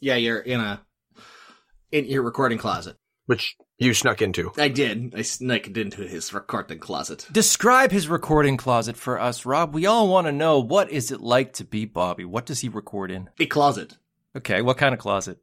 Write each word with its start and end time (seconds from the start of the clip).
Yeah, 0.00 0.16
you're 0.16 0.38
in 0.40 0.60
a 0.60 0.80
in 1.92 2.06
your 2.06 2.22
recording 2.22 2.58
closet. 2.58 2.96
which 3.26 3.56
you 3.78 3.94
snuck 3.94 4.20
into. 4.22 4.52
I 4.58 4.68
did. 4.68 5.14
I 5.16 5.22
snuck 5.22 5.66
into 5.68 6.02
his 6.02 6.32
recording 6.32 6.78
closet. 6.78 7.26
Describe 7.32 7.90
his 7.90 8.08
recording 8.08 8.56
closet 8.56 8.96
for 8.96 9.18
us, 9.20 9.46
Rob. 9.46 9.74
We 9.74 9.86
all 9.86 10.08
want 10.08 10.26
to 10.26 10.32
know 10.32 10.58
what 10.58 10.90
is 10.90 11.10
it 11.10 11.20
like 11.20 11.52
to 11.54 11.64
be 11.64 11.84
Bobby? 11.84 12.24
What 12.24 12.46
does 12.46 12.60
he 12.60 12.68
record 12.68 13.10
in? 13.10 13.30
A 13.38 13.46
closet. 13.46 13.96
Okay, 14.36 14.62
what 14.62 14.76
kind 14.78 14.92
of 14.94 15.00
closet? 15.00 15.38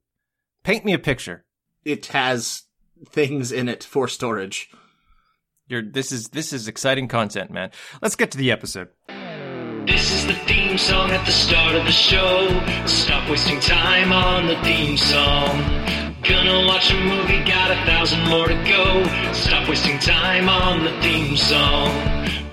Paint 0.63 0.85
me 0.85 0.93
a 0.93 0.99
picture. 0.99 1.45
It 1.83 2.07
has 2.07 2.63
things 3.09 3.51
in 3.51 3.69
it 3.69 3.83
for 3.83 4.07
storage. 4.07 4.69
You're, 5.67 5.81
this 5.81 6.11
is 6.11 6.29
this 6.29 6.53
is 6.53 6.67
exciting 6.67 7.07
content, 7.07 7.51
man. 7.51 7.71
Let's 8.01 8.15
get 8.15 8.31
to 8.31 8.37
the 8.37 8.51
episode. 8.51 8.89
The 10.27 10.33
theme 10.45 10.77
song 10.77 11.11
at 11.11 11.25
the 11.25 11.31
start 11.31 11.73
of 11.73 11.85
the 11.85 11.91
show. 11.91 12.49
Stop 12.85 13.29
wasting 13.29 13.61
time 13.61 14.11
on 14.11 14.47
the 14.47 14.57
theme 14.57 14.97
song. 14.97 15.63
Gonna 16.21 16.67
watch 16.67 16.91
a 16.91 16.99
movie, 16.99 17.41
got 17.45 17.71
a 17.71 17.75
thousand 17.85 18.27
more 18.27 18.45
to 18.45 18.55
go. 18.67 19.05
Stop 19.31 19.69
wasting 19.69 19.97
time 19.99 20.49
on 20.49 20.83
the 20.83 20.91
theme 21.01 21.37
song. 21.37 21.87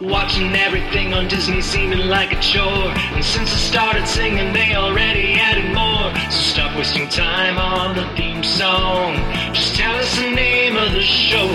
Watching 0.00 0.54
everything 0.54 1.14
on 1.14 1.26
Disney 1.26 1.60
seeming 1.60 2.06
like 2.06 2.30
a 2.30 2.40
chore. 2.40 2.92
And 3.16 3.24
since 3.24 3.52
I 3.52 3.56
started 3.56 4.06
singing, 4.06 4.52
they 4.52 4.76
already 4.76 5.34
added 5.34 5.74
more. 5.74 6.14
So 6.30 6.38
stop 6.54 6.76
wasting 6.76 7.08
time 7.08 7.58
on 7.58 7.96
the 7.96 8.06
theme 8.14 8.44
song. 8.44 9.16
Just 9.52 9.74
tell 9.74 9.96
us 9.96 10.14
the 10.16 10.30
name 10.30 10.76
of 10.76 10.92
the 10.92 11.02
show. 11.02 11.48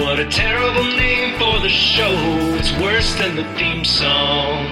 What 0.00 0.18
a 0.18 0.26
terrible 0.30 0.96
name 0.96 1.38
for 1.38 1.60
the 1.60 1.68
show. 1.68 2.10
It's 2.58 2.72
worse 2.80 3.14
than 3.16 3.36
the 3.36 3.44
theme 3.58 3.84
song. 3.84 4.64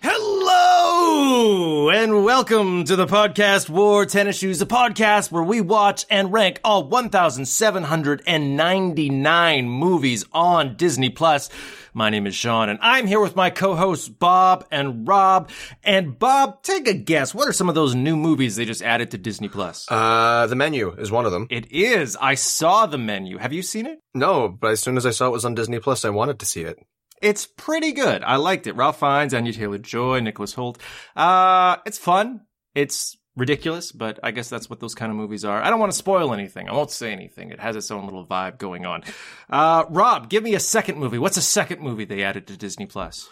Hello 0.00 1.90
and 1.90 2.24
welcome 2.24 2.84
to 2.84 2.96
the 2.96 3.04
podcast 3.06 3.68
War 3.68 4.06
Tennis 4.06 4.38
Shoes, 4.38 4.62
a 4.62 4.66
podcast 4.66 5.30
where 5.30 5.42
we 5.42 5.60
watch 5.60 6.06
and 6.08 6.32
rank 6.32 6.60
all 6.64 6.88
1,799 6.88 9.68
movies 9.68 10.24
on 10.32 10.76
Disney 10.76 11.10
Plus. 11.10 11.50
My 11.96 12.10
name 12.10 12.26
is 12.26 12.34
Shawn 12.34 12.68
and 12.68 12.78
I'm 12.82 13.06
here 13.06 13.20
with 13.20 13.36
my 13.36 13.50
co-hosts 13.50 14.08
Bob 14.08 14.66
and 14.72 15.06
Rob. 15.06 15.48
And 15.84 16.18
Bob, 16.18 16.64
take 16.64 16.88
a 16.88 16.92
guess. 16.92 17.32
What 17.32 17.46
are 17.46 17.52
some 17.52 17.68
of 17.68 17.76
those 17.76 17.94
new 17.94 18.16
movies 18.16 18.56
they 18.56 18.64
just 18.64 18.82
added 18.82 19.12
to 19.12 19.18
Disney 19.18 19.48
Plus? 19.48 19.86
Uh, 19.88 20.48
the 20.48 20.56
menu 20.56 20.90
is 20.98 21.12
one 21.12 21.24
of 21.24 21.30
them. 21.30 21.46
it 21.50 21.70
is. 21.70 22.16
I 22.20 22.34
saw 22.34 22.86
the 22.86 22.98
menu. 22.98 23.38
Have 23.38 23.52
you 23.52 23.62
seen 23.62 23.86
it? 23.86 24.00
No, 24.12 24.48
but 24.48 24.72
as 24.72 24.80
soon 24.80 24.96
as 24.96 25.06
I 25.06 25.10
saw 25.10 25.28
it 25.28 25.32
was 25.32 25.44
on 25.44 25.54
Disney 25.54 25.78
Plus, 25.78 26.04
I 26.04 26.10
wanted 26.10 26.40
to 26.40 26.46
see 26.46 26.62
it. 26.62 26.78
It's 27.22 27.46
pretty 27.46 27.92
good. 27.92 28.24
I 28.24 28.36
liked 28.36 28.66
it. 28.66 28.74
Ralph 28.74 28.98
Fiennes, 28.98 29.32
Anya 29.32 29.52
Taylor-Joy, 29.52 30.18
Nicholas 30.18 30.54
Hoult. 30.54 30.78
Uh, 31.14 31.76
it's 31.86 31.98
fun. 31.98 32.40
It's 32.74 33.16
ridiculous, 33.36 33.92
but 33.92 34.20
I 34.22 34.30
guess 34.30 34.48
that's 34.48 34.70
what 34.70 34.80
those 34.80 34.94
kind 34.94 35.10
of 35.10 35.16
movies 35.16 35.44
are. 35.44 35.62
I 35.62 35.70
don't 35.70 35.80
want 35.80 35.92
to 35.92 35.98
spoil 35.98 36.32
anything. 36.32 36.68
I 36.68 36.72
won't 36.72 36.90
say 36.90 37.12
anything. 37.12 37.50
It 37.50 37.60
has 37.60 37.76
its 37.76 37.90
own 37.90 38.04
little 38.04 38.26
vibe 38.26 38.58
going 38.58 38.86
on. 38.86 39.02
Uh, 39.50 39.84
Rob, 39.88 40.28
give 40.28 40.42
me 40.42 40.54
a 40.54 40.60
second 40.60 40.98
movie. 40.98 41.18
What's 41.18 41.36
a 41.36 41.42
second 41.42 41.80
movie 41.80 42.04
they 42.04 42.22
added 42.22 42.46
to 42.46 42.56
Disney 42.56 42.86
Plus? 42.86 43.28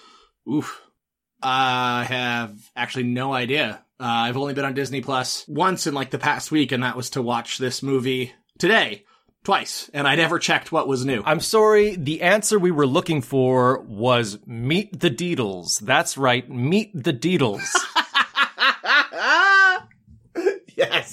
Oof. 0.51 0.81
I 1.43 2.05
have 2.05 2.57
actually 2.77 3.05
no 3.05 3.33
idea. 3.33 3.85
Uh, 3.99 4.05
I've 4.05 4.37
only 4.37 4.55
been 4.55 4.65
on 4.65 4.75
Disney 4.75 5.01
Plus 5.01 5.45
once 5.49 5.87
in 5.87 5.95
like 5.95 6.11
the 6.11 6.19
past 6.19 6.51
week, 6.51 6.73
and 6.73 6.83
that 6.83 6.97
was 6.97 7.11
to 7.11 7.23
watch 7.23 7.59
this 7.59 7.83
movie 7.83 8.33
today, 8.59 9.05
twice, 9.45 9.91
and 9.95 10.07
I 10.07 10.17
never 10.17 10.39
checked 10.39 10.73
what 10.73 10.89
was 10.89 11.05
new. 11.05 11.23
I'm 11.25 11.41
sorry, 11.41 11.97
the 11.97 12.23
answer 12.23 12.59
we 12.59 12.71
were 12.71 12.87
looking 12.87 13.23
for 13.23 13.81
was 13.83 14.39
Meet 14.47 15.01
the 15.01 15.11
Deedles. 15.11 15.81
That's 15.81 16.17
right, 16.17 16.49
Meet 16.49 16.91
the 16.95 17.13
Deedles. 17.13 17.69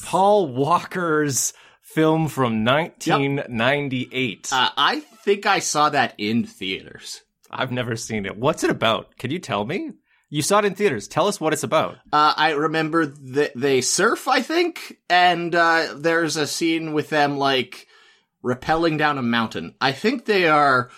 Paul 0.10 0.48
Walker's 0.48 1.54
film 1.84 2.30
from 2.30 2.66
1998. 2.66 4.50
Uh, 4.52 4.70
I 4.76 5.02
think 5.02 5.46
I 5.46 5.60
saw 5.60 5.90
that 5.90 6.16
in 6.18 6.46
theaters. 6.46 7.22
I've 7.52 7.72
never 7.72 7.96
seen 7.96 8.26
it. 8.26 8.36
What's 8.36 8.64
it 8.64 8.72
about? 8.72 9.16
Can 9.18 9.30
you 9.30 9.38
tell 9.38 9.66
me? 9.66 9.92
You 10.28 10.42
saw 10.42 10.58
it 10.58 10.66
in 10.66 10.74
theaters. 10.74 11.08
Tell 11.08 11.28
us 11.28 11.40
what 11.40 11.54
it's 11.54 11.62
about. 11.62 11.98
Uh, 12.12 12.34
I 12.36 12.54
remember 12.54 13.06
that 13.06 13.52
they 13.56 13.82
surf, 13.82 14.28
I 14.28 14.42
think, 14.42 14.98
and 15.12 15.54
uh, 15.54 15.94
there's 15.96 16.38
a 16.38 16.48
scene 16.48 16.94
with 16.94 17.10
them 17.10 17.38
like 17.38 17.86
rappelling 18.44 18.98
down 18.98 19.20
a 19.20 19.22
mountain. 19.22 19.76
I 19.80 19.92
think 19.92 20.26
they 20.26 20.48
are 20.48 20.90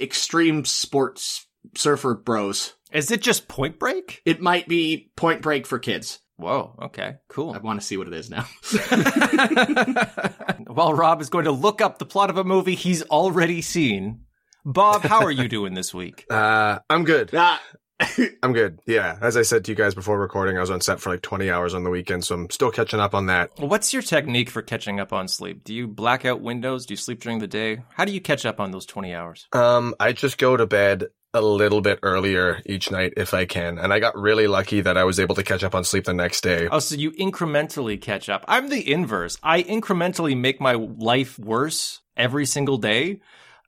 extreme 0.00 0.64
sports 0.64 1.46
surfer 1.76 2.14
bros. 2.14 2.72
Is 2.92 3.10
it 3.10 3.20
just 3.20 3.46
Point 3.46 3.78
Break? 3.78 4.22
It 4.24 4.40
might 4.40 4.66
be 4.68 5.10
Point 5.16 5.42
Break 5.42 5.66
for 5.66 5.78
kids. 5.78 6.20
Whoa, 6.38 6.76
okay, 6.82 7.16
cool. 7.28 7.52
I 7.52 7.58
want 7.58 7.80
to 7.80 7.86
see 7.86 7.96
what 7.96 8.06
it 8.06 8.14
is 8.14 8.30
now. 8.30 8.46
While 10.68 10.94
Rob 10.94 11.20
is 11.20 11.30
going 11.30 11.46
to 11.46 11.50
look 11.50 11.80
up 11.80 11.98
the 11.98 12.06
plot 12.06 12.30
of 12.30 12.38
a 12.38 12.44
movie 12.44 12.76
he's 12.76 13.02
already 13.02 13.60
seen, 13.60 14.20
Bob, 14.64 15.02
how 15.02 15.24
are 15.24 15.32
you 15.32 15.48
doing 15.56 15.74
this 15.74 15.92
week? 15.92 16.26
Uh, 16.30 16.78
I'm 16.88 17.02
good. 17.02 17.30
Ah, 17.34 17.60
I'm 18.44 18.52
good. 18.52 18.78
Yeah. 18.86 19.18
As 19.20 19.36
I 19.36 19.42
said 19.42 19.64
to 19.64 19.72
you 19.72 19.76
guys 19.76 19.96
before 19.96 20.16
recording, 20.16 20.56
I 20.56 20.60
was 20.60 20.70
on 20.70 20.80
set 20.80 21.00
for 21.00 21.10
like 21.10 21.22
20 21.22 21.50
hours 21.50 21.74
on 21.74 21.82
the 21.82 21.90
weekend, 21.90 22.24
so 22.24 22.36
I'm 22.36 22.50
still 22.50 22.70
catching 22.70 23.00
up 23.00 23.14
on 23.16 23.26
that. 23.26 23.50
What's 23.58 23.92
your 23.92 24.02
technique 24.02 24.50
for 24.50 24.62
catching 24.62 25.00
up 25.00 25.12
on 25.12 25.26
sleep? 25.26 25.64
Do 25.64 25.74
you 25.74 25.88
black 25.88 26.24
out 26.24 26.40
windows? 26.40 26.86
Do 26.86 26.92
you 26.92 26.96
sleep 26.98 27.20
during 27.20 27.40
the 27.40 27.48
day? 27.48 27.82
How 27.94 28.04
do 28.04 28.12
you 28.12 28.20
catch 28.20 28.46
up 28.46 28.60
on 28.60 28.70
those 28.70 28.86
20 28.86 29.12
hours? 29.12 29.48
Um, 29.52 29.94
I 29.98 30.12
just 30.12 30.38
go 30.38 30.56
to 30.56 30.66
bed 30.66 31.08
a 31.34 31.40
little 31.40 31.80
bit 31.80 31.98
earlier 32.02 32.62
each 32.64 32.90
night 32.90 33.14
if 33.16 33.34
I 33.34 33.44
can. 33.44 33.78
And 33.78 33.92
I 33.92 33.98
got 33.98 34.16
really 34.16 34.46
lucky 34.46 34.80
that 34.80 34.96
I 34.96 35.04
was 35.04 35.20
able 35.20 35.34
to 35.34 35.42
catch 35.42 35.62
up 35.62 35.74
on 35.74 35.84
sleep 35.84 36.04
the 36.04 36.14
next 36.14 36.42
day. 36.42 36.68
Oh, 36.70 36.78
so 36.78 36.94
you 36.94 37.10
incrementally 37.12 38.00
catch 38.00 38.28
up. 38.28 38.44
I'm 38.48 38.68
the 38.68 38.90
inverse. 38.90 39.38
I 39.42 39.62
incrementally 39.62 40.36
make 40.36 40.60
my 40.60 40.72
life 40.72 41.38
worse 41.38 42.00
every 42.16 42.46
single 42.46 42.78
day 42.78 43.20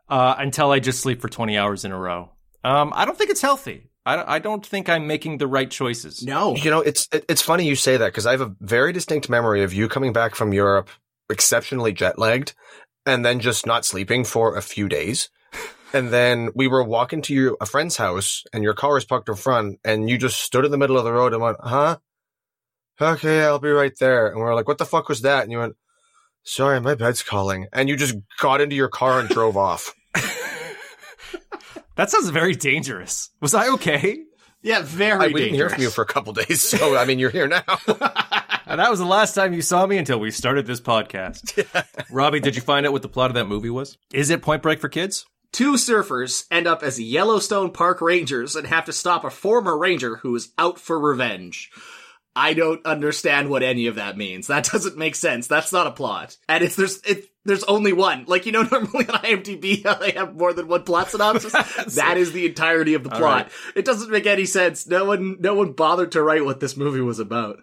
uh, 0.09 0.34
until 0.38 0.71
I 0.71 0.81
just 0.81 1.00
sleep 1.00 1.21
for 1.21 1.28
20 1.28 1.56
hours 1.59 1.84
in 1.84 1.93
a 1.93 1.98
row. 1.98 2.31
Um, 2.65 2.93
I 2.94 3.04
don't 3.04 3.16
think 3.16 3.31
it's 3.31 3.43
healthy. 3.43 3.91
I, 4.06 4.37
I 4.37 4.38
don't 4.38 4.65
think 4.65 4.88
I'm 4.88 5.06
making 5.06 5.38
the 5.38 5.47
right 5.47 5.71
choices. 5.71 6.22
no. 6.22 6.56
You 6.56 6.71
know, 6.71 6.81
it's 6.81 7.09
it, 7.12 7.25
it's 7.28 7.42
funny 7.42 7.66
you 7.66 7.77
say 7.77 7.97
that 7.98 8.06
because 8.06 8.27
I 8.27 8.32
have 8.32 8.41
a 8.41 8.54
very 8.60 8.92
distinct 8.92 9.28
memory 9.28 9.62
of 9.62 9.75
you 9.75 9.88
coming 9.88 10.12
back 10.12 10.34
from 10.34 10.53
Europe 10.53 10.88
exceptionally 11.28 11.92
jet 11.92 12.19
lagged 12.19 12.54
and 13.06 13.25
then 13.25 13.41
just 13.41 13.66
not 13.66 13.84
sleeping 13.84 14.25
for 14.25 14.56
a 14.56 14.62
few 14.62 14.88
days. 14.88 15.28
And 15.93 16.11
then 16.11 16.51
we 16.55 16.69
were 16.69 16.83
walking 16.83 17.23
to 17.23 17.34
your, 17.34 17.56
a 17.61 17.67
friend's 17.67 17.97
house 17.97 18.45
and 18.53 18.62
your 18.62 18.75
car 18.75 18.95
was 18.95 19.05
parked 19.05 19.28
in 19.28 19.34
front 19.34 19.81
and 19.84 20.09
you 20.09 20.19
just 20.19 20.41
stood 20.41 20.65
in 20.65 20.71
the 20.71 20.78
middle 20.78 20.99
of 20.99 21.05
the 21.05 21.12
road 21.12 21.33
and 21.33 21.43
went, 21.43 21.59
huh? 21.61 21.99
Okay, 23.01 23.43
I'll 23.43 23.59
be 23.59 23.71
right 23.71 23.97
there. 23.99 24.28
And 24.28 24.37
we 24.37 24.43
were 24.43 24.55
like, 24.55 24.69
what 24.69 24.78
the 24.78 24.84
fuck 24.84 25.09
was 25.09 25.23
that? 25.23 25.43
And 25.43 25.53
you 25.53 25.59
went, 25.59 25.77
sorry, 26.43 26.81
my 26.81 26.95
bed's 26.95 27.23
calling. 27.23 27.67
And 27.73 27.89
you 27.89 27.97
just 27.97 28.15
got 28.39 28.61
into 28.61 28.77
your 28.77 28.89
car 28.89 29.21
and 29.21 29.28
drove 29.28 29.56
off. 29.56 29.95
That 32.01 32.09
sounds 32.09 32.31
very 32.31 32.55
dangerous. 32.55 33.28
Was 33.43 33.53
I 33.53 33.69
okay? 33.75 34.25
Yeah, 34.62 34.81
very 34.81 35.25
I, 35.25 35.27
we 35.27 35.41
didn't 35.41 35.57
hear 35.57 35.69
from 35.69 35.83
you 35.83 35.91
for 35.91 36.01
a 36.01 36.07
couple 36.07 36.33
days. 36.33 36.62
So, 36.62 36.97
I 36.97 37.05
mean, 37.05 37.19
you're 37.19 37.28
here 37.28 37.47
now. 37.47 37.62
And 38.67 38.78
that 38.78 38.89
was 38.89 39.01
the 39.01 39.05
last 39.05 39.34
time 39.34 39.53
you 39.53 39.62
saw 39.62 39.84
me 39.84 39.99
until 39.99 40.21
we 40.21 40.31
started 40.31 40.65
this 40.65 40.81
podcast. 40.81 41.67
Robbie, 42.12 42.39
did 42.39 42.55
you 42.55 42.62
find 42.62 42.87
out 42.87 42.93
what 42.93 43.03
the 43.03 43.09
plot 43.09 43.28
of 43.28 43.34
that 43.34 43.47
movie 43.47 43.69
was? 43.69 43.99
Is 44.12 44.31
it 44.31 44.43
Point 44.43 44.62
Break 44.62 44.78
for 44.78 44.89
kids? 44.89 45.27
Two 45.53 45.72
surfers 45.75 46.44
end 46.50 46.66
up 46.66 46.83
as 46.83 47.00
Yellowstone 47.00 47.71
Park 47.72 48.00
Rangers 48.00 48.55
and 48.55 48.66
have 48.69 48.84
to 48.84 48.93
stop 48.93 49.25
a 49.25 49.31
former 49.31 49.77
ranger 49.77 50.16
who 50.16 50.34
is 50.37 50.53
out 50.56 50.78
for 50.78 50.99
revenge. 50.99 51.71
I 52.37 52.55
don't 52.55 52.84
understand 52.87 53.50
what 53.50 53.65
any 53.65 53.89
of 53.89 53.97
that 53.97 54.16
means. 54.16 54.47
That 54.47 54.65
doesn't 54.72 54.97
make 54.97 55.16
sense. 55.16 55.49
That's 55.49 55.72
not 55.72 55.89
a 55.89 55.91
plot. 55.91 56.37
And 56.49 56.62
it's 56.62 56.77
there's 56.77 57.03
it 57.03 57.27
there's 57.44 57.65
only 57.65 57.93
one. 57.93 58.27
Like 58.28 58.47
you 58.47 58.53
know, 58.53 58.62
normally 58.71 59.09
on 59.09 59.21
IMDb 59.22 59.83
they 60.00 60.12
have 60.12 60.37
more 60.37 60.53
than 60.53 60.69
one 60.69 60.84
plot 60.84 61.10
synopsis. 61.10 61.53
that 61.97 62.16
is 62.16 62.33
the 62.33 62.47
entirety 62.47 62.94
of 62.94 63.03
the 63.03 63.10
plot. 63.10 63.22
right. 63.22 63.53
It 63.75 63.84
doesn't 63.84 64.10
make 64.10 64.27
any 64.27 64.44
sense. 64.44 64.87
No 64.87 65.05
one 65.05 65.39
no 65.41 65.55
one 65.55 65.72
bothered 65.72 66.13
to 66.13 66.22
write 66.22 66.45
what 66.45 66.60
this 66.60 66.77
movie 66.77 67.01
was 67.01 67.19
about. 67.19 67.59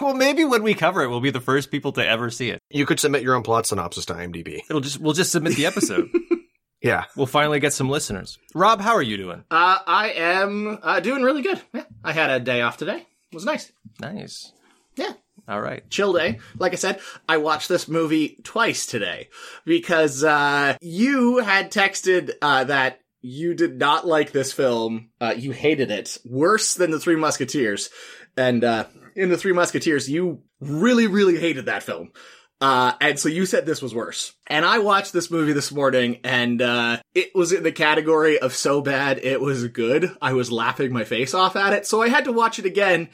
well, 0.00 0.14
maybe 0.14 0.44
when 0.46 0.62
we 0.62 0.72
cover 0.72 1.02
it, 1.02 1.08
we'll 1.08 1.20
be 1.20 1.30
the 1.30 1.40
first 1.40 1.70
people 1.70 1.92
to 1.92 2.06
ever 2.06 2.30
see 2.30 2.48
it. 2.48 2.60
you 2.70 2.86
could 2.86 2.98
submit 2.98 3.22
your 3.22 3.34
own 3.34 3.42
plot 3.42 3.66
synopsis 3.66 4.06
to 4.06 4.14
IMDb. 4.14 4.60
It'll 4.70 4.80
just 4.80 4.98
we'll 4.98 5.12
just 5.12 5.32
submit 5.32 5.56
the 5.56 5.66
episode. 5.66 6.08
Yeah. 6.84 7.04
we'll 7.16 7.26
finally 7.26 7.58
get 7.60 7.72
some 7.72 7.88
listeners. 7.88 8.38
Rob, 8.54 8.80
how 8.80 8.94
are 8.94 9.02
you 9.02 9.16
doing? 9.16 9.42
uh, 9.50 9.78
I 9.86 10.10
am 10.10 10.78
uh, 10.82 11.00
doing 11.00 11.22
really 11.22 11.42
good. 11.42 11.60
Yeah, 11.72 11.84
I 12.04 12.12
had 12.12 12.30
a 12.30 12.38
day 12.40 12.60
off 12.60 12.76
today. 12.76 12.98
It 12.98 13.34
was 13.34 13.44
nice. 13.44 13.72
Nice. 14.00 14.52
Yeah. 14.96 15.12
All 15.48 15.60
right. 15.60 15.82
chill 15.90 16.12
day. 16.12 16.38
Like 16.58 16.72
I 16.72 16.76
said, 16.76 17.00
I 17.28 17.38
watched 17.38 17.68
this 17.68 17.88
movie 17.88 18.38
twice 18.44 18.86
today 18.86 19.28
because 19.64 20.22
uh, 20.22 20.76
you 20.80 21.38
had 21.38 21.72
texted 21.72 22.32
uh, 22.40 22.64
that 22.64 23.00
you 23.20 23.54
did 23.54 23.78
not 23.78 24.06
like 24.06 24.32
this 24.32 24.52
film. 24.52 25.10
Uh, 25.20 25.34
you 25.36 25.52
hated 25.52 25.90
it 25.90 26.18
worse 26.24 26.74
than 26.74 26.90
the 26.90 27.00
Three 27.00 27.16
Musketeers, 27.16 27.90
and 28.36 28.62
uh, 28.62 28.84
in 29.16 29.30
the 29.30 29.36
Three 29.38 29.52
Musketeers, 29.52 30.08
you 30.08 30.42
really, 30.60 31.06
really 31.06 31.38
hated 31.38 31.66
that 31.66 31.82
film. 31.82 32.12
Uh, 32.60 32.92
and 33.00 33.18
so 33.18 33.28
you 33.28 33.46
said 33.46 33.66
this 33.66 33.82
was 33.82 33.94
worse. 33.94 34.32
And 34.46 34.64
I 34.64 34.78
watched 34.78 35.12
this 35.12 35.30
movie 35.30 35.52
this 35.52 35.72
morning 35.72 36.20
and, 36.24 36.62
uh, 36.62 36.98
it 37.14 37.34
was 37.34 37.52
in 37.52 37.62
the 37.62 37.72
category 37.72 38.38
of 38.38 38.54
so 38.54 38.80
bad 38.80 39.18
it 39.18 39.40
was 39.40 39.66
good. 39.68 40.16
I 40.22 40.32
was 40.32 40.50
laughing 40.50 40.92
my 40.92 41.04
face 41.04 41.34
off 41.34 41.56
at 41.56 41.72
it. 41.72 41.86
So 41.86 42.00
I 42.00 42.08
had 42.08 42.24
to 42.24 42.32
watch 42.32 42.58
it 42.58 42.64
again 42.64 43.10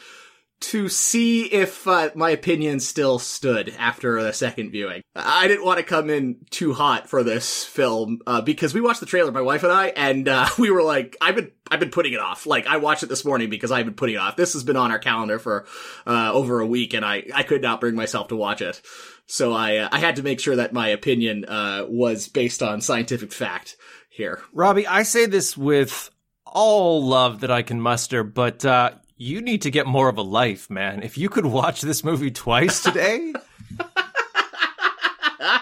to 0.61 0.89
see 0.89 1.45
if 1.45 1.87
uh, 1.89 2.11
my 2.15 2.31
opinion 2.31 2.81
still 2.81 3.19
stood 3.19 3.75
after 3.79 4.23
the 4.23 4.33
second 4.33 4.71
viewing. 4.71 5.03
I 5.17 5.49
didn't 5.49 5.65
want 5.65 5.79
to 5.79 5.85
come 5.85 6.11
in 6.11 6.45
too 6.51 6.75
hot 6.75 7.09
for 7.09 7.23
this 7.23 7.65
film 7.65 8.21
uh, 8.27 8.43
because 8.43 8.75
we 8.75 8.81
watched 8.81 9.01
the 9.01 9.07
trailer, 9.07 9.33
my 9.33 9.41
wife 9.41 9.63
and 9.63 9.73
I, 9.73 9.87
and 9.89 10.29
uh, 10.29 10.49
we 10.59 10.71
were 10.71 10.83
like, 10.83 11.17
"I've 11.21 11.35
been, 11.35 11.51
I've 11.71 11.81
been 11.81 11.91
putting 11.91 12.13
it 12.13 12.21
off." 12.21 12.47
Like 12.47 12.67
I 12.67 12.77
watched 12.77 13.03
it 13.03 13.09
this 13.09 13.25
morning 13.25 13.49
because 13.49 13.73
I've 13.73 13.87
been 13.87 13.95
putting 13.95 14.17
it 14.17 14.19
off. 14.19 14.37
This 14.37 14.53
has 14.53 14.63
been 14.63 14.77
on 14.77 14.91
our 14.91 14.99
calendar 14.99 15.39
for 15.39 15.67
uh, 16.07 16.31
over 16.33 16.61
a 16.61 16.67
week, 16.67 16.95
and 16.95 17.05
I, 17.05 17.25
I 17.35 17.43
could 17.43 17.63
not 17.63 17.81
bring 17.81 17.95
myself 17.95 18.29
to 18.29 18.37
watch 18.37 18.61
it. 18.61 18.83
So 19.27 19.53
I, 19.53 19.77
uh, 19.77 19.89
I 19.93 20.01
had 20.01 20.17
to 20.17 20.25
make 20.25 20.41
sure 20.41 20.57
that 20.57 20.73
my 20.73 20.89
opinion 20.89 21.45
uh, 21.45 21.87
was 21.89 22.29
based 22.29 22.63
on 22.63 22.81
scientific 22.81 23.33
fact 23.33 23.77
here. 24.09 24.43
Robbie, 24.53 24.89
I 24.89 25.05
say 25.05 25.27
this 25.27 25.57
with 25.57 26.11
all 26.45 27.05
love 27.07 27.41
that 27.41 27.51
I 27.51 27.63
can 27.63 27.81
muster, 27.81 28.25
but 28.25 28.65
uh, 28.65 28.91
you 29.21 29.43
need 29.43 29.63
to 29.63 29.71
get 29.71 29.87
more 29.87 30.09
of 30.09 30.17
a 30.17 30.23
life, 30.23 30.71
man. 30.71 31.03
If 31.03 31.19
you 31.19 31.29
could 31.29 31.45
watch 31.45 31.83
this 31.83 32.03
movie 32.03 32.31
twice 32.31 32.83
today. 32.83 33.35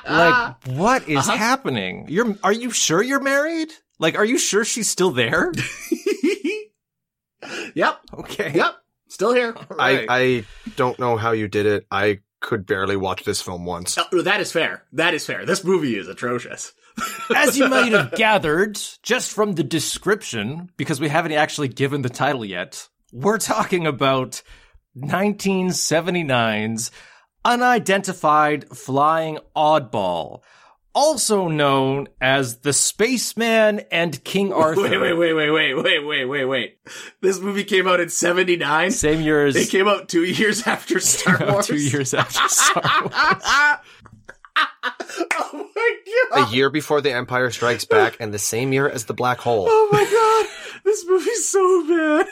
like 0.08 0.54
what 0.68 1.08
is 1.08 1.18
uh-huh. 1.18 1.36
happening? 1.36 2.06
You're 2.08 2.36
are 2.44 2.52
you 2.52 2.70
sure 2.70 3.02
you're 3.02 3.20
married? 3.20 3.72
Like 3.98 4.16
are 4.16 4.24
you 4.24 4.38
sure 4.38 4.64
she's 4.64 4.88
still 4.88 5.10
there? 5.10 5.52
Yep, 7.74 8.00
Okay. 8.18 8.52
yep, 8.54 8.74
still 9.06 9.32
here. 9.32 9.54
Right. 9.70 10.06
I, 10.08 10.18
I 10.18 10.44
don't 10.76 10.98
know 10.98 11.16
how 11.16 11.30
you 11.32 11.46
did 11.46 11.66
it. 11.66 11.86
I 11.90 12.20
could 12.40 12.66
barely 12.66 12.96
watch 12.96 13.22
this 13.24 13.40
film 13.40 13.64
once. 13.64 13.96
Oh, 13.96 14.22
that 14.22 14.40
is 14.40 14.50
fair. 14.50 14.84
That 14.92 15.14
is 15.14 15.24
fair. 15.24 15.46
This 15.46 15.62
movie 15.62 15.96
is 15.96 16.08
atrocious. 16.08 16.72
As 17.34 17.56
you 17.56 17.68
might 17.68 17.92
have 17.92 18.12
gathered 18.12 18.78
just 19.02 19.32
from 19.32 19.52
the 19.52 19.62
description, 19.62 20.70
because 20.76 21.00
we 21.00 21.08
haven't 21.08 21.32
actually 21.32 21.68
given 21.68 22.02
the 22.02 22.08
title 22.08 22.44
yet, 22.44 22.88
we're 23.12 23.38
talking 23.38 23.86
about 23.86 24.42
1979's 24.96 26.90
Unidentified 27.44 28.68
Flying 28.76 29.38
Oddball, 29.56 30.40
also 30.94 31.48
known 31.48 32.08
as 32.20 32.58
The 32.58 32.72
Spaceman 32.72 33.80
and 33.92 34.22
King 34.24 34.52
Arthur. 34.52 34.82
Wait, 34.82 34.98
wait, 34.98 35.12
wait, 35.14 35.32
wait, 35.32 35.50
wait, 35.50 35.74
wait, 35.74 36.04
wait, 36.04 36.24
wait, 36.26 36.44
wait. 36.44 36.78
This 37.22 37.38
movie 37.40 37.64
came 37.64 37.86
out 37.86 38.00
in 38.00 38.08
79. 38.10 38.90
Same 38.90 39.20
year 39.20 39.46
as 39.46 39.56
It 39.56 39.70
came 39.70 39.86
out 39.88 40.08
two 40.08 40.24
years 40.24 40.66
after 40.66 40.98
Star 41.04 41.38
Wars. 41.48 41.66
two 41.68 41.76
years 41.76 42.12
after 42.14 42.48
Star 42.48 42.82
Wars. 43.02 43.12
oh 45.40 45.70
my 45.74 45.96
god! 46.34 46.48
A 46.48 46.54
year 46.54 46.68
before 46.68 47.00
The 47.00 47.12
Empire 47.12 47.50
Strikes 47.50 47.84
Back 47.84 48.16
and 48.18 48.34
the 48.34 48.38
same 48.40 48.72
year 48.72 48.88
as 48.88 49.04
The 49.04 49.14
Black 49.14 49.38
Hole. 49.38 49.66
Oh 49.68 49.88
my 49.92 50.02
god. 50.04 50.46
This 50.84 51.04
movie's 51.08 51.48
so 51.48 51.86
bad. 51.86 52.26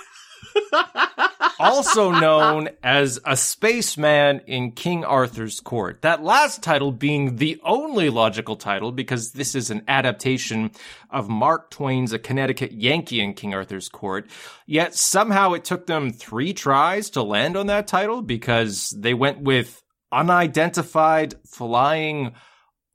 also 1.58 2.11
known 2.11 2.69
as 2.82 3.20
a 3.25 3.37
spaceman 3.37 4.41
in 4.47 4.73
King 4.73 5.05
Arthur's 5.05 5.61
court. 5.61 6.03
That 6.03 6.23
last 6.23 6.62
title 6.62 6.93
being 6.93 7.37
the 7.37 7.61
only 7.64 8.11
logical 8.11 8.56
title 8.56 8.93
because 8.93 9.32
this 9.32 9.55
is 9.55 9.70
an 9.70 9.82
adaptation 9.88 10.70
of 11.11 11.29
Mark 11.29 11.70
Twain's 11.70 12.12
A 12.12 12.19
Connecticut 12.19 12.73
Yankee 12.73 13.20
in 13.20 13.35
King 13.35 13.55
Arthur's 13.55 13.88
court. 13.88 14.29
Yet 14.67 14.94
somehow 14.94 15.53
it 15.53 15.64
took 15.64 15.87
them 15.87 16.12
three 16.12 16.53
tries 16.53 17.11
to 17.11 17.23
land 17.23 17.56
on 17.56 17.67
that 17.67 17.87
title 17.87 18.23
because 18.23 18.94
they 18.97 19.14
went 19.14 19.41
with 19.41 19.82
unidentified 20.12 21.35
flying 21.47 22.32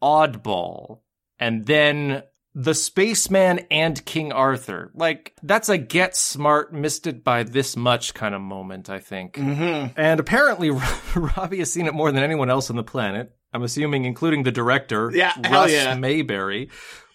oddball 0.02 1.00
and 1.40 1.66
then 1.66 2.24
the 2.54 2.74
spaceman 2.74 3.60
and 3.72 4.04
King 4.06 4.32
Arthur. 4.32 4.92
Like, 4.94 5.34
that's 5.42 5.70
a 5.70 5.78
get 5.78 6.16
smart, 6.16 6.74
missed 6.74 7.08
it 7.08 7.24
by 7.24 7.44
this 7.44 7.78
much 7.78 8.14
kind 8.14 8.36
of 8.36 8.42
moment, 8.42 8.90
I 8.90 9.00
think. 9.00 9.36
Mm-hmm. 9.36 10.00
And 10.00 10.20
apparently, 10.20 10.70
Robbie 11.16 11.60
has 11.60 11.72
seen 11.72 11.88
it 11.88 11.94
more 11.94 12.12
than 12.12 12.24
anyone 12.24 12.50
else 12.50 12.70
on 12.70 12.76
the 12.76 12.84
planet. 12.84 13.34
I'm 13.54 13.64
assuming, 13.64 14.06
including 14.06 14.44
the 14.44 14.52
director, 14.52 15.12
Yeah, 15.14 15.34
Russ 15.50 15.72
yeah. 15.72 15.96
Mayberry. 15.96 16.70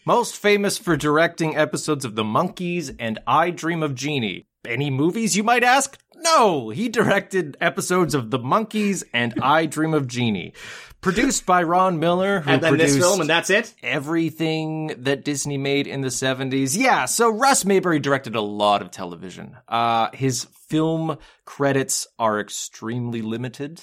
Most 0.04 0.36
famous 0.36 0.78
for 0.78 0.96
directing 0.96 1.56
episodes 1.56 2.04
of 2.04 2.14
The 2.14 2.24
Monkees 2.24 2.94
and 2.98 3.18
I 3.26 3.50
Dream 3.50 3.82
of 3.82 3.94
Jeannie. 3.94 4.46
Any 4.64 4.90
movies, 4.90 5.36
you 5.36 5.42
might 5.42 5.64
ask? 5.64 5.98
No, 6.14 6.70
he 6.70 6.88
directed 6.88 7.56
episodes 7.60 8.14
of 8.14 8.30
The 8.30 8.38
Monkees 8.38 9.04
and 9.12 9.34
I 9.42 9.66
Dream 9.66 9.94
of 9.94 10.06
Jeannie. 10.06 10.54
Produced 11.00 11.46
by 11.46 11.62
Ron 11.62 12.00
Miller, 12.00 12.40
who 12.40 12.50
And 12.50 12.62
then 12.62 12.70
produced 12.72 12.94
this 12.94 13.02
film, 13.04 13.20
and 13.20 13.31
that's 13.31 13.50
it? 13.50 13.72
everything 13.82 14.88
that 14.98 15.25
Disney 15.25 15.56
made 15.56 15.87
in 15.87 16.00
the 16.00 16.08
70s. 16.08 16.76
Yeah, 16.76 17.04
so 17.04 17.31
Russ 17.31 17.64
Mayberry 17.64 18.00
directed 18.00 18.34
a 18.34 18.40
lot 18.40 18.82
of 18.82 18.90
television. 18.90 19.56
Uh, 19.69 20.08
his 20.12 20.44
film 20.69 21.19
credits 21.44 22.06
are 22.19 22.40
extremely 22.40 23.22
limited, 23.22 23.82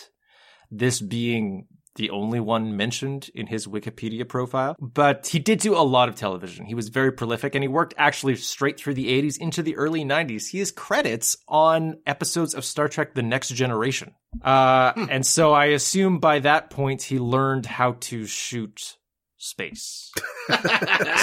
this 0.70 1.00
being 1.00 1.68
the 1.96 2.10
only 2.10 2.40
one 2.40 2.76
mentioned 2.76 3.30
in 3.36 3.48
his 3.48 3.68
Wikipedia 3.68 4.28
profile. 4.28 4.76
But 4.80 5.28
he 5.28 5.40
did 5.40 5.60
do 5.60 5.76
a 5.76 5.84
lot 5.84 6.10
of 6.10 6.16
television. 6.16 6.66
He 6.66 6.76
was 6.76 6.90
very 6.90 7.12
prolific 7.12 7.56
and 7.56 7.64
he 7.64 7.68
worked 7.68 7.94
actually 7.98 8.36
straight 8.36 8.80
through 8.80 8.96
the 8.96 9.08
80s 9.22 9.38
into 9.38 9.62
the 9.62 9.76
early 9.76 10.04
90s. 10.04 10.50
He 10.50 10.60
has 10.60 10.72
credits 10.72 11.38
on 11.48 12.00
episodes 12.06 12.54
of 12.56 12.66
Star 12.66 12.88
Trek 12.88 13.14
The 13.14 13.24
Next 13.24 13.50
Generation. 13.50 14.14
Uh, 14.42 14.94
and 15.10 15.26
so 15.26 15.54
I 15.54 15.66
assume 15.66 16.20
by 16.20 16.40
that 16.40 16.70
point 16.70 17.04
he 17.04 17.20
learned 17.20 17.66
how 17.66 17.94
to 18.02 18.26
shoot 18.26 18.98
space. 19.44 20.12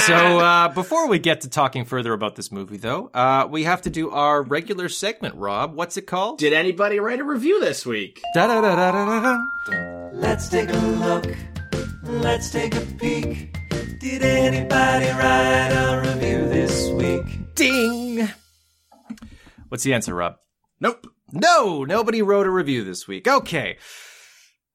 so 0.05 0.39
uh, 0.39 0.69
before 0.69 1.09
we 1.09 1.19
get 1.19 1.41
to 1.43 1.49
talking 1.49 1.85
further 1.85 2.13
about 2.13 2.37
this 2.37 2.53
movie, 2.53 2.77
though, 2.77 3.11
uh, 3.15 3.49
we 3.51 3.65
have 3.65 3.83
to 3.83 3.91
do 3.91 4.11
our 4.11 4.43
regular 4.43 4.89
segment. 4.89 5.35
Rob, 5.35 5.75
what's 5.75 5.97
it 5.97 6.07
called? 6.07 6.39
Did 6.39 6.53
anybody 6.53 7.01
write 7.01 7.21
a 7.21 7.25
review 7.25 7.61
this 7.61 7.87
week? 7.87 8.23
Da-da-da-da-da-da. 8.35 10.11
Let's 10.13 10.49
take 10.49 10.69
a 10.71 10.77
look. 10.77 11.27
Let's 12.05 12.51
take 12.51 12.75
a 12.75 12.81
peek. 12.81 13.57
Did 14.01 14.23
anybody 14.23 15.07
write 15.07 15.73
a 15.73 16.01
review 16.01 16.49
this 16.49 16.89
week? 16.91 17.55
Ding. 17.55 18.29
What's 19.69 19.85
the 19.85 19.95
answer, 19.95 20.15
Rob? 20.15 20.37
Nope. 20.81 21.07
No, 21.33 21.85
nobody 21.85 22.23
wrote 22.23 22.47
a 22.47 22.51
review 22.51 22.83
this 22.85 23.07
week. 23.07 23.29
Okay. 23.29 23.79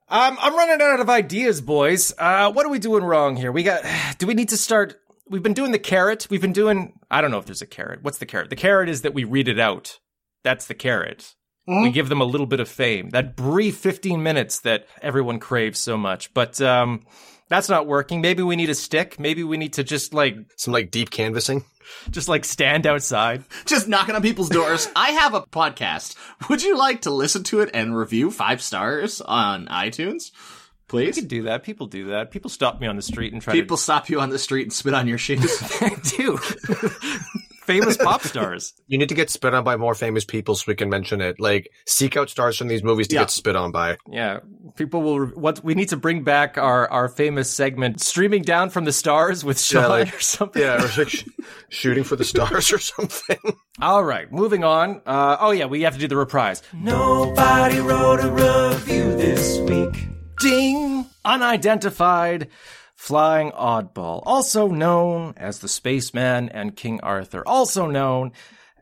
Um, 0.07 0.37
I'm 0.39 0.55
running 0.55 0.81
out 0.81 0.99
of 0.99 1.09
ideas, 1.09 1.61
boys. 1.61 2.13
Uh, 2.17 2.51
what 2.51 2.65
are 2.65 2.69
we 2.69 2.79
doing 2.79 3.03
wrong 3.03 3.35
here? 3.35 3.51
We 3.51 3.63
got, 3.63 3.83
do 4.17 4.27
we 4.27 4.33
need 4.33 4.49
to 4.49 4.57
start? 4.57 4.99
We've 5.27 5.43
been 5.43 5.53
doing 5.53 5.71
the 5.71 5.79
carrot. 5.79 6.27
We've 6.29 6.41
been 6.41 6.53
doing, 6.53 6.99
I 7.09 7.21
don't 7.21 7.31
know 7.31 7.39
if 7.39 7.45
there's 7.45 7.63
a 7.63 7.67
carrot. 7.67 8.03
What's 8.03 8.19
the 8.19 8.27
carrot? 8.27 8.51
The 8.51 8.55
carrot 8.55 8.89
is 8.89 9.01
that 9.01 9.15
we 9.15 9.23
read 9.23 9.47
it 9.47 9.59
out. 9.59 9.99
That's 10.43 10.67
the 10.67 10.75
carrot. 10.75 11.33
We 11.67 11.89
give 11.89 12.09
them 12.09 12.21
a 12.21 12.25
little 12.25 12.45
bit 12.45 12.59
of 12.59 12.69
fame. 12.69 13.09
That 13.09 13.35
brief 13.35 13.77
15 13.77 14.21
minutes 14.21 14.59
that 14.59 14.85
everyone 15.01 15.39
craves 15.39 15.79
so 15.79 15.97
much. 15.97 16.31
But, 16.35 16.61
um, 16.61 17.01
that's 17.47 17.69
not 17.69 17.87
working. 17.87 18.21
Maybe 18.21 18.43
we 18.43 18.55
need 18.55 18.69
a 18.69 18.75
stick. 18.75 19.19
Maybe 19.19 19.43
we 19.43 19.57
need 19.57 19.73
to 19.73 19.83
just 19.83 20.13
like, 20.13 20.35
Some 20.55 20.73
like 20.73 20.91
deep 20.91 21.09
canvassing. 21.11 21.63
just 22.09 22.27
like 22.27 22.45
stand 22.45 22.87
outside. 22.87 23.43
Just 23.65 23.87
knocking 23.87 24.15
on 24.15 24.21
people's 24.23 24.49
doors. 24.49 24.87
I 24.95 25.11
have 25.11 25.33
a 25.35 25.41
podcast. 25.41 26.15
Would 26.49 26.63
you 26.63 26.77
like 26.77 27.01
to 27.01 27.11
listen 27.11 27.43
to 27.43 27.61
it 27.61 27.69
and 27.73 27.95
review 27.95 28.31
five 28.31 28.61
stars 28.61 29.21
on 29.21 29.67
iTunes? 29.67 30.31
We 30.91 31.05
Please? 31.05 31.15
could 31.15 31.27
do 31.27 31.43
that. 31.43 31.63
People 31.63 31.87
do 31.87 32.05
that. 32.09 32.31
People 32.31 32.49
stop 32.49 32.79
me 32.79 32.87
on 32.87 32.95
the 32.95 33.01
street 33.01 33.33
and 33.33 33.41
try 33.41 33.53
People 33.53 33.77
stop 33.77 34.09
you 34.09 34.19
on 34.21 34.29
the 34.29 34.39
street 34.39 34.63
and 34.63 34.73
spit 34.73 34.93
on 34.93 35.07
your 35.07 35.17
shoes. 35.17 35.57
to 35.79 35.99
do. 36.17 36.39
Famous 37.65 37.97
pop 37.97 38.21
stars. 38.23 38.73
You 38.87 38.97
need 38.99 39.09
to 39.09 39.15
get 39.15 39.29
spit 39.31 39.53
on 39.53 39.63
by 39.63 39.77
more 39.77 39.95
famous 39.95 40.23
people 40.25 40.53
so 40.55 40.65
we 40.67 40.75
can 40.75 40.89
mention 40.89 41.19
it. 41.19 41.39
Like, 41.39 41.71
seek 41.87 42.15
out 42.15 42.29
stars 42.29 42.55
from 42.57 42.67
these 42.67 42.83
movies 42.83 43.07
to 43.07 43.15
Yeah. 43.15 43.21
get 43.21 43.31
spit 43.31 43.55
on 43.55 43.71
by. 43.71 43.97
Yeah, 44.09 44.39
people 44.75 45.01
will. 45.01 45.25
What 45.27 45.63
we 45.63 45.73
need 45.73 45.89
to 45.89 45.97
bring 45.97 46.23
back 46.23 46.57
our 46.57 46.87
our 46.91 47.09
famous 47.09 47.49
segment, 47.49 47.99
streaming 48.01 48.43
down 48.43 48.69
from 48.69 48.85
the 48.85 48.91
stars 48.91 49.43
with 49.43 49.59
Shawn 49.59 49.81
Yeah, 49.83 49.87
like- 49.87 50.15
or 50.17 50.19
something. 50.19 50.61
Yeah, 50.61 50.83
or 50.83 50.87
like 50.97 51.09
sh- 51.09 51.23
shooting 51.69 52.03
for 52.03 52.15
the 52.15 52.23
stars 52.23 52.71
or 52.71 52.77
something. 52.79 53.39
All 53.81 54.03
right, 54.03 54.31
moving 54.31 54.63
on. 54.63 55.01
Uh, 55.05 55.37
oh 55.39 55.51
yeah, 55.51 55.65
we 55.65 55.81
have 55.81 55.93
to 55.93 55.99
do 55.99 56.07
the 56.07 56.17
reprise. 56.17 56.61
Nobody 56.73 57.79
wrote 57.79 58.19
a 58.19 58.29
review 58.29 59.15
this 59.17 59.57
week. 59.59 60.07
Ding! 60.39 61.05
Unidentified 61.23 62.49
flying 62.95 63.51
oddball, 63.51 64.23
also 64.25 64.67
known 64.67 65.33
as 65.37 65.59
the 65.59 65.67
Spaceman 65.67 66.49
and 66.49 66.75
King 66.75 66.99
Arthur, 67.01 67.43
also 67.45 67.87
known 67.87 68.31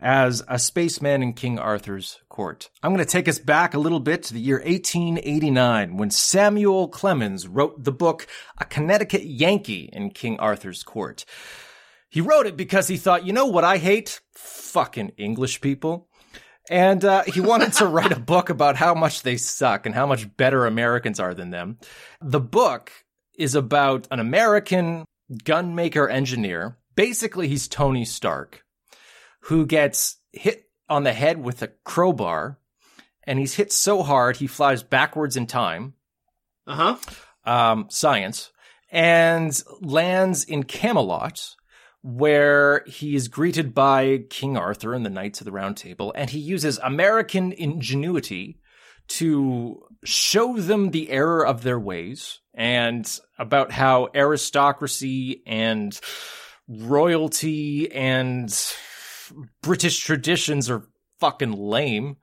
as 0.03 0.43
a 0.49 0.59
spaceman 0.59 1.23
in 1.23 1.33
King 1.33 1.57
Arthur's 1.57 2.19
court. 2.27 2.69
I'm 2.83 2.93
going 2.93 3.03
to 3.03 3.09
take 3.09 3.29
us 3.29 3.39
back 3.39 3.73
a 3.73 3.79
little 3.79 4.01
bit 4.01 4.23
to 4.23 4.33
the 4.33 4.39
year 4.39 4.57
1889 4.57 5.95
when 5.95 6.09
Samuel 6.09 6.89
Clemens 6.89 7.47
wrote 7.47 7.81
the 7.83 7.91
book 7.91 8.27
A 8.57 8.65
Connecticut 8.65 9.23
Yankee 9.23 9.89
in 9.91 10.09
King 10.09 10.39
Arthur's 10.39 10.83
court. 10.83 11.23
He 12.09 12.19
wrote 12.19 12.47
it 12.47 12.57
because 12.57 12.89
he 12.89 12.97
thought, 12.97 13.25
you 13.25 13.31
know 13.31 13.45
what 13.45 13.63
I 13.63 13.77
hate? 13.77 14.19
Fucking 14.33 15.13
English 15.17 15.61
people. 15.61 16.09
And 16.69 17.03
uh, 17.03 17.23
he 17.23 17.41
wanted 17.41 17.73
to 17.73 17.87
write 17.87 18.11
a 18.11 18.19
book 18.19 18.49
about 18.49 18.75
how 18.75 18.93
much 18.93 19.21
they 19.21 19.37
suck 19.37 19.85
and 19.85 19.95
how 19.95 20.05
much 20.05 20.35
better 20.35 20.65
Americans 20.65 21.19
are 21.19 21.33
than 21.33 21.49
them. 21.49 21.77
The 22.21 22.39
book 22.39 22.91
is 23.37 23.55
about 23.55 24.07
an 24.11 24.19
American 24.19 25.05
gunmaker 25.31 26.09
engineer. 26.11 26.77
Basically, 26.95 27.47
he's 27.47 27.67
Tony 27.67 28.05
Stark, 28.05 28.63
who 29.41 29.65
gets 29.65 30.17
hit 30.31 30.69
on 30.89 31.03
the 31.03 31.13
head 31.13 31.43
with 31.43 31.61
a 31.61 31.71
crowbar, 31.83 32.59
and 33.23 33.39
he's 33.39 33.55
hit 33.55 33.71
so 33.71 34.03
hard 34.03 34.37
he 34.37 34.47
flies 34.47 34.83
backwards 34.83 35.37
in 35.37 35.47
time. 35.47 35.93
Uh 36.67 36.75
huh. 36.75 36.97
Um, 37.45 37.87
science 37.89 38.51
and 38.93 39.61
lands 39.81 40.43
in 40.43 40.63
Camelot, 40.63 41.55
where 42.03 42.83
he 42.85 43.15
is 43.15 43.27
greeted 43.27 43.73
by 43.73 44.19
King 44.29 44.55
Arthur 44.55 44.93
and 44.93 45.05
the 45.05 45.09
Knights 45.09 45.41
of 45.41 45.45
the 45.45 45.51
Round 45.51 45.75
Table, 45.75 46.13
and 46.15 46.29
he 46.29 46.39
uses 46.39 46.77
American 46.77 47.51
ingenuity 47.51 48.59
to 49.07 49.83
show 50.03 50.57
them 50.57 50.91
the 50.91 51.09
error 51.09 51.45
of 51.45 51.63
their 51.63 51.79
ways 51.79 52.39
and 52.53 53.19
about 53.37 53.71
how 53.71 54.09
aristocracy 54.13 55.43
and 55.45 55.99
royalty 56.67 57.91
and 57.91 58.73
British 59.61 59.99
traditions 59.99 60.69
are 60.69 60.87
fucking 61.19 61.53
lame. 61.53 62.17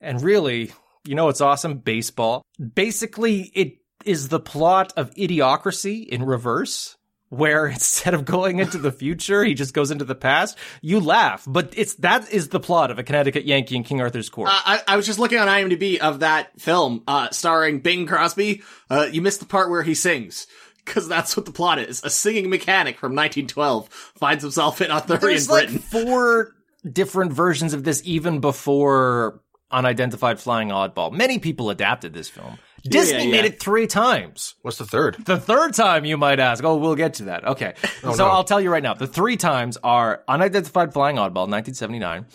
And 0.00 0.22
really, 0.22 0.72
you 1.06 1.14
know 1.14 1.26
what's 1.26 1.40
awesome? 1.40 1.78
Baseball. 1.78 2.42
Basically, 2.74 3.52
it 3.54 3.78
is 4.04 4.28
the 4.28 4.40
plot 4.40 4.92
of 4.96 5.14
Idiocracy 5.14 6.06
in 6.06 6.22
reverse, 6.22 6.96
where 7.28 7.66
instead 7.68 8.14
of 8.14 8.24
going 8.24 8.58
into 8.58 8.78
the 8.78 8.92
future, 8.92 9.44
he 9.44 9.54
just 9.54 9.74
goes 9.74 9.90
into 9.90 10.04
the 10.04 10.14
past. 10.14 10.56
You 10.82 11.00
laugh, 11.00 11.44
but 11.46 11.72
it's 11.76 11.94
that 11.96 12.32
is 12.32 12.48
the 12.48 12.60
plot 12.60 12.90
of 12.90 12.98
a 12.98 13.02
Connecticut 13.02 13.44
Yankee 13.44 13.76
in 13.76 13.84
King 13.84 14.00
Arthur's 14.00 14.28
Court. 14.28 14.48
Uh, 14.50 14.60
I, 14.64 14.82
I 14.88 14.96
was 14.96 15.06
just 15.06 15.18
looking 15.18 15.38
on 15.38 15.48
IMDb 15.48 15.98
of 15.98 16.20
that 16.20 16.60
film, 16.60 17.02
uh, 17.06 17.30
starring 17.30 17.80
Bing 17.80 18.06
Crosby. 18.06 18.62
Uh, 18.90 19.08
you 19.10 19.22
missed 19.22 19.40
the 19.40 19.46
part 19.46 19.70
where 19.70 19.82
he 19.82 19.94
sings. 19.94 20.46
Cause 20.86 21.08
that's 21.08 21.34
what 21.34 21.46
the 21.46 21.52
plot 21.52 21.78
is. 21.78 22.04
A 22.04 22.10
singing 22.10 22.50
mechanic 22.50 22.98
from 22.98 23.12
1912 23.12 23.88
finds 24.18 24.42
himself 24.42 24.82
in 24.82 24.90
Arthurian 24.90 25.20
There's 25.22 25.48
like 25.48 25.70
Britain. 25.70 25.78
four 25.78 26.52
different 26.86 27.32
versions 27.32 27.72
of 27.72 27.84
this 27.84 28.02
even 28.04 28.40
before 28.40 29.40
Unidentified 29.70 30.38
Flying 30.40 30.68
Oddball. 30.68 31.12
Many 31.12 31.38
people 31.38 31.70
adapted 31.70 32.12
this 32.12 32.28
film. 32.28 32.58
Disney 32.84 33.24
yeah. 33.24 33.30
made 33.30 33.44
it 33.46 33.60
three 33.60 33.86
times. 33.86 34.54
What's 34.62 34.76
the 34.76 34.84
third? 34.84 35.16
The 35.24 35.38
third 35.38 35.72
time, 35.72 36.04
you 36.04 36.18
might 36.18 36.38
ask. 36.38 36.62
Oh, 36.62 36.76
we'll 36.76 36.96
get 36.96 37.14
to 37.14 37.24
that. 37.24 37.44
Okay. 37.44 37.74
Oh, 38.06 38.12
so 38.12 38.26
no. 38.26 38.30
I'll 38.30 38.44
tell 38.44 38.60
you 38.60 38.70
right 38.70 38.82
now. 38.82 38.92
The 38.92 39.06
three 39.06 39.38
times 39.38 39.78
are 39.82 40.22
Unidentified 40.28 40.92
Flying 40.92 41.16
Oddball, 41.16 41.48
1979, 41.48 42.26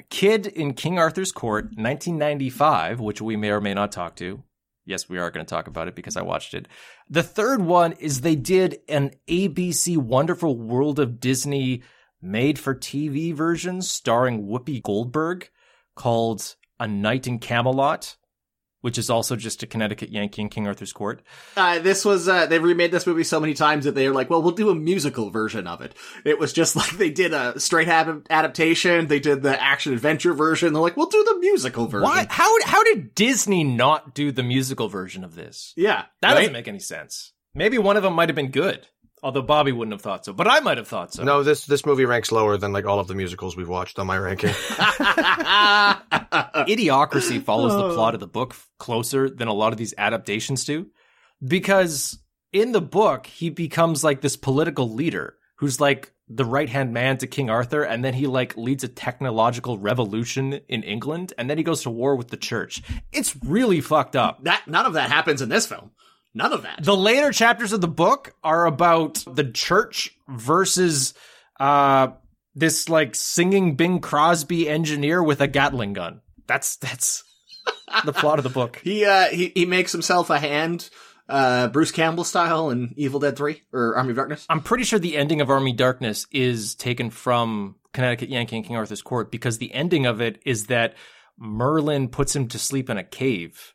A 0.00 0.02
Kid 0.04 0.48
in 0.48 0.74
King 0.74 0.98
Arthur's 0.98 1.30
Court, 1.30 1.66
1995, 1.66 2.98
which 2.98 3.22
we 3.22 3.36
may 3.36 3.50
or 3.50 3.60
may 3.60 3.74
not 3.74 3.92
talk 3.92 4.16
to. 4.16 4.42
Yes, 4.84 5.08
we 5.08 5.18
are 5.18 5.30
going 5.30 5.46
to 5.46 5.48
talk 5.48 5.68
about 5.68 5.86
it 5.86 5.94
because 5.94 6.16
I 6.16 6.22
watched 6.22 6.52
it. 6.52 6.66
The 7.08 7.22
third 7.22 7.62
one 7.62 7.92
is 7.92 8.20
they 8.20 8.34
did 8.34 8.80
an 8.88 9.12
ABC 9.28 9.96
Wonderful 9.96 10.58
World 10.58 10.98
of 10.98 11.20
Disney 11.20 11.82
made 12.20 12.58
for 12.58 12.74
TV 12.74 13.32
version 13.32 13.82
starring 13.82 14.48
Whoopi 14.48 14.82
Goldberg 14.82 15.48
called 15.94 16.56
A 16.80 16.88
Night 16.88 17.26
in 17.26 17.38
Camelot, 17.38 18.16
which 18.80 18.98
is 18.98 19.08
also 19.08 19.34
just 19.34 19.62
a 19.62 19.66
Connecticut 19.66 20.10
Yankee 20.10 20.42
in 20.42 20.50
King 20.50 20.66
Arthur's 20.66 20.92
Court. 20.92 21.22
Uh, 21.56 21.78
this 21.78 22.04
was, 22.04 22.28
uh, 22.28 22.44
they've 22.44 22.62
remade 22.62 22.90
this 22.90 23.06
movie 23.06 23.24
so 23.24 23.40
many 23.40 23.54
times 23.54 23.86
that 23.86 23.94
they 23.94 24.06
were 24.06 24.14
like, 24.14 24.28
well, 24.28 24.42
we'll 24.42 24.52
do 24.52 24.68
a 24.68 24.74
musical 24.74 25.30
version 25.30 25.66
of 25.66 25.80
it. 25.80 25.94
It 26.24 26.38
was 26.38 26.52
just 26.52 26.76
like 26.76 26.90
they 26.98 27.10
did 27.10 27.32
a 27.32 27.58
straight 27.58 27.88
adaptation, 27.88 29.06
they 29.06 29.20
did 29.20 29.42
the 29.42 29.58
action 29.62 29.94
adventure 29.94 30.34
version, 30.34 30.72
they're 30.72 30.82
like, 30.82 30.96
we'll 30.96 31.06
do 31.06 31.24
the 31.24 31.38
musical 31.40 31.86
version. 31.86 32.08
Why? 32.08 32.26
How? 32.28 32.50
How 32.64 32.84
did 32.84 33.14
Disney 33.14 33.64
not 33.64 34.14
do 34.14 34.30
the 34.30 34.42
musical 34.42 34.88
version 34.88 35.24
of 35.24 35.34
this? 35.34 35.72
Yeah. 35.76 36.04
That 36.20 36.32
right? 36.32 36.40
doesn't 36.40 36.52
make 36.52 36.68
any 36.68 36.78
sense. 36.78 37.32
Maybe 37.54 37.78
one 37.78 37.96
of 37.96 38.02
them 38.02 38.14
might 38.14 38.28
have 38.28 38.36
been 38.36 38.50
good, 38.50 38.86
although 39.24 39.42
Bobby 39.42 39.72
wouldn't 39.72 39.94
have 39.94 40.02
thought 40.02 40.24
so. 40.24 40.32
But 40.34 40.46
I 40.46 40.60
might 40.60 40.76
have 40.76 40.86
thought 40.86 41.14
so. 41.14 41.24
No, 41.24 41.42
this 41.42 41.64
this 41.64 41.84
movie 41.86 42.04
ranks 42.04 42.30
lower 42.30 42.56
than 42.58 42.72
like 42.72 42.84
all 42.84 43.00
of 43.00 43.08
the 43.08 43.14
musicals 43.14 43.56
we've 43.56 43.68
watched 43.68 43.98
on 43.98 44.06
my 44.06 44.18
ranking. 44.18 44.50
Idiocracy 46.68 47.42
follows 47.42 47.72
the 47.72 47.86
uh. 47.86 47.94
plot 47.94 48.14
of 48.14 48.20
the 48.20 48.28
book 48.28 48.54
closer 48.78 49.28
than 49.30 49.48
a 49.48 49.52
lot 49.52 49.72
of 49.72 49.78
these 49.78 49.94
adaptations 49.98 50.64
do, 50.64 50.86
because 51.42 52.18
in 52.52 52.70
the 52.72 52.82
book 52.82 53.26
he 53.26 53.50
becomes 53.50 54.04
like 54.04 54.20
this 54.20 54.36
political 54.36 54.92
leader 54.92 55.36
who's 55.56 55.80
like 55.80 56.12
the 56.28 56.44
right 56.44 56.68
hand 56.68 56.92
man 56.92 57.18
to 57.18 57.26
King 57.26 57.50
Arthur, 57.50 57.82
and 57.82 58.04
then 58.04 58.14
he 58.14 58.26
like 58.26 58.56
leads 58.56 58.84
a 58.84 58.88
technological 58.88 59.78
revolution 59.78 60.60
in 60.68 60.82
England, 60.82 61.32
and 61.38 61.48
then 61.48 61.58
he 61.58 61.64
goes 61.64 61.82
to 61.82 61.90
war 61.90 62.14
with 62.14 62.28
the 62.28 62.36
church. 62.36 62.82
It's 63.10 63.34
really 63.42 63.80
fucked 63.80 64.16
up. 64.16 64.44
that, 64.44 64.66
none 64.66 64.86
of 64.86 64.94
that 64.94 65.10
happens 65.10 65.42
in 65.42 65.48
this 65.48 65.66
film. 65.66 65.90
None 66.34 66.52
of 66.52 66.62
that. 66.62 66.82
The 66.82 66.96
later 66.96 67.30
chapters 67.30 67.72
of 67.72 67.80
the 67.80 67.88
book 67.88 68.34
are 68.42 68.66
about 68.66 69.24
the 69.30 69.50
church 69.50 70.16
versus 70.28 71.14
uh 71.60 72.08
this 72.54 72.88
like 72.88 73.14
singing 73.14 73.76
Bing 73.76 74.00
Crosby 74.00 74.68
engineer 74.68 75.22
with 75.22 75.40
a 75.40 75.46
Gatling 75.46 75.92
gun. 75.92 76.20
That's 76.46 76.76
that's 76.76 77.22
the 78.04 78.12
plot 78.12 78.38
of 78.38 78.42
the 78.42 78.50
book. 78.50 78.80
He 78.84 79.04
uh 79.04 79.26
he, 79.28 79.52
he 79.54 79.64
makes 79.64 79.92
himself 79.92 80.28
a 80.30 80.38
hand, 80.38 80.90
uh 81.28 81.68
Bruce 81.68 81.92
Campbell 81.92 82.24
style 82.24 82.70
in 82.70 82.94
Evil 82.96 83.20
Dead 83.20 83.36
Three 83.36 83.62
or 83.72 83.96
Army 83.96 84.10
of 84.10 84.16
Darkness. 84.16 84.44
I'm 84.48 84.60
pretty 84.60 84.84
sure 84.84 84.98
the 84.98 85.16
ending 85.16 85.40
of 85.40 85.50
Army 85.50 85.72
Darkness 85.72 86.26
is 86.32 86.74
taken 86.74 87.10
from 87.10 87.76
Connecticut 87.92 88.28
Yankee 88.28 88.56
and 88.56 88.64
King 88.64 88.76
Arthur's 88.76 89.02
Court 89.02 89.30
because 89.30 89.58
the 89.58 89.72
ending 89.72 90.04
of 90.04 90.20
it 90.20 90.40
is 90.44 90.66
that 90.66 90.94
Merlin 91.38 92.08
puts 92.08 92.34
him 92.34 92.48
to 92.48 92.58
sleep 92.58 92.90
in 92.90 92.98
a 92.98 93.04
cave 93.04 93.73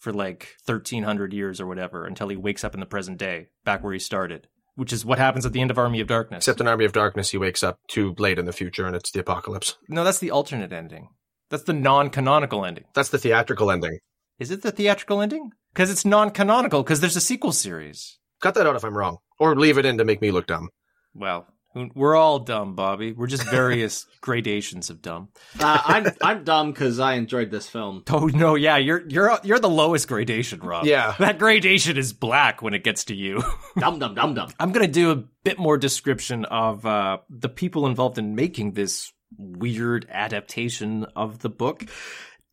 for 0.00 0.12
like 0.12 0.56
1300 0.64 1.32
years 1.32 1.60
or 1.60 1.66
whatever 1.66 2.04
until 2.04 2.28
he 2.28 2.36
wakes 2.36 2.64
up 2.64 2.74
in 2.74 2.80
the 2.80 2.86
present 2.86 3.18
day, 3.18 3.48
back 3.64 3.84
where 3.84 3.92
he 3.92 3.98
started, 3.98 4.48
which 4.74 4.92
is 4.92 5.04
what 5.04 5.18
happens 5.18 5.46
at 5.46 5.52
the 5.52 5.60
end 5.60 5.70
of 5.70 5.78
Army 5.78 6.00
of 6.00 6.08
Darkness. 6.08 6.38
Except 6.38 6.60
in 6.60 6.66
Army 6.66 6.84
of 6.84 6.92
Darkness, 6.92 7.30
he 7.30 7.38
wakes 7.38 7.62
up 7.62 7.78
too 7.86 8.14
late 8.18 8.38
in 8.38 8.46
the 8.46 8.52
future 8.52 8.86
and 8.86 8.96
it's 8.96 9.12
the 9.12 9.20
apocalypse. 9.20 9.76
no, 9.88 10.02
that's 10.02 10.18
the 10.18 10.30
alternate 10.30 10.72
ending. 10.72 11.10
That's 11.50 11.64
the 11.64 11.72
non-canonical 11.72 12.64
ending. 12.64 12.84
That's 12.94 13.10
the 13.10 13.18
theatrical 13.18 13.70
ending. 13.70 13.98
Is 14.38 14.50
it 14.50 14.62
the 14.62 14.72
theatrical 14.72 15.20
ending? 15.20 15.50
Because 15.72 15.90
it's 15.90 16.04
non-canonical 16.04 16.82
because 16.82 17.00
there's 17.00 17.16
a 17.16 17.20
sequel 17.20 17.52
series. 17.52 18.18
Cut 18.40 18.54
that 18.54 18.66
out 18.66 18.76
if 18.76 18.84
I'm 18.84 18.96
wrong, 18.96 19.18
or 19.38 19.54
leave 19.54 19.76
it 19.76 19.84
in 19.84 19.98
to 19.98 20.04
make 20.04 20.22
me 20.22 20.30
look 20.30 20.46
dumb. 20.46 20.70
Well, 21.14 21.46
we're 21.94 22.16
all 22.16 22.40
dumb, 22.40 22.74
Bobby. 22.74 23.12
We're 23.12 23.26
just 23.26 23.48
various 23.48 24.06
gradations 24.20 24.90
of 24.90 25.00
dumb. 25.02 25.28
Uh, 25.58 25.80
I'm 25.84 26.06
I'm 26.22 26.44
dumb 26.44 26.72
because 26.72 26.98
I 26.98 27.14
enjoyed 27.14 27.50
this 27.50 27.68
film. 27.68 28.04
Oh 28.10 28.26
no, 28.26 28.54
yeah, 28.54 28.76
you're 28.76 29.08
you're 29.08 29.38
you're 29.44 29.58
the 29.58 29.68
lowest 29.68 30.08
gradation, 30.08 30.60
Rob. 30.60 30.84
Yeah. 30.84 31.14
that 31.18 31.38
gradation 31.38 31.96
is 31.96 32.12
black 32.12 32.60
when 32.60 32.74
it 32.74 32.84
gets 32.84 33.04
to 33.06 33.14
you. 33.14 33.42
dumb, 33.78 33.98
dumb, 33.98 34.14
dumb, 34.14 34.34
dum. 34.34 34.50
I'm 34.58 34.72
gonna 34.72 34.88
do 34.88 35.10
a 35.12 35.16
bit 35.16 35.58
more 35.58 35.78
description 35.78 36.44
of 36.46 36.84
uh, 36.84 37.18
the 37.30 37.48
people 37.48 37.86
involved 37.86 38.18
in 38.18 38.34
making 38.34 38.72
this 38.72 39.12
weird 39.38 40.06
adaptation 40.10 41.04
of 41.16 41.38
the 41.38 41.48
book. 41.48 41.86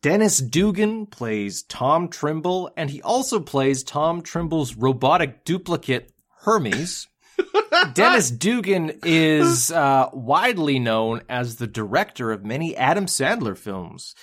Dennis 0.00 0.38
Dugan 0.38 1.06
plays 1.06 1.64
Tom 1.64 2.08
Trimble, 2.08 2.70
and 2.76 2.88
he 2.88 3.02
also 3.02 3.40
plays 3.40 3.82
Tom 3.82 4.22
Trimble's 4.22 4.76
robotic 4.76 5.44
duplicate 5.44 6.12
Hermes. 6.42 7.08
Dennis 7.94 8.30
Dugan 8.30 9.00
is 9.04 9.70
uh, 9.70 10.08
widely 10.12 10.78
known 10.78 11.22
as 11.28 11.56
the 11.56 11.66
director 11.66 12.32
of 12.32 12.44
many 12.44 12.76
Adam 12.76 13.06
Sandler 13.06 13.56
films, 13.56 14.14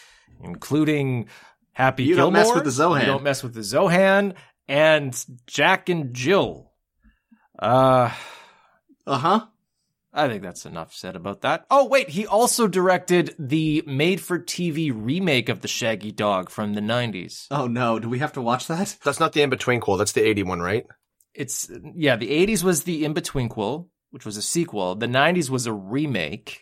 including 0.44 1.28
Happy 1.74 2.04
You 2.04 2.16
Gilmore. 2.16 2.44
Don't 2.44 2.48
Mess 2.48 2.56
with 2.56 2.64
the 2.64 2.84
Zohan. 2.84 3.00
You 3.02 3.06
don't 3.06 3.24
mess 3.24 3.44
with 3.44 3.54
the 3.54 3.62
Zohan, 3.62 4.34
and 4.68 5.26
Jack 5.48 5.90
and 5.90 6.14
Jill. 6.14 6.72
Uh, 7.58 8.12
Uh 9.08 9.18
huh. 9.18 9.46
I 10.18 10.30
think 10.30 10.44
that's 10.44 10.66
enough 10.66 10.94
said 10.94 11.18
about 11.18 11.42
that. 11.42 11.66
Oh, 11.70 11.88
wait, 11.88 12.10
he 12.10 12.26
also 12.26 12.68
directed 12.70 13.36
the 13.38 13.84
made 13.86 14.22
for 14.22 14.40
TV 14.40 14.90
remake 14.96 15.50
of 15.50 15.60
The 15.60 15.68
Shaggy 15.68 16.14
Dog 16.14 16.50
from 16.50 16.74
the 16.74 16.80
90s. 16.80 17.48
Oh 17.52 17.68
no, 17.68 18.00
do 18.00 18.08
we 18.08 18.20
have 18.20 18.32
to 18.34 18.42
watch 18.42 18.68
that? 18.68 18.96
That's 19.04 19.20
not 19.20 19.34
the 19.34 19.42
in 19.42 19.50
between 19.50 19.82
call. 19.82 19.98
That's 19.98 20.14
the 20.14 20.24
'81, 20.26 20.62
right? 20.62 20.86
It's, 21.36 21.70
yeah, 21.96 22.16
the 22.16 22.30
80s 22.48 22.64
was 22.64 22.84
the 22.84 23.06
in 23.06 23.14
betweenquel, 23.14 23.88
which 24.12 24.26
was 24.26 24.38
a 24.38 24.42
sequel. 24.42 24.96
The 24.96 25.08
90s 25.08 25.50
was 25.50 25.68
a 25.68 25.74
remake 25.74 26.62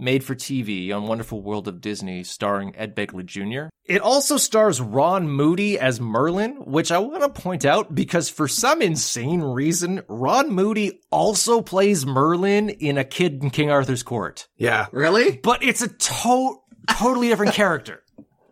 made 0.00 0.22
for 0.22 0.34
TV 0.34 0.92
on 0.92 1.08
Wonderful 1.08 1.42
World 1.42 1.66
of 1.66 1.80
Disney 1.80 2.22
starring 2.24 2.74
Ed 2.76 2.94
Begley 2.94 3.24
Jr. 3.26 3.68
It 3.84 4.00
also 4.00 4.36
stars 4.36 4.80
Ron 4.80 5.28
Moody 5.28 5.78
as 5.78 6.00
Merlin, 6.00 6.52
which 6.64 6.92
I 6.92 6.98
want 6.98 7.22
to 7.22 7.28
point 7.40 7.64
out 7.64 7.94
because 7.94 8.28
for 8.28 8.46
some 8.46 8.80
insane 8.80 9.40
reason, 9.40 10.02
Ron 10.08 10.52
Moody 10.52 11.00
also 11.10 11.62
plays 11.62 12.06
Merlin 12.06 12.68
in 12.68 12.96
A 12.98 13.04
Kid 13.04 13.42
in 13.42 13.50
King 13.50 13.70
Arthur's 13.70 14.02
Court. 14.04 14.46
Yeah. 14.56 14.86
Really? 14.92 15.38
but 15.42 15.64
it's 15.64 15.82
a 15.82 15.88
to- 15.88 16.60
totally 16.88 17.28
different 17.28 17.54
character. 17.54 18.02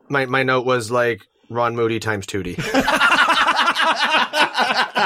My 0.08 0.26
my 0.26 0.42
note 0.42 0.66
was 0.66 0.90
like 0.90 1.20
Ron 1.50 1.76
Moody 1.76 2.00
times 2.00 2.26
Tootie. 2.26 2.56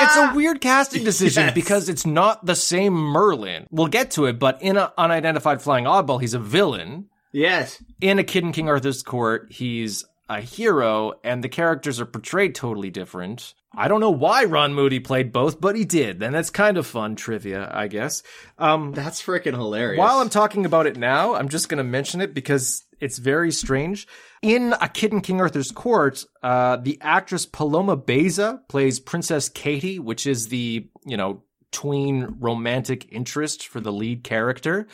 It's 0.00 0.16
a 0.16 0.32
weird 0.34 0.60
casting 0.60 1.04
decision 1.04 1.44
Yes. 1.46 1.54
because 1.54 1.88
it's 1.88 2.06
not 2.06 2.44
the 2.46 2.54
same 2.56 2.92
Merlin. 2.94 3.66
We'll 3.70 3.86
get 3.88 4.10
to 4.12 4.26
it, 4.26 4.38
but 4.38 4.60
in 4.62 4.76
an 4.76 4.88
unidentified 4.98 5.60
flying 5.62 5.84
oddball, 5.84 6.20
he's 6.20 6.34
a 6.34 6.38
villain. 6.38 7.06
Yes. 7.32 7.80
in 8.00 8.18
A 8.18 8.24
Kid 8.24 8.42
in 8.42 8.50
King 8.52 8.68
Arthur's 8.68 9.02
Court, 9.04 9.46
he's 9.52 10.04
a 10.30 10.40
hero, 10.40 11.12
and 11.24 11.42
the 11.42 11.48
characters 11.48 12.00
are 12.00 12.06
portrayed 12.06 12.54
totally 12.54 12.88
different. 12.88 13.52
I 13.74 13.88
don't 13.88 14.00
know 14.00 14.10
why 14.12 14.44
Ron 14.44 14.72
Moody 14.74 15.00
played 15.00 15.32
both, 15.32 15.60
but 15.60 15.74
he 15.74 15.84
did, 15.84 16.22
and 16.22 16.32
that's 16.32 16.50
kind 16.50 16.76
of 16.76 16.86
fun 16.86 17.16
trivia, 17.16 17.68
I 17.72 17.88
guess. 17.88 18.22
Um, 18.56 18.92
That's 18.92 19.20
freaking 19.20 19.54
hilarious. 19.54 19.98
while 19.98 20.20
I'm 20.20 20.28
talking 20.28 20.66
about 20.66 20.86
it 20.86 20.96
now, 20.96 21.34
I'm 21.34 21.48
just 21.48 21.68
going 21.68 21.78
to 21.78 21.84
mention 21.84 22.20
it 22.20 22.32
because 22.32 22.84
it's 23.00 23.18
very 23.18 23.50
strange. 23.50 24.06
In 24.40 24.72
A 24.80 24.88
Kid 24.88 25.12
in 25.12 25.20
King 25.20 25.40
Arthur's 25.40 25.72
Court, 25.72 26.24
uh, 26.44 26.76
the 26.76 26.98
actress 27.00 27.44
Paloma 27.44 27.96
Baeza 27.96 28.60
plays 28.68 29.00
Princess 29.00 29.48
Katie, 29.48 29.98
which 29.98 30.26
is 30.28 30.48
the, 30.48 30.88
you 31.04 31.16
know, 31.16 31.42
tween 31.72 32.36
romantic 32.38 33.12
interest 33.12 33.66
for 33.66 33.80
the 33.80 33.92
lead 33.92 34.22
character. 34.22 34.86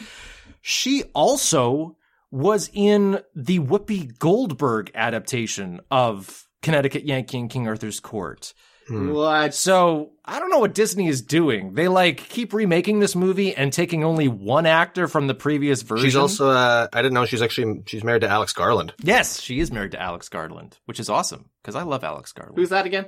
She 0.63 1.05
also 1.15 1.97
was 2.31 2.71
in 2.73 3.21
the 3.35 3.61
Whoopi 3.61 4.19
Goldberg 4.19 4.91
adaptation 4.95 5.81
of 5.91 6.47
Connecticut 6.63 7.05
Yankee 7.05 7.39
and 7.39 7.51
King 7.51 7.69
Arthur's 7.69 8.01
Court. 8.01 8.53
what? 8.89 9.53
So 9.55 10.13
I 10.25 10.39
don't 10.39 10.51
know 10.51 10.61
what 10.61 10.75
Disney 10.75 11.09
is 11.09 11.23
doing. 11.23 11.75
They 11.75 11.89
like 11.89 12.19
keep 12.19 12.53
remaking 12.53 13.01
this 13.01 13.17
movie 13.17 13.55
and 13.55 13.73
taking 13.73 14.05
only 14.05 14.29
one 14.29 14.65
actor 14.67 15.09
from 15.09 15.27
the 15.27 15.35
previous 15.35 15.83
version. 15.83 16.05
She's 16.07 16.15
also, 16.17 16.51
uh, 16.51 16.87
I 16.93 17.03
didn't 17.03 17.15
know 17.15 17.25
she's 17.27 17.43
actually, 17.43 17.83
she's 17.87 18.05
married 18.05 18.21
to 18.23 18.29
Alex 18.29 18.53
Garland. 18.53 18.93
yes, 19.03 19.41
she 19.41 19.59
is 19.61 19.73
married 19.73 19.93
to 19.93 20.01
Alex 20.01 20.29
Garland, 20.29 20.79
which 20.85 21.01
is 21.01 21.09
awesome 21.09 21.51
because 21.63 21.75
I 21.75 21.83
love 21.83 22.05
Alex 22.05 22.33
Garland. 22.33 22.59
Who's 22.59 22.69
that 22.71 22.87
again? 22.87 23.07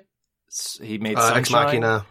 He 0.82 0.98
made 0.98 1.16
Uh, 1.18 1.32
Ex 1.34 1.50
Machina. 1.50 2.06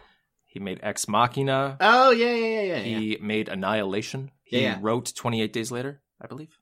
He 0.46 0.60
made 0.60 0.80
Ex 0.82 1.06
Machina. 1.08 1.76
Oh 1.80 2.10
yeah, 2.10 2.32
yeah, 2.34 2.46
yeah, 2.46 2.60
yeah. 2.62 2.76
yeah. 2.78 2.98
He 2.98 3.18
made 3.20 3.48
Annihilation. 3.48 4.30
He 4.44 4.60
Yeah, 4.62 4.72
yeah. 4.74 4.78
wrote 4.80 5.12
Twenty 5.14 5.42
Eight 5.42 5.52
Days 5.52 5.70
Later, 5.70 6.00
I 6.22 6.26
believe. 6.26 6.57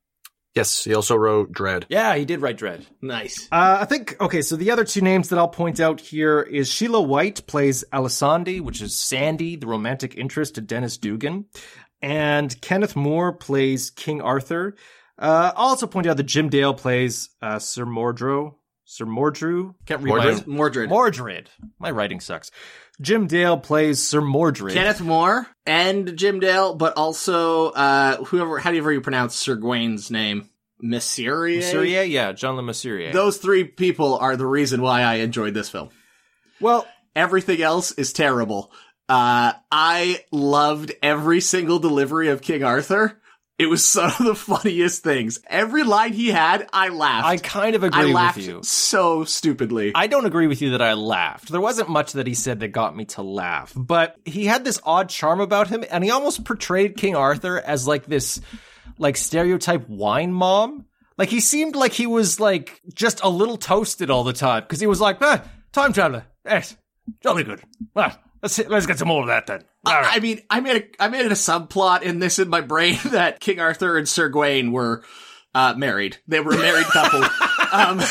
Yes, 0.57 0.85
he 0.85 0.95
also 0.95 1.17
wrote 1.17 1.53
Dredd. 1.53 1.85
Yeah, 1.91 2.17
he 2.17 2.25
did 2.25 2.41
write 2.41 2.57
Dredd. 2.57 2.87
Nice. 3.03 3.47
Uh, 3.53 3.77
I 3.81 3.85
think 3.85 4.17
okay. 4.19 4.41
So 4.41 4.57
the 4.57 4.71
other 4.71 4.85
two 4.85 5.03
names 5.03 5.29
that 5.29 5.39
I'll 5.39 5.49
point 5.49 5.81
out 5.81 6.01
here 6.01 6.41
is 6.41 6.71
Sheila 6.73 7.03
White 7.03 7.47
plays 7.47 7.85
Alisande, 7.93 8.63
which 8.63 8.81
is 8.81 8.99
Sandy, 8.99 9.57
the 9.57 9.67
romantic 9.67 10.17
interest 10.17 10.55
to 10.55 10.63
Dennis 10.63 10.97
Dugan, 10.97 11.45
and 12.01 12.59
Kenneth 12.63 12.97
More 12.97 13.35
plays 13.35 13.91
King 13.91 14.23
Arthur. 14.23 14.77
Uh, 15.19 15.53
I'll 15.55 15.69
also 15.69 15.87
point 15.87 16.07
out 16.07 16.17
that 16.17 16.23
Jim 16.25 16.49
Dale 16.49 16.73
plays 16.73 17.29
uh, 17.43 17.59
Sir 17.59 17.85
Mordrew. 17.85 18.55
Sir 18.89 19.05
Mordrew. 19.05 19.75
Can't 19.85 20.01
read 20.01 20.11
Mordred? 20.11 20.47
my 20.47 20.55
Mordred. 20.57 20.89
Mordred. 20.89 21.51
My 21.81 21.91
writing 21.91 22.21
sucks. 22.21 22.53
Jim 23.01 23.27
Dale 23.27 23.59
plays 23.59 24.01
Sir 24.01 24.21
Mordred. 24.21 24.73
Kenneth 24.75 25.01
More 25.01 25.47
and 25.67 26.17
Jim 26.17 26.39
Dale, 26.39 26.73
but 26.75 26.97
also 26.97 27.71
uh 27.71 28.17
whoever 28.25 28.59
how 28.61 28.71
do 28.71 28.77
you 28.77 28.83
ever 28.83 29.01
pronounce 29.01 29.35
Sir 29.35 29.57
Gawain's 29.57 30.09
name? 30.11 30.49
Mesurier? 30.83 31.59
Mesurier, 31.63 32.09
yeah, 32.09 32.31
John 32.33 32.55
Le 32.57 32.63
Mesurier. 32.63 33.13
Those 33.13 33.39
three 33.39 33.65
people 33.65 34.19
are 34.19 34.37
the 34.37 34.47
reason 34.47 34.81
why 34.83 35.03
I 35.03 35.15
enjoyed 35.17 35.53
this 35.55 35.69
film. 35.69 35.91
well, 36.61 36.87
Everything 37.17 37.61
else 37.63 37.91
is 37.93 38.13
terrible. 38.13 38.71
Uh 39.09 39.53
I 39.73 40.25
loved 40.31 40.93
every 41.03 41.41
single 41.41 41.81
delivery 41.81 42.29
of 42.29 42.41
King 42.41 42.63
Arthur. 42.63 43.21
It 43.59 43.67
was 43.67 43.85
some 43.89 44.11
of 44.11 44.25
the 44.25 44.35
funniest 44.35 45.03
things. 45.03 45.41
Every 45.49 45.83
line 45.83 46.13
he 46.13 46.29
had, 46.29 46.69
I 46.73 46.89
laughed. 46.89 47.27
I 47.27 47.37
kind 47.39 47.75
of 47.75 47.85
I 47.85 47.87
agree 47.87 48.13
laughed 48.13 48.37
with 48.37 48.47
you. 48.47 48.61
so 48.63 49.25
stupidly. 49.25 49.93
I 49.95 50.07
don't 50.09 50.27
agree 50.27 50.47
with 50.47 50.61
you 50.61 50.71
that 50.73 50.83
I 50.83 50.93
laughed. 50.95 51.49
There 51.49 51.61
wasn't 51.61 51.89
much 51.89 52.13
that 52.13 52.27
he 52.27 52.35
said 52.35 52.61
that 52.61 52.69
got 52.69 52.95
me 52.97 53.07
to 53.07 53.23
laugh, 53.23 53.73
but 53.75 54.17
he 54.25 54.45
had 54.45 54.65
this 54.65 54.81
odd 54.85 55.09
charm 55.09 55.41
about 55.41 55.69
him, 55.69 55.85
and 55.91 56.05
he 56.05 56.11
almost 56.11 56.45
portrayed 56.45 56.97
King 56.97 57.17
Arthur 57.17 57.59
as 57.59 57.87
like 57.87 58.07
this, 58.07 58.41
like 58.99 59.17
stereotype 59.17 59.89
wine 59.89 60.33
mom. 60.33 60.85
Like 61.19 61.31
he 61.31 61.41
seemed 61.41 61.77
like 61.77 61.93
he 61.93 62.07
was 62.07 62.39
like 62.39 62.83
just 62.93 63.23
a 63.25 63.29
little 63.31 63.57
toasted 63.57 64.11
all 64.11 64.23
the 64.23 64.35
time 64.35 64.65
because 64.65 64.81
he 64.81 64.87
was 64.87 65.01
like, 65.01 65.17
ah, 65.23 65.43
time 65.73 65.95
traveler, 65.95 66.27
yes, 66.45 66.77
jolly 67.23 67.43
good. 67.43 67.63
Well, 67.95 68.15
let's 68.43 68.59
let's 68.69 68.85
get 68.85 68.99
some 68.99 69.09
more 69.09 69.23
of 69.23 69.29
that 69.29 69.47
then. 69.47 69.63
I 69.87 70.21
mean, 70.21 70.41
I 70.51 70.61
made 70.61 70.77
a 70.99 71.03
I 71.03 71.09
made 71.09 71.27
a 71.27 71.31
subplot 71.31 72.03
in 72.03 72.19
this 72.19 72.39
in 72.39 72.49
my 72.49 72.61
brain 72.61 72.99
that 73.07 73.41
King 73.41 73.61
Arthur 73.61 73.97
and 73.97 74.09
Sir 74.09 74.29
Gawain 74.29 74.73
were 74.73 75.03
uh, 75.55 75.75
married. 75.77 76.19
They 76.27 76.41
were 76.41 76.53
a 76.53 76.59
married 76.59 76.87
couple. 76.87 77.23
um, 77.73 78.03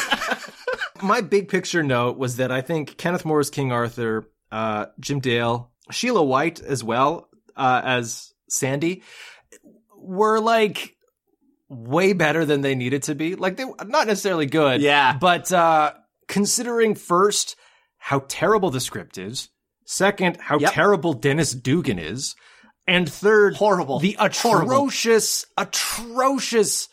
my 1.08 1.22
big 1.22 1.50
picture 1.50 1.84
note 1.84 2.18
was 2.18 2.38
that 2.38 2.52
I 2.52 2.62
think 2.62 2.98
Kenneth 2.98 3.26
More's 3.26 3.50
King 3.50 3.72
Arthur, 3.72 4.26
uh, 4.52 4.88
Jim 5.00 5.20
Dale, 5.20 5.72
Sheila 5.92 6.24
White 6.24 6.62
as 6.62 6.84
well 6.84 7.30
uh, 7.56 7.82
as 7.84 8.34
Sandy 8.50 9.04
were 9.98 10.40
like 10.40 10.96
way 11.68 12.14
better 12.14 12.46
than 12.46 12.62
they 12.62 12.76
needed 12.76 13.04
to 13.04 13.16
be. 13.16 13.36
Like 13.36 13.58
they 13.58 13.66
not 13.86 14.08
necessarily 14.08 14.46
good, 14.46 14.82
Yeah. 14.82 15.18
but 15.20 15.52
uh, 15.52 15.94
considering 16.28 16.96
first 16.96 17.56
how 17.98 18.24
terrible 18.28 18.70
the 18.70 18.80
script 18.80 19.18
is, 19.18 19.50
second 19.86 20.38
how 20.40 20.60
Yep. 20.60 20.74
terrible 20.74 21.14
Dennis 21.14 21.52
Dugan 21.54 22.00
is, 22.00 22.36
and 22.88 23.10
third 23.12 23.56
Horrible. 23.56 24.00
the 24.00 24.18
Horrible. 24.20 24.72
atrocious, 24.72 25.46
atrocious 25.58 26.88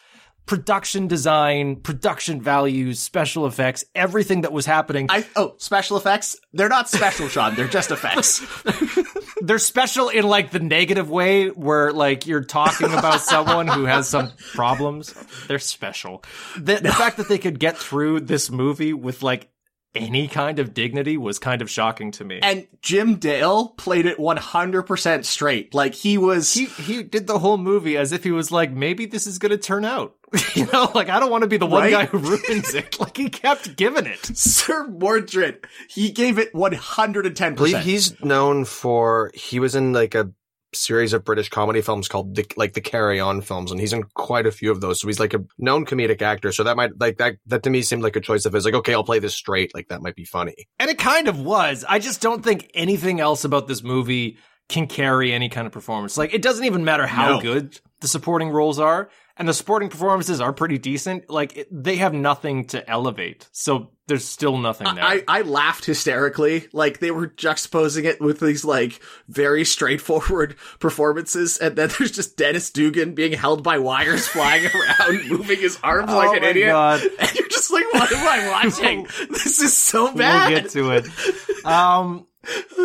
production 0.44 1.06
design, 1.06 1.76
production 1.76 2.40
values, 2.42 2.98
special 2.98 3.46
effects, 3.46 3.84
everything 3.94 4.40
that 4.40 4.52
was 4.52 4.66
happening. 4.66 5.06
I 5.08 5.24
oh 5.36 5.54
special 5.58 5.96
effects. 5.96 6.36
They're 6.52 6.68
not 6.68 6.88
special, 6.88 7.28
Shawn. 7.28 7.54
They're 7.54 7.68
just 7.68 7.90
effects. 7.90 8.44
They're 9.40 9.58
special 9.58 10.08
in 10.08 10.24
like 10.24 10.50
the 10.50 10.60
negative 10.60 11.08
way 11.10 11.48
where 11.48 11.92
like 11.92 12.26
you're 12.26 12.44
talking 12.44 12.92
about 12.92 13.20
someone 13.22 13.66
who 13.68 13.84
has 13.84 14.08
some 14.08 14.32
problems. 14.54 15.14
They're 15.48 15.58
special. 15.58 16.22
The, 16.56 16.76
the 16.76 16.92
fact 16.92 17.16
that 17.18 17.28
they 17.28 17.38
could 17.38 17.58
get 17.58 17.76
through 17.76 18.20
this 18.20 18.50
movie 18.50 18.92
with 18.92 19.22
like 19.22 19.48
any 19.94 20.26
kind 20.28 20.58
of 20.58 20.72
dignity 20.74 21.16
was 21.16 21.38
kind 21.38 21.60
of 21.62 21.70
shocking 21.70 22.10
to 22.12 22.24
me. 22.24 22.40
And 22.42 22.66
Jim 22.80 23.16
Dale 23.16 23.68
played 23.68 24.06
it 24.06 24.18
100% 24.18 25.24
straight. 25.24 25.74
Like 25.74 25.94
he 25.94 26.16
was 26.18 26.52
he 26.54 26.64
he 26.66 27.02
did 27.02 27.26
the 27.26 27.38
whole 27.38 27.58
movie 27.58 27.96
as 27.96 28.12
if 28.12 28.24
he 28.24 28.30
was 28.30 28.50
like, 28.50 28.70
maybe 28.72 29.06
this 29.06 29.26
is 29.26 29.38
gonna 29.38 29.58
turn 29.58 29.84
out. 29.84 30.14
you 30.54 30.66
know, 30.72 30.90
like 30.94 31.08
I 31.10 31.20
don't 31.20 31.30
want 31.30 31.42
to 31.42 31.48
be 31.48 31.58
the 31.58 31.66
one 31.66 31.82
Right? 31.82 31.90
guy 31.90 32.06
who 32.06 32.18
ruins 32.18 32.74
it. 32.74 32.96
Like 33.00 33.16
he 33.16 33.28
kept 33.28 33.76
giving 33.76 34.06
it. 34.06 34.24
Sir 34.36 34.86
Mordred. 34.86 35.66
He 35.88 36.10
gave 36.10 36.38
it 36.38 36.52
110%. 36.54 37.42
I 37.42 37.50
believe 37.50 37.78
he's 37.80 38.18
known 38.22 38.64
for 38.64 39.30
he 39.34 39.58
was 39.60 39.74
in 39.74 39.92
like 39.92 40.14
a 40.14 40.30
series 40.74 41.12
of 41.12 41.24
British 41.24 41.48
comedy 41.48 41.80
films 41.80 42.08
called 42.08 42.34
the, 42.34 42.46
like 42.56 42.72
the 42.72 42.80
Carry 42.80 43.20
On 43.20 43.40
films, 43.40 43.70
and 43.70 43.80
he's 43.80 43.92
in 43.92 44.04
quite 44.14 44.46
a 44.46 44.50
few 44.50 44.70
of 44.70 44.80
those. 44.80 45.00
So 45.00 45.06
he's 45.08 45.20
like 45.20 45.34
a 45.34 45.44
known 45.58 45.84
comedic 45.84 46.22
actor. 46.22 46.52
So 46.52 46.64
that 46.64 46.76
might 46.76 46.90
like 46.98 47.18
that 47.18 47.36
that 47.46 47.62
to 47.64 47.70
me 47.70 47.82
seemed 47.82 48.02
like 48.02 48.16
a 48.16 48.20
choice 48.20 48.44
of 48.46 48.52
his. 48.52 48.64
Like, 48.64 48.74
okay, 48.74 48.94
I'll 48.94 49.04
play 49.04 49.18
this 49.18 49.34
straight. 49.34 49.74
Like 49.74 49.88
that 49.88 50.02
might 50.02 50.14
be 50.16 50.24
funny. 50.24 50.54
And 50.78 50.90
it 50.90 50.98
kind 50.98 51.28
of 51.28 51.38
was. 51.40 51.84
I 51.88 51.98
just 51.98 52.20
don't 52.20 52.42
think 52.42 52.70
anything 52.74 53.20
else 53.20 53.44
about 53.44 53.68
this 53.68 53.82
movie 53.82 54.38
can 54.68 54.86
carry 54.86 55.32
any 55.32 55.48
kind 55.48 55.66
of 55.66 55.72
performance. 55.72 56.16
Like, 56.16 56.32
it 56.32 56.40
doesn't 56.40 56.64
even 56.64 56.84
matter 56.84 57.06
how 57.06 57.34
No. 57.34 57.40
good 57.40 57.78
the 58.00 58.08
supporting 58.08 58.48
roles 58.48 58.78
are, 58.78 59.10
and 59.36 59.48
the 59.48 59.54
sporting 59.54 59.88
performances 59.88 60.40
are 60.40 60.52
pretty 60.52 60.78
decent. 60.78 61.30
Like, 61.30 61.56
it, 61.56 61.68
they 61.70 61.96
have 61.96 62.14
nothing 62.14 62.66
to 62.68 62.88
elevate. 62.88 63.48
So 63.52 63.90
there's 64.08 64.24
still 64.24 64.58
nothing 64.58 64.94
there. 64.94 65.04
I, 65.04 65.22
I 65.28 65.42
laughed 65.42 65.84
hysterically. 65.84 66.68
Like 66.72 66.98
they 66.98 67.10
were 67.10 67.28
juxtaposing 67.28 68.04
it 68.04 68.20
with 68.20 68.40
these 68.40 68.64
like 68.64 69.00
very 69.28 69.64
straightforward 69.64 70.56
performances, 70.80 71.56
and 71.58 71.76
then 71.76 71.90
there's 71.98 72.10
just 72.10 72.36
Dennis 72.36 72.70
Dugan 72.70 73.14
being 73.14 73.32
held 73.32 73.62
by 73.62 73.78
wires 73.78 74.26
flying 74.26 74.66
around, 74.74 75.28
moving 75.30 75.58
his 75.58 75.78
arms 75.82 76.10
Oh 76.10 76.16
like 76.16 76.36
an 76.36 76.44
idiot. 76.44 76.68
God. 76.68 77.00
And 77.00 77.34
you're 77.34 77.48
just 77.48 77.72
like, 77.72 77.84
what 77.94 78.12
am 78.12 78.26
I 78.26 78.48
watching? 78.64 79.06
this 79.30 79.60
is 79.60 79.76
so 79.76 80.12
bad. 80.14 80.50
We'll 80.50 80.60
get 80.60 80.70
to 80.72 80.90
it. 80.90 81.64
Um, 81.64 82.26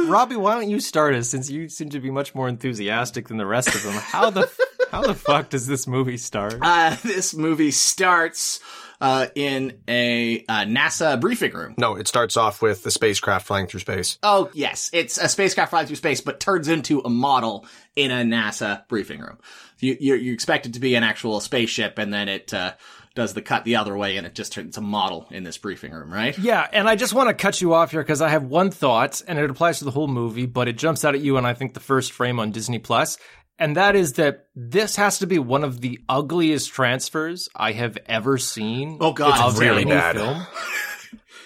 Robbie, 0.06 0.36
why 0.36 0.54
don't 0.54 0.70
you 0.70 0.80
start 0.80 1.16
us 1.16 1.30
since 1.30 1.50
you 1.50 1.68
seem 1.68 1.90
to 1.90 2.00
be 2.00 2.12
much 2.12 2.36
more 2.36 2.48
enthusiastic 2.48 3.28
than 3.28 3.38
the 3.38 3.46
rest 3.46 3.74
of 3.74 3.82
them? 3.84 3.94
How 3.94 4.30
the 4.30 4.50
how 4.92 5.02
the 5.02 5.16
fuck 5.16 5.50
does 5.50 5.68
this 5.68 5.88
movie 5.88 6.18
start? 6.18 6.56
Uh, 6.62 6.96
this 7.04 7.34
movie 7.34 7.72
starts 7.72 8.60
uh, 9.00 9.28
in 9.36 9.80
a 9.88 10.44
uh, 10.48 10.66
NASA 10.66 11.20
briefing 11.20 11.54
room. 11.54 11.76
No, 11.78 11.96
it 11.96 12.08
starts 12.08 12.38
off 12.38 12.62
with 12.62 12.84
the 12.84 12.92
spacecraft 12.92 13.46
flying 13.46 13.68
through 13.68 13.82
space. 13.82 14.18
Oh, 14.24 14.50
yes. 14.54 14.90
It's 14.94 15.18
a 15.18 15.30
spacecraft 15.30 15.70
flying 15.70 15.88
through 15.88 15.98
space, 15.98 16.22
but 16.22 16.40
turns 16.40 16.68
into 16.68 17.00
a 17.02 17.10
model 17.10 17.66
in 17.96 18.12
a 18.12 18.24
NASA 18.24 18.88
briefing 18.88 19.20
room. 19.20 19.38
You, 19.80 19.96
you, 20.00 20.16
you 20.16 20.34
expect 20.34 20.66
it 20.66 20.74
to 20.74 20.80
be 20.80 20.96
an 20.96 21.04
actual 21.04 21.40
spaceship, 21.40 22.00
and 22.00 22.12
then 22.12 22.28
it 22.28 22.52
uh, 22.54 22.74
does 23.14 23.36
the 23.36 23.44
cut 23.44 23.64
the 23.64 23.76
other 23.76 23.96
way, 23.96 24.18
and 24.18 24.26
it 24.26 24.34
just 24.34 24.54
turns 24.54 24.78
a 24.78 24.82
model 24.82 25.28
in 25.30 25.44
this 25.44 25.58
briefing 25.58 25.92
room, 25.92 26.12
right? 26.12 26.36
Yeah, 26.38 26.68
and 26.72 26.90
I 26.90 26.96
just 26.96 27.14
want 27.14 27.30
to 27.30 27.36
cut 27.36 27.62
you 27.62 27.76
off 27.76 27.92
here 27.92 28.02
because 28.02 28.22
I 28.22 28.30
have 28.30 28.44
one 28.44 28.72
thought, 28.72 29.22
and 29.28 29.38
it 29.38 29.50
applies 29.50 29.80
to 29.80 29.86
the 29.86 29.92
whole 29.92 30.08
movie, 30.08 30.48
but 30.48 30.68
it 30.68 30.78
jumps 30.78 31.06
out 31.06 31.14
at 31.14 31.22
you, 31.22 31.38
and 31.38 31.46
I 31.46 31.54
think 31.54 31.76
the 31.76 31.80
first 31.80 32.12
frame 32.12 32.40
on 32.40 32.52
Disney 32.52 32.80
Plus, 32.80 33.20
and 33.60 33.76
that 33.76 33.96
is 33.96 34.14
that 34.14 34.48
this 34.56 34.96
has 34.96 35.20
to 35.20 35.28
be 35.28 35.40
one 35.40 35.64
of 35.64 35.82
the 35.82 36.00
ugliest 36.08 36.72
transfers 36.72 37.50
I 37.56 37.72
have 37.74 37.98
ever 38.06 38.38
seen. 38.38 38.98
Oh, 39.02 39.14
God. 39.14 39.52
It's 39.52 39.60
really 39.60 39.86
bad. 39.86 40.16
Film. 40.16 40.46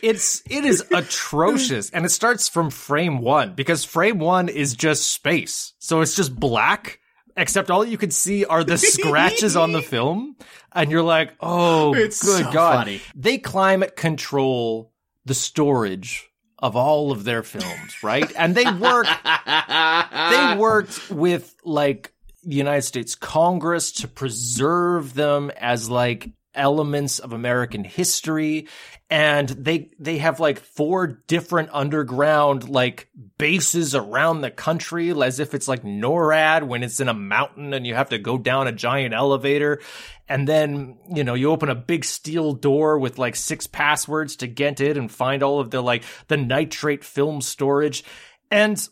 It's 0.02 0.41
it 0.50 0.65
is 0.65 0.84
atrocious, 0.91 1.91
and 1.91 2.06
it 2.06 2.10
starts 2.10 2.50
from 2.50 2.71
frame 2.71 3.19
one 3.19 3.54
because 3.54 3.86
frame 3.86 4.17
one 4.17 4.50
is 4.50 4.76
just 4.76 5.12
space, 5.12 5.74
so 5.78 6.02
it's 6.02 6.15
just 6.15 6.36
black 6.36 7.00
except 7.38 7.69
all 7.69 7.86
you 7.86 8.00
can 8.00 8.10
see 8.10 8.43
are 8.43 8.63
the 8.63 8.78
scratches 8.80 9.56
on 9.56 9.74
the 9.74 9.82
film, 9.84 10.36
and 10.74 10.89
you're 10.89 11.04
like, 11.04 11.36
oh, 11.39 11.93
It's 11.93 12.19
good 12.21 12.45
so 12.45 12.52
god! 12.52 12.76
funny. 12.78 13.02
They 13.15 13.38
climate 13.38 13.95
control 13.95 14.91
the 15.26 15.36
storage 15.36 16.31
of 16.62 16.76
all 16.76 17.12
of 17.12 17.24
their 17.24 17.43
films, 17.43 18.04
right? 18.04 18.32
And 18.38 18.56
they 18.56 18.71
work 18.71 19.08
they 19.26 20.56
worked 20.58 21.10
with 21.10 21.56
like 21.65 22.13
the 22.43 22.56
United 22.56 22.84
States 22.84 23.15
Congress 23.15 23.91
to 23.93 24.08
preserve 24.08 25.13
them 25.13 25.52
as 25.58 25.89
like 25.89 26.30
elements 26.54 27.19
of 27.19 27.34
American 27.34 27.84
history 27.84 28.67
and 29.12 29.50
they 29.50 29.91
they 30.00 30.17
have 30.17 30.39
like 30.39 30.60
four 30.60 31.06
different 31.28 31.69
underground 31.74 32.69
like 32.69 33.10
bases 33.38 33.93
around 33.93 34.41
the 34.41 34.50
country 34.50 35.12
as 35.21 35.39
if 35.39 35.54
it's 35.54 35.67
like 35.67 35.84
NORAD 35.84 36.63
when 36.63 36.82
it's 36.82 37.00
in 37.00 37.10
a 37.10 37.13
mountain 37.13 37.74
and 37.74 37.86
you 37.86 37.93
have 37.93 38.10
to 38.10 38.17
go 38.17 38.38
down 38.38 38.67
a 38.67 38.71
giant 38.71 39.13
elevator 39.13 39.82
and 40.30 40.47
then 40.47 40.97
you 41.13 41.24
know 41.24 41.34
you 41.34 41.52
open 41.52 41.69
a 41.69 41.76
big 41.76 42.06
steel 42.06 42.54
door 42.54 42.97
with 42.97 43.19
like 43.19 43.36
six 43.36 43.67
passwords 43.67 44.38
to 44.38 44.47
get 44.47 44.80
it 44.80 44.97
and 44.97 45.12
find 45.12 45.43
all 45.43 45.60
of 45.60 45.69
the 45.71 45.82
like 45.82 46.04
the 46.30 46.38
nitrate 46.38 47.04
film 47.04 47.41
storage 47.41 48.04
and 48.50 48.88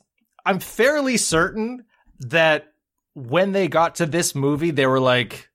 I'm 0.45 0.59
fairly 0.59 1.17
certain 1.17 1.85
that 2.21 2.73
when 3.13 3.51
they 3.51 3.67
got 3.67 3.95
to 3.95 4.05
this 4.05 4.33
movie, 4.33 4.71
they 4.71 4.87
were 4.87 4.99
like, 4.99 5.49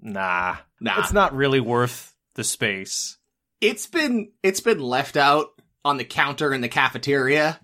nah, 0.00 0.56
Nah. 0.80 1.00
it's 1.00 1.12
not 1.12 1.34
really 1.34 1.60
worth 1.60 2.14
the 2.34 2.44
space. 2.44 3.16
It's 3.60 3.86
been 3.86 4.30
it's 4.42 4.60
been 4.60 4.80
left 4.80 5.16
out 5.16 5.48
on 5.84 5.96
the 5.96 6.04
counter 6.04 6.52
in 6.52 6.60
the 6.60 6.68
cafeteria 6.68 7.60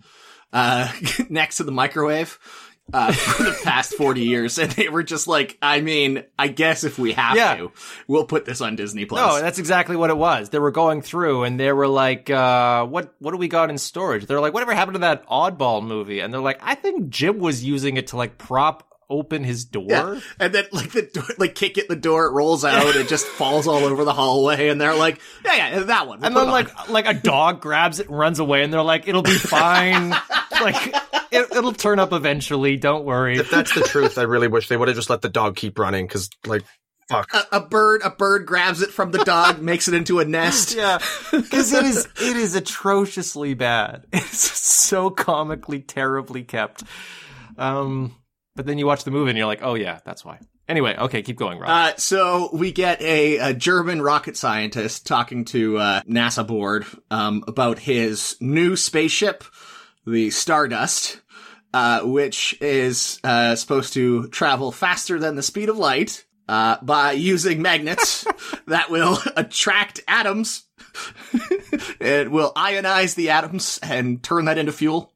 uh 0.53 0.91
next 1.29 1.57
to 1.59 1.65
the 1.65 1.73
microwave 1.73 2.39
uh 2.93 3.13
for 3.13 3.45
the 3.45 3.59
past 3.65 3.95
40 3.95 4.23
years 4.23 4.59
and 4.59 4.71
they 4.73 4.89
were 4.89 5.03
just 5.03 5.27
like 5.29 5.57
i 5.63 5.81
mean 5.81 6.25
i 6.39 6.49
guess 6.49 6.83
if 6.85 6.99
we 6.99 7.13
have 7.13 7.37
Yeah. 7.37 7.57
to 7.57 7.73
we'll 8.09 8.27
put 8.27 8.45
this 8.45 8.61
on 8.61 8.77
disney 8.77 9.05
plus 9.05 9.21
No, 9.37 9.41
that's 9.41 9.59
exactly 9.59 9.97
what 9.97 10.11
it 10.11 10.17
was. 10.17 10.51
They 10.51 10.59
were 10.59 10.71
going 10.73 11.01
through 11.03 11.45
and 11.45 11.59
they 11.59 11.73
were 11.73 11.89
like, 11.89 12.29
uh, 12.31 12.85
what, 12.87 13.15
what 13.19 13.31
do 13.33 13.37
we 13.39 13.49
got 13.49 13.71
in 13.71 13.79
storage? 13.79 14.27
They're 14.27 14.41
like, 14.41 14.53
whatever 14.53 14.75
happened 14.75 14.97
to 14.97 15.01
that 15.01 15.27
oddball 15.29 15.83
movie? 15.85 16.21
And 16.21 16.33
they're 16.35 16.41
like, 16.41 16.61
I 16.63 16.75
think 16.75 17.09
Jim 17.09 17.39
was 17.39 17.65
using 17.65 17.97
it 17.97 18.09
to 18.09 18.17
like 18.17 18.37
prop 18.37 18.92
open 19.13 19.45
his 19.45 19.65
door. 19.65 19.87
Yeah. 19.89 20.21
And 20.41 20.55
then 20.55 20.65
like 20.73 20.91
the 20.91 21.03
door, 21.03 21.25
like 21.39 21.55
kick 21.55 21.79
it 21.79 21.89
the 21.89 21.97
door, 21.97 22.27
it 22.27 22.33
rolls 22.33 22.65
out, 22.65 22.97
it 22.97 23.09
just 23.09 23.27
falls 23.27 23.69
all 23.69 23.85
over 23.85 24.05
the 24.05 24.13
hallway, 24.13 24.69
and 24.69 24.81
they're 24.81 24.97
like, 24.97 25.21
yeah, 25.45 25.57
yeah, 25.57 25.79
that 25.81 26.09
one. 26.09 26.21
We'll 26.21 26.27
And 26.27 26.37
then 26.37 26.49
it 26.49 26.51
like 26.51 26.89
like 26.89 27.07
a 27.07 27.15
dog 27.15 27.61
grabs 27.61 28.01
it 28.01 28.09
and 28.09 28.19
runs 28.19 28.39
away, 28.39 28.63
and 28.63 28.73
they're 28.73 28.83
like, 28.83 29.07
"It'll 29.09 29.23
be 29.23 29.35
fine. 29.35 30.11
like 30.61 30.95
it, 31.31 31.53
it'll 31.53 31.73
turn 31.73 31.99
up 31.99 32.13
eventually. 32.13 32.77
Don't 32.77 33.05
worry." 33.05 33.39
If 33.39 33.51
that's 33.51 33.75
the 33.75 33.83
truth, 33.83 34.19
I 34.19 34.23
really 34.23 34.49
wish 34.49 34.69
they 34.69 34.77
would 34.77 34.89
have 34.89 34.97
just 34.97 35.11
let 35.11 35.23
the 35.23 35.29
dog 35.29 35.57
keep 35.57 35.79
running 35.79 36.07
because, 36.07 36.31
like, 36.47 36.63
fuck. 37.09 37.33
a, 37.35 37.57
a 37.57 37.61
bird, 37.61 38.03
a 38.05 38.11
bird 38.11 38.47
grabs 38.47 38.83
it 38.83 38.91
from 38.91 39.11
the 39.11 39.25
dog, 39.25 39.61
makes 39.63 39.89
it 39.89 39.95
into 39.95 40.19
a 40.21 40.25
nest. 40.25 40.75
Yeah, 40.75 40.99
because 41.31 41.73
it 41.73 41.85
is 41.85 42.07
it 42.21 42.37
is 42.37 42.55
atrociously 42.55 43.55
bad. 43.55 44.07
It's 44.13 44.61
so 44.61 45.11
comically 45.11 45.81
terribly 45.81 46.43
kept. 46.43 46.85
Um, 47.59 48.15
but 48.55 48.67
then 48.67 48.79
you 48.79 48.87
watch 48.87 49.05
the 49.05 49.11
movie 49.11 49.31
and 49.31 49.39
you're 49.39 49.47
like, 49.47 49.63
oh 49.63 49.75
yeah, 49.75 50.01
that's 50.05 50.25
why. 50.25 50.39
Anyway, 50.69 50.97
okay, 50.97 51.23
keep 51.23 51.37
going, 51.37 51.59
Rob. 51.59 51.71
Uh, 51.71 51.97
so 51.97 52.51
we 52.53 52.73
get 52.73 53.01
a, 53.03 53.39
a 53.39 53.55
German 53.55 54.01
rocket 54.01 54.37
scientist 54.37 55.07
talking 55.07 55.45
to 55.47 55.77
uh, 55.79 56.03
NASA 56.03 56.47
board 56.47 56.87
um, 57.11 57.45
about 57.49 57.79
his 57.79 58.37
new 58.41 58.77
spaceship, 58.77 59.45
the 60.07 60.31
Stardust, 60.31 61.21
uh, 61.75 62.01
which 62.03 62.57
is 62.61 63.19
uh, 63.25 63.57
supposed 63.57 63.93
to 63.95 64.29
travel 64.29 64.71
faster 64.71 65.19
than 65.19 65.35
the 65.35 65.43
speed 65.43 65.69
of 65.69 65.79
light 65.79 66.25
uh, 66.49 66.77
by 66.83 67.13
using 67.13 67.61
magnets 67.61 68.27
that 68.67 68.91
will 68.91 69.19
attract 69.37 70.01
atoms. 70.07 70.65
it 72.01 72.31
will 72.31 72.53
ionize 72.55 73.15
the 73.15 73.31
atoms 73.31 73.79
and 73.83 74.23
turn 74.23 74.45
that 74.45 74.59
into 74.59 74.73
fuel. 74.73 75.13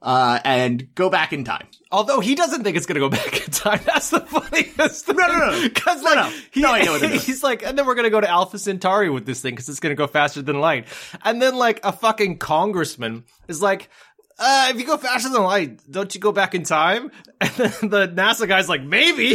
Uh, 0.00 0.40
and 0.44 0.92
go 0.96 1.08
back 1.08 1.32
in 1.32 1.44
time. 1.44 1.68
Although 1.92 2.20
he 2.20 2.34
doesn't 2.34 2.64
think 2.64 2.76
it's 2.76 2.86
gonna 2.86 3.00
go 3.00 3.10
back 3.10 3.44
in 3.44 3.52
time. 3.52 3.80
That's 3.86 4.10
the 4.10 4.20
funniest. 4.20 5.04
thing. 5.06 5.16
No, 5.16 5.26
no, 5.28 5.50
no. 5.50 5.62
Because 5.62 6.02
No, 6.02 6.10
like, 6.10 6.16
no. 6.16 6.38
He, 6.50 6.60
No, 6.62 6.72
I 6.72 6.82
know 6.82 6.92
what 6.92 7.02
it 7.02 7.10
is. 7.12 7.26
he's 7.26 7.42
like, 7.42 7.62
and 7.62 7.78
then 7.78 7.86
we're 7.86 7.94
gonna 7.94 8.10
go 8.10 8.20
to 8.20 8.28
Alpha 8.28 8.58
Centauri 8.58 9.10
with 9.10 9.26
this 9.26 9.42
thing 9.42 9.52
because 9.54 9.68
it's 9.68 9.78
gonna 9.80 9.94
go 9.94 10.06
faster 10.06 10.40
than 10.42 10.58
light. 10.60 10.86
And 11.22 11.40
then 11.42 11.54
like 11.54 11.80
a 11.84 11.92
fucking 11.92 12.38
congressman 12.38 13.24
is 13.46 13.60
like. 13.62 13.90
Uh, 14.38 14.68
if 14.70 14.80
you 14.80 14.86
go 14.86 14.96
faster 14.96 15.28
than 15.28 15.42
light, 15.42 15.78
don't 15.88 16.12
you 16.14 16.20
go 16.20 16.32
back 16.32 16.54
in 16.54 16.64
time? 16.64 17.10
And 17.42 17.50
then 17.50 17.72
the 17.90 18.08
NASA 18.08 18.48
guy's 18.48 18.68
like, 18.68 18.82
maybe. 18.82 19.34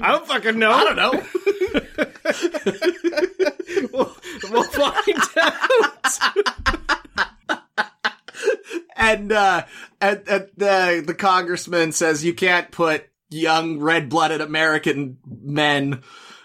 I 0.00 0.12
don't 0.12 0.26
fucking 0.26 0.58
know. 0.58 0.70
I 0.72 0.84
don't 0.84 0.96
know. 0.96 1.22
We'll, 3.92 4.16
we'll 4.50 4.64
find 4.64 5.22
out. 5.36 6.98
And 9.02 9.32
uh 9.32 9.64
and, 10.00 10.22
and 10.28 10.48
the 10.56 11.02
the 11.06 11.14
congressman 11.14 11.92
says 11.92 12.24
you 12.24 12.34
can't 12.34 12.70
put 12.70 13.08
young 13.30 13.78
red-blooded 13.80 14.40
American 14.40 15.16
men 15.26 16.02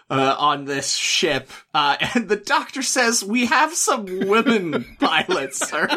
uh, 0.10 0.36
on 0.39 0.63
this 0.65 0.93
ship. 0.96 1.50
Uh, 1.74 1.98
and 2.15 2.30
the 2.30 2.38
doctor 2.38 2.82
says 2.82 3.24
we 3.24 3.46
have 3.48 3.74
some 3.74 4.06
women 4.06 4.86
pilots, 5.00 5.67
sir. 5.67 5.88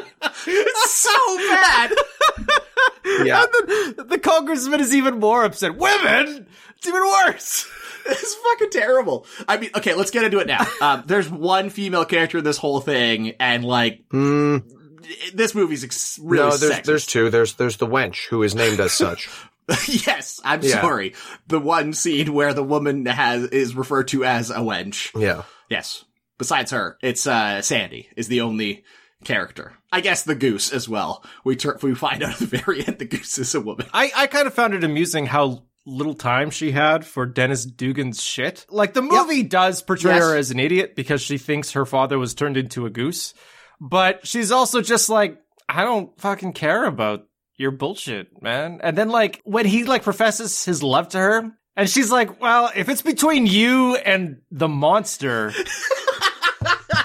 It's 0.46 0.90
so 0.90 1.36
bad. 1.48 1.92
Yeah. 3.24 3.44
the, 3.50 4.04
the 4.08 4.18
congressman 4.18 4.80
is 4.80 4.94
even 4.94 5.18
more 5.20 5.44
upset. 5.44 5.76
Women? 5.76 6.46
It's 6.76 6.86
even 6.86 7.02
worse. 7.02 7.66
It's 8.06 8.34
fucking 8.34 8.70
terrible. 8.70 9.26
I 9.48 9.56
mean, 9.56 9.70
okay, 9.76 9.94
let's 9.94 10.10
get 10.10 10.24
into 10.24 10.38
it 10.38 10.46
now. 10.46 10.66
Um, 10.80 11.02
there's 11.06 11.28
one 11.28 11.70
female 11.70 12.04
character 12.04 12.38
in 12.38 12.44
this 12.44 12.56
whole 12.56 12.80
thing, 12.80 13.30
and 13.40 13.64
like 13.64 14.04
Mm, 14.10 14.64
this 15.34 15.54
movie's 15.54 15.84
ex- 15.84 16.18
really 16.22 16.48
no, 16.50 16.56
there's 16.56 16.72
sexist. 16.72 16.84
there's 16.84 17.06
two. 17.06 17.30
There's 17.30 17.54
there's 17.54 17.76
the 17.78 17.86
wench 17.86 18.26
who 18.28 18.42
is 18.42 18.54
named 18.54 18.80
as 18.80 18.92
such. 18.92 19.28
yes, 19.88 20.40
I'm 20.44 20.62
Yeah. 20.62 20.80
sorry. 20.80 21.14
The 21.46 21.60
one 21.60 21.92
scene 21.92 22.32
where 22.32 22.52
the 22.54 22.64
woman 22.64 23.06
has 23.06 23.44
is 23.44 23.74
referred 23.74 24.08
to 24.08 24.24
as 24.24 24.50
a 24.50 24.56
wench. 24.58 25.10
yeah. 25.20 25.42
Yes. 25.68 26.04
Besides 26.38 26.70
her, 26.72 26.96
it's 27.02 27.26
uh 27.26 27.62
Sandy 27.62 28.08
is 28.16 28.28
the 28.28 28.40
only 28.40 28.84
character. 29.24 29.74
I 29.92 30.00
guess 30.00 30.22
the 30.24 30.34
goose 30.34 30.72
as 30.72 30.88
well. 30.88 31.24
We 31.44 31.56
tur- 31.56 31.78
we 31.82 31.94
find 31.94 32.22
out 32.22 32.32
at 32.32 32.38
the 32.50 32.58
very 32.58 32.86
end 32.86 32.98
the 32.98 33.04
goose 33.04 33.38
is 33.38 33.54
a 33.54 33.60
woman. 33.60 33.86
I, 33.92 34.10
I 34.16 34.26
kind 34.26 34.46
of 34.46 34.54
found 34.54 34.72
it 34.74 34.82
amusing 34.84 35.26
how 35.26 35.64
little 35.86 36.14
time 36.14 36.50
she 36.50 36.70
had 36.72 37.04
for 37.04 37.26
Dennis 37.26 37.64
Dugan's 37.64 38.22
shit. 38.22 38.64
Like 38.70 38.92
the 38.94 39.02
movie 39.02 39.42
does 39.42 39.82
portray 39.82 40.14
Yes. 40.14 40.22
her 40.22 40.36
as 40.36 40.50
an 40.50 40.60
idiot 40.60 40.94
because 40.96 41.20
she 41.22 41.38
thinks 41.38 41.72
her 41.72 41.84
father 41.86 42.18
was 42.18 42.34
turned 42.34 42.56
into 42.56 42.86
a 42.86 42.90
goose, 42.90 43.34
but 43.80 44.26
she's 44.26 44.50
also 44.50 44.80
just 44.82 45.08
like, 45.08 45.38
I 45.68 45.84
don't 45.84 46.18
fucking 46.20 46.52
care 46.52 46.84
about 46.84 47.26
your 47.56 47.70
bullshit, 47.70 48.42
man. 48.42 48.80
And 48.82 48.96
then 48.98 49.08
like 49.08 49.40
when 49.44 49.66
he 49.66 49.84
like 49.84 50.02
professes 50.02 50.64
his 50.64 50.82
love 50.82 51.08
to 51.10 51.18
her, 51.18 51.52
and 51.76 51.88
she's 51.88 52.10
like, 52.10 52.40
well, 52.40 52.70
if 52.74 52.88
it's 52.88 53.02
between 53.02 53.46
you 53.46 53.96
and 53.96 54.40
the 54.50 54.68
monster. 54.68 55.52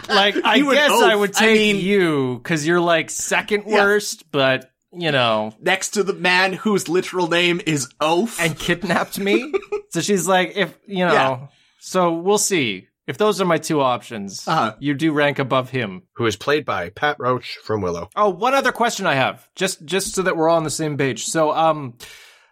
Like 0.07 0.35
I 0.45 0.55
You 0.55 0.71
guess 0.71 0.91
I 0.91 1.15
would 1.15 1.35
I 1.35 1.39
take 1.39 1.57
mean- 1.57 1.83
you 1.83 2.35
because 2.37 2.65
you're 2.67 2.79
like 2.81 3.09
second 3.09 3.63
Yeah. 3.65 3.83
worst, 3.83 4.31
but 4.31 4.69
you 4.93 5.11
know, 5.11 5.53
Next 5.59 5.89
to 5.91 6.03
the 6.03 6.13
man 6.13 6.53
whose 6.53 6.87
literal 6.87 7.27
name 7.27 7.59
is 7.65 7.89
Oaf. 7.99 8.39
and 8.39 8.57
kidnapped 8.57 9.19
me. 9.19 9.51
so 9.89 10.01
she's 10.01 10.27
like, 10.27 10.53
if 10.55 10.77
you 10.85 11.05
know, 11.05 11.13
Yeah. 11.13 11.47
so 11.79 12.13
we'll 12.13 12.37
see. 12.37 12.87
If 13.07 13.17
those 13.19 13.39
are 13.39 13.45
my 13.45 13.57
two 13.59 13.81
options, 13.81 14.47
Uh-huh. 14.47 14.75
you 14.79 14.93
do 14.95 15.11
rank 15.11 15.37
above 15.39 15.69
him. 15.69 16.03
Who 16.13 16.25
is 16.25 16.35
played 16.35 16.65
by 16.65 16.89
Pat 16.89 17.17
Roach 17.19 17.57
from 17.63 17.81
Willow. 17.81 18.09
Oh, 18.15 18.29
one 18.29 18.53
other 18.55 18.71
question 18.71 19.05
I 19.05 19.13
have, 19.15 19.47
just 19.55 19.85
just 19.85 20.15
so 20.15 20.23
that 20.23 20.35
we're 20.35 20.49
all 20.49 20.57
on 20.57 20.63
the 20.63 20.69
same 20.71 20.97
page. 20.97 21.25
So, 21.25 21.51
um, 21.51 21.93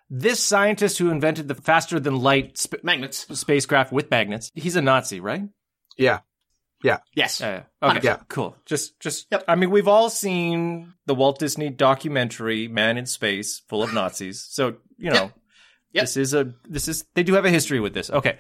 this 0.09 0.39
scientist 0.39 0.99
who 0.99 1.09
invented 1.09 1.47
the 1.47 1.55
faster 1.55 1.99
than 1.99 2.17
light 2.21 2.57
sp- 2.61 2.83
Magnets. 2.83 3.25
spacecraft 3.39 3.91
with 3.91 4.11
magnets, 4.11 4.51
he's 4.53 4.75
a 4.75 4.81
Nazi, 4.81 5.19
right? 5.19 5.43
Yeah. 5.97 6.19
Yes. 7.15 7.39
Yeah. 7.39 7.63
yeah. 7.81 7.89
Okay. 7.89 7.99
Yeah. 8.03 8.17
Cool. 8.27 8.55
Just, 8.65 8.99
just. 8.99 9.27
Yep. 9.31 9.45
I 9.47 9.55
mean, 9.55 9.71
we've 9.71 9.87
all 9.87 10.09
seen 10.09 10.93
the 11.05 11.15
Walt 11.15 11.39
Disney 11.39 11.69
documentary 11.69 12.67
"Man 12.67 12.97
in 12.97 13.05
Space," 13.05 13.61
full 13.69 13.81
of 13.83 13.93
Nazis. 13.93 14.45
So 14.49 14.75
you 14.97 15.09
know, 15.09 15.31
Yep. 15.93 16.03
this 16.03 16.17
is 16.17 16.33
a 16.33 16.53
this 16.67 16.87
is 16.89 17.05
they 17.15 17.23
do 17.23 17.33
have 17.35 17.45
a 17.45 17.49
history 17.49 17.79
with 17.79 17.93
this. 17.93 18.09
Okay. 18.11 18.37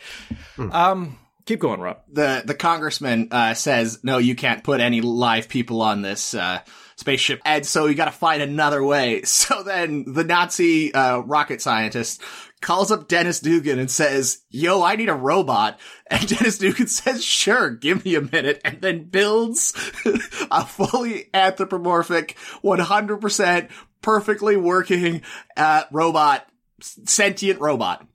Um, 0.57 1.17
keep 1.45 1.59
going, 1.59 1.79
Rob. 1.79 2.01
the 2.11 2.43
the 2.45 2.55
congressman 2.55 3.29
uh, 3.31 3.53
says 3.53 4.03
no, 4.03 4.17
you 4.17 4.35
can't 4.35 4.63
put 4.63 4.79
any 4.79 5.01
live 5.01 5.47
people 5.49 5.81
on 5.81 6.01
this 6.01 6.33
uh, 6.33 6.59
spaceship, 6.95 7.41
and 7.45 7.65
so 7.65 7.85
you 7.87 7.95
got 7.95 8.05
to 8.05 8.11
find 8.11 8.41
another 8.41 8.83
way. 8.83 9.21
So 9.43 9.63
then 9.63 10.05
the 10.07 10.23
Nazi 10.23 10.93
uh, 10.93 11.19
rocket 11.19 11.61
scientist 11.61 12.21
calls 12.61 12.91
up 12.91 13.07
Dennis 13.09 13.39
Dugan 13.39 13.79
and 13.79 13.91
says, 13.91 14.43
"Yo, 14.49 14.81
I 14.81 14.95
need 14.95 15.09
a 15.09 15.15
robot." 15.15 15.79
And 16.13 16.27
Dennis 16.27 16.59
Dugan 16.59 16.85
says, 16.87 17.23
"Sure, 17.23 17.71
give 17.71 18.05
me 18.05 18.13
a 18.15 18.21
minute," 18.21 18.61
and 18.63 18.81
then 18.81 19.05
builds 19.05 19.73
a 20.51 20.63
fully 20.65 21.29
anthropomorphic, 21.33 22.37
one 22.61 22.79
hundred 22.79 23.19
percent 23.21 23.71
perfectly 24.01 24.55
working 24.55 25.23
uh, 25.57 25.83
robot, 25.91 26.45
sentient 26.81 27.59
robot. 27.59 28.05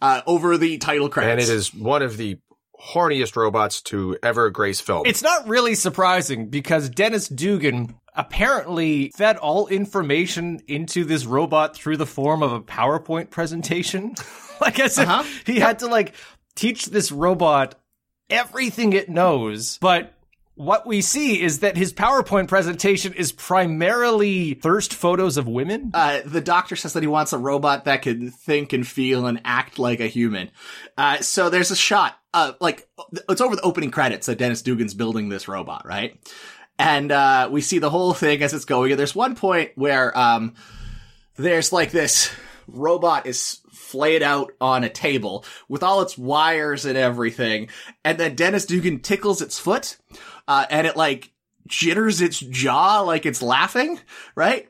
uh, 0.00 0.22
over 0.26 0.56
the 0.58 0.78
title 0.78 1.10
and 1.16 1.40
it 1.40 1.48
is 1.48 1.74
one 1.74 2.02
of 2.02 2.16
the 2.16 2.38
horniest 2.80 3.36
robots 3.36 3.82
to 3.82 4.16
ever 4.22 4.50
grace 4.50 4.80
film. 4.80 5.02
It's 5.06 5.22
not 5.22 5.46
really 5.48 5.74
surprising 5.74 6.48
because 6.48 6.88
Dennis 6.88 7.28
Dugan 7.28 7.94
apparently 8.14 9.10
fed 9.16 9.36
all 9.36 9.66
information 9.68 10.60
into 10.66 11.04
this 11.04 11.24
robot 11.26 11.76
through 11.76 11.96
the 11.98 12.06
form 12.06 12.42
of 12.42 12.52
a 12.52 12.60
PowerPoint 12.60 13.30
presentation. 13.30 14.14
like 14.60 14.80
as 14.80 14.98
Uh-huh. 14.98 15.24
he 15.46 15.58
had 15.60 15.80
to 15.80 15.86
like 15.86 16.14
teach 16.56 16.86
this 16.86 17.12
robot 17.12 17.74
everything 18.28 18.92
it 18.92 19.08
knows, 19.08 19.78
but 19.78 20.14
what 20.60 20.86
we 20.86 21.00
see 21.00 21.40
is 21.40 21.60
that 21.60 21.74
his 21.74 21.94
PowerPoint 21.94 22.46
presentation 22.46 23.14
is 23.14 23.32
primarily 23.32 24.52
thirst 24.52 24.92
photos 24.92 25.38
of 25.38 25.48
women. 25.48 25.90
uh, 25.94 26.20
the 26.26 26.42
doctor 26.42 26.76
says 26.76 26.92
that 26.92 27.02
he 27.02 27.06
wants 27.06 27.32
a 27.32 27.38
robot 27.38 27.86
that 27.86 28.02
can 28.02 28.30
think 28.30 28.74
and 28.74 28.86
feel 28.86 29.26
and 29.26 29.40
act 29.46 29.78
like 29.78 30.00
a 30.00 30.06
human. 30.06 30.50
Uh, 30.98 31.16
so 31.22 31.48
there's 31.48 31.70
a 31.70 31.76
shot, 31.76 32.14
uh, 32.34 32.52
like 32.60 32.86
it's 33.30 33.40
over 33.40 33.56
the 33.56 33.62
opening 33.62 33.90
credits 33.90 34.26
that 34.26 34.36
Dennis 34.36 34.60
Dugan's 34.60 34.92
building 34.92 35.30
this 35.30 35.48
robot, 35.48 35.86
right? 35.86 36.20
And 36.78 37.10
uh, 37.10 37.48
we 37.50 37.62
see 37.62 37.78
the 37.78 37.88
whole 37.88 38.12
thing 38.12 38.42
as 38.42 38.52
it's 38.52 38.66
going. 38.66 38.92
And 38.92 39.00
there's 39.00 39.14
one 39.14 39.36
point 39.36 39.70
where 39.76 40.16
um, 40.16 40.52
there's 41.36 41.72
like 41.72 41.90
this 41.90 42.30
robot 42.66 43.24
is 43.26 43.60
flayed 43.72 44.22
out 44.22 44.52
on 44.60 44.84
a 44.84 44.88
table 44.88 45.44
with 45.68 45.82
all 45.82 46.02
its 46.02 46.16
wires 46.16 46.84
and 46.84 46.96
everything, 46.96 47.68
and 48.04 48.18
then 48.18 48.36
Dennis 48.36 48.66
Dugan 48.66 49.00
tickles 49.00 49.42
its 49.42 49.58
foot, 49.58 49.96
uh, 50.50 50.66
and 50.68 50.84
it 50.84 50.96
like 50.96 51.30
jitters 51.68 52.20
its 52.20 52.40
jaw 52.40 53.02
like 53.02 53.24
it's 53.24 53.40
laughing, 53.40 54.00
right? 54.34 54.68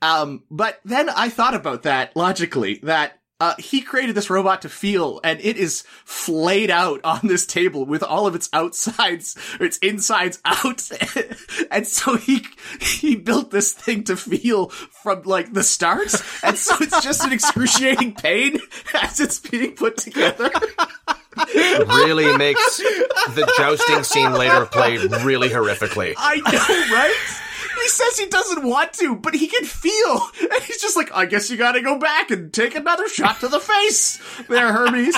Um, 0.00 0.44
but 0.52 0.78
then 0.84 1.08
I 1.10 1.30
thought 1.30 1.54
about 1.54 1.82
that 1.82 2.14
logically, 2.14 2.78
that 2.84 3.18
uh, 3.40 3.54
he 3.58 3.80
created 3.80 4.14
this 4.14 4.30
robot 4.30 4.62
to 4.62 4.68
feel, 4.68 5.20
and 5.24 5.40
it 5.40 5.56
is 5.56 5.82
flayed 6.04 6.70
out 6.70 7.00
on 7.02 7.20
this 7.24 7.44
table 7.44 7.84
with 7.84 8.04
all 8.04 8.28
of 8.28 8.36
its 8.36 8.48
outsides, 8.52 9.36
its 9.58 9.78
insides 9.78 10.38
out, 10.44 10.88
and 11.72 11.88
so 11.88 12.16
he 12.16 12.46
he 12.80 13.16
built 13.16 13.50
this 13.50 13.72
thing 13.72 14.04
to 14.04 14.16
feel 14.16 14.68
from 14.68 15.22
like 15.22 15.52
the 15.52 15.64
start, 15.64 16.14
and 16.44 16.56
so 16.56 16.76
it's 16.80 17.02
just 17.02 17.24
an 17.24 17.32
excruciating 17.32 18.14
pain 18.14 18.58
as 18.94 19.18
it's 19.18 19.40
being 19.40 19.74
put 19.74 19.96
together. 19.96 20.50
really 21.36 22.36
makes 22.36 22.78
the 22.78 23.52
jousting 23.56 24.02
scene 24.04 24.32
later 24.32 24.66
play 24.66 24.96
really 24.98 25.48
horrifically. 25.48 26.14
I 26.16 26.36
know, 26.36 26.94
right? 26.96 27.42
He 27.82 27.88
says 27.88 28.18
he 28.18 28.26
doesn't 28.26 28.66
want 28.66 28.94
to, 28.94 29.16
but 29.16 29.34
he 29.34 29.46
can 29.48 29.64
feel. 29.64 30.20
And 30.40 30.62
he's 30.62 30.80
just 30.80 30.96
like, 30.96 31.14
I 31.14 31.26
guess 31.26 31.50
you 31.50 31.56
gotta 31.56 31.82
go 31.82 31.98
back 31.98 32.30
and 32.30 32.52
take 32.52 32.74
another 32.74 33.08
shot 33.08 33.40
to 33.40 33.48
the 33.48 33.60
face 33.60 34.18
there, 34.48 34.72
Hermes. 34.72 35.14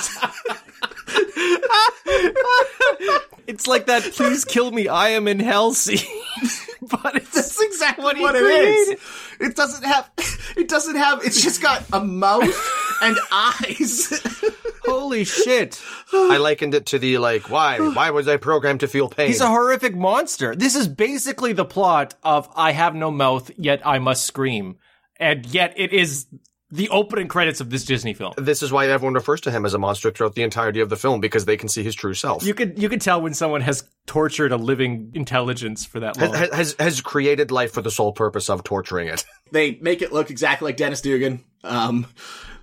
It's 3.46 3.66
like 3.66 3.87
that 3.87 4.02
please 4.14 4.44
kill 4.44 4.70
me, 4.70 4.88
I 4.88 5.11
am 5.11 5.26
in 5.26 5.40
hell 5.40 5.72
scene. 5.72 5.98
but 6.83 7.16
it's 7.16 7.31
That's 7.31 7.62
exactly 7.62 8.04
What 8.04 8.20
what, 8.20 8.35
it 8.37 8.42
is. 8.42 9.00
It 9.40 9.57
doesn't 9.57 9.85
have, 9.85 10.11
it 10.57 10.68
doesn't 10.68 10.96
have, 10.96 11.24
it's 11.24 11.42
just 11.42 11.62
got 11.62 11.85
a 11.92 12.04
mouth 12.04 12.98
and 13.02 13.16
eyes. 13.33 14.20
holy 14.88 15.24
shit. 15.24 15.83
I 16.12 16.37
likened 16.38 16.74
it 16.74 16.87
to 16.87 16.98
the 16.98 17.18
like, 17.18 17.51
why? 17.51 17.79
Why 17.98 18.11
was 18.11 18.29
I 18.29 18.37
programmed 18.37 18.81
to 18.81 18.88
feel 18.88 19.09
pain? 19.09 19.29
He's 19.29 19.40
a 19.40 19.48
horrific 19.48 19.94
monster. 19.96 20.55
This 20.55 20.74
is 20.74 20.88
basically 20.88 21.53
the 21.53 21.64
plot 21.64 22.14
of 22.22 22.48
I 22.55 22.72
have 22.72 22.94
no 22.94 23.11
mouth, 23.11 23.51
yet 23.57 23.87
I 23.87 23.98
must 23.98 24.24
scream. 24.24 24.79
And 25.16 25.46
yet 25.46 25.74
it 25.77 25.92
is 25.92 26.27
the 26.70 26.90
opening 26.90 27.29
credits 27.29 27.61
of 27.62 27.70
this 27.70 27.85
Disney 27.85 28.12
film. 28.12 28.35
this 28.37 28.62
is 28.62 28.70
why 28.70 28.87
everyone 28.88 29.14
refers 29.14 29.40
to 29.40 29.51
him 29.51 29.64
as 29.64 29.72
a 29.72 29.79
monster 29.79 30.11
throughout 30.11 30.35
the 30.35 30.42
entirety 30.42 30.81
of 30.81 30.90
the 30.90 30.96
film 30.96 31.18
because 31.20 31.46
they 31.46 31.57
can 31.57 31.68
see 31.68 31.83
his 31.83 31.94
true 31.94 32.12
self. 32.12 32.44
You 32.44 32.53
could 32.53 32.81
you 32.81 32.90
could 32.90 33.01
tell 33.01 33.22
when 33.22 33.33
someone 33.33 33.62
has 33.62 33.85
tortured 34.07 34.53
a 34.53 34.57
living 34.57 35.12
intelligence 35.14 35.87
for 35.87 36.01
that 36.01 36.18
long. 36.18 36.35
has, 36.35 36.53
has 36.53 36.77
has 36.79 37.01
created 37.01 37.51
life 37.51 37.72
for 37.72 37.81
the 37.81 37.90
sole 37.90 38.12
purpose 38.12 38.51
of 38.51 38.64
torturing 38.64 39.09
it. 39.09 39.24
they 39.51 39.79
make 39.81 40.03
it 40.03 40.12
look 40.12 40.31
exactly 40.31 40.66
like 40.66 40.77
Dennis 40.77 41.01
Dugan. 41.01 41.42
Um, 41.64 42.07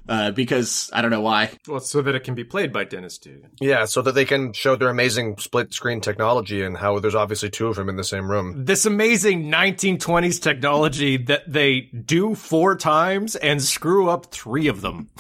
uh, 0.08 0.32
because 0.32 0.90
I 0.94 1.02
don't 1.02 1.12
know 1.12 1.22
why. 1.22 1.52
well, 1.68 1.80
so 1.80 2.02
that 2.02 2.16
it 2.16 2.24
can 2.24 2.36
be 2.36 2.44
played 2.44 2.72
by 2.72 2.84
Dennis 2.84 3.18
Dugan. 3.18 3.50
Yeah, 3.60 3.86
so 3.86 4.02
that 4.02 4.14
they 4.14 4.26
can 4.26 4.54
show 4.54 4.76
their 4.76 4.90
amazing 4.90 5.38
split 5.38 5.74
screen 5.74 6.02
technology 6.02 6.62
and 6.62 6.78
how 6.78 7.00
there's 7.00 7.16
obviously 7.16 7.50
two 7.50 7.68
of 7.68 7.78
him 7.78 7.90
in 7.90 7.96
the 7.96 8.04
same 8.04 8.30
room. 8.30 8.66
This 8.66 8.86
amazing 8.86 9.46
1920s 9.52 10.42
technology 10.42 11.18
that 11.18 11.52
they 11.52 11.82
do 11.82 12.36
four 12.36 12.76
times 12.76 13.36
and 13.36 13.62
screw 13.62 14.10
up 14.10 14.32
three 14.32 14.68
of 14.68 14.82
them. 14.82 15.10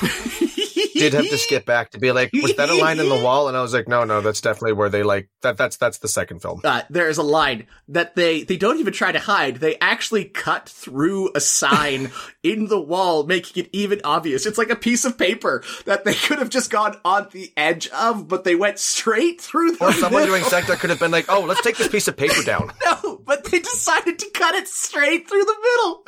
Did 0.99 1.13
have 1.13 1.29
to 1.29 1.37
skip 1.37 1.65
back 1.65 1.91
to 1.91 1.99
be 1.99 2.11
like, 2.11 2.31
was 2.33 2.55
that 2.55 2.69
a 2.69 2.75
line 2.81 2.99
in 2.99 3.09
the 3.09 3.15
wall? 3.21 3.47
And 3.47 3.55
I 3.57 3.61
was 3.61 3.73
like, 3.73 3.87
no, 3.87 4.03
no, 4.03 4.21
that's 4.21 4.41
definitely 4.41 4.73
where 4.73 4.89
they 4.89 5.03
like 5.03 5.29
that. 5.41 5.57
That's 5.57 5.77
that's 5.77 5.99
the 5.99 6.07
second 6.07 6.41
film. 6.41 6.61
uh, 6.63 6.81
there 6.89 7.09
is 7.09 7.17
a 7.17 7.23
line 7.23 7.67
that 7.89 8.15
they 8.15 8.43
they 8.43 8.57
don't 8.57 8.79
even 8.79 8.93
try 8.93 9.11
to 9.11 9.19
hide. 9.19 9.57
They 9.57 9.77
actually 9.79 10.25
cut 10.25 10.67
through 10.69 11.31
a 11.35 11.39
sign 11.39 12.11
in 12.43 12.67
the 12.67 12.79
wall, 12.79 13.23
making 13.25 13.63
it 13.65 13.69
even 13.73 14.01
obvious. 14.03 14.45
It's 14.45 14.57
like 14.57 14.69
a 14.69 14.75
piece 14.75 15.05
of 15.05 15.17
paper 15.17 15.63
that 15.85 16.03
they 16.05 16.13
could 16.13 16.39
have 16.39 16.49
just 16.49 16.69
gone 16.71 16.97
on 17.03 17.27
the 17.31 17.51
edge 17.57 17.87
of, 17.89 18.27
but 18.27 18.43
they 18.43 18.55
went 18.55 18.79
straight 18.79 19.41
through 19.41 19.71
the 19.75 19.83
Or 19.85 19.91
someone 19.93 20.25
doing 20.25 20.43
sector 20.43 20.75
could 20.75 20.89
have 20.89 20.99
been 20.99 21.11
like, 21.11 21.25
oh, 21.29 21.41
let's 21.41 21.61
take 21.61 21.77
this 21.77 21.87
piece 21.89 22.07
of 22.07 22.15
paper 22.17 22.41
down. 22.43 22.71
No, 22.85 23.17
but 23.25 23.43
they 23.45 23.59
decided 23.59 24.19
to 24.19 24.29
cut 24.31 24.53
it 24.55 24.67
straight 24.67 25.27
through 25.27 25.43
the 25.43 25.55
middle. 25.61 26.07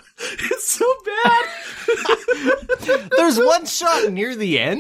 It's 0.52 0.68
so 0.74 0.86
bad. 1.24 3.10
There's 3.18 3.40
one 3.40 3.66
shot 3.66 4.12
near 4.12 4.36
the 4.36 4.60
end 4.60 4.77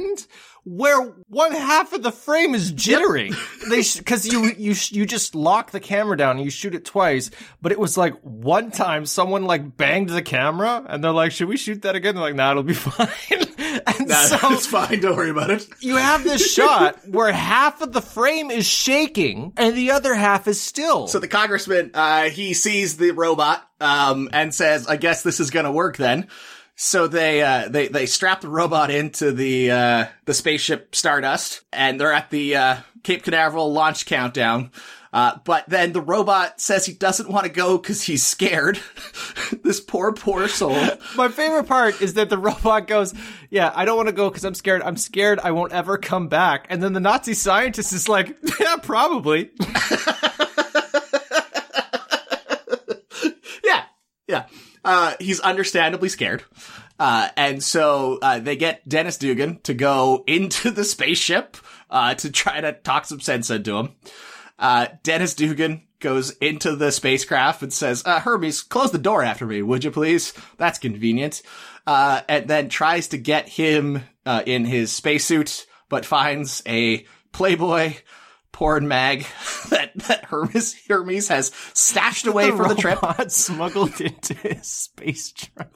where 0.63 0.99
one 1.29 1.53
half 1.53 1.93
of 1.93 2.03
the 2.03 2.11
frame 2.11 2.53
is 2.53 2.73
jittering. 2.73 3.33
They 3.69 3.83
because 3.99 4.25
you 4.25 4.45
you 4.57 4.73
sh- 4.73 4.93
you 4.93 5.05
just 5.05 5.35
lock 5.35 5.71
the 5.71 5.81
camera 5.81 6.15
down 6.15 6.37
and 6.37 6.45
you 6.45 6.49
shoot 6.49 6.73
it 6.73 6.85
twice, 6.85 7.31
but 7.61 7.73
it 7.73 7.79
was 7.79 7.97
like 7.97 8.13
one 8.21 8.71
time 8.71 9.05
someone 9.05 9.43
like 9.43 9.75
banged 9.75 10.07
the 10.09 10.21
camera 10.21 10.85
and 10.87 11.03
they're 11.03 11.11
like, 11.11 11.33
"Should 11.33 11.49
we 11.49 11.57
shoot 11.57 11.81
that 11.81 11.95
again?" 11.97 12.15
They're 12.15 12.23
like, 12.23 12.35
"Nah, 12.35 12.51
it'll 12.51 12.63
be 12.63 12.73
fine." 12.89 13.09
and 13.59 14.07
Nah, 14.07 14.15
so 14.15 14.37
it's 14.53 14.67
fine. 14.67 15.01
Don't 15.01 15.17
worry 15.17 15.31
about 15.31 15.49
it. 15.49 15.67
you 15.81 15.97
have 15.97 16.23
this 16.23 16.53
shot 16.53 17.05
where 17.09 17.29
half 17.33 17.81
of 17.81 17.91
the 17.91 18.01
frame 18.01 18.49
is 18.51 18.65
shaking 18.65 19.51
and 19.57 19.75
the 19.75 19.91
other 19.91 20.13
half 20.15 20.47
is 20.47 20.61
still. 20.61 21.07
So 21.09 21.19
the 21.19 21.27
congressman, 21.27 21.91
uh, 21.93 22.29
he 22.29 22.53
sees 22.53 22.95
the 22.95 23.11
robot, 23.11 23.67
um, 23.81 24.29
and 24.31 24.55
says, 24.55 24.87
I 24.87 24.95
guess 24.95 25.23
this 25.23 25.41
is 25.41 25.49
gonna 25.51 25.71
work 25.73 25.97
then. 25.97 26.27
So 26.79 27.07
they, 27.07 27.41
uh, 27.41 27.69
they, 27.69 27.87
they 27.87 28.05
strap 28.05 28.41
the 28.41 28.49
robot 28.49 28.91
into 28.91 29.31
the, 29.31 29.71
uh, 29.71 30.05
the 30.25 30.33
spaceship 30.33 30.93
Stardust, 30.95 31.61
and 31.73 31.99
they're 31.99 32.13
at 32.13 32.29
the, 32.29 32.55
uh, 32.55 32.77
Cape 33.03 33.23
Canaveral 33.23 33.73
launch 33.73 34.05
countdown. 34.05 34.71
Uh, 35.11 35.39
but 35.45 35.67
then 35.67 35.93
the 35.93 36.01
robot 36.01 36.61
says 36.61 36.85
he 36.85 36.93
doesn't 36.93 37.29
want 37.29 37.45
to 37.45 37.51
go 37.51 37.77
because 37.77 38.03
he's 38.03 38.23
scared. 38.23 38.79
this 39.63 39.79
poor, 39.79 40.11
poor 40.13 40.47
soul. 40.47 40.77
My 41.15 41.29
favorite 41.29 41.63
part 41.63 42.01
is 42.01 42.13
that 42.15 42.29
the 42.29 42.37
robot 42.37 42.85
goes, 42.85 43.13
"Yeah, 43.49 43.71
I 43.73 43.85
don't 43.85 43.95
want 43.97 44.09
to 44.09 44.13
go 44.13 44.29
because 44.29 44.43
I'm 44.43 44.53
scared. 44.53 44.83
I'm 44.83 44.97
scared 44.97 45.39
I 45.41 45.51
won't 45.51 45.71
ever 45.71 45.97
come 45.97 46.27
back." 46.27 46.67
And 46.69 46.83
then 46.83 46.93
the 46.93 46.99
Nazi 46.99 47.33
scientist 47.33 47.93
is 47.93 48.07
like, 48.07 48.37
"Yeah, 48.59 48.75
probably." 48.77 49.49
Yeah, 53.63 53.83
yeah. 54.27 54.45
Uh, 54.83 55.15
he's 55.19 55.39
understandably 55.39 56.09
scared. 56.09 56.43
Uh, 56.99 57.29
and 57.37 57.63
so, 57.63 58.17
uh, 58.21 58.39
they 58.39 58.55
get 58.55 58.87
Dennis 58.87 59.17
Dugan 59.17 59.59
to 59.63 59.73
go 59.73 60.23
into 60.25 60.71
the 60.71 60.83
spaceship, 60.83 61.57
uh, 61.89 62.15
to 62.15 62.31
try 62.31 62.59
to 62.59 62.73
talk 62.73 63.05
some 63.05 63.19
sense 63.19 63.49
into 63.49 63.77
him. 63.77 63.89
Uh, 64.57 64.87
Dennis 65.03 65.35
Dugan 65.35 65.83
goes 65.99 66.31
into 66.37 66.75
the 66.75 66.91
spacecraft 66.91 67.61
and 67.61 67.73
says, 67.73 68.03
uh, 68.05 68.19
Hermes, 68.19 68.63
close 68.63 68.91
the 68.91 68.97
door 68.97 69.23
after 69.23 69.45
me, 69.45 69.61
would 69.61 69.83
you 69.83 69.91
please? 69.91 70.33
That's 70.57 70.79
convenient. 70.79 71.41
Uh, 71.85 72.21
and 72.27 72.47
then 72.47 72.69
tries 72.69 73.09
to 73.09 73.17
get 73.17 73.47
him, 73.47 74.03
uh, 74.25 74.43
in 74.45 74.65
his 74.65 74.91
spacesuit, 74.91 75.67
but 75.89 76.05
finds 76.05 76.61
a 76.65 77.05
Playboy 77.31 77.95
porn 78.57 78.87
mag 78.87 79.23
that, 79.69 79.93
that 79.93 80.25
Hermes, 80.25 80.75
Hermes 80.87 81.27
has 81.27 81.51
stashed 81.75 82.25
away 82.25 82.49
for 82.49 82.67
the 82.67 82.73
trip. 82.73 82.97
smuggled 83.29 84.01
into 84.01 84.33
his 84.33 84.65
space 84.65 85.31
trip. 85.31 85.71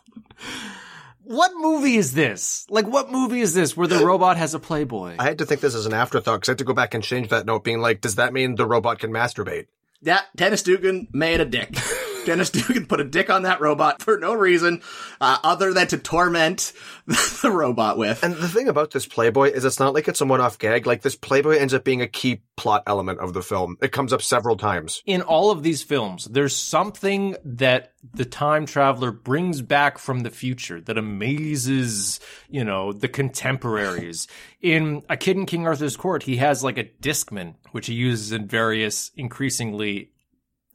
What 1.22 1.52
movie 1.56 1.98
is 1.98 2.14
this? 2.14 2.66
Like, 2.72 2.88
what 2.88 3.12
movie 3.12 3.42
is 3.42 3.54
this 3.54 3.78
where 3.78 3.86
the 3.86 4.00
robot 4.06 4.38
has 4.38 4.56
a 4.56 4.60
Playboy? 4.60 5.18
I 5.20 5.24
had 5.26 5.38
to 5.38 5.46
think 5.46 5.62
this 5.62 5.76
as 5.76 5.86
an 5.86 5.94
afterthought 5.94 6.40
because 6.40 6.50
I 6.50 6.54
had 6.54 6.58
to 6.58 6.64
go 6.64 6.74
back 6.74 6.96
and 6.96 7.04
change 7.04 7.30
that 7.30 7.46
note, 7.46 7.64
being 7.64 7.82
like, 7.82 8.02
does 8.02 8.16
that 8.16 8.34
mean 8.34 8.56
the 8.56 8.66
robot 8.66 8.98
can 8.98 9.12
masturbate? 9.12 9.68
Yeah, 10.02 10.22
Dennis 10.36 10.64
Dugan 10.64 11.08
made 11.14 11.40
a 11.40 11.46
dick. 11.46 11.78
Dennis 12.26 12.50
Dugan 12.52 12.86
put 12.86 13.02
a 13.02 13.04
dick 13.04 13.30
on 13.30 13.44
that 13.44 13.62
robot 13.62 14.02
for 14.02 14.18
no 14.18 14.34
reason 14.34 14.82
uh, 15.20 15.38
other 15.44 15.74
than 15.74 15.88
to 15.88 15.98
torment 15.98 16.74
the 17.06 17.52
robot 17.52 17.98
with. 17.98 18.24
And 18.24 18.36
the 18.36 18.48
thing 18.48 18.68
about 18.68 18.92
this 18.92 19.06
Playboy 19.06 19.52
is 19.52 19.66
it's 19.66 19.80
not 19.80 19.94
like 19.94 20.08
it's 20.08 20.22
a 20.22 20.26
one-off 20.26 20.58
gag. 20.60 20.86
Like 20.86 21.02
this 21.02 21.16
Playboy 21.16 21.58
ends 21.58 21.74
up 21.74 21.84
being 21.84 22.02
a 22.02 22.08
key 22.08 22.42
plot 22.56 22.84
element 22.86 23.20
of 23.20 23.34
the 23.34 23.42
film. 23.42 23.78
It 23.82 23.92
comes 23.92 24.14
up 24.14 24.22
several 24.22 24.56
times. 24.56 25.02
in 25.06 25.22
all 25.22 25.52
of 25.52 25.64
these 25.64 25.84
films, 25.84 26.26
there's 26.26 26.56
something 26.56 27.36
that 27.44 27.94
the 28.14 28.26
time 28.26 28.66
traveler 28.66 29.12
brings 29.12 29.62
back 29.62 29.98
from 29.98 30.22
the 30.22 30.30
future 30.30 30.82
that 30.82 30.98
amazes, 30.98 32.20
you 32.50 32.64
know, 32.64 32.92
the 32.92 33.08
contemporaries. 33.08 34.28
in 34.62 35.04
A 35.10 35.18
Kid 35.18 35.38
in 35.38 35.46
King 35.46 35.68
Arthur's 35.68 35.98
Court, 35.98 36.24
he 36.24 36.38
has 36.38 36.64
like 36.64 36.78
a 36.78 36.84
Discman, 36.84 37.56
which 37.72 37.88
he 37.88 37.94
uses 37.94 38.32
in 38.32 38.48
various 38.48 39.12
increasingly 39.16 40.11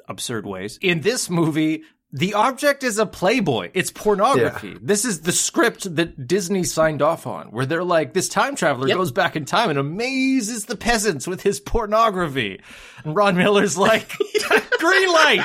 absurd 0.08 0.46
ways. 0.46 0.78
In 0.82 1.00
this 1.00 1.28
movie, 1.30 1.82
the 2.12 2.34
object 2.34 2.82
is 2.84 2.98
a 2.98 3.04
Playboy. 3.06 3.70
It's 3.74 3.90
pornography. 3.90 4.76
This 4.80 5.04
is 5.04 5.22
the 5.22 5.32
script 5.32 5.96
that 5.96 6.26
Disney 6.26 6.62
signed 6.64 7.02
off 7.02 7.26
on, 7.26 7.48
where 7.48 7.66
they're 7.66 7.84
like, 7.84 8.12
this 8.14 8.28
time 8.28 8.54
traveler 8.56 8.88
Yep. 8.88 8.96
goes 8.96 9.12
back 9.12 9.36
in 9.36 9.44
time 9.44 9.70
and 9.70 9.78
amazes 9.78 10.66
the 10.66 10.76
peasants 10.76 11.26
with 11.26 11.42
his 11.42 11.60
pornography. 11.60 12.60
And 13.04 13.14
Ron 13.16 13.36
Miller's 13.36 13.76
like, 13.76 14.08
green 14.78 15.08
light! 15.12 15.42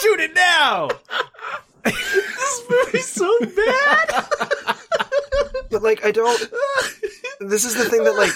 Shoot 0.00 0.20
it 0.20 0.34
now! 0.34 0.88
This 1.84 2.62
movie's 2.70 3.08
so 3.08 3.38
bad. 3.40 4.24
But 5.70 5.82
like, 5.82 6.04
I 6.06 6.10
don't. 6.12 6.38
this 7.40 7.64
is 7.64 7.74
the 7.74 7.84
thing 7.86 8.04
that 8.04 8.14
like 8.16 8.30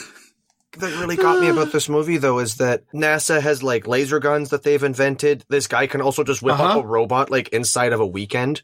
that 0.79 0.99
really 1.01 1.17
got 1.17 1.41
me 1.41 1.49
about 1.49 1.73
this 1.73 1.89
movie 1.89 2.17
though 2.17 2.39
is 2.39 2.57
that 2.57 2.85
NASA 2.93 3.41
has 3.41 3.62
like 3.62 3.87
laser 3.87 4.19
guns 4.21 4.51
that 4.51 4.62
they've 4.62 4.83
invented. 4.83 5.45
This 5.49 5.67
guy 5.67 5.87
can 5.87 6.01
also 6.01 6.25
just 6.25 6.43
whip 6.43 6.55
Uh-huh. 6.59 6.79
up 6.79 6.85
a 6.85 6.87
robot 6.87 7.31
like 7.31 7.49
inside 7.51 7.93
of 7.93 8.01
a 8.01 8.07
weekend. 8.07 8.62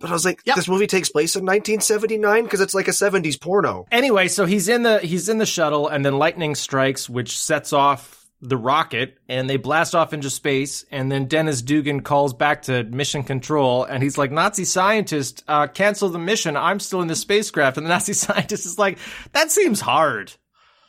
But 0.00 0.10
I 0.10 0.12
was 0.12 0.24
like, 0.24 0.40
Yep. 0.44 0.56
this 0.56 0.68
movie 0.68 0.86
takes 0.88 1.08
place 1.08 1.36
in 1.36 1.44
1979 1.44 2.42
because 2.44 2.60
it's 2.60 2.74
like 2.74 2.88
a 2.88 2.92
70s 2.92 3.40
porno. 3.40 3.86
Anyway, 3.92 4.28
so 4.28 4.44
he's 4.46 4.68
in 4.68 4.82
the 4.82 4.98
he's 4.98 5.28
in 5.28 5.38
the 5.38 5.46
shuttle, 5.46 5.86
and 5.88 6.04
then 6.04 6.18
lightning 6.18 6.54
strikes, 6.56 7.08
which 7.08 7.38
sets 7.38 7.72
off 7.72 8.20
the 8.40 8.56
rocket, 8.56 9.16
and 9.28 9.48
they 9.48 9.56
blast 9.56 9.94
off 9.94 10.12
into 10.12 10.28
space. 10.28 10.84
And 10.90 11.10
then 11.10 11.26
Dennis 11.28 11.62
Dugan 11.62 12.02
calls 12.02 12.34
back 12.34 12.62
to 12.62 12.82
mission 12.84 13.22
control, 13.22 13.84
and 13.84 14.02
he's 14.02 14.18
like, 14.18 14.32
"Nazi 14.32 14.64
scientist, 14.64 15.44
uh, 15.48 15.68
cancel 15.68 16.08
the 16.10 16.18
mission. 16.18 16.56
I'm 16.56 16.80
still 16.80 17.00
in 17.00 17.08
the 17.08 17.16
spacecraft." 17.16 17.76
And 17.78 17.86
the 17.86 17.90
Nazi 17.90 18.12
scientist 18.24 18.66
is 18.66 18.78
like, 18.78 18.98
"That 19.32 19.50
seems 19.52 19.80
hard." 19.80 20.32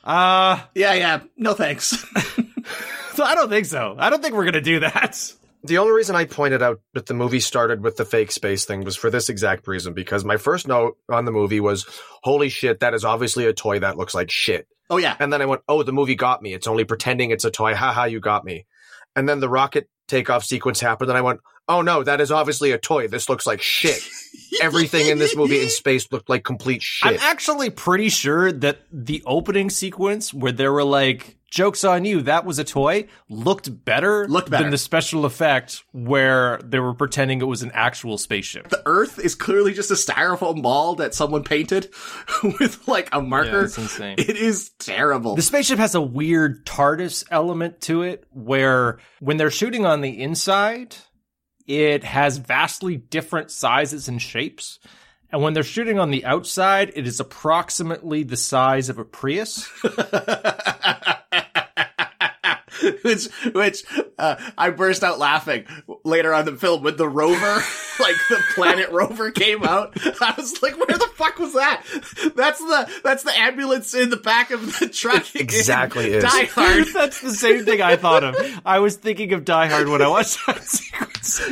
Uh, 0.06 0.62
yeah, 0.76 0.94
yeah. 0.94 1.22
No 1.36 1.54
thanks. 1.54 1.88
so 3.16 3.24
I 3.24 3.36
don't 3.36 3.50
think 3.50 3.66
so. 3.66 3.96
I 3.98 4.10
don't 4.10 4.22
think 4.22 4.36
we're 4.36 4.46
gonna 4.46 4.62
do 4.62 4.82
that. 4.82 5.34
The 5.64 5.80
only 5.80 5.94
reason 5.94 6.16
I 6.16 6.26
pointed 6.26 6.62
out 6.62 6.80
that 6.94 7.08
the 7.08 7.16
movie 7.16 7.40
started 7.40 7.82
with 7.82 7.98
the 7.98 8.06
fake 8.06 8.32
space 8.32 8.66
thing 8.66 8.84
was 8.84 8.96
for 8.96 9.10
this 9.10 9.30
exact 9.30 9.68
reason 9.68 9.94
because 9.94 10.24
my 10.24 10.38
first 10.38 10.68
note 10.68 10.98
on 11.10 11.26
the 11.26 11.32
movie 11.32 11.60
was, 11.60 11.88
holy 12.22 12.50
shit, 12.50 12.82
that 12.82 12.94
is 12.94 13.04
obviously 13.04 13.48
a 13.48 13.54
toy 13.54 13.80
that 13.80 13.98
looks 13.98 14.14
like 14.14 14.30
shit. 14.30 14.68
Oh 14.92 14.98
yeah. 14.98 15.16
And 15.20 15.34
then 15.34 15.42
I 15.42 15.48
went, 15.48 15.64
oh, 15.68 15.82
the 15.82 15.92
movie 15.92 16.14
got 16.14 16.44
me. 16.44 16.54
It's 16.54 16.68
only 16.68 16.84
pretending 16.84 17.32
it's 17.32 17.46
a 17.46 17.50
toy. 17.50 17.74
Haha, 17.74 18.04
you 18.04 18.20
got 18.20 18.46
me. 18.46 18.68
And 19.16 19.28
then 19.28 19.40
the 19.40 19.50
rocket 19.50 19.90
takeoff 20.08 20.44
sequence 20.44 20.80
happened, 20.80 21.10
and 21.10 21.18
I 21.18 21.22
went, 21.22 21.40
oh 21.68 21.82
no, 21.82 22.04
that 22.04 22.22
is 22.22 22.32
obviously 22.32 22.72
a 22.72 22.78
toy. 22.78 23.08
This 23.08 23.30
looks 23.30 23.46
like 23.46 23.62
shit. 23.62 24.02
Everything 24.62 25.08
in 25.08 25.18
this 25.18 25.36
movie 25.36 25.62
in 25.62 25.70
space 25.70 26.12
looked 26.12 26.30
like 26.30 26.44
complete 26.44 26.82
shit. 26.82 27.14
I'm 27.14 27.20
actually 27.20 27.70
pretty 27.70 28.10
sure 28.10 28.52
that 28.52 28.80
the 28.92 29.22
opening 29.26 29.70
sequence 29.70 30.34
where 30.34 30.52
there 30.52 30.72
were 30.72 30.84
like, 30.84 31.38
jokes 31.52 31.84
on 31.84 32.04
you, 32.06 32.22
that 32.22 32.46
was 32.46 32.60
a 32.60 32.64
toy, 32.64 33.08
looked 33.30 33.84
better, 33.86 34.28
Looked 34.28 34.50
better. 34.50 34.64
than 34.64 34.72
the 34.72 34.78
special 34.78 35.24
effect 35.26 35.84
where 35.94 36.60
they 36.64 36.80
were 36.80 36.94
pretending 36.94 37.42
it 37.42 37.46
was 37.46 37.64
an 37.64 37.72
actual 37.74 38.18
spaceship. 38.18 38.70
The 38.70 38.82
Earth 38.86 39.20
is 39.20 39.36
clearly 39.36 39.74
just 39.74 39.90
a 39.92 39.96
styrofoam 39.96 40.62
ball 40.62 40.96
that 40.96 41.14
someone 41.14 41.44
painted 41.44 41.94
with 42.60 42.86
like 42.88 43.10
a 43.14 43.22
marker. 43.22 43.60
Yeah, 43.60 43.64
it's 43.66 43.78
insane. 43.78 44.16
It 44.18 44.38
is 44.38 44.72
terrible. 44.80 45.36
The 45.36 45.42
spaceship 45.42 45.80
has 45.80 45.96
a 45.96 46.02
weird 46.02 46.66
TARDIS 46.66 47.26
element 47.32 47.82
to 47.82 48.04
it 48.04 48.26
where 48.32 49.00
when 49.20 49.38
they're 49.38 49.52
shooting 49.52 49.86
on 49.86 50.02
the 50.02 50.22
inside, 50.22 50.96
it 51.68 52.04
has 52.04 52.38
vastly 52.38 52.98
different 52.98 53.52
sizes 53.52 54.08
and 54.08 54.22
shapes. 54.22 54.80
And 55.32 55.42
when 55.42 55.54
they're 55.54 55.64
shooting 55.64 56.00
on 56.00 56.12
the 56.12 56.26
outside, 56.26 56.92
it 56.96 57.08
is 57.08 57.20
approximately 57.20 58.24
the 58.24 58.38
size 58.38 58.90
of 58.90 59.00
a 59.00 59.06
Prius. 59.06 59.70
which 63.04 63.26
which 63.54 63.84
uh, 64.18 64.36
I 64.58 64.70
burst 64.70 65.04
out 65.04 65.20
laughing 65.20 65.66
later 66.04 66.34
on 66.34 66.46
the 66.46 66.56
film 66.56 66.84
when 66.84 66.98
the 66.98 67.08
rover, 67.08 67.36
like 68.00 68.16
the 68.30 68.42
planet 68.54 68.92
rover, 68.92 69.32
came 69.32 69.64
out. 69.64 69.94
I 70.22 70.34
was 70.38 70.62
like, 70.62 70.78
"Where 70.78 70.98
the 70.98 71.10
fuck 71.16 71.40
was 71.40 71.54
that?" 71.54 71.84
That's 72.36 72.60
the 72.60 72.90
that's 73.04 73.24
the 73.24 73.38
ambulance 73.38 73.94
in 73.94 74.10
the 74.10 74.18
back 74.18 74.52
of 74.52 74.80
the 74.80 74.90
truck. 74.90 75.36
in 75.36 75.42
exactly 75.42 76.14
is. 76.14 76.24
Die 76.24 76.46
Hard. 76.46 76.88
That's 76.94 77.22
the 77.22 77.34
same 77.34 77.66
thing 77.66 77.82
I 77.82 77.96
thought 77.96 78.24
of. 78.24 78.36
I 78.66 78.80
was 78.80 78.96
thinking 78.96 79.34
of 79.34 79.46
Die 79.46 79.68
Hard 79.68 79.88
when 79.88 80.02
I 80.02 80.08
watched 80.08 80.38
that 80.48 80.64
sequence. 80.64 81.44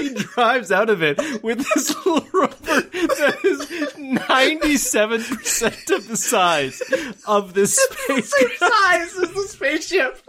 he 0.00 0.14
drives 0.14 0.70
out 0.70 0.90
of 0.90 1.02
it 1.02 1.18
with 1.42 1.58
this 1.74 1.94
little 2.04 2.26
rover 2.32 2.56
that 2.56 3.38
is 3.44 3.66
97% 3.96 5.96
of 5.96 6.08
the 6.08 6.16
size 6.16 6.82
of 7.26 7.54
this 7.54 7.76
space. 7.76 8.30
Same 8.30 8.48
size 8.58 9.16
as 9.16 9.32
the 9.32 9.46
spaceship. 9.48 10.22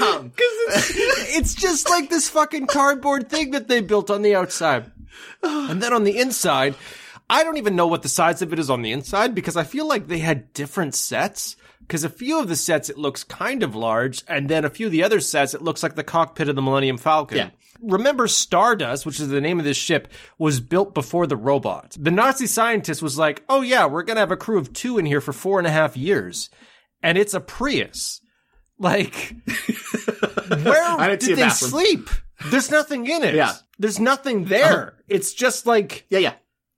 Um, 0.00 0.32
It's 1.34 1.54
just 1.54 1.88
like 1.88 2.08
this 2.10 2.28
fucking 2.28 2.66
cardboard 2.66 3.28
thing 3.28 3.52
that 3.52 3.68
they 3.68 3.80
built 3.80 4.10
on 4.10 4.22
the 4.22 4.34
outside. 4.34 4.90
And 5.42 5.82
then 5.82 5.92
on 5.92 6.04
the 6.04 6.18
inside, 6.18 6.74
I 7.28 7.44
don't 7.44 7.56
even 7.56 7.76
know 7.76 7.86
what 7.86 8.02
the 8.02 8.08
size 8.08 8.42
of 8.42 8.52
it 8.52 8.58
is 8.58 8.70
on 8.70 8.82
the 8.82 8.92
inside 8.92 9.34
because 9.34 9.56
I 9.56 9.64
feel 9.64 9.86
like 9.86 10.06
they 10.06 10.18
had 10.18 10.52
different 10.52 10.94
sets. 10.94 11.56
Because 11.92 12.04
a 12.04 12.08
few 12.08 12.40
of 12.40 12.48
the 12.48 12.56
sets 12.56 12.88
it 12.88 12.96
looks 12.96 13.22
kind 13.22 13.62
of 13.62 13.76
large, 13.76 14.24
and 14.26 14.48
then 14.48 14.64
a 14.64 14.70
few 14.70 14.86
of 14.86 14.92
the 14.92 15.04
other 15.04 15.20
sets 15.20 15.52
it 15.52 15.60
looks 15.60 15.82
like 15.82 15.94
the 15.94 16.02
cockpit 16.02 16.48
of 16.48 16.56
the 16.56 16.62
Millennium 16.62 16.96
Falcon. 16.96 17.36
Yeah. 17.36 17.50
Remember, 17.82 18.26
Stardust, 18.28 19.04
which 19.04 19.20
is 19.20 19.28
the 19.28 19.42
name 19.42 19.58
of 19.58 19.66
this 19.66 19.76
ship, 19.76 20.08
was 20.38 20.58
built 20.58 20.94
before 20.94 21.26
the 21.26 21.36
robot. 21.36 21.94
The 22.00 22.10
Nazi 22.10 22.46
scientist 22.46 23.02
was 23.02 23.18
like, 23.18 23.44
"Oh 23.46 23.60
yeah, 23.60 23.84
we're 23.84 24.04
gonna 24.04 24.20
have 24.20 24.30
a 24.30 24.38
crew 24.38 24.56
of 24.56 24.72
two 24.72 24.96
in 24.96 25.04
here 25.04 25.20
for 25.20 25.34
four 25.34 25.58
and 25.58 25.66
a 25.66 25.70
half 25.70 25.94
years, 25.94 26.48
and 27.02 27.18
it's 27.18 27.34
a 27.34 27.40
Prius." 27.40 28.22
Like, 28.78 29.36
where 30.48 31.16
did 31.18 31.36
they 31.36 31.50
sleep? 31.50 32.08
There's 32.46 32.70
nothing 32.70 33.06
in 33.06 33.22
it. 33.22 33.34
Yeah. 33.34 33.52
There's 33.78 34.00
nothing 34.00 34.46
there. 34.46 34.94
It's 35.08 35.34
just 35.34 35.66
like 35.66 36.06
yeah, 36.08 36.20
yeah. 36.20 36.34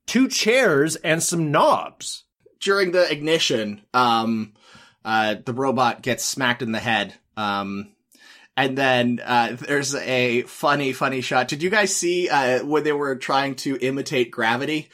two 0.07 0.27
chairs 0.27 0.97
and 0.97 1.23
some 1.23 1.51
knobs. 1.51 2.25
During 2.59 2.91
the 2.91 3.09
ignition, 3.09 3.81
um, 3.93 4.53
uh, 5.05 5.35
the 5.45 5.53
robot 5.53 6.01
gets 6.01 6.25
smacked 6.25 6.63
in 6.63 6.71
the 6.71 6.79
head. 6.79 7.13
Um, 7.37 7.91
and 8.57 8.77
then 8.77 9.21
uh, 9.23 9.55
there's 9.59 9.93
a 9.93 10.41
funny, 10.43 10.93
funny 10.93 11.21
shot. 11.21 11.47
Did 11.47 11.61
you 11.61 11.69
guys 11.69 11.95
see 11.95 12.27
uh, 12.27 12.65
when 12.65 12.83
they 12.83 12.91
were 12.91 13.15
trying 13.15 13.55
to 13.57 13.77
imitate 13.77 14.31
gravity? 14.31 14.89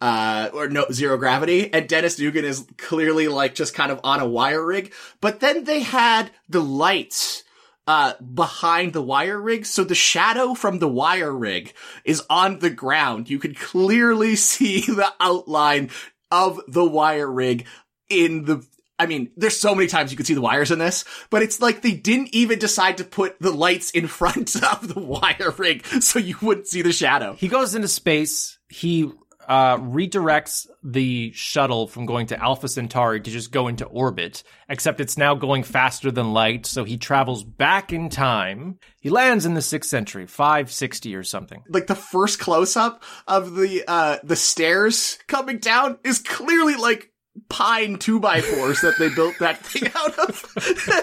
Uh, 0.00 0.50
or 0.52 0.68
no, 0.68 0.86
zero 0.92 1.16
gravity. 1.16 1.72
And 1.72 1.88
Dennis 1.88 2.16
Dugan 2.16 2.44
is 2.44 2.66
clearly 2.76 3.28
like 3.28 3.54
just 3.54 3.74
kind 3.74 3.90
of 3.90 4.00
on 4.04 4.20
a 4.20 4.28
wire 4.28 4.64
rig. 4.64 4.92
But 5.22 5.40
then 5.40 5.64
they 5.64 5.80
had 5.80 6.30
the 6.48 6.60
lights 6.60 7.44
uh, 7.86 8.14
behind 8.20 8.92
the 8.92 9.02
wire 9.02 9.40
rig. 9.40 9.64
So 9.64 9.82
the 9.84 9.94
shadow 9.94 10.52
from 10.52 10.78
the 10.78 10.88
wire 10.88 11.32
rig 11.32 11.72
is 12.04 12.22
on 12.28 12.58
the 12.58 12.70
ground. 12.70 13.30
You 13.30 13.38
could 13.38 13.58
clearly 13.58 14.36
see 14.36 14.80
the 14.80 15.10
outline 15.20 15.90
of 16.30 16.60
the 16.68 16.84
wire 16.84 17.30
rig 17.30 17.64
in 18.10 18.44
the 18.44 18.66
I 18.98 19.06
mean, 19.06 19.30
there's 19.36 19.58
so 19.58 19.74
many 19.74 19.88
times 19.88 20.10
you 20.10 20.16
could 20.16 20.26
see 20.26 20.34
the 20.34 20.40
wires 20.40 20.70
in 20.70 20.78
this, 20.78 21.04
but 21.30 21.42
it's 21.42 21.60
like 21.60 21.82
they 21.82 21.94
didn't 21.94 22.32
even 22.32 22.58
decide 22.58 22.98
to 22.98 23.04
put 23.04 23.38
the 23.40 23.50
lights 23.50 23.90
in 23.90 24.06
front 24.06 24.54
of 24.72 24.92
the 24.92 25.00
wire 25.00 25.52
rig 25.56 25.84
so 26.00 26.18
you 26.18 26.36
wouldn't 26.40 26.68
see 26.68 26.82
the 26.82 26.92
shadow. 26.92 27.34
He 27.34 27.48
goes 27.48 27.74
into 27.74 27.88
space. 27.88 28.58
He 28.68 29.10
uh, 29.48 29.78
redirects 29.78 30.66
the 30.82 31.32
shuttle 31.32 31.86
from 31.86 32.06
going 32.06 32.26
to 32.28 32.42
Alpha 32.42 32.68
Centauri 32.68 33.20
to 33.20 33.30
just 33.30 33.50
go 33.50 33.68
into 33.68 33.84
orbit, 33.84 34.42
except 34.68 35.00
it's 35.00 35.18
now 35.18 35.34
going 35.34 35.62
faster 35.62 36.10
than 36.10 36.32
light. 36.32 36.66
So 36.66 36.84
he 36.84 36.96
travels 36.96 37.44
back 37.44 37.92
in 37.92 38.08
time. 38.08 38.78
He 39.00 39.10
lands 39.10 39.44
in 39.44 39.54
the 39.54 39.62
sixth 39.62 39.90
century, 39.90 40.26
560 40.26 41.14
or 41.14 41.24
something. 41.24 41.62
Like 41.68 41.86
the 41.86 41.94
first 41.94 42.38
close 42.38 42.76
up 42.76 43.02
of 43.26 43.54
the 43.54 43.84
uh 43.86 44.18
the 44.22 44.36
stairs 44.36 45.18
coming 45.26 45.58
down 45.58 45.98
is 46.04 46.20
clearly 46.20 46.76
like 46.76 47.10
pine 47.48 47.98
two 47.98 48.20
by 48.20 48.40
fours 48.40 48.80
that 48.80 48.98
they 48.98 49.08
built 49.14 49.38
that 49.40 49.58
thing 49.66 49.90
out 49.94 50.18
of. 50.18 50.44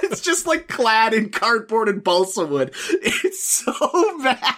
it's 0.04 0.22
just 0.22 0.48
like 0.48 0.67
clad 0.67 1.13
in 1.13 1.30
cardboard 1.30 1.89
and 1.89 2.04
balsa 2.04 2.46
wood. 2.46 2.74
It's 2.89 3.44
so 3.44 3.74
bad. 4.24 4.56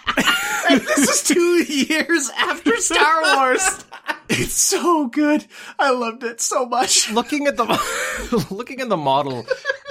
and 0.70 0.80
this 0.80 0.98
is 1.08 1.22
two 1.22 1.62
years 1.64 2.30
after 2.36 2.76
Star 2.78 3.22
Wars. 3.36 3.84
It's 4.28 4.54
so 4.54 5.06
good. 5.08 5.46
I 5.78 5.90
loved 5.90 6.24
it 6.24 6.40
so 6.40 6.66
much. 6.66 7.10
looking 7.10 7.46
at 7.46 7.56
the 7.56 8.46
looking 8.50 8.80
at 8.80 8.88
the 8.88 8.96
model 8.96 9.46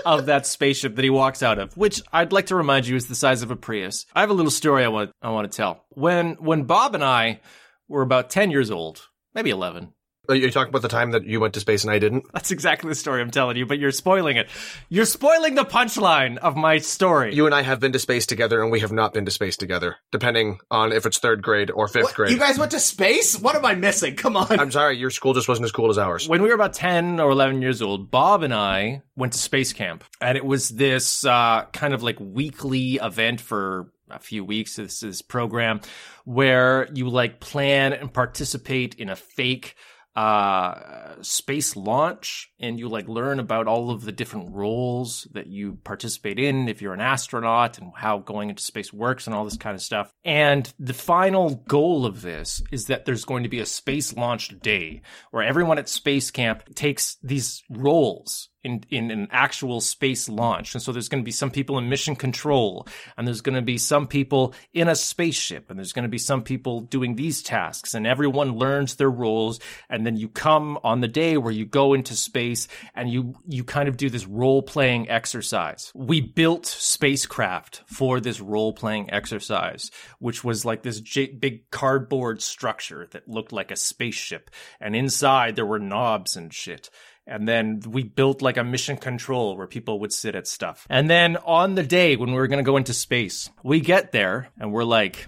of 0.05 0.25
that 0.25 0.45
spaceship 0.45 0.95
that 0.95 1.03
he 1.03 1.09
walks 1.09 1.43
out 1.43 1.59
of, 1.59 1.75
which 1.77 2.01
I'd 2.11 2.33
like 2.33 2.47
to 2.47 2.55
remind 2.55 2.87
you 2.87 2.95
is 2.95 3.07
the 3.07 3.15
size 3.15 3.41
of 3.43 3.51
a 3.51 3.55
Prius. 3.55 4.05
I 4.13 4.21
have 4.21 4.29
a 4.29 4.33
little 4.33 4.51
story 4.51 4.83
I 4.83 4.87
want 4.87 5.11
I 5.21 5.29
want 5.29 5.51
to 5.51 5.55
tell. 5.55 5.85
When 5.89 6.33
when 6.35 6.63
Bob 6.63 6.95
and 6.95 7.03
I 7.03 7.41
were 7.87 8.01
about 8.01 8.29
10 8.29 8.51
years 8.51 8.71
old, 8.71 9.07
maybe 9.35 9.49
11. 9.49 9.93
Are 10.29 10.35
you 10.35 10.49
talking 10.51 10.69
about 10.69 10.81
the 10.83 10.87
time 10.87 11.11
that 11.11 11.25
you 11.25 11.41
went 11.41 11.53
to 11.55 11.59
space 11.59 11.83
and 11.83 11.91
I 11.91 11.99
didn't? 11.99 12.23
That's 12.33 12.51
exactly 12.51 12.87
the 12.87 12.95
story 12.95 13.19
I'm 13.21 13.29
telling 13.29 13.57
you, 13.57 13.65
but 13.65 13.77
you're 13.77 13.91
spoiling 13.91 14.37
it. 14.37 14.49
You're 14.87 15.03
spoiling 15.03 15.55
the 15.55 15.65
punchline 15.65 16.37
of 16.37 16.55
my 16.55 16.77
story. 16.77 17.35
You 17.35 17.45
and 17.45 17.53
I 17.53 17.61
have 17.61 17.81
been 17.81 17.91
to 17.91 17.99
space 17.99 18.25
together 18.25 18.61
and 18.61 18.71
we 18.71 18.79
have 18.79 18.93
not 18.93 19.13
been 19.13 19.25
to 19.25 19.31
space 19.31 19.57
together, 19.57 19.97
depending 20.13 20.59
on 20.71 20.93
if 20.93 21.05
it's 21.05 21.19
third 21.19 21.41
grade 21.41 21.71
or 21.71 21.89
fifth 21.89 22.03
What, 22.05 22.13
grade. 22.15 22.31
you 22.31 22.39
guys 22.39 22.57
went 22.57 22.71
to 22.71 22.79
space? 22.79 23.37
What 23.37 23.57
am 23.57 23.65
I 23.65 23.75
missing? 23.75 24.15
Come 24.15 24.37
on. 24.37 24.47
I'm 24.57 24.71
sorry, 24.71 24.97
your 24.97 25.09
school 25.09 25.33
just 25.33 25.49
wasn't 25.49 25.65
as 25.65 25.73
cool 25.73 25.89
as 25.89 25.97
ours. 25.97 26.29
when 26.29 26.41
we 26.41 26.47
were 26.47 26.55
about 26.55 26.71
10 26.73 27.19
or 27.19 27.31
11 27.31 27.61
years 27.61 27.81
old, 27.81 28.09
Bob 28.09 28.43
and 28.43 28.53
I 28.53 29.01
went 29.17 29.33
to 29.33 29.39
space 29.39 29.73
camp. 29.73 30.05
And 30.21 30.37
it 30.37 30.45
was 30.45 30.69
this 30.69 31.25
uh, 31.25 31.65
kind 31.73 31.93
of 31.93 32.01
like 32.01 32.17
weekly 32.21 32.93
event 32.95 33.41
for 33.41 33.91
a 34.09 34.19
few 34.19 34.45
weeks. 34.45 34.77
This 34.77 35.03
is 35.03 35.21
program 35.21 35.81
where 36.23 36.87
you 36.93 37.09
like 37.09 37.41
plan 37.41 37.91
and 37.91 38.13
participate 38.13 38.95
in 38.95 39.09
a 39.09 39.17
fake 39.17 39.75
uh 40.15 41.21
space 41.21 41.75
launch 41.75 42.51
and 42.59 42.79
you 42.79 42.87
like 42.87 43.07
learn 43.07 43.39
about 43.39 43.67
all 43.67 43.91
of 43.91 44.03
the 44.03 44.11
different 44.11 44.51
roles 44.51 45.27
that 45.31 45.47
you 45.47 45.77
participate 45.83 46.39
in 46.39 46.67
if 46.67 46.81
you're 46.81 46.93
an 46.93 47.01
astronaut 47.01 47.77
and 47.77 47.91
how 47.95 48.19
going 48.19 48.49
into 48.49 48.61
space 48.61 48.93
works 48.93 49.25
and 49.25 49.35
all 49.35 49.43
this 49.43 49.57
kind 49.57 49.75
of 49.75 49.81
stuff. 49.81 50.11
And 50.23 50.71
the 50.79 50.93
final 50.93 51.55
goal 51.67 52.05
of 52.05 52.21
this 52.21 52.61
is 52.71 52.85
that 52.87 53.05
there's 53.05 53.25
going 53.25 53.43
to 53.43 53.49
be 53.49 53.59
a 53.59 53.65
space 53.65 54.15
launch 54.15 54.57
day 54.59 55.01
where 55.31 55.43
everyone 55.43 55.77
at 55.77 55.89
space 55.89 56.31
camp 56.31 56.75
takes 56.75 57.17
these 57.23 57.63
roles 57.69 58.49
in, 58.63 58.83
in 58.89 59.11
an 59.11 59.27
actual 59.31 59.81
space 59.81 60.29
launch. 60.29 60.73
And 60.73 60.81
so 60.81 60.91
there's 60.91 61.09
going 61.09 61.21
to 61.21 61.25
be 61.25 61.31
some 61.31 61.51
people 61.51 61.77
in 61.77 61.89
mission 61.89 62.15
control, 62.15 62.87
and 63.17 63.27
there's 63.27 63.41
going 63.41 63.55
to 63.55 63.61
be 63.61 63.77
some 63.77 64.07
people 64.07 64.53
in 64.73 64.87
a 64.87 64.95
spaceship, 64.95 65.69
and 65.69 65.77
there's 65.77 65.93
going 65.93 66.03
to 66.03 66.09
be 66.09 66.17
some 66.17 66.43
people 66.43 66.81
doing 66.81 67.15
these 67.15 67.43
tasks, 67.43 67.93
and 67.93 68.07
everyone 68.07 68.57
learns 68.57 68.95
their 68.95 69.11
roles. 69.11 69.59
And 69.89 70.05
then 70.05 70.17
you 70.17 70.29
come 70.29 70.77
on 70.83 71.01
the 71.01 71.07
day 71.07 71.37
where 71.37 71.51
you 71.51 71.65
go 71.65 71.93
into 71.93 72.15
space 72.15 72.67
and 72.95 73.09
you, 73.09 73.35
you 73.47 73.63
kind 73.63 73.89
of 73.89 73.97
do 73.97 74.09
this 74.09 74.27
role 74.27 74.61
playing 74.61 75.09
exercise. 75.09 75.91
We 75.93 76.21
built 76.21 76.65
spacecraft 76.65 77.83
for 77.87 78.19
this 78.19 78.39
role 78.39 78.73
playing 78.73 79.11
exercise, 79.11 79.91
which 80.19 80.43
was 80.43 80.65
like 80.65 80.83
this 80.83 80.99
j- 80.99 81.31
big 81.31 81.69
cardboard 81.71 82.41
structure 82.41 83.07
that 83.11 83.27
looked 83.27 83.51
like 83.51 83.71
a 83.71 83.75
spaceship. 83.75 84.49
And 84.79 84.95
inside 84.95 85.55
there 85.55 85.65
were 85.65 85.79
knobs 85.79 86.35
and 86.35 86.53
shit. 86.53 86.89
And 87.25 87.47
then 87.47 87.81
we 87.87 88.03
built 88.03 88.41
like 88.41 88.57
a 88.57 88.63
mission 88.63 88.97
control 88.97 89.55
where 89.55 89.67
people 89.67 89.99
would 90.01 90.11
sit 90.11 90.35
at 90.35 90.47
stuff. 90.47 90.85
And 90.89 91.09
then 91.09 91.37
on 91.37 91.75
the 91.75 91.83
day 91.83 92.15
when 92.15 92.31
we 92.31 92.35
were 92.35 92.47
going 92.47 92.63
to 92.63 92.69
go 92.69 92.77
into 92.77 92.93
space, 92.93 93.49
we 93.63 93.79
get 93.79 94.11
there 94.11 94.49
and 94.59 94.73
we're 94.73 94.83
like 94.83 95.27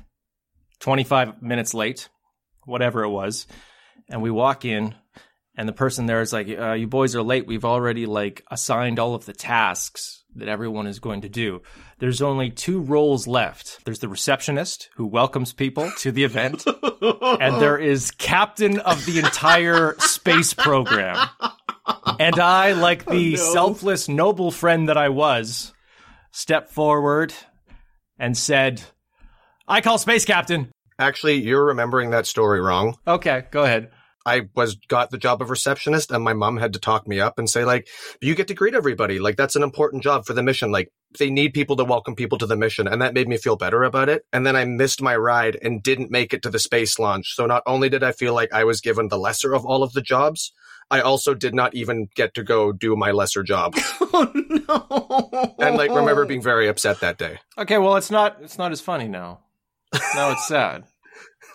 25 0.79 1.41
minutes 1.41 1.73
late, 1.73 2.09
whatever 2.65 3.03
it 3.03 3.09
was. 3.09 3.47
And 4.09 4.21
we 4.21 4.29
walk 4.29 4.65
in 4.65 4.93
and 5.57 5.69
the 5.69 5.73
person 5.73 6.05
there 6.05 6.21
is 6.21 6.33
like, 6.33 6.49
uh, 6.49 6.73
you 6.73 6.87
boys 6.87 7.15
are 7.15 7.23
late. 7.23 7.47
We've 7.47 7.65
already 7.65 8.05
like 8.05 8.43
assigned 8.51 8.99
all 8.99 9.15
of 9.15 9.25
the 9.25 9.33
tasks 9.33 10.23
that 10.35 10.49
everyone 10.49 10.85
is 10.85 10.99
going 10.99 11.21
to 11.21 11.29
do. 11.29 11.61
There's 11.99 12.21
only 12.21 12.49
two 12.49 12.81
roles 12.81 13.25
left. 13.25 13.85
There's 13.85 13.99
the 13.99 14.09
receptionist 14.09 14.89
who 14.95 15.05
welcomes 15.05 15.53
people 15.53 15.89
to 15.99 16.11
the 16.11 16.25
event. 16.25 16.65
and 17.01 17.61
there 17.61 17.77
is 17.77 18.11
captain 18.11 18.79
of 18.79 19.05
the 19.05 19.19
entire 19.19 19.95
space 19.99 20.53
program. 20.53 21.17
And 22.19 22.39
I, 22.39 22.73
like 22.73 23.03
oh, 23.07 23.11
the 23.11 23.37
selfless, 23.37 24.07
noble 24.07 24.51
friend 24.51 24.89
that 24.89 24.97
I 24.97 25.09
was, 25.09 25.73
stepped 26.31 26.71
forward 26.71 27.33
and 28.19 28.37
said, 28.37 28.81
I 29.67 29.81
call 29.81 29.97
space 29.97 30.25
captain. 30.25 30.71
Actually, 30.97 31.41
you're 31.41 31.65
remembering 31.65 32.11
that 32.11 32.25
story 32.25 32.61
wrong. 32.61 32.95
Okay, 33.07 33.43
go 33.51 33.63
ahead. 33.63 33.91
I 34.25 34.49
was 34.55 34.75
got 34.87 35.11
the 35.11 35.19
job 35.19 35.41
of 35.41 35.51
receptionist 35.51 36.11
and 36.11 36.23
my 36.23 36.33
mom 36.33 36.57
had 36.57 36.73
to 36.73 36.79
talk 36.79 37.07
me 37.07 37.19
up 37.19 37.37
and 37.37 37.47
say 37.47 37.63
like, 37.63 37.87
you 38.21 38.33
get 38.33 38.47
to 38.47 38.55
greet 38.55 38.73
everybody. 38.73 39.19
Like 39.19 39.35
that's 39.35 39.55
an 39.55 39.61
important 39.61 40.01
job 40.01 40.25
for 40.25 40.33
the 40.33 40.41
mission. 40.41 40.71
Like 40.71 40.89
they 41.19 41.29
need 41.29 41.53
people 41.53 41.75
to 41.75 41.83
welcome 41.83 42.15
people 42.15 42.39
to 42.39 42.47
the 42.47 42.55
mission. 42.55 42.87
And 42.87 43.03
that 43.03 43.13
made 43.13 43.27
me 43.27 43.37
feel 43.37 43.55
better 43.55 43.83
about 43.83 44.09
it. 44.09 44.23
And 44.33 44.43
then 44.43 44.55
I 44.55 44.65
missed 44.65 45.01
my 45.01 45.15
ride 45.15 45.59
and 45.61 45.83
didn't 45.83 46.09
make 46.09 46.33
it 46.33 46.41
to 46.41 46.49
the 46.49 46.57
space 46.57 46.97
launch. 46.97 47.35
So 47.35 47.45
not 47.45 47.61
only 47.67 47.87
did 47.87 48.03
I 48.03 48.13
feel 48.13 48.33
like 48.33 48.51
I 48.51 48.63
was 48.63 48.81
given 48.81 49.09
the 49.09 49.19
lesser 49.19 49.53
of 49.53 49.63
all 49.63 49.83
of 49.83 49.93
the 49.93 50.01
jobs, 50.01 50.51
I 50.91 51.01
also 51.01 51.33
did 51.33 51.55
not 51.55 51.73
even 51.73 52.07
get 52.15 52.33
to 52.35 52.43
go 52.43 52.71
do 52.71 52.95
my 52.95 53.11
lesser 53.11 53.43
job. 53.43 53.73
oh 54.01 54.31
no. 54.35 55.55
and 55.59 55.75
like 55.77 55.89
remember 55.89 56.25
being 56.25 56.41
very 56.41 56.67
upset 56.67 56.99
that 56.99 57.17
day. 57.17 57.39
Okay, 57.57 57.77
well, 57.77 57.95
it's 57.95 58.11
not, 58.11 58.37
it's 58.41 58.57
not 58.57 58.71
as 58.71 58.81
funny 58.81 59.07
now. 59.07 59.39
Now 60.15 60.31
it's 60.31 60.47
sad. 60.47 60.83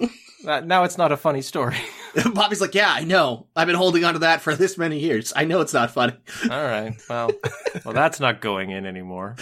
That- 0.44 0.66
now 0.66 0.84
it's 0.84 0.96
not 0.96 1.12
a 1.12 1.18
funny 1.18 1.42
story. 1.42 1.76
Bobby's 2.32 2.62
like, 2.62 2.74
yeah, 2.74 2.90
I 2.90 3.04
know. 3.04 3.48
I've 3.54 3.66
been 3.66 3.76
holding 3.76 4.04
on 4.04 4.14
to 4.14 4.20
that 4.20 4.40
for 4.40 4.54
this 4.54 4.78
many 4.78 4.98
years. 4.98 5.34
I 5.36 5.44
know 5.44 5.60
it's 5.60 5.74
not 5.74 5.90
funny. 5.90 6.14
All 6.44 6.64
right. 6.64 6.94
Well, 7.10 7.30
well, 7.84 7.92
that's 7.92 8.20
not 8.20 8.40
going 8.40 8.70
in 8.70 8.86
anymore. 8.86 9.36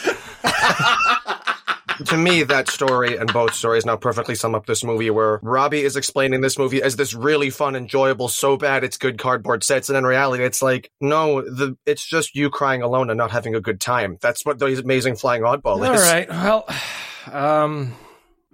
To 2.06 2.16
me, 2.16 2.42
that 2.44 2.68
story 2.68 3.16
and 3.16 3.32
both 3.32 3.54
stories 3.54 3.84
now 3.84 3.96
perfectly 3.96 4.34
sum 4.34 4.54
up 4.54 4.66
this 4.66 4.84
movie 4.84 5.10
where 5.10 5.38
Robbie 5.42 5.82
is 5.82 5.96
explaining 5.96 6.40
this 6.40 6.58
movie 6.58 6.82
as 6.82 6.96
this 6.96 7.14
really 7.14 7.50
fun, 7.50 7.76
enjoyable, 7.76 8.28
so 8.28 8.56
bad 8.56 8.84
it's 8.84 8.96
good 8.96 9.18
cardboard 9.18 9.64
sets. 9.64 9.88
And 9.88 9.98
in 9.98 10.04
reality, 10.04 10.44
it's 10.44 10.62
like, 10.62 10.90
no, 11.00 11.42
the, 11.42 11.76
it's 11.86 12.04
just 12.06 12.34
you 12.34 12.50
crying 12.50 12.82
alone 12.82 13.10
and 13.10 13.18
not 13.18 13.30
having 13.30 13.54
a 13.54 13.60
good 13.60 13.80
time. 13.80 14.18
That's 14.20 14.44
what 14.44 14.58
the 14.58 14.66
amazing 14.66 15.16
flying 15.16 15.42
oddball 15.42 15.86
All 15.86 15.92
is. 15.92 16.02
right. 16.02 16.28
Well, 16.28 16.68
um, 17.32 17.94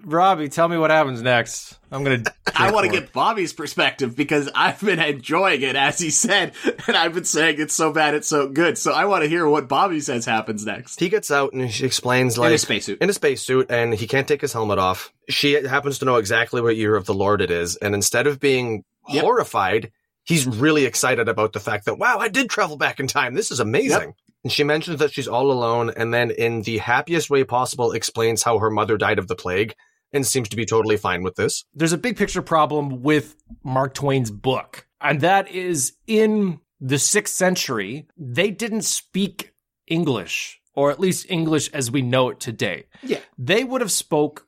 Robbie, 0.02 0.48
tell 0.48 0.68
me 0.68 0.76
what 0.76 0.90
happens 0.90 1.22
next. 1.22 1.78
I'm 1.90 2.04
gonna. 2.04 2.22
I 2.56 2.70
want 2.70 2.86
to 2.86 2.92
get 2.92 3.12
Bobby's 3.12 3.52
perspective 3.52 4.14
because 4.16 4.48
I've 4.54 4.80
been 4.80 4.98
enjoying 5.00 5.62
it, 5.62 5.76
as 5.76 5.98
he 5.98 6.10
said, 6.10 6.52
and 6.86 6.96
I've 6.96 7.14
been 7.14 7.24
saying 7.24 7.56
it's 7.58 7.74
so 7.74 7.92
bad, 7.92 8.14
it's 8.14 8.28
so 8.28 8.48
good. 8.48 8.78
So 8.78 8.92
I 8.92 9.04
want 9.06 9.22
to 9.24 9.28
hear 9.28 9.48
what 9.48 9.68
Bobby 9.68 10.00
says 10.00 10.24
happens 10.24 10.64
next. 10.64 10.98
He 11.00 11.08
gets 11.08 11.30
out 11.30 11.52
and 11.52 11.70
she 11.70 11.84
explains 11.84 12.38
like 12.38 12.48
In 12.48 12.54
a 12.54 12.58
spacesuit. 12.58 12.98
in 13.00 13.10
a 13.10 13.12
spacesuit, 13.12 13.70
and 13.70 13.94
he 13.94 14.06
can't 14.06 14.26
take 14.28 14.40
his 14.40 14.52
helmet 14.52 14.78
off. 14.78 15.12
She 15.28 15.52
happens 15.54 15.98
to 15.98 16.04
know 16.04 16.16
exactly 16.16 16.60
what 16.60 16.76
year 16.76 16.96
of 16.96 17.06
the 17.06 17.14
Lord 17.14 17.40
it 17.40 17.50
is, 17.50 17.76
and 17.76 17.94
instead 17.94 18.26
of 18.26 18.40
being 18.40 18.84
Yep. 19.08 19.22
horrified, 19.24 19.92
he's 20.24 20.46
really 20.46 20.86
excited 20.86 21.28
about 21.28 21.52
the 21.52 21.60
fact 21.60 21.84
that 21.84 21.98
wow, 21.98 22.18
I 22.18 22.28
did 22.28 22.48
travel 22.48 22.76
back 22.78 23.00
in 23.00 23.06
time. 23.06 23.34
This 23.34 23.50
is 23.50 23.60
amazing. 23.60 24.14
And 24.42 24.52
she 24.52 24.62
mentions 24.64 24.98
that 25.00 25.12
she's 25.12 25.28
all 25.28 25.50
alone, 25.50 25.90
and 25.96 26.12
then 26.12 26.30
in 26.30 26.62
the 26.62 26.78
happiest 26.78 27.30
way 27.30 27.44
possible, 27.44 27.92
explains 27.92 28.42
how 28.42 28.58
her 28.58 28.70
mother 28.70 28.96
died 28.98 29.18
of 29.18 29.26
the 29.28 29.34
plague, 29.36 29.74
and 30.14 30.26
seems 30.26 30.48
to 30.48 30.56
be 30.56 30.64
totally 30.64 30.96
fine 30.96 31.22
with 31.22 31.34
this. 31.34 31.64
there's 31.74 31.92
a 31.92 31.98
big 31.98 32.16
picture 32.16 32.42
problem 32.42 33.02
with 33.02 33.36
Mark 33.62 33.94
Twain's 33.94 34.30
book, 34.30 34.86
and 35.00 35.20
that 35.20 35.48
is 35.48 35.94
in 36.06 36.60
the 36.80 36.98
sixth 36.98 37.34
century, 37.34 38.06
they 38.16 38.50
didn't 38.50 38.82
speak 38.82 39.52
English, 39.86 40.60
or 40.74 40.90
at 40.90 41.00
least 41.00 41.26
English 41.30 41.70
as 41.72 41.90
we 41.90 42.02
know 42.02 42.30
it 42.30 42.40
today. 42.40 42.86
Yeah. 43.02 43.20
They 43.38 43.64
would 43.64 43.80
have 43.80 43.92
spoke 43.92 44.46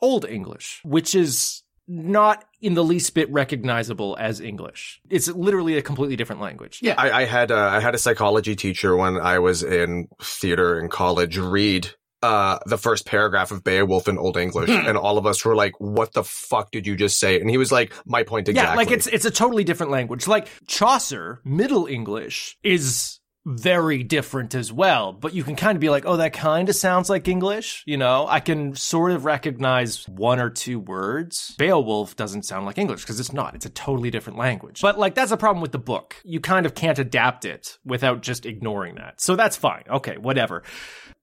Old 0.00 0.24
English, 0.24 0.80
which 0.84 1.14
is 1.14 1.62
not 1.86 2.44
in 2.60 2.74
the 2.74 2.84
least 2.84 3.14
bit 3.14 3.30
recognizable 3.32 4.16
as 4.20 4.40
English. 4.40 5.00
It's 5.08 5.28
literally 5.28 5.78
a 5.78 5.82
completely 5.82 6.16
different 6.16 6.42
language. 6.42 6.80
Yeah. 6.82 6.94
I, 6.98 7.22
I 7.22 7.24
had 7.24 7.50
uh, 7.50 7.56
I 7.56 7.80
had 7.80 7.94
a 7.94 7.98
psychology 7.98 8.54
teacher 8.54 8.94
when 8.96 9.18
I 9.18 9.38
was 9.38 9.62
in 9.62 10.08
theater 10.22 10.78
in 10.78 10.88
college 10.90 11.38
read 11.38 11.90
uh 12.22 12.58
the 12.66 12.78
first 12.78 13.06
paragraph 13.06 13.50
of 13.50 13.62
Beowulf 13.62 14.08
in 14.08 14.18
Old 14.18 14.36
English, 14.36 14.68
Hmm. 14.70 14.86
and 14.88 14.98
all 14.98 15.18
of 15.18 15.26
us 15.26 15.44
were 15.44 15.54
like, 15.56 15.72
"What 15.78 16.12
the 16.14 16.24
fuck 16.24 16.70
did 16.72 16.86
you 16.86 16.96
just 16.96 17.18
say?" 17.20 17.40
And 17.40 17.48
he 17.48 17.58
was 17.58 17.70
like, 17.70 17.92
"My 18.06 18.22
point 18.22 18.48
exactly." 18.48 18.70
Yeah, 18.72 18.76
like 18.76 18.90
it's 18.90 19.06
it's 19.06 19.24
a 19.24 19.30
totally 19.30 19.64
different 19.64 19.92
language. 19.92 20.26
Like 20.26 20.48
Chaucer, 20.66 21.40
Middle 21.44 21.86
English 21.86 22.56
is 22.62 23.20
very 23.46 24.02
different 24.02 24.54
as 24.54 24.70
well, 24.70 25.10
but 25.12 25.32
you 25.32 25.42
can 25.42 25.56
kind 25.56 25.74
of 25.74 25.80
be 25.80 25.88
like, 25.88 26.04
"Oh, 26.04 26.18
that 26.18 26.34
kind 26.34 26.68
of 26.68 26.74
sounds 26.74 27.08
like 27.08 27.28
English." 27.28 27.82
You 27.86 27.96
know, 27.96 28.26
I 28.28 28.40
can 28.40 28.74
sort 28.74 29.10
of 29.12 29.24
recognize 29.24 30.06
one 30.08 30.38
or 30.38 30.50
two 30.50 30.78
words. 30.78 31.54
Beowulf 31.56 32.14
doesn't 32.14 32.42
sound 32.44 32.66
like 32.66 32.76
English 32.76 33.02
because 33.02 33.18
it's 33.20 33.32
not. 33.32 33.54
It's 33.54 33.64
a 33.64 33.70
totally 33.70 34.10
different 34.10 34.38
language. 34.38 34.80
But 34.82 34.98
like 34.98 35.14
that's 35.14 35.32
a 35.32 35.36
problem 35.38 35.62
with 35.62 35.72
the 35.72 35.78
book. 35.78 36.16
You 36.24 36.40
kind 36.40 36.66
of 36.66 36.74
can't 36.74 36.98
adapt 36.98 37.46
it 37.46 37.78
without 37.86 38.20
just 38.22 38.44
ignoring 38.44 38.96
that. 38.96 39.20
So 39.20 39.34
that's 39.34 39.56
fine. 39.56 39.84
Okay, 39.88 40.18
whatever. 40.18 40.62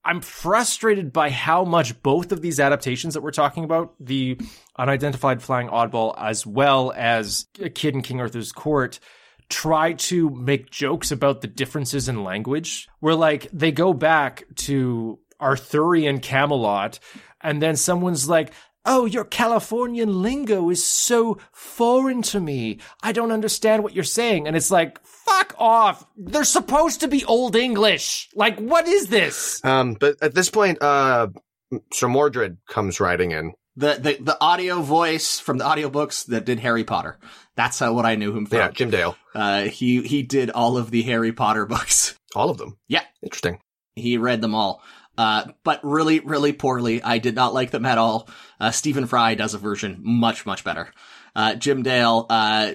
I'm 0.06 0.22
frustrated 0.22 1.12
by 1.12 1.32
how 1.32 1.66
much 1.66 2.02
both 2.04 2.32
of 2.32 2.42
these 2.42 2.60
adaptations 2.60 3.16
that 3.16 3.22
we're 3.22 3.32
talking 3.32 3.64
about, 3.64 3.96
the 4.00 4.40
unidentified 4.78 5.42
flying 5.42 5.68
oddball 5.68 6.14
as 6.18 6.46
well 6.46 6.94
as 6.96 7.48
a 7.60 7.70
kid 7.70 7.96
in 7.96 8.04
King 8.04 8.22
Arthur's 8.22 8.52
court, 8.52 9.00
try 9.50 9.94
to 9.94 10.30
make 10.30 10.70
jokes 10.70 11.12
about 11.12 11.42
the 11.42 11.48
differences 11.48 12.08
in 12.08 12.24
language. 12.24 12.88
Where 13.00 13.16
like 13.16 13.50
they 13.52 13.72
go 13.72 13.94
back 13.94 14.44
to 14.58 15.20
Arthurian 15.42 16.20
Camelot 16.20 17.00
and 17.42 17.60
then 17.62 17.76
someone's 17.76 18.30
like, 18.30 18.54
Oh, 18.86 19.06
your 19.06 19.26
Californian 19.26 20.22
lingo 20.22 20.70
is 20.70 20.86
so 20.86 21.40
foreign 21.52 22.22
to 22.24 22.40
me. 22.40 22.80
I 23.02 23.12
don't 23.12 23.32
understand 23.32 23.84
what 23.84 23.96
you're 23.96 24.04
saying. 24.04 24.48
And 24.48 24.56
it's 24.56 24.70
like, 24.72 25.04
fuck 25.06 25.56
off. 25.58 26.06
They're 26.16 26.44
supposed 26.44 27.02
to 27.02 27.08
be 27.08 27.26
Old 27.26 27.56
English. 27.56 28.30
Like, 28.36 28.60
what 28.60 28.88
is 28.88 29.08
this? 29.08 29.64
Um, 29.66 29.96
but 29.96 30.22
at 30.22 30.36
this 30.36 30.50
point, 30.50 30.82
uh, 30.82 31.28
Sir 31.92 32.08
Mordred 32.08 32.58
comes 32.70 33.00
riding 33.00 33.32
in. 33.32 33.54
The, 33.78 33.96
the 34.00 34.24
the 34.24 34.38
audio 34.40 34.82
voice 34.82 35.38
from 35.38 35.58
the 35.58 35.66
audiobooks 35.66 36.28
that 36.28 36.46
did 36.46 36.60
Harry 36.62 36.86
Potter. 36.86 37.18
That's 37.58 37.80
how 37.80 37.92
what 37.92 38.06
I 38.06 38.16
knew 38.16 38.34
him 38.34 38.46
from. 38.46 38.58
Yeah, 38.58 38.72
Jim 38.72 38.90
Dale. 38.90 39.18
Uh, 39.34 39.64
he 39.64 40.02
he 40.02 40.24
did 40.24 40.50
all 40.50 40.78
of 40.78 40.92
the 40.92 41.02
Harry 41.02 41.34
Potter 41.34 41.66
books. 41.66 42.16
All 42.36 42.50
of 42.50 42.58
them. 42.58 42.78
Yeah. 42.88 43.04
Interesting. 43.22 43.60
He 43.96 44.18
read 44.18 44.40
them 44.42 44.56
all. 44.56 44.82
Uh, 45.18 45.46
but 45.64 45.80
really, 45.84 46.20
really 46.20 46.54
poorly. 46.54 47.02
I 47.02 47.18
did 47.18 47.36
not 47.36 47.54
like 47.54 47.72
them 47.72 47.86
at 47.86 47.98
all. 47.98 48.30
Uh, 48.60 48.72
Stephen 48.72 49.06
Fry 49.06 49.36
does 49.36 49.54
a 49.54 49.58
version 49.58 50.00
much, 50.04 50.46
much 50.46 50.64
better. 50.64 50.90
Uh, 51.36 51.56
Jim 51.56 51.84
Dale, 51.84 52.26
uh, 52.30 52.74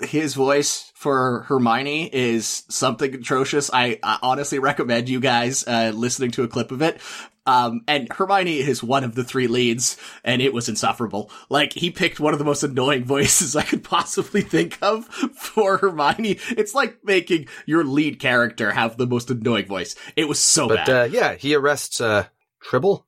his 0.00 0.34
voice 0.34 0.90
for 0.94 1.44
Hermione 1.48 2.08
is 2.12 2.64
something 2.68 3.14
atrocious. 3.14 3.70
I, 3.72 3.98
I 4.02 4.18
honestly 4.22 4.58
recommend 4.58 5.08
you 5.08 5.20
guys, 5.20 5.64
uh, 5.66 5.92
listening 5.94 6.30
to 6.32 6.42
a 6.42 6.48
clip 6.48 6.72
of 6.72 6.82
it. 6.82 7.00
Um, 7.46 7.82
and 7.88 8.06
Hermione 8.12 8.58
is 8.58 8.82
one 8.82 9.02
of 9.02 9.14
the 9.14 9.24
three 9.24 9.46
leads, 9.46 9.96
and 10.24 10.42
it 10.42 10.52
was 10.52 10.68
insufferable. 10.68 11.30
Like, 11.48 11.72
he 11.72 11.90
picked 11.90 12.20
one 12.20 12.32
of 12.32 12.38
the 12.38 12.44
most 12.44 12.62
annoying 12.62 13.04
voices 13.06 13.56
I 13.56 13.62
could 13.62 13.82
possibly 13.84 14.42
think 14.42 14.78
of 14.82 15.06
for 15.06 15.78
Hermione. 15.78 16.38
It's 16.50 16.74
like 16.74 16.98
making 17.04 17.46
your 17.66 17.84
lead 17.84 18.18
character 18.20 18.70
have 18.72 18.96
the 18.96 19.06
most 19.06 19.30
annoying 19.30 19.66
voice. 19.66 19.94
It 20.16 20.28
was 20.28 20.38
so 20.38 20.68
But, 20.68 20.86
bad. 20.86 20.88
uh, 20.88 21.04
yeah, 21.10 21.34
he 21.34 21.54
arrests, 21.54 22.00
uh, 22.00 22.26
Tribble? 22.62 23.06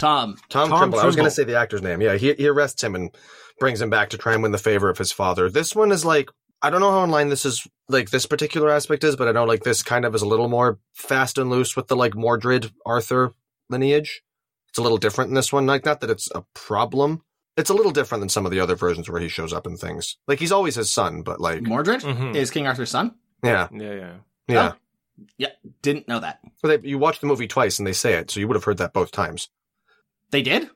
Tom, 0.00 0.36
Tom, 0.48 0.68
Tom 0.70 0.78
Trimble. 0.78 0.98
I 0.98 1.06
was 1.06 1.14
going 1.16 1.28
to 1.28 1.30
say 1.30 1.44
the 1.44 1.56
actor's 1.58 1.82
name. 1.82 2.00
Yeah, 2.00 2.16
he, 2.16 2.32
he 2.34 2.48
arrests 2.48 2.82
him 2.82 2.94
and 2.96 3.14
brings 3.60 3.80
him 3.80 3.90
back 3.90 4.10
to 4.10 4.18
try 4.18 4.32
and 4.32 4.42
win 4.42 4.50
the 4.52 4.58
favor 4.58 4.88
of 4.88 4.98
his 4.98 5.12
father. 5.12 5.48
This 5.50 5.76
one 5.76 5.92
is 5.92 6.04
like, 6.04 6.30
I 6.62 6.70
don't 6.70 6.80
know 6.80 6.90
how 6.90 7.04
in 7.04 7.10
line 7.10 7.28
this 7.28 7.46
is, 7.46 7.66
like, 7.88 8.10
this 8.10 8.26
particular 8.26 8.70
aspect 8.70 9.04
is, 9.04 9.16
but 9.16 9.28
I 9.28 9.32
know, 9.32 9.44
like, 9.44 9.62
this 9.62 9.82
kind 9.82 10.04
of 10.04 10.14
is 10.14 10.22
a 10.22 10.26
little 10.26 10.48
more 10.48 10.78
fast 10.94 11.38
and 11.38 11.48
loose 11.50 11.76
with 11.76 11.88
the, 11.88 11.96
like, 11.96 12.14
Mordred 12.14 12.70
Arthur 12.84 13.32
lineage. 13.70 14.22
It's 14.68 14.78
a 14.78 14.82
little 14.82 14.98
different 14.98 15.28
in 15.28 15.34
this 15.34 15.52
one. 15.52 15.66
Like, 15.66 15.84
not 15.84 16.00
that 16.00 16.10
it's 16.10 16.28
a 16.34 16.44
problem. 16.54 17.22
It's 17.56 17.70
a 17.70 17.74
little 17.74 17.92
different 17.92 18.20
than 18.22 18.28
some 18.28 18.44
of 18.46 18.52
the 18.52 18.60
other 18.60 18.76
versions 18.76 19.08
where 19.10 19.20
he 19.20 19.28
shows 19.28 19.52
up 19.52 19.66
in 19.66 19.76
things. 19.76 20.16
Like, 20.28 20.38
he's 20.38 20.52
always 20.52 20.74
his 20.76 20.92
son, 20.92 21.22
but, 21.22 21.40
like, 21.40 21.62
Mordred 21.62 22.02
Mhm. 22.02 22.34
is 22.36 22.50
King 22.50 22.66
Arthur's 22.66 22.90
son. 22.90 23.14
yeah, 23.42 23.68
Yeah, 23.72 23.92
yeah. 23.94 24.12
yeah. 24.48 24.72
yeah 25.38 25.48
Didn't 25.82 26.08
know 26.08 26.20
that. 26.20 26.40
Well, 26.62 26.76
they, 26.78 26.88
you 26.88 26.98
watch 26.98 27.20
the 27.20 27.26
movie 27.26 27.48
twice 27.48 27.78
and 27.78 27.86
they 27.86 27.92
say 27.92 28.14
it, 28.14 28.30
so 28.30 28.38
you 28.40 28.46
would 28.48 28.54
have 28.56 28.64
heard 28.64 28.78
that 28.78 28.92
both 28.92 29.10
times. 29.12 29.48
They 30.30 30.42
did? 30.42 30.70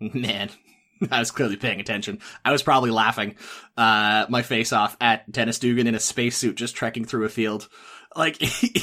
Man, 0.00 0.50
I 1.10 1.18
was 1.18 1.30
clearly 1.30 1.56
paying 1.56 1.80
attention. 1.80 2.20
I 2.44 2.52
was 2.52 2.62
probably 2.62 2.90
laughing 2.90 3.36
uh, 3.76 4.26
my 4.28 4.42
face 4.42 4.72
off 4.72 4.96
at 5.00 5.30
Dennis 5.30 5.58
Dugan 5.58 5.86
in 5.86 5.94
a 5.94 6.00
spacesuit 6.00 6.56
just 6.56 6.76
trekking 6.76 7.04
through 7.04 7.24
a 7.24 7.30
field. 7.30 7.68
Like, 8.14 8.36
he, 8.40 8.74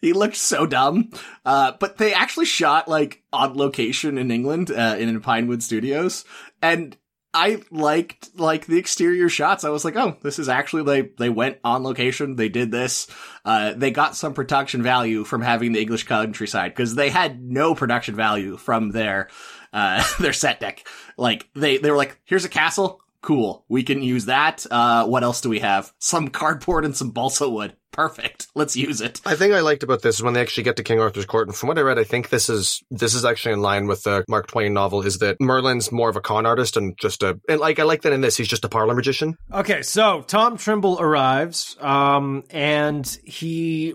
he 0.00 0.12
looked 0.12 0.36
so 0.36 0.66
dumb. 0.66 1.10
Uh, 1.44 1.72
but 1.78 1.96
they 1.98 2.12
actually 2.12 2.46
shot, 2.46 2.88
like, 2.88 3.22
on 3.32 3.56
location 3.56 4.18
in 4.18 4.30
England, 4.30 4.70
uh, 4.70 4.96
in 4.98 5.20
Pinewood 5.20 5.62
Studios. 5.62 6.24
And 6.62 6.96
I 7.32 7.62
liked, 7.70 8.30
like, 8.38 8.66
the 8.66 8.78
exterior 8.78 9.28
shots. 9.28 9.62
I 9.64 9.70
was 9.70 9.84
like, 9.84 9.96
oh, 9.96 10.16
this 10.22 10.38
is 10.38 10.48
actually, 10.48 10.82
they, 10.82 11.10
they 11.16 11.28
went 11.28 11.58
on 11.62 11.84
location. 11.84 12.34
They 12.34 12.48
did 12.48 12.72
this. 12.72 13.06
Uh, 13.44 13.72
they 13.74 13.92
got 13.92 14.16
some 14.16 14.34
production 14.34 14.82
value 14.82 15.22
from 15.22 15.40
having 15.40 15.72
the 15.72 15.80
English 15.80 16.04
countryside 16.04 16.72
because 16.72 16.94
they 16.94 17.08
had 17.08 17.40
no 17.40 17.74
production 17.74 18.16
value 18.16 18.56
from 18.56 18.90
their, 18.90 19.28
uh, 19.72 20.04
their 20.20 20.32
set 20.32 20.58
deck. 20.58 20.86
Like, 21.16 21.48
they, 21.54 21.78
they 21.78 21.90
were 21.90 21.96
like, 21.96 22.20
here's 22.24 22.44
a 22.44 22.48
castle. 22.48 23.00
Cool. 23.22 23.64
We 23.68 23.82
can 23.84 24.02
use 24.02 24.24
that. 24.24 24.66
Uh, 24.68 25.06
what 25.06 25.22
else 25.22 25.40
do 25.40 25.50
we 25.50 25.60
have? 25.60 25.92
Some 25.98 26.28
cardboard 26.28 26.84
and 26.84 26.96
some 26.96 27.10
balsa 27.10 27.48
wood. 27.48 27.76
Perfect. 27.92 28.46
Let's 28.54 28.76
use 28.76 29.00
it. 29.00 29.20
I 29.24 29.34
think 29.34 29.52
I 29.52 29.60
liked 29.60 29.82
about 29.82 30.02
this 30.02 30.16
is 30.16 30.22
when 30.22 30.34
they 30.34 30.40
actually 30.40 30.62
get 30.64 30.76
to 30.76 30.82
King 30.82 31.00
Arthur's 31.00 31.26
court, 31.26 31.48
and 31.48 31.56
from 31.56 31.68
what 31.68 31.78
I 31.78 31.82
read, 31.82 31.98
I 31.98 32.04
think 32.04 32.28
this 32.28 32.48
is 32.48 32.82
this 32.90 33.14
is 33.14 33.24
actually 33.24 33.54
in 33.54 33.62
line 33.62 33.86
with 33.86 34.04
the 34.04 34.24
Mark 34.28 34.46
Twain 34.46 34.72
novel. 34.72 35.02
Is 35.02 35.18
that 35.18 35.40
Merlin's 35.40 35.90
more 35.90 36.08
of 36.08 36.16
a 36.16 36.20
con 36.20 36.46
artist 36.46 36.76
and 36.76 36.96
just 36.98 37.22
a 37.22 37.38
and 37.48 37.60
like 37.60 37.78
I 37.78 37.82
like 37.82 38.02
that 38.02 38.12
in 38.12 38.20
this 38.20 38.36
he's 38.36 38.48
just 38.48 38.64
a 38.64 38.68
parlor 38.68 38.94
magician. 38.94 39.36
Okay, 39.52 39.82
so 39.82 40.22
Tom 40.22 40.56
Trimble 40.56 41.00
arrives, 41.00 41.76
um, 41.80 42.44
and 42.50 43.06
he 43.24 43.94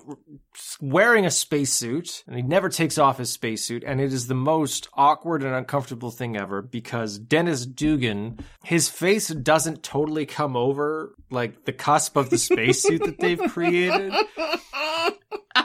wearing 0.79 1.25
a 1.25 1.31
spacesuit, 1.31 2.23
and 2.27 2.35
he 2.35 2.41
never 2.41 2.69
takes 2.69 2.97
off 2.97 3.17
his 3.17 3.29
spacesuit, 3.29 3.83
and 3.85 3.99
it 3.99 4.13
is 4.13 4.27
the 4.27 4.35
most 4.35 4.87
awkward 4.93 5.43
and 5.43 5.53
uncomfortable 5.53 6.11
thing 6.11 6.37
ever 6.37 6.61
because 6.61 7.17
Dennis 7.17 7.65
Dugan, 7.65 8.39
his 8.63 8.89
face 8.89 9.29
doesn't 9.29 9.83
totally 9.83 10.25
come 10.25 10.55
over 10.55 11.15
like 11.29 11.65
the 11.65 11.73
cusp 11.73 12.15
of 12.15 12.29
the 12.29 12.37
spacesuit 12.37 13.03
that 13.03 13.19
they've 13.19 13.39
created, 13.49 14.13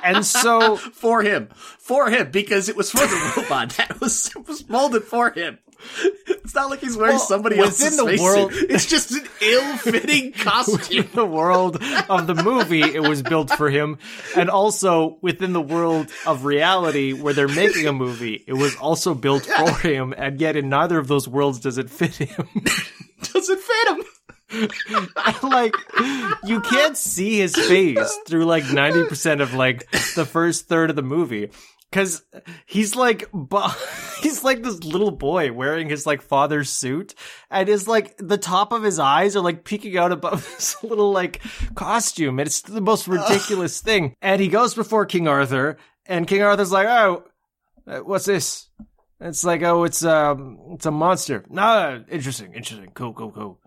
and 0.03 0.25
so 0.25 0.77
For 0.77 1.23
him. 1.23 1.49
For 1.79 2.11
him, 2.11 2.31
because 2.31 2.69
it 2.69 2.77
was 2.77 2.91
for 2.91 3.07
the 3.07 3.33
robot. 3.37 3.71
That 3.81 4.01
was, 4.01 4.31
was 4.47 4.69
molded 4.69 5.05
for 5.05 5.31
him. 5.31 5.59
It's 6.43 6.55
not 6.57 6.69
like 6.71 6.81
he's 6.81 6.97
wearing 6.97 7.15
Well, 7.15 7.25
somebody 7.25 7.59
else's 7.61 7.97
the 7.97 8.03
spacesuit. 8.03 8.21
world- 8.21 8.51
It's 8.55 8.87
just 8.87 9.13
an 9.13 9.23
ill-fitting 9.41 10.33
costume. 10.39 11.05
in 11.05 11.09
the 11.15 11.25
world 11.25 11.77
of 12.09 12.27
the 12.27 12.35
movie, 12.35 12.83
it 12.83 13.03
was 13.03 13.23
built 13.23 13.51
for 13.53 13.71
him. 13.71 13.99
And 14.37 14.51
also 14.51 15.19
within 15.23 15.53
the 15.53 15.61
world 15.61 16.09
of 16.27 16.45
reality 16.45 17.13
where 17.13 17.35
they're 17.35 17.47
making 17.47 17.87
a 17.87 17.93
movie, 17.93 18.43
it 18.49 18.55
was 18.55 18.75
also 18.77 19.15
built 19.15 19.45
for 19.45 19.71
him. 19.87 20.13
And 20.17 20.41
yet 20.41 20.57
in 20.57 20.69
neither 20.69 20.99
of 20.99 21.07
those 21.07 21.29
worlds 21.29 21.61
does 21.61 21.79
it 21.79 21.89
fit 21.89 22.17
him. 22.17 22.49
does 23.23 23.49
it 23.49 23.61
fit 23.61 23.89
him. 23.89 25.09
like, 25.45 25.75
you 26.45 26.61
can't 26.63 26.97
see 26.97 27.39
his 27.39 27.55
face 27.55 28.19
through 28.27 28.45
like 28.45 28.65
90% 28.65 29.41
of 29.41 29.55
like 29.55 29.89
the 30.17 30.25
first 30.25 30.67
third 30.67 30.91
of 30.91 30.97
the 30.97 31.03
movie. 31.03 31.51
Cause 31.93 32.23
he's 32.67 32.95
like, 32.95 33.29
he's 34.23 34.45
like 34.45 34.63
this 34.63 34.85
little 34.85 35.11
boy 35.11 35.53
wearing 35.53 35.89
his 35.89 36.07
like 36.07 36.23
father's 36.23 36.71
suit 36.71 37.15
and 37.51 37.69
his 37.69 37.89
like, 37.89 38.17
the 38.19 38.39
top 38.39 38.73
of 38.73 38.85
his 38.85 39.01
eyes 39.01 39.35
are 39.35 39.41
like 39.41 39.65
peeking 39.65 39.99
out 39.99 40.13
above 40.13 40.45
this 40.57 40.83
little 40.85 41.11
like 41.11 41.41
costume. 41.75 42.39
And 42.39 42.47
it's 42.47 42.63
the 42.63 42.81
most 42.81 43.09
ridiculous 43.09 43.81
thing. 43.81 44.15
And 44.23 44.41
he 44.41 44.49
goes 44.49 44.75
before 44.75 45.05
King 45.05 45.27
Arthur 45.27 45.79
and 46.07 46.27
King 46.27 46.43
Arthur's 46.43 46.73
like, 46.73 46.87
oh, 46.87 47.25
uh, 47.87 47.99
what's 47.99 48.25
this? 48.25 48.69
It's 49.21 49.45
like, 49.45 49.63
oh, 49.63 49.85
it's, 49.85 50.05
um, 50.05 50.59
it's 50.73 50.87
a 50.87 50.91
monster. 50.91 51.45
No, 51.51 52.03
interesting, 52.09 52.55
interesting. 52.55 52.91
Cool, 52.95 53.13
cool, 53.13 53.33
cool. 53.33 53.60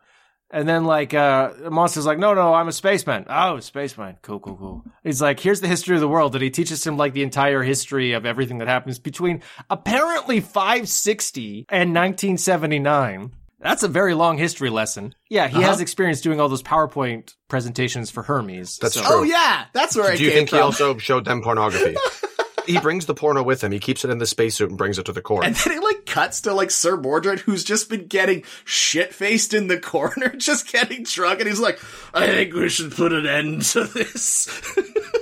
And 0.53 0.69
then 0.69 0.85
like 0.85 1.15
uh 1.15 1.51
the 1.63 1.71
monster's 1.71 2.05
like, 2.05 2.19
no, 2.19 2.35
no, 2.35 2.53
I'm 2.53 2.67
a 2.67 2.71
spaceman. 2.71 3.25
Oh, 3.27 3.59
spaceman. 3.59 4.17
Cool, 4.21 4.39
cool, 4.39 4.55
cool. 4.55 4.83
He's 5.03 5.19
like, 5.21 5.39
here's 5.39 5.61
the 5.61 5.67
history 5.67 5.95
of 5.95 6.01
the 6.01 6.07
world. 6.07 6.35
And 6.35 6.43
he 6.43 6.51
teaches 6.51 6.85
him 6.85 6.95
like 6.95 7.13
the 7.13 7.23
entire 7.23 7.63
history 7.63 8.13
of 8.13 8.25
everything 8.25 8.59
that 8.59 8.67
happens 8.67 8.99
between 8.99 9.41
apparently 9.71 10.39
560 10.41 11.65
and 11.69 11.89
1979. 11.95 13.31
That's 13.59 13.81
a 13.81 13.87
very 13.87 14.13
long 14.13 14.37
history 14.37 14.69
lesson. 14.69 15.15
Yeah, 15.29 15.47
he 15.47 15.61
has 15.61 15.79
experience 15.81 16.19
doing 16.21 16.39
all 16.41 16.49
those 16.49 16.61
PowerPoint 16.63 17.33
presentations 17.47 18.11
for 18.11 18.21
Hermes. 18.21 18.77
That's 18.77 18.95
so- 18.95 19.01
true. 19.01 19.09
Oh 19.11 19.23
yeah, 19.23 19.65
that's 19.73 19.95
where 19.95 20.11
I 20.11 20.17
Do 20.17 20.23
you 20.23 20.31
think 20.31 20.49
from. 20.49 20.57
he 20.59 20.61
also 20.63 20.97
showed 20.97 21.25
them 21.25 21.41
pornography? 21.41 21.95
he 22.65 22.79
brings 22.79 23.05
the 23.05 23.13
porno 23.13 23.43
with 23.43 23.63
him. 23.63 23.71
He 23.71 23.79
keeps 23.79 24.03
it 24.03 24.11
in 24.11 24.17
the 24.17 24.25
spacesuit 24.25 24.69
and 24.69 24.77
brings 24.77 24.97
it 24.99 25.05
to 25.05 25.13
the 25.13 25.21
court. 25.21 25.45
And 25.45 25.55
then 25.55 25.77
it 25.77 25.83
like 25.83 26.05
cuts 26.05 26.41
to 26.41 26.53
like 26.53 26.71
Sir 26.71 26.97
Mordred, 26.97 27.39
who's 27.39 27.63
just 27.63 27.89
been 27.89 28.07
getting 28.07 28.43
shit 28.65 29.13
faced 29.13 29.53
in 29.53 29.67
the 29.67 29.79
corner, 29.79 30.29
just 30.37 30.71
getting 30.71 31.03
drunk, 31.03 31.39
and 31.39 31.49
he's 31.49 31.59
like, 31.59 31.79
"I 32.13 32.27
think 32.27 32.53
we 32.53 32.69
should 32.69 32.93
put 32.93 33.13
an 33.13 33.25
end 33.25 33.63
to 33.63 33.85
this." 33.85 34.47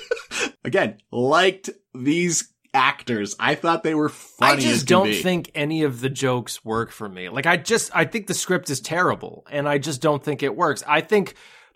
Again, 0.63 0.97
liked 1.11 1.69
these 1.93 2.51
actors. 2.73 3.35
I 3.39 3.55
thought 3.55 3.83
they 3.83 3.95
were 3.95 4.09
funny. 4.09 4.53
I 4.53 4.55
just 4.59 4.87
can 4.87 4.97
don't 4.97 5.07
be. 5.07 5.21
think 5.21 5.51
any 5.55 5.83
of 5.83 6.01
the 6.01 6.09
jokes 6.09 6.63
work 6.63 6.91
for 6.91 7.09
me. 7.09 7.29
Like 7.29 7.45
I 7.45 7.57
just 7.57 7.91
I 7.93 8.05
think 8.05 8.27
the 8.27 8.33
script 8.33 8.69
is 8.69 8.79
terrible 8.79 9.45
and 9.51 9.67
I 9.67 9.77
just 9.77 10.01
don't 10.01 10.23
think 10.23 10.43
it 10.43 10.55
works. 10.55 10.83
I 10.87 11.01
think 11.01 11.35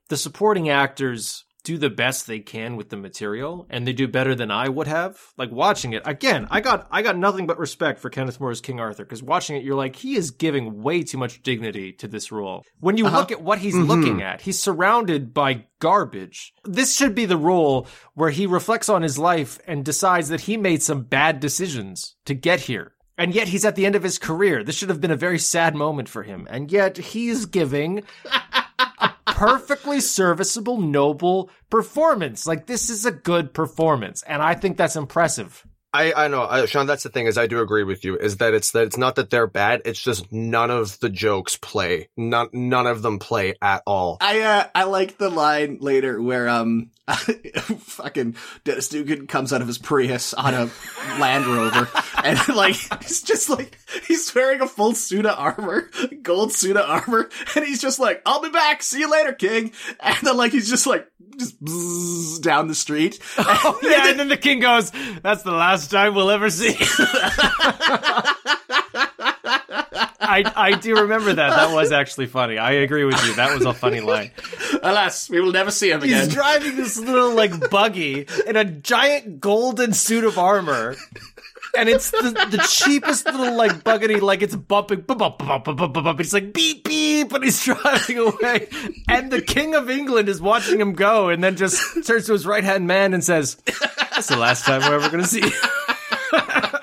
the 0.10 0.18
supporting 0.18 0.70
actors 0.70 1.45
do 1.66 1.78
the 1.78 1.90
best 1.90 2.28
they 2.28 2.40
can 2.40 2.78
with 2.78 2.90
the 2.90 2.96
material 2.96 3.66
and 3.70 3.86
they 3.86 3.92
do 3.92 4.08
better 4.08 4.36
than 4.36 4.52
I 4.52 4.70
would 4.70 4.88
have. 4.88 5.20
Like 5.38 5.52
watching 5.52 5.94
it 5.94 6.04
again, 6.06 6.48
I 6.50 6.62
got 6.62 6.88
I 6.92 7.02
got 7.02 7.18
nothing 7.18 7.48
but 7.48 7.60
respect 7.60 8.00
for 8.00 8.10
Kenneth 8.10 8.40
More's 8.40 8.62
King 8.62 8.80
Arthur 8.80 9.04
because 9.04 9.22
watching 9.22 9.58
it 9.58 9.64
you're 9.64 9.76
like 9.76 9.98
he 9.98 10.16
is 10.16 10.32
giving 10.32 10.82
way 10.82 11.04
too 11.04 11.18
much 11.18 11.44
dignity 11.44 11.92
to 11.94 12.08
this 12.08 12.32
role. 12.32 12.64
When 12.80 12.96
you 12.96 13.08
uh-huh. 13.08 13.18
look 13.18 13.32
at 13.32 13.42
what 13.42 13.60
he's 13.60 13.76
mm-hmm. 13.76 13.90
looking 13.90 14.22
at, 14.22 14.42
he's 14.42 14.60
surrounded 14.60 15.34
by 15.34 15.66
garbage. 15.80 16.54
This 16.64 16.96
should 16.96 17.16
be 17.16 17.26
the 17.26 17.38
role 17.38 17.88
where 18.14 18.30
he 18.30 18.46
reflects 18.46 18.88
on 18.88 19.02
his 19.02 19.18
life 19.18 19.60
and 19.68 19.84
decides 19.84 20.30
that 20.30 20.42
he 20.42 20.56
made 20.56 20.84
some 20.84 21.02
bad 21.02 21.40
decisions 21.40 22.16
to 22.26 22.34
get 22.34 22.62
here. 22.62 22.94
And 23.18 23.34
yet 23.34 23.48
he's 23.48 23.66
at 23.66 23.76
the 23.76 23.86
end 23.86 23.96
of 23.96 24.04
his 24.04 24.20
career. 24.20 24.64
This 24.64 24.76
should 24.76 24.90
have 24.90 25.00
been 25.02 25.12
a 25.12 25.16
very 25.16 25.40
sad 25.40 25.74
moment 25.74 26.10
for 26.10 26.24
him. 26.24 26.48
And 26.50 26.72
yet 26.72 26.98
he's 26.98 27.46
giving 27.46 28.04
perfectly 29.36 30.00
serviceable, 30.00 30.80
noble 30.80 31.50
performance. 31.70 32.48
Like 32.48 32.68
this 32.68 32.90
is 32.90 33.06
a 33.06 33.12
good 33.12 33.54
performance. 33.54 34.24
And 34.24 34.42
I 34.42 34.56
think 34.56 34.78
that's 34.78 34.96
impressive. 34.96 35.66
I, 35.94 36.12
I 36.14 36.28
know, 36.28 36.42
uh, 36.42 36.66
Shawn. 36.66 36.88
That's 36.88 37.04
the 37.04 37.10
thing 37.10 37.26
is, 37.26 37.38
I 37.38 37.48
do 37.48 37.62
agree 37.62 37.84
with 37.84 38.04
you. 38.04 38.18
Is 38.18 38.38
that 38.38 38.54
it's 38.54 38.72
that 38.72 38.84
it's 38.84 38.98
not 38.98 39.16
that 39.16 39.30
they're 39.30 39.48
bad. 39.48 39.82
It's 39.86 40.02
just 40.02 40.30
none 40.30 40.70
of 40.70 41.00
the 41.00 41.10
jokes 41.10 41.56
play. 41.56 42.10
None 42.18 42.50
none 42.52 42.86
of 42.86 43.02
them 43.02 43.18
play 43.18 43.56
at 43.62 43.82
all. 43.88 44.18
I 44.20 44.42
uh, 44.42 44.68
I 44.76 44.84
like 44.84 45.18
the 45.18 45.30
line 45.30 45.78
later 45.80 46.22
where 46.22 46.50
um 46.50 46.92
fucking 47.80 48.36
Dennis 48.64 48.90
Dugan 48.90 49.28
comes 49.28 49.54
out 49.54 49.62
of 49.62 49.68
his 49.68 49.78
Prius 49.78 50.34
on 50.34 50.54
a 50.54 50.70
Land 51.20 51.46
Rover 51.46 51.88
and 52.24 52.56
like 52.56 52.76
he's 53.04 53.22
just 53.22 53.50
like 53.50 53.78
he's 54.08 54.34
wearing 54.34 54.62
a 54.62 54.68
full 54.68 54.96
suit 54.96 55.26
of 55.26 55.38
armor, 55.38 55.90
gold 56.24 56.52
suit 56.52 56.78
of 56.78 56.90
armor, 56.90 57.30
and 57.56 57.66
he's 57.66 57.82
just 57.82 58.00
like, 58.00 58.22
"I'll 58.26 58.42
be 58.42 58.50
back, 58.50 58.82
see 58.82 59.00
you 59.00 59.12
later, 59.12 59.34
King." 59.34 59.72
And 60.00 60.18
then 60.24 60.36
like 60.38 60.52
he's 60.52 60.70
just 60.70 60.88
like 60.88 61.08
just 61.38 62.42
down 62.42 62.68
the 62.68 62.76
street. 62.76 63.20
Oh, 63.68 63.80
yeah, 63.84 64.10
and 64.10 64.20
then 64.20 64.28
the 64.28 64.38
king 64.38 64.60
goes, 64.60 64.92
"That's 65.22 65.44
the 65.44 65.52
last 65.52 65.90
time 65.92 66.16
we'll 66.16 66.32
ever 66.32 66.50
see." 66.50 66.76
I 70.26 70.52
I 70.56 70.72
do 70.78 70.96
remember 70.96 71.34
that. 71.34 71.50
That 71.50 71.74
was 71.74 71.92
actually 71.92 72.28
funny. 72.28 72.58
I 72.58 72.72
agree 72.72 73.06
with 73.06 73.24
you. 73.26 73.36
That 73.36 73.54
was 73.54 73.66
a 73.66 73.74
funny 73.74 74.00
line. 74.02 74.32
Alas, 74.82 75.30
we 75.30 75.40
will 75.40 75.52
never 75.52 75.72
see 75.72 75.92
him 75.92 76.02
again. 76.02 76.26
He's 76.26 76.34
driving 76.34 76.76
this 76.76 76.98
little 76.98 77.34
like 77.34 77.70
buggy 77.70 78.28
in 78.46 78.56
a 78.56 78.66
giant 78.66 79.40
golden 79.40 79.94
suit 79.94 80.24
of 80.24 80.38
armor. 80.38 80.96
And 81.78 81.90
it's 81.90 82.10
the, 82.10 82.32
the 82.52 82.66
cheapest 82.70 83.26
little 83.26 83.56
like 83.56 83.84
buggity, 83.84 84.22
like 84.22 84.42
it's 84.42 84.56
bumping, 84.56 85.02
bump, 85.02 85.20
bump, 85.20 85.38
bump, 85.40 85.66
bump, 85.66 85.78
bump, 85.78 85.94
bump. 85.94 86.20
It's 86.22 86.32
like 86.32 86.54
beep 86.54 86.86
beep, 86.86 87.34
and 87.34 87.44
he's 87.44 87.64
driving 87.66 88.18
away. 88.18 88.70
And 89.10 89.30
the 89.30 89.42
King 89.42 89.76
of 89.76 89.90
England 89.90 90.30
is 90.30 90.42
watching 90.42 90.80
him 90.80 90.94
go, 90.94 91.28
and 91.30 91.44
then 91.44 91.58
just 91.58 92.06
turns 92.06 92.28
to 92.28 92.32
his 92.34 92.46
right 92.46 92.64
hand 92.64 92.88
man 92.88 93.14
and 93.14 93.24
says, 93.24 93.58
"That's 93.66 94.28
the 94.28 94.38
last 94.38 94.64
time 94.64 94.82
we're 94.82 94.96
ever 94.96 95.10
going 95.10 95.24
to 95.24 95.30
see." 95.30 95.42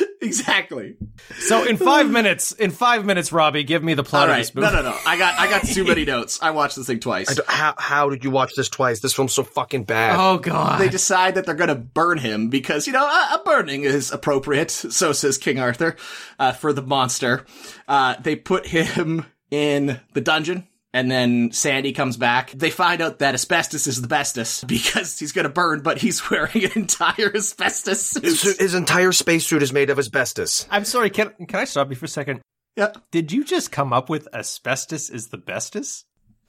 you." 0.00 0.06
exactly. 0.22 0.96
So 1.38 1.64
in 1.64 1.76
five 1.76 2.10
minutes, 2.10 2.52
in 2.52 2.70
five 2.70 3.04
minutes, 3.04 3.32
Robbie, 3.32 3.64
give 3.64 3.82
me 3.82 3.94
the 3.94 4.04
plot 4.04 4.28
All 4.28 4.34
of 4.34 4.38
this 4.38 4.54
movie. 4.54 4.66
No, 4.66 4.82
no, 4.82 4.90
no. 4.90 4.98
I 5.06 5.18
got 5.18 5.38
I 5.38 5.48
got 5.48 5.64
too 5.64 5.84
many 5.84 6.04
notes. 6.04 6.38
I 6.40 6.50
watched 6.50 6.76
this 6.76 6.86
thing 6.86 7.00
twice. 7.00 7.38
How 7.46 7.74
how 7.76 8.10
did 8.10 8.24
you 8.24 8.30
watch 8.30 8.54
this 8.54 8.68
twice? 8.68 9.00
This 9.00 9.14
film's 9.14 9.32
so 9.32 9.42
fucking 9.42 9.84
bad. 9.84 10.16
Oh 10.18 10.38
god. 10.38 10.80
they 10.80 10.88
decide 10.88 11.34
that 11.34 11.46
they're 11.46 11.54
going 11.54 11.68
to 11.68 11.74
burn 11.74 12.18
him 12.18 12.48
because 12.48 12.86
you 12.86 12.92
know 12.92 13.04
a, 13.04 13.34
a 13.34 13.42
burning 13.44 13.82
is 13.82 14.10
appropriate. 14.10 14.70
So 14.70 15.12
says 15.12 15.38
King 15.38 15.58
Arthur 15.58 15.96
uh, 16.38 16.52
for 16.52 16.72
the 16.72 16.82
monster. 16.82 17.44
Uh, 17.86 18.16
they 18.20 18.36
put 18.36 18.66
him 18.66 19.26
in 19.50 20.00
the 20.12 20.20
dungeon. 20.20 20.67
And 20.94 21.10
then 21.10 21.52
Sandy 21.52 21.92
comes 21.92 22.16
back. 22.16 22.50
They 22.52 22.70
find 22.70 23.02
out 23.02 23.18
that 23.18 23.34
asbestos 23.34 23.86
is 23.86 24.00
the 24.00 24.08
bestest 24.08 24.66
because 24.68 25.18
he's 25.18 25.32
gonna 25.32 25.48
burn, 25.48 25.82
but 25.82 25.98
he's 25.98 26.30
wearing 26.30 26.64
an 26.64 26.72
entire 26.76 27.34
asbestos 27.34 28.12
his, 28.14 28.40
suit. 28.40 28.58
his 28.58 28.74
entire 28.74 29.12
spacesuit 29.12 29.62
is 29.62 29.72
made 29.72 29.90
of 29.90 29.98
asbestos. 29.98 30.66
I'm 30.70 30.84
sorry. 30.84 31.10
Can 31.10 31.32
can 31.46 31.60
I 31.60 31.64
stop 31.64 31.90
you 31.90 31.96
for 31.96 32.06
a 32.06 32.08
second? 32.08 32.40
Yeah. 32.76 32.92
Did 33.10 33.32
you 33.32 33.44
just 33.44 33.72
come 33.72 33.92
up 33.92 34.08
with 34.08 34.28
asbestos 34.32 35.10
is 35.10 35.28
the 35.28 35.38
bestest? 35.38 36.06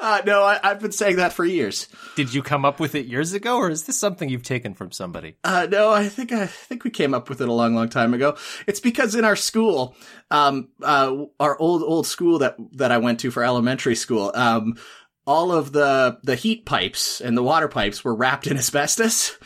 Uh, 0.00 0.22
no, 0.26 0.42
I, 0.42 0.58
I've 0.62 0.80
been 0.80 0.92
saying 0.92 1.16
that 1.16 1.32
for 1.32 1.44
years. 1.44 1.88
Did 2.16 2.32
you 2.32 2.42
come 2.42 2.64
up 2.64 2.80
with 2.80 2.94
it 2.94 3.06
years 3.06 3.32
ago, 3.32 3.56
or 3.56 3.70
is 3.70 3.84
this 3.84 3.98
something 3.98 4.28
you've 4.28 4.42
taken 4.42 4.74
from 4.74 4.92
somebody? 4.92 5.36
Uh, 5.44 5.66
no, 5.70 5.92
I 5.92 6.08
think 6.08 6.32
I 6.32 6.46
think 6.46 6.84
we 6.84 6.90
came 6.90 7.14
up 7.14 7.28
with 7.28 7.40
it 7.40 7.48
a 7.48 7.52
long, 7.52 7.74
long 7.74 7.88
time 7.88 8.14
ago. 8.14 8.36
It's 8.66 8.80
because 8.80 9.14
in 9.14 9.24
our 9.24 9.36
school, 9.36 9.96
um, 10.30 10.68
uh, 10.82 11.24
our 11.40 11.58
old 11.58 11.82
old 11.82 12.06
school 12.06 12.38
that 12.40 12.56
that 12.72 12.92
I 12.92 12.98
went 12.98 13.20
to 13.20 13.30
for 13.30 13.44
elementary 13.44 13.96
school, 13.96 14.30
um, 14.34 14.76
all 15.26 15.52
of 15.52 15.72
the 15.72 16.18
the 16.22 16.36
heat 16.36 16.66
pipes 16.66 17.20
and 17.20 17.36
the 17.36 17.42
water 17.42 17.68
pipes 17.68 18.04
were 18.04 18.14
wrapped 18.14 18.46
in 18.46 18.56
asbestos. 18.56 19.36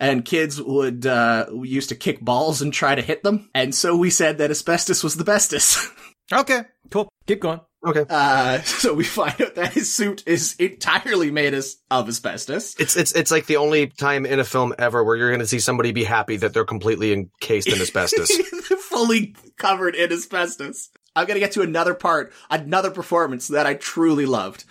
And 0.00 0.24
kids 0.24 0.62
would 0.62 1.06
uh, 1.06 1.46
used 1.64 1.88
to 1.88 1.96
kick 1.96 2.20
balls 2.20 2.62
and 2.62 2.72
try 2.72 2.94
to 2.94 3.02
hit 3.02 3.24
them, 3.24 3.50
and 3.52 3.74
so 3.74 3.96
we 3.96 4.10
said 4.10 4.38
that 4.38 4.48
asbestos 4.48 5.02
was 5.02 5.16
the 5.16 5.24
bestest. 5.24 5.90
Okay, 6.30 6.64
cool. 6.90 7.08
Keep 7.26 7.40
going. 7.40 7.60
Okay. 7.86 8.04
Uh, 8.08 8.60
so 8.62 8.92
we 8.94 9.04
find 9.04 9.40
out 9.40 9.54
that 9.54 9.72
his 9.72 9.92
suit 9.92 10.22
is 10.26 10.56
entirely 10.58 11.30
made 11.30 11.54
as, 11.54 11.76
of 11.90 12.08
asbestos. 12.08 12.74
It's 12.78 12.96
it's 12.96 13.12
it's 13.12 13.30
like 13.30 13.46
the 13.46 13.56
only 13.56 13.86
time 13.86 14.26
in 14.26 14.40
a 14.40 14.44
film 14.44 14.74
ever 14.78 15.04
where 15.04 15.16
you're 15.16 15.30
going 15.30 15.40
to 15.40 15.46
see 15.46 15.60
somebody 15.60 15.92
be 15.92 16.04
happy 16.04 16.36
that 16.38 16.52
they're 16.52 16.64
completely 16.64 17.12
encased 17.12 17.68
in 17.68 17.80
asbestos. 17.80 18.30
fully 18.80 19.34
covered 19.56 19.94
in 19.94 20.12
asbestos. 20.12 20.90
I'm 21.14 21.26
gonna 21.26 21.40
get 21.40 21.52
to 21.52 21.62
another 21.62 21.94
part, 21.94 22.32
another 22.50 22.90
performance 22.90 23.48
that 23.48 23.66
I 23.66 23.74
truly 23.74 24.26
loved. 24.26 24.64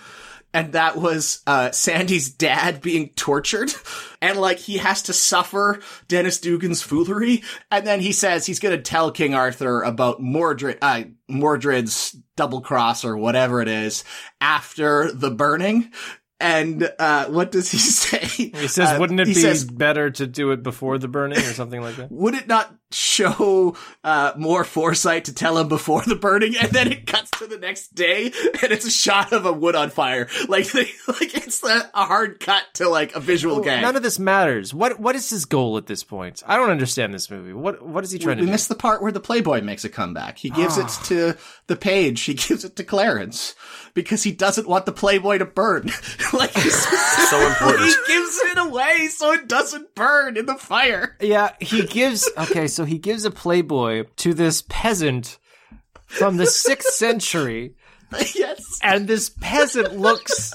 And 0.54 0.74
that 0.74 0.98
was 0.98 1.42
uh, 1.46 1.72
Sandy's 1.72 2.30
dad 2.32 2.82
being 2.82 3.10
tortured, 3.10 3.72
and 4.22 4.40
like 4.40 4.58
he 4.58 4.78
has 4.78 5.04
to 5.04 5.14
suffer 5.14 5.80
Dennis 6.08 6.40
Dugan's 6.40 6.82
foolery, 6.82 7.44
and 7.70 7.86
then 7.86 8.00
he 8.00 8.12
says 8.12 8.46
he's 8.46 8.60
gonna 8.60 8.82
tell 8.82 9.12
King 9.12 9.36
Arthur 9.36 9.84
about 9.84 10.22
Mordred, 10.22 10.80
uh, 10.82 11.04
Mordred's 11.30 12.16
double 12.36 12.62
cross 12.62 13.04
or 13.06 13.18
whatever 13.18 13.62
it 13.62 13.68
is 13.68 14.04
after 14.42 15.12
the 15.12 15.30
burning. 15.30 15.92
And 16.40 16.88
uh, 17.00 17.26
what 17.28 17.52
does 17.52 17.72
he 17.72 17.78
say? 17.80 18.20
He 18.20 18.68
says, 18.68 18.90
Uh, 18.94 18.98
"Wouldn't 19.00 19.20
it 19.20 19.26
be 19.26 19.34
says, 19.34 19.64
better 19.64 20.12
to 20.12 20.28
do 20.28 20.52
it 20.52 20.62
before 20.64 20.98
the 20.98 21.08
burning, 21.08 21.40
or 21.40 21.54
something 21.54 21.82
like 21.82 21.96
that?" 21.96 22.12
would 22.12 22.36
it 22.36 22.48
not 22.48 22.74
show 22.92 23.76
uh, 24.04 24.32
more 24.38 24.64
foresight 24.64 25.26
to 25.26 25.34
tell 25.34 25.58
him 25.58 25.68
before 25.68 26.02
the 26.04 26.16
burning 26.16 26.56
and 26.58 26.72
then 26.72 26.92
it 26.92 27.06
cuts 27.06 27.30
to 27.32 27.46
the 27.48 27.58
next 27.58 27.94
day 27.96 28.26
and 28.62 28.72
it's 28.72 28.86
a 28.86 28.92
shot 28.92 29.34
of 29.34 29.46
a 29.46 29.52
wood 29.52 29.76
on 29.76 29.90
fire 29.90 30.28
like 30.48 30.72
they, 30.72 30.86
like 31.08 31.36
it's 31.36 31.64
a, 31.64 31.90
a 31.94 32.06
hard 32.06 32.40
cut 32.40 32.64
to 32.74 32.88
like 32.88 33.14
a 33.16 33.20
visual 33.20 33.60
gag 33.62 33.82
None 33.82 33.96
of 33.96 34.04
this 34.04 34.20
matters. 34.20 34.74
What 34.74 35.00
what 35.00 35.16
is 35.16 35.30
his 35.30 35.46
goal 35.46 35.78
at 35.78 35.86
this 35.88 36.04
point? 36.04 36.44
I 36.48 36.56
don't 36.56 36.70
understand 36.70 37.14
this 37.14 37.30
movie. 37.30 37.54
What 37.54 37.86
what 37.86 38.04
is 38.04 38.12
he 38.12 38.20
trying 38.20 38.38
we 38.38 38.42
to 38.42 38.46
do? 38.46 38.52
missed 38.52 38.70
the 38.70 38.76
part 38.76 39.02
where 39.02 39.12
the 39.12 39.20
playboy 39.20 39.62
makes 39.62 39.84
a 39.84 39.90
comeback 39.90 40.38
he 40.38 40.50
gives 40.50 40.78
it 40.78 40.88
to 41.06 41.36
the 41.68 41.76
page 41.76 42.22
he 42.22 42.34
gives 42.34 42.64
it 42.64 42.76
to 42.78 42.84
clarence 42.84 43.54
because 43.94 44.24
he 44.24 44.32
doesn't 44.32 44.68
want 44.68 44.86
the 44.86 44.92
playboy 44.94 45.38
to 45.40 45.46
burn 45.46 45.84
like 46.34 46.54
he's 46.54 46.88
so 47.30 47.48
important. 47.48 47.82
he 48.08 48.14
gives 48.14 48.38
it 48.52 48.58
away 48.58 49.08
so 49.08 49.34
it 49.34 49.48
doesn't 49.48 49.94
burn 49.96 50.38
in 50.38 50.46
the 50.46 50.56
fire 50.56 51.18
Yeah, 51.20 51.54
he 51.60 51.84
gives 51.86 52.30
okay, 52.38 52.68
so 52.68 52.77
he 52.86 52.98
gives 52.98 53.26
a 53.26 53.32
Playboy 53.32 54.06
to 54.18 54.34
this 54.34 54.64
peasant 54.68 55.38
from 56.06 56.38
the 56.38 56.46
sixth 56.46 56.94
century, 56.94 57.76
yes 58.36 58.80
and 58.82 59.08
this 59.08 59.30
peasant 59.30 59.98
looks 59.98 60.54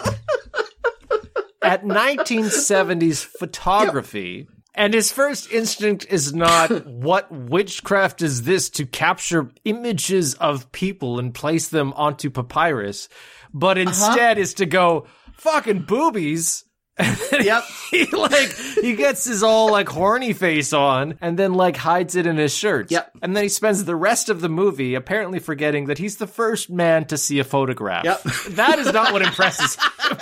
at 1.62 1.84
1970s 1.84 3.24
photography. 3.24 4.48
And 4.74 4.94
his 4.94 5.12
first 5.12 5.52
instinct 5.52 6.06
is 6.08 6.32
not 6.32 6.86
what 6.86 7.30
witchcraft 7.30 8.22
is 8.22 8.44
this 8.44 8.70
to 8.70 8.86
capture 8.86 9.50
images 9.66 10.32
of 10.34 10.72
people 10.72 11.18
and 11.18 11.34
place 11.34 11.68
them 11.68 11.92
onto 11.92 12.30
papyrus, 12.30 13.10
but 13.52 13.76
uh-huh. 13.76 13.88
instead 13.88 14.38
is 14.38 14.54
to 14.54 14.66
go 14.66 15.06
fucking 15.34 15.82
boobies. 15.82 16.64
yep 17.40 17.64
he 17.92 18.06
like 18.06 18.52
he 18.56 18.96
gets 18.96 19.24
his 19.24 19.42
all 19.42 19.70
like 19.70 19.88
horny 19.88 20.32
face 20.32 20.72
on 20.72 21.18
and 21.20 21.38
then 21.38 21.52
like 21.54 21.76
hides 21.76 22.16
it 22.16 22.26
in 22.26 22.36
his 22.36 22.54
shirt. 22.54 22.90
Yep. 22.90 23.18
And 23.22 23.36
then 23.36 23.44
he 23.44 23.48
spends 23.48 23.84
the 23.84 23.94
rest 23.94 24.28
of 24.28 24.40
the 24.40 24.48
movie 24.48 24.94
apparently 24.94 25.38
forgetting 25.38 25.86
that 25.86 25.98
he's 25.98 26.16
the 26.16 26.26
first 26.26 26.70
man 26.70 27.04
to 27.06 27.18
see 27.18 27.38
a 27.38 27.44
photograph. 27.44 28.04
Yep. 28.04 28.22
That 28.52 28.78
is 28.78 28.92
not 28.92 29.12
what 29.12 29.22
impresses 29.22 29.76
him. 29.76 30.18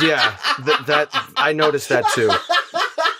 yeah, 0.00 0.36
th- 0.64 0.86
that 0.86 1.08
I 1.36 1.52
noticed 1.52 1.88
that 1.90 2.04
too. 2.14 2.30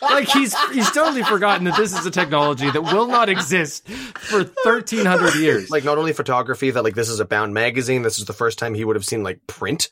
Like 0.03 0.29
he's 0.29 0.55
he's 0.71 0.91
totally 0.91 1.23
forgotten 1.23 1.65
that 1.65 1.77
this 1.77 1.99
is 1.99 2.05
a 2.07 2.11
technology 2.11 2.71
that 2.71 2.83
will 2.83 3.09
not 3.09 3.29
exist 3.29 3.89
for 3.89 4.39
1300 4.45 5.35
years. 5.37 5.71
Like 5.71 5.85
not 5.85 5.99
only 5.99 6.13
photography, 6.13 6.71
that 6.71 6.83
like 6.85 6.95
this 6.95 7.09
is 7.09 7.21
a 7.21 7.25
bound 7.25 7.55
magazine. 7.55 8.03
This 8.03 8.19
is 8.19 8.27
the 8.27 8.33
first 8.33 8.59
time 8.59 8.75
he 8.75 8.85
would 8.85 8.97
have 8.97 9.05
seen 9.05 9.23
like 9.23 9.47
print. 9.47 9.91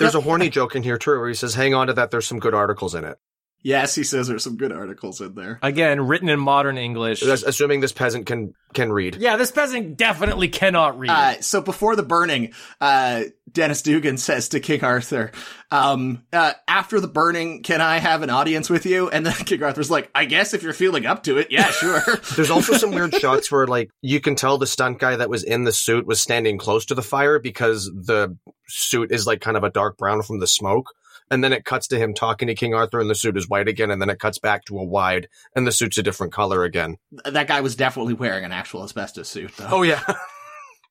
There's 0.00 0.14
a 0.14 0.20
horny 0.20 0.50
joke 0.50 0.74
in 0.74 0.82
here 0.82 0.98
too, 0.98 1.18
where 1.18 1.28
he 1.28 1.34
says, 1.34 1.54
"Hang 1.54 1.74
on 1.74 1.86
to 1.86 1.92
that. 1.92 2.10
There's 2.10 2.26
some 2.26 2.38
good 2.40 2.54
articles 2.54 2.94
in 2.94 3.04
it." 3.04 3.18
Yes 3.62 3.94
he 3.94 4.04
says 4.04 4.28
there's 4.28 4.44
some 4.44 4.56
good 4.56 4.72
articles 4.72 5.20
in 5.20 5.34
there 5.34 5.58
Again, 5.62 6.00
written 6.06 6.28
in 6.28 6.40
modern 6.40 6.78
English. 6.78 7.20
That's 7.20 7.42
assuming 7.42 7.80
this 7.80 7.92
peasant 7.92 8.26
can 8.26 8.54
can 8.72 8.92
read. 8.92 9.16
Yeah, 9.16 9.36
this 9.36 9.50
peasant 9.50 9.96
definitely 9.96 10.48
cannot 10.48 10.98
read. 10.98 11.10
Uh, 11.10 11.40
so 11.40 11.60
before 11.60 11.96
the 11.96 12.02
burning, 12.02 12.52
uh, 12.80 13.24
Dennis 13.50 13.82
Dugan 13.82 14.16
says 14.16 14.50
to 14.50 14.60
King 14.60 14.84
Arthur, 14.84 15.32
um, 15.72 16.22
uh, 16.32 16.52
after 16.68 17.00
the 17.00 17.08
burning, 17.08 17.62
can 17.62 17.80
I 17.80 17.98
have 17.98 18.22
an 18.22 18.30
audience 18.30 18.70
with 18.70 18.86
you? 18.86 19.08
And 19.10 19.26
then 19.26 19.32
King 19.44 19.62
Arthur's 19.62 19.90
like, 19.90 20.08
I 20.14 20.24
guess 20.24 20.54
if 20.54 20.62
you're 20.62 20.72
feeling 20.72 21.04
up 21.04 21.24
to 21.24 21.38
it, 21.38 21.48
yeah, 21.50 21.70
sure. 21.70 22.00
There's 22.36 22.50
also 22.50 22.74
some 22.74 22.92
weird 22.92 23.14
shots 23.20 23.50
where 23.50 23.66
like 23.66 23.90
you 24.02 24.20
can 24.20 24.36
tell 24.36 24.56
the 24.56 24.66
stunt 24.66 24.98
guy 24.98 25.16
that 25.16 25.30
was 25.30 25.42
in 25.42 25.64
the 25.64 25.72
suit 25.72 26.06
was 26.06 26.20
standing 26.20 26.58
close 26.58 26.86
to 26.86 26.94
the 26.94 27.02
fire 27.02 27.38
because 27.38 27.86
the 27.86 28.36
suit 28.68 29.10
is 29.10 29.26
like 29.26 29.40
kind 29.40 29.56
of 29.56 29.64
a 29.64 29.70
dark 29.70 29.98
brown 29.98 30.22
from 30.22 30.38
the 30.38 30.46
smoke. 30.46 30.86
And 31.30 31.44
then 31.44 31.52
it 31.52 31.64
cuts 31.64 31.86
to 31.88 31.98
him 31.98 32.14
talking 32.14 32.48
to 32.48 32.54
King 32.54 32.74
Arthur 32.74 33.00
and 33.00 33.08
the 33.08 33.14
suit 33.14 33.36
is 33.36 33.48
white 33.48 33.68
again. 33.68 33.90
And 33.90 34.02
then 34.02 34.10
it 34.10 34.18
cuts 34.18 34.38
back 34.38 34.64
to 34.66 34.78
a 34.78 34.84
wide 34.84 35.28
and 35.54 35.66
the 35.66 35.72
suit's 35.72 35.98
a 35.98 36.02
different 36.02 36.32
color 36.32 36.64
again. 36.64 36.96
that 37.24 37.46
guy 37.46 37.60
was 37.60 37.76
definitely 37.76 38.14
wearing 38.14 38.44
an 38.44 38.52
actual 38.52 38.82
asbestos 38.82 39.28
suit, 39.28 39.52
though. 39.56 39.68
Oh 39.70 39.82
yeah. 39.82 40.02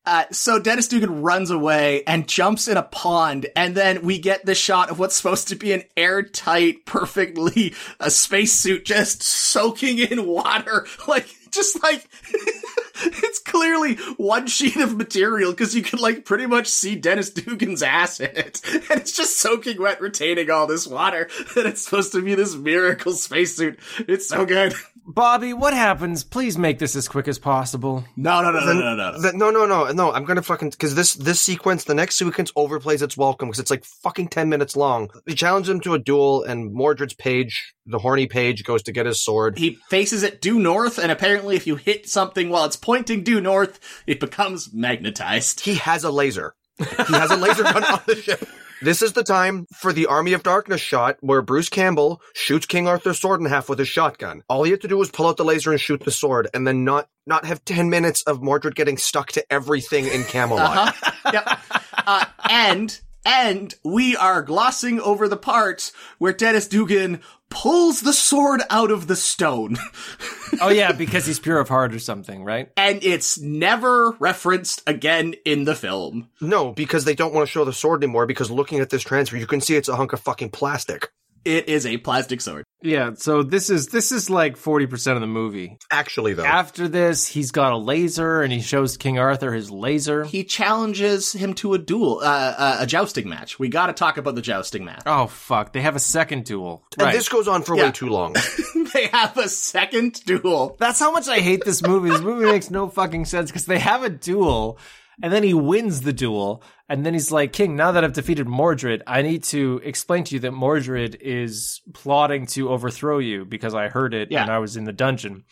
Uh, 0.06 0.24
so 0.32 0.58
Dennis 0.60 0.88
Dugan 0.88 1.22
runs 1.22 1.52
away 1.52 2.04
and 2.08 2.28
jumps 2.28 2.68
in 2.68 2.78
a 2.78 2.82
pond, 2.82 3.48
and 3.56 3.76
then 3.76 4.02
we 4.02 4.18
get 4.18 4.44
the 4.44 4.56
shot 4.56 4.90
of 4.90 4.98
what's 4.98 5.16
supposed 5.16 5.50
to 5.50 5.56
be 5.56 5.72
an 5.72 5.84
airtight, 5.96 6.86
perfectly 6.86 7.76
a 8.00 8.10
spacesuit 8.10 8.86
just 8.86 9.22
soaking 9.22 10.00
in 10.00 10.26
water, 10.26 10.88
like 11.08 11.28
just 11.52 11.84
like 11.84 12.10
it's 13.24 13.40
clearly 13.40 13.96
one 14.18 14.48
sheet 14.48 14.78
of 14.78 14.96
material 14.98 15.52
because 15.52 15.76
you 15.76 15.82
can 15.82 16.00
like 16.00 16.26
pretty 16.26 16.46
much 16.46 16.68
see 16.68 16.96
Dennis 16.96 17.30
Dugan's 17.30 17.84
ass 17.84 18.20
in 18.20 18.36
it, 18.36 18.62
and 18.74 19.02
it's 19.02 19.16
just 19.16 19.38
soaking 19.38 19.82
wet, 19.82 20.02
retaining 20.02 20.50
all 20.50 20.68
this 20.68 20.88
water, 20.88 21.30
and 21.56 21.66
it's 21.68 21.84
supposed 21.84 22.12
to 22.14 22.22
be 22.22 22.36
this 22.36 22.56
miracle 22.56 23.14
spacesuit. 23.14 23.80
It's 24.00 24.28
so 24.28 24.46
good. 24.46 24.74
Bobby, 25.12 25.54
what 25.54 25.74
happens? 25.74 26.24
Please 26.24 26.56
make 26.56 26.78
this 26.78 26.96
as 26.96 27.08
quick 27.08 27.28
as 27.28 27.40
possible. 27.40 28.06
No, 28.16 28.44
no, 28.44 28.52
no, 28.52 28.60
no, 28.60 28.74
no, 28.74 28.96
no. 28.96 29.12
no. 29.12 29.20
The- 29.20 29.34
no, 29.34 29.50
no, 29.50 29.66
no, 29.66 29.92
no. 29.92 30.12
I'm 30.12 30.24
gonna 30.24 30.44
fucking 30.44 30.70
because 30.70 30.94
this 30.94 31.16
this 31.16 31.42
sequence, 31.42 31.86
the 31.86 31.96
next 31.96 32.18
sequence 32.18 32.52
overplays 32.52 33.02
its 33.02 33.18
welcome 33.18 33.48
because 33.50 33.60
it's 33.60 33.72
like 33.72 33.84
fucking 33.86 34.28
ten 34.28 34.50
minutes 34.50 34.76
long. 34.76 35.10
They 35.26 35.34
challenge 35.34 35.68
him 35.68 35.80
to 35.82 35.96
a 35.96 36.00
duel, 36.00 36.44
and 36.44 36.76
Mordred's 36.76 37.16
page, 37.16 37.74
the 37.88 37.98
horny 37.98 38.28
page, 38.28 38.64
goes 38.64 38.84
to 38.84 38.92
get 38.92 39.08
his 39.08 39.20
sword. 39.20 39.58
He 39.58 39.80
faces 39.90 40.22
it 40.22 40.42
due 40.42 40.60
north, 40.60 41.00
and 41.00 41.12
apparently, 41.12 41.56
if 41.56 41.66
you 41.66 41.76
hit 41.76 42.08
something 42.08 42.50
while 42.50 42.66
it's 42.66 42.76
pointing 42.90 43.22
due 43.22 43.40
north, 43.40 43.80
it 44.08 44.20
becomes 44.20 44.74
magnetized. 44.74 45.60
He 45.60 45.76
has 45.76 46.04
a 46.04 46.10
laser. 46.10 46.56
He 46.80 47.14
has 47.14 47.30
a 47.30 47.36
laser 47.36 47.62
gun 47.62 47.84
on 47.84 48.00
the 48.08 48.16
ship. 48.16 48.50
This 48.82 49.04
is 49.04 49.14
the 49.14 49.24
time 49.24 49.68
for 49.76 49.94
the 49.94 50.08
Army 50.08 50.34
of 50.34 50.42
Darkness 50.42 50.82
shot 50.82 51.18
where 51.20 51.44
Bruce 51.44 51.70
Campbell 51.70 52.20
shoots 52.34 52.66
King 52.66 52.88
Arthur's 52.88 53.20
sword 53.20 53.42
in 53.42 53.46
half 53.46 53.70
with 53.70 53.78
his 53.78 53.88
shotgun. 53.88 54.42
All 54.50 54.64
he 54.64 54.72
had 54.72 54.82
to 54.82 54.88
do 54.88 54.98
was 54.98 55.12
pull 55.12 55.28
out 55.28 55.38
the 55.38 55.46
laser 55.46 55.70
and 55.70 55.80
shoot 55.80 56.04
the 56.04 56.10
sword, 56.10 56.48
and 56.52 56.66
then 56.66 56.84
not 56.84 57.10
not 57.28 57.46
have 57.46 57.64
ten 57.64 57.92
minutes 57.92 58.24
of 58.24 58.42
Mordred 58.42 58.74
getting 58.74 58.98
stuck 58.98 59.34
to 59.34 59.54
everything 59.54 60.08
in 60.08 60.24
Camelot. 60.24 60.96
yep. 61.32 61.60
Uh, 61.96 62.26
and 62.50 63.00
and 63.24 63.76
we 63.84 64.16
are 64.16 64.42
glossing 64.42 65.00
over 65.00 65.28
the 65.28 65.38
parts 65.38 65.92
where 66.18 66.34
Dennis 66.34 66.68
Dugan 66.68 67.22
pulls 67.50 68.02
the 68.02 68.14
sword 68.14 68.62
out 68.70 68.92
of 68.92 69.08
the 69.08 69.16
stone, 69.16 69.78
Oh 70.62 70.70
yeah, 70.70 70.92
because 70.92 71.26
he's 71.26 71.40
pure 71.40 71.60
of 71.60 71.70
heart 71.70 71.94
or 71.94 72.00
something, 72.00 72.44
right? 72.44 72.72
and 72.76 73.04
it's 73.04 73.40
never 73.40 74.12
referenced 74.20 74.82
again 74.88 75.36
in 75.46 75.64
the 75.66 75.76
film. 75.76 76.30
No, 76.42 76.72
because 76.74 77.06
they 77.06 77.16
don't 77.16 77.34
want 77.34 77.48
to 77.48 77.52
show 77.52 77.66
the 77.66 77.74
sword 77.74 78.04
anymore. 78.04 78.26
Because 78.26 78.50
looking 78.52 78.80
at 78.80 78.90
this 78.90 79.04
transfer, 79.04 79.38
you 79.38 79.48
can 79.48 79.62
see 79.62 79.76
it's 79.76 79.90
a 79.90 79.96
hunk 79.96 80.14
of 80.14 80.20
fucking 80.20 80.50
plastic. 80.50 81.10
It 81.46 81.70
is 81.70 81.86
a 81.86 81.98
plastic 81.98 82.42
sword. 82.42 82.66
Yeah. 82.82 83.12
So 83.16 83.44
this 83.44 83.70
is 83.70 83.88
this 83.88 84.12
is 84.12 84.30
like 84.30 84.56
forty 84.56 84.86
percent 84.88 85.16
of 85.18 85.22
the 85.22 85.28
movie. 85.28 85.78
Actually, 85.92 86.34
though, 86.34 86.46
After 86.46 86.88
this, 86.88 87.28
he's 87.28 87.52
got 87.52 87.74
a 87.74 87.78
laser, 87.78 88.42
and 88.42 88.54
he 88.54 88.62
shows 88.62 88.96
King 88.98 89.20
Arthur 89.20 89.52
his 89.54 89.70
laser. 89.70 90.24
He 90.24 90.44
challenges 90.46 91.34
him 91.34 91.54
to 91.56 91.74
a 91.74 91.78
duel, 91.78 92.20
uh, 92.24 92.54
uh, 92.58 92.78
a 92.82 92.86
jousting 92.86 93.28
match. 93.28 93.60
We 93.60 93.68
got 93.70 93.88
to 93.88 93.94
talk 93.94 94.18
about 94.18 94.36
the 94.36 94.42
jousting 94.42 94.86
match. 94.86 95.04
Oh 95.06 95.28
fuck! 95.28 95.74
They 95.74 95.82
have 95.82 95.96
a 95.96 96.00
second 96.00 96.46
duel. 96.46 96.84
and 96.98 97.06
Right. 97.06 97.14
this 97.16 97.28
goes 97.28 97.48
on 97.50 97.64
for 97.64 97.76
Yeah. 97.76 97.86
way 97.86 97.92
too 97.92 98.08
long. 98.10 98.36
they 98.94 99.08
have 99.08 99.38
a 99.38 99.50
second 99.50 100.24
duel. 100.26 100.78
That's 100.80 101.00
how 101.00 101.12
much 101.12 101.28
I 101.28 101.40
hate 101.40 101.66
this 101.66 101.82
movie. 101.86 102.10
This 102.12 102.22
movie 102.22 102.46
makes 102.46 102.70
no 102.72 102.88
fucking 102.90 103.26
sense 103.26 103.50
because 103.52 103.66
they 103.66 103.80
have 103.80 104.04
a 104.04 104.10
duel, 104.10 104.78
and 105.22 105.32
then 105.34 105.44
he 105.44 105.54
wins 105.54 106.02
the 106.02 106.14
duel, 106.14 106.64
and 106.88 107.06
then 107.06 107.14
he's 107.14 107.32
like, 107.32 107.54
"King, 107.54 107.76
now 107.76 107.92
that 107.92 108.04
I've 108.04 108.14
defeated 108.14 108.48
Mordred, 108.48 109.04
I 109.08 109.22
need 109.22 109.44
to 109.46 109.82
explain 109.84 110.24
to 110.26 110.36
you 110.36 110.40
that 110.42 110.52
Mordred 110.54 111.18
is 111.22 111.82
plotting 111.94 112.46
to 112.48 112.70
overthrow 112.70 113.20
you 113.20 113.46
because 113.46 113.74
I 113.76 113.90
heard 113.90 114.14
it 114.14 114.32
Yeah. 114.32 114.44
and 114.44 114.52
I 114.52 114.60
was 114.60 114.78
in 114.78 114.84
the 114.86 114.94
dungeon." 114.94 115.44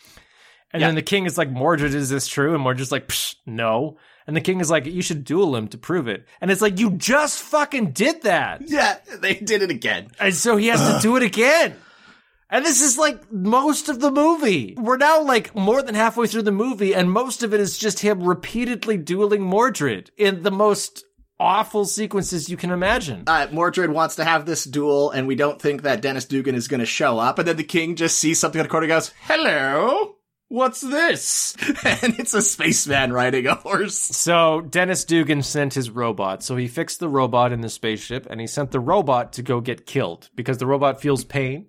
And 0.72 0.80
Yeah. 0.82 0.88
then 0.88 0.96
the 0.96 1.02
king 1.02 1.24
is 1.24 1.38
like, 1.38 1.50
"Mordred, 1.50 1.94
is 1.94 2.10
this 2.10 2.26
true?" 2.28 2.54
And 2.54 2.62
Mordred's 2.62 2.92
like, 2.92 3.08
Psh, 3.08 3.36
"No." 3.46 3.96
And 4.26 4.36
the 4.36 4.42
king 4.42 4.60
is 4.60 4.70
like, 4.70 4.84
"You 4.84 5.00
should 5.00 5.24
duel 5.24 5.56
him 5.56 5.68
to 5.68 5.78
prove 5.78 6.06
it." 6.08 6.26
And 6.42 6.50
it's 6.50 6.60
like, 6.60 6.78
"You 6.78 6.90
just 6.90 7.40
fucking 7.40 7.92
did 7.92 8.22
that." 8.24 8.60
Yeah, 8.68 8.96
they 9.20 9.34
did 9.34 9.62
it 9.62 9.70
again. 9.70 10.08
And 10.20 10.34
so 10.34 10.56
he 10.58 10.66
has 10.66 10.80
to 10.80 10.98
do 11.02 11.16
it 11.16 11.22
again. 11.22 11.76
And 12.50 12.64
this 12.64 12.80
is 12.80 12.96
like 12.96 13.30
most 13.30 13.88
of 13.88 14.00
the 14.00 14.10
movie. 14.10 14.74
We're 14.78 14.96
now 14.96 15.22
like 15.22 15.54
more 15.54 15.82
than 15.82 15.94
halfway 15.94 16.26
through 16.26 16.42
the 16.42 16.52
movie, 16.52 16.94
and 16.94 17.10
most 17.12 17.42
of 17.42 17.52
it 17.52 17.60
is 17.60 17.76
just 17.76 18.00
him 18.00 18.22
repeatedly 18.22 18.96
dueling 18.96 19.42
Mordred 19.42 20.10
in 20.16 20.42
the 20.42 20.50
most 20.50 21.04
awful 21.38 21.84
sequences 21.84 22.48
you 22.48 22.56
can 22.56 22.70
imagine. 22.70 23.24
uh, 23.26 23.46
Mordred 23.52 23.90
wants 23.92 24.16
to 24.16 24.24
have 24.24 24.46
this 24.46 24.64
duel, 24.64 25.10
and 25.10 25.26
we 25.28 25.34
don't 25.36 25.60
think 25.60 25.82
that 25.82 26.00
Dennis 26.00 26.24
Dugan 26.24 26.54
is 26.54 26.68
going 26.68 26.80
to 26.80 26.86
show 26.86 27.18
up. 27.18 27.38
And 27.38 27.46
then 27.46 27.56
the 27.56 27.64
king 27.64 27.96
just 27.96 28.18
sees 28.18 28.38
something 28.40 28.60
on 28.60 28.64
the 28.64 28.70
corner 28.70 28.84
and 28.84 28.90
goes, 28.92 29.12
Hello? 29.22 30.14
What's 30.48 30.80
this? 30.80 31.54
And 31.84 32.18
it's 32.18 32.32
a 32.32 32.40
spaceman 32.40 33.12
riding 33.12 33.46
a 33.46 33.54
horse. 33.56 33.98
So 33.98 34.62
Dennis 34.62 35.04
Dugan 35.04 35.42
sent 35.42 35.74
his 35.74 35.90
robot. 35.90 36.42
So 36.42 36.56
he 36.56 36.66
fixed 36.66 36.98
the 37.00 37.08
robot 37.08 37.52
in 37.52 37.60
the 37.60 37.68
spaceship, 37.68 38.26
and 38.30 38.40
he 38.40 38.46
sent 38.46 38.70
the 38.70 38.80
robot 38.80 39.34
to 39.34 39.42
go 39.42 39.60
get 39.60 39.84
killed 39.84 40.30
because 40.34 40.56
the 40.56 40.66
robot 40.66 41.02
feels 41.02 41.24
pain. 41.24 41.66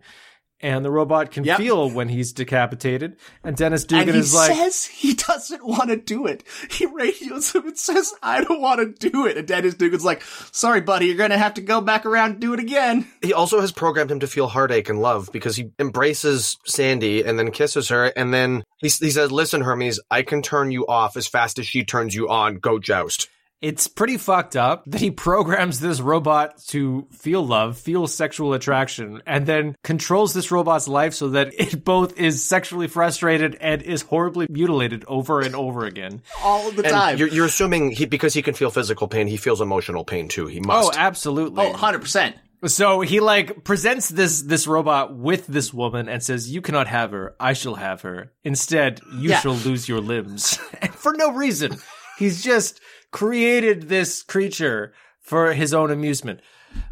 And 0.62 0.84
the 0.84 0.92
robot 0.92 1.32
can 1.32 1.46
Yep. 1.46 1.58
feel 1.58 1.90
when 1.90 2.10
he's 2.10 2.34
decapitated. 2.34 3.16
And 3.46 3.56
Dennis 3.56 3.86
Dugan 3.86 4.10
and 4.10 4.18
is 4.18 4.34
like, 4.34 4.52
he 4.52 4.58
says 4.58 4.86
he 4.86 5.14
doesn't 5.14 5.66
want 5.66 5.90
to 5.90 5.96
do 5.96 6.28
it. 6.28 6.44
He 6.70 6.86
radios 6.86 7.54
him 7.54 7.66
and 7.68 7.78
says, 7.78 8.14
I 8.22 8.44
don't 8.44 8.60
want 8.60 8.80
to 9.00 9.10
do 9.10 9.26
it. 9.26 9.38
And 9.38 9.48
Dennis 9.48 9.76
Dugan's 9.76 10.04
like, 10.04 10.22
Sorry, 10.52 10.82
buddy, 10.82 11.06
you're 11.08 11.16
going 11.16 11.30
to 11.30 11.38
have 11.38 11.54
to 11.54 11.62
go 11.62 11.80
back 11.80 12.06
around 12.06 12.32
and 12.32 12.40
do 12.42 12.54
it 12.54 12.60
again. 12.60 13.08
he 13.22 13.32
also 13.34 13.62
has 13.62 13.72
programmed 13.72 14.12
him 14.12 14.20
to 14.20 14.28
feel 14.28 14.48
heartache 14.48 14.90
and 14.90 15.02
love 15.02 15.30
because 15.32 15.56
he 15.56 15.72
embraces 15.80 16.58
Sandy 16.66 17.24
and 17.24 17.40
then 17.40 17.52
kisses 17.52 17.88
her, 17.90 18.06
and 18.16 18.34
then 18.34 18.64
he, 18.78 18.88
he 18.90 19.12
says, 19.12 19.32
"Listen, 19.32 19.62
Hermes, 19.62 20.00
I 20.12 20.24
can 20.24 20.42
turn 20.42 20.72
you 20.72 20.86
off 20.88 21.16
as 21.18 21.28
fast 21.28 21.60
as 21.60 21.68
she 21.68 21.84
turns 21.84 22.14
you 22.14 22.28
on. 22.30 22.56
Go 22.56 22.80
joust." 22.80 23.30
It's 23.62 23.90
pretty 23.90 24.18
fucked 24.18 24.56
up 24.56 24.84
that 24.88 25.02
he 25.02 25.12
programs 25.12 25.82
this 25.82 26.00
robot 26.00 26.58
to 26.68 27.08
feel 27.12 27.46
love, 27.46 27.78
feel 27.78 28.08
sexual 28.08 28.54
attraction, 28.54 29.22
and 29.26 29.46
then 29.46 29.76
controls 29.84 30.34
this 30.34 30.50
robot's 30.50 30.88
life 30.88 31.14
so 31.14 31.30
that 31.30 31.54
it 31.54 31.84
both 31.84 32.18
is 32.18 32.44
sexually 32.46 32.88
frustrated 32.88 33.56
and 33.60 33.82
is 33.82 34.02
horribly 34.04 34.48
mutilated 34.50 35.04
over 35.10 35.42
and 35.42 35.56
over 35.56 35.86
again. 35.86 36.22
All 36.42 36.72
the 36.72 36.84
And 36.86 36.92
time. 36.94 37.18
you're, 37.18 37.28
you're 37.28 37.46
assuming 37.48 37.92
he 37.92 38.06
because 38.06 38.34
he 38.34 38.42
can 38.42 38.54
feel 38.54 38.72
physical 38.72 39.10
pain, 39.10 39.28
he 39.28 39.36
feels 39.38 39.60
emotional 39.60 40.06
pain 40.06 40.30
too. 40.30 40.48
He 40.48 40.62
must. 40.62 40.94
Oh, 40.94 40.98
absolutely. 40.98 41.66
oh, 41.66 41.74
100%. 41.74 42.36
So 42.66 43.02
he 43.02 43.20
like 43.22 43.64
presents 43.64 44.10
this 44.10 44.42
this 44.42 44.68
robot 44.68 45.16
with 45.16 45.48
this 45.48 45.74
woman 45.74 46.10
and 46.10 46.22
says, 46.22 46.52
"You 46.52 46.62
cannot 46.62 46.88
have 46.88 47.12
her. 47.12 47.34
I 47.40 47.54
shall 47.54 47.76
have 47.76 48.02
her. 48.02 48.34
Instead, 48.44 49.00
you 49.14 49.30
Yeah. 49.30 49.40
shall 49.40 49.54
lose 49.56 49.88
your 49.88 50.02
limbs." 50.02 50.56
for 50.92 51.14
no 51.14 51.32
reason. 51.32 51.78
He's 52.18 52.44
just 52.44 52.82
created 53.12 53.90
this 53.90 54.24
creature 54.24 54.94
for 55.20 55.54
his 55.54 55.74
own 55.74 55.92
amusement. 55.92 56.42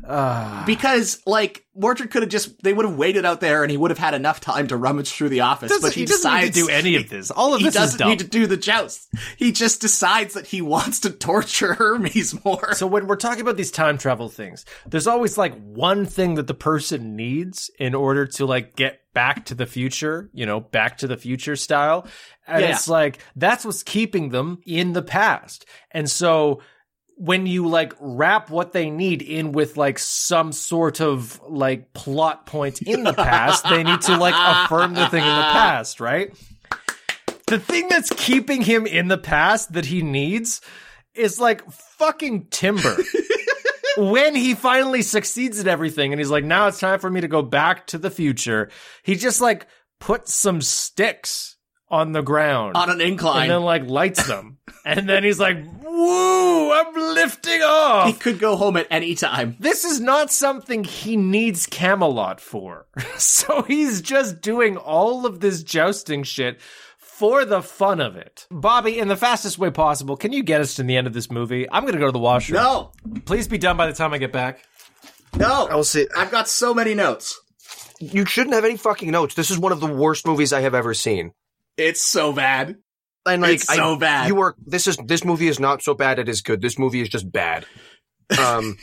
Ah. 0.07 0.63
Because, 0.65 1.21
like, 1.25 1.65
Mordred 1.75 2.09
could 2.09 2.23
have 2.23 2.31
just, 2.31 2.61
they 2.63 2.73
would 2.73 2.85
have 2.85 2.97
waited 2.97 3.25
out 3.25 3.41
there 3.41 3.63
and 3.63 3.69
he 3.69 3.77
would 3.77 3.91
have 3.91 3.97
had 3.99 4.13
enough 4.13 4.39
time 4.39 4.67
to 4.67 4.77
rummage 4.77 5.11
through 5.11 5.29
the 5.29 5.41
office, 5.41 5.71
but 5.81 5.93
he, 5.93 6.01
need 6.01 6.07
decides 6.07 6.55
to 6.55 6.65
do 6.65 6.69
any 6.69 6.95
of 6.95 7.09
this. 7.09 7.29
All 7.29 7.53
of 7.53 7.59
he 7.59 7.65
this 7.65 7.75
is 7.75 7.81
doesn't 7.81 8.07
need 8.07 8.19
to 8.19 8.27
do 8.27 8.47
the 8.47 8.57
joust. 8.57 9.07
He 9.37 9.51
just 9.51 9.81
decides 9.81 10.33
that 10.33 10.47
he 10.47 10.61
wants 10.61 11.01
to 11.01 11.11
torture 11.11 11.75
Hermes 11.75 12.43
more. 12.43 12.73
So 12.73 12.87
when 12.87 13.07
we're 13.07 13.17
talking 13.17 13.41
about 13.41 13.57
these 13.57 13.71
time 13.71 13.97
travel 13.97 14.29
things, 14.29 14.65
there's 14.87 15.07
always 15.07 15.37
like 15.37 15.55
one 15.61 16.05
thing 16.05 16.35
that 16.35 16.47
the 16.47 16.55
person 16.55 17.15
needs 17.15 17.69
in 17.77 17.93
order 17.93 18.25
to 18.25 18.45
like 18.45 18.75
get 18.75 19.01
back 19.17 19.45
to 19.45 19.55
the 19.55 19.65
future, 19.65 20.29
you 20.31 20.45
know, 20.45 20.59
back 20.59 20.99
to 20.99 21.07
the 21.07 21.17
future 21.17 21.55
style. 21.55 22.05
And 22.45 22.61
Yeah. 22.61 22.69
it's 22.69 22.87
like 22.87 23.17
that's 23.35 23.65
what's 23.65 23.81
keeping 23.81 24.29
them 24.29 24.59
in 24.63 24.93
the 24.93 25.01
past. 25.01 25.65
And 25.89 26.07
so 26.07 26.61
when 27.15 27.47
you 27.47 27.67
like 27.67 27.93
wrap 27.99 28.51
what 28.51 28.73
they 28.73 28.91
need 28.91 29.23
in 29.23 29.53
with 29.53 29.75
like 29.75 29.97
some 29.97 30.51
sort 30.51 31.01
of 31.01 31.41
like 31.49 31.93
plot 31.93 32.45
point 32.45 32.83
in 32.83 33.03
the 33.03 33.13
past, 33.13 33.67
they 33.67 33.81
need 33.83 34.01
to 34.01 34.17
like 34.17 34.35
affirm 34.37 34.93
the 34.93 35.07
thing 35.09 35.23
in 35.23 35.35
the 35.35 35.49
past, 35.51 35.99
right? 35.99 36.31
The 37.47 37.57
thing 37.57 37.87
that's 37.89 38.11
keeping 38.11 38.61
him 38.61 38.85
in 38.85 39.07
the 39.07 39.17
past 39.17 39.73
that 39.73 39.87
he 39.87 40.03
needs 40.03 40.61
is 41.15 41.39
like 41.39 41.67
fucking 41.71 42.49
timber. 42.51 42.95
when 43.97 44.35
he 44.35 44.53
finally 44.55 45.01
succeeds 45.01 45.59
at 45.59 45.67
everything 45.67 46.13
and 46.13 46.19
he's 46.19 46.29
like, 46.31 46.43
now 46.43 46.67
it's 46.67 46.79
time 46.79 46.99
for 46.99 47.09
me 47.09 47.21
to 47.21 47.27
go 47.27 47.41
back 47.41 47.87
to 47.87 47.97
the 47.97 48.09
future, 48.11 48.69
he 49.03 49.15
just 49.15 49.41
like 49.41 49.67
puts 49.99 50.33
some 50.33 50.61
sticks 50.61 51.57
on 51.89 52.11
the 52.11 52.21
ground 52.21 52.75
on 52.75 52.89
an 52.89 52.99
incline. 52.99 53.43
and 53.43 53.51
then 53.51 53.61
like 53.61 53.87
lights 53.87 54.27
them. 54.27 54.57
and 54.85 55.07
then 55.07 55.23
he's 55.23 55.39
like, 55.39 55.57
woo, 55.83 56.71
I'm 56.71 56.93
lifting 56.93 57.61
off. 57.61 58.07
he 58.07 58.13
could 58.13 58.39
go 58.39 58.55
home 58.55 58.77
at 58.77 58.87
any 58.91 59.15
time. 59.15 59.55
This 59.59 59.85
is 59.85 59.99
not 59.99 60.31
something 60.31 60.83
he 60.83 61.15
needs 61.15 61.65
Camelot 61.65 62.41
for. 62.41 62.87
so 63.17 63.61
he's 63.63 64.01
just 64.01 64.41
doing 64.41 64.77
all 64.77 65.25
of 65.25 65.39
this 65.39 65.63
jousting 65.63 66.23
shit 66.23 66.59
for 67.17 67.45
the 67.45 67.61
fun 67.61 67.99
of 68.01 68.15
it. 68.15 68.45
Bobby, 68.51 68.99
in 68.99 69.07
the 69.07 69.15
fastest 69.17 69.57
way 69.57 69.69
possible, 69.71 70.15
can 70.17 70.31
you 70.33 70.43
get 70.43 70.61
us 70.61 70.75
to 70.75 70.83
the 70.83 70.95
end 70.97 71.07
of 71.07 71.13
this 71.13 71.31
movie? 71.31 71.67
I'm 71.71 71.83
going 71.83 71.93
to 71.93 71.99
go 71.99 72.05
to 72.07 72.11
the 72.11 72.19
washroom. 72.19 72.61
No, 72.61 72.91
Please 73.25 73.47
be 73.47 73.57
done 73.57 73.77
by 73.77 73.87
the 73.87 73.93
time 73.93 74.13
I 74.13 74.17
get 74.17 74.31
back. 74.31 74.59
no. 75.35 75.67
I'll 75.69 75.83
see. 75.83 76.07
I've 76.17 76.31
got 76.31 76.47
so 76.47 76.73
many 76.73 76.93
notes. 76.93 77.39
You 77.99 78.25
shouldn't 78.25 78.53
have 78.53 78.65
any 78.65 78.77
fucking 78.77 79.09
notes. 79.09 79.33
This 79.35 79.49
is 79.49 79.57
one 79.57 79.71
of 79.71 79.79
the 79.79 79.87
worst 79.87 80.27
movies 80.27 80.53
I 80.53 80.61
have 80.61 80.75
ever 80.75 80.93
seen. 80.93 81.31
It's 81.77 82.01
so 82.01 82.31
bad. 82.33 82.75
and 83.25 83.41
like 83.41 83.55
It's 83.55 83.73
so 83.75 83.95
I- 83.95 83.97
bad. 83.97 84.27
You 84.27 84.35
were 84.35 84.55
this 84.65 84.85
is 84.87 84.97
this 84.97 85.25
movie 85.25 85.47
is 85.47 85.59
not 85.59 85.81
so 85.81 85.93
bad. 85.95 86.19
It 86.19 86.29
is 86.29 86.41
good. 86.41 86.61
This 86.61 86.77
movie 86.77 87.01
is 87.01 87.09
just 87.09 87.31
bad. 87.31 87.65
Um. 88.39 88.77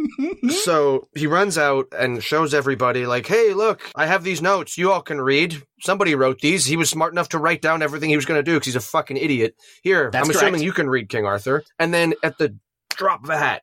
so 0.50 1.08
he 1.14 1.26
runs 1.26 1.58
out 1.58 1.86
and 1.96 2.22
shows 2.22 2.54
everybody 2.54 3.06
like, 3.06 3.26
"Hey, 3.26 3.54
look, 3.54 3.82
I 3.94 4.06
have 4.06 4.24
these 4.24 4.42
notes. 4.42 4.78
You 4.78 4.92
all 4.92 5.02
can 5.02 5.20
read. 5.20 5.62
Somebody 5.80 6.14
wrote 6.14 6.40
these. 6.40 6.64
He 6.64 6.76
was 6.76 6.90
smart 6.90 7.12
enough 7.12 7.30
to 7.30 7.38
write 7.38 7.62
down 7.62 7.82
everything 7.82 8.10
he 8.10 8.16
was 8.16 8.26
going 8.26 8.38
to 8.38 8.42
do 8.42 8.54
because 8.54 8.66
he's 8.66 8.76
a 8.76 8.80
fucking 8.80 9.16
idiot. 9.16 9.54
Here, 9.82 10.10
That's 10.10 10.28
I'm 10.28 10.34
assuming 10.34 10.62
you 10.62 10.72
can 10.72 10.88
read 10.88 11.08
King 11.08 11.26
Arthur." 11.26 11.64
And 11.78 11.92
then 11.92 12.14
at 12.22 12.38
the 12.38 12.56
drop 12.90 13.24
of 13.24 13.30
a 13.30 13.38
hat, 13.38 13.62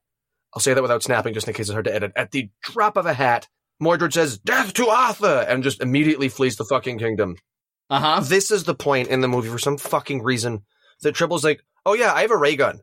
I'll 0.53 0.61
say 0.61 0.73
that 0.73 0.81
without 0.81 1.03
snapping, 1.03 1.33
just 1.33 1.47
in 1.47 1.53
case 1.53 1.67
it's 1.67 1.73
hard 1.73 1.85
to 1.85 1.93
edit. 1.93 2.11
At 2.15 2.31
the 2.31 2.49
drop 2.63 2.97
of 2.97 3.05
a 3.05 3.13
hat, 3.13 3.47
Mordred 3.79 4.13
says, 4.13 4.37
"Death 4.37 4.73
to 4.73 4.87
Arthur," 4.87 5.45
and 5.47 5.63
just 5.63 5.81
immediately 5.81 6.29
flees 6.29 6.55
the 6.55 6.65
fucking 6.65 6.99
kingdom. 6.99 7.35
Uh 7.89 7.99
huh. 7.99 8.19
This 8.21 8.51
is 8.51 8.65
the 8.65 8.75
point 8.75 9.07
in 9.07 9.21
the 9.21 9.27
movie 9.27 9.49
for 9.49 9.59
some 9.59 9.77
fucking 9.77 10.21
reason 10.21 10.63
that 11.01 11.15
Trimble's 11.15 11.43
like, 11.43 11.63
oh 11.85 11.93
yeah, 11.93 12.13
I 12.13 12.21
have 12.21 12.31
a 12.31 12.37
ray 12.37 12.55
gun. 12.55 12.79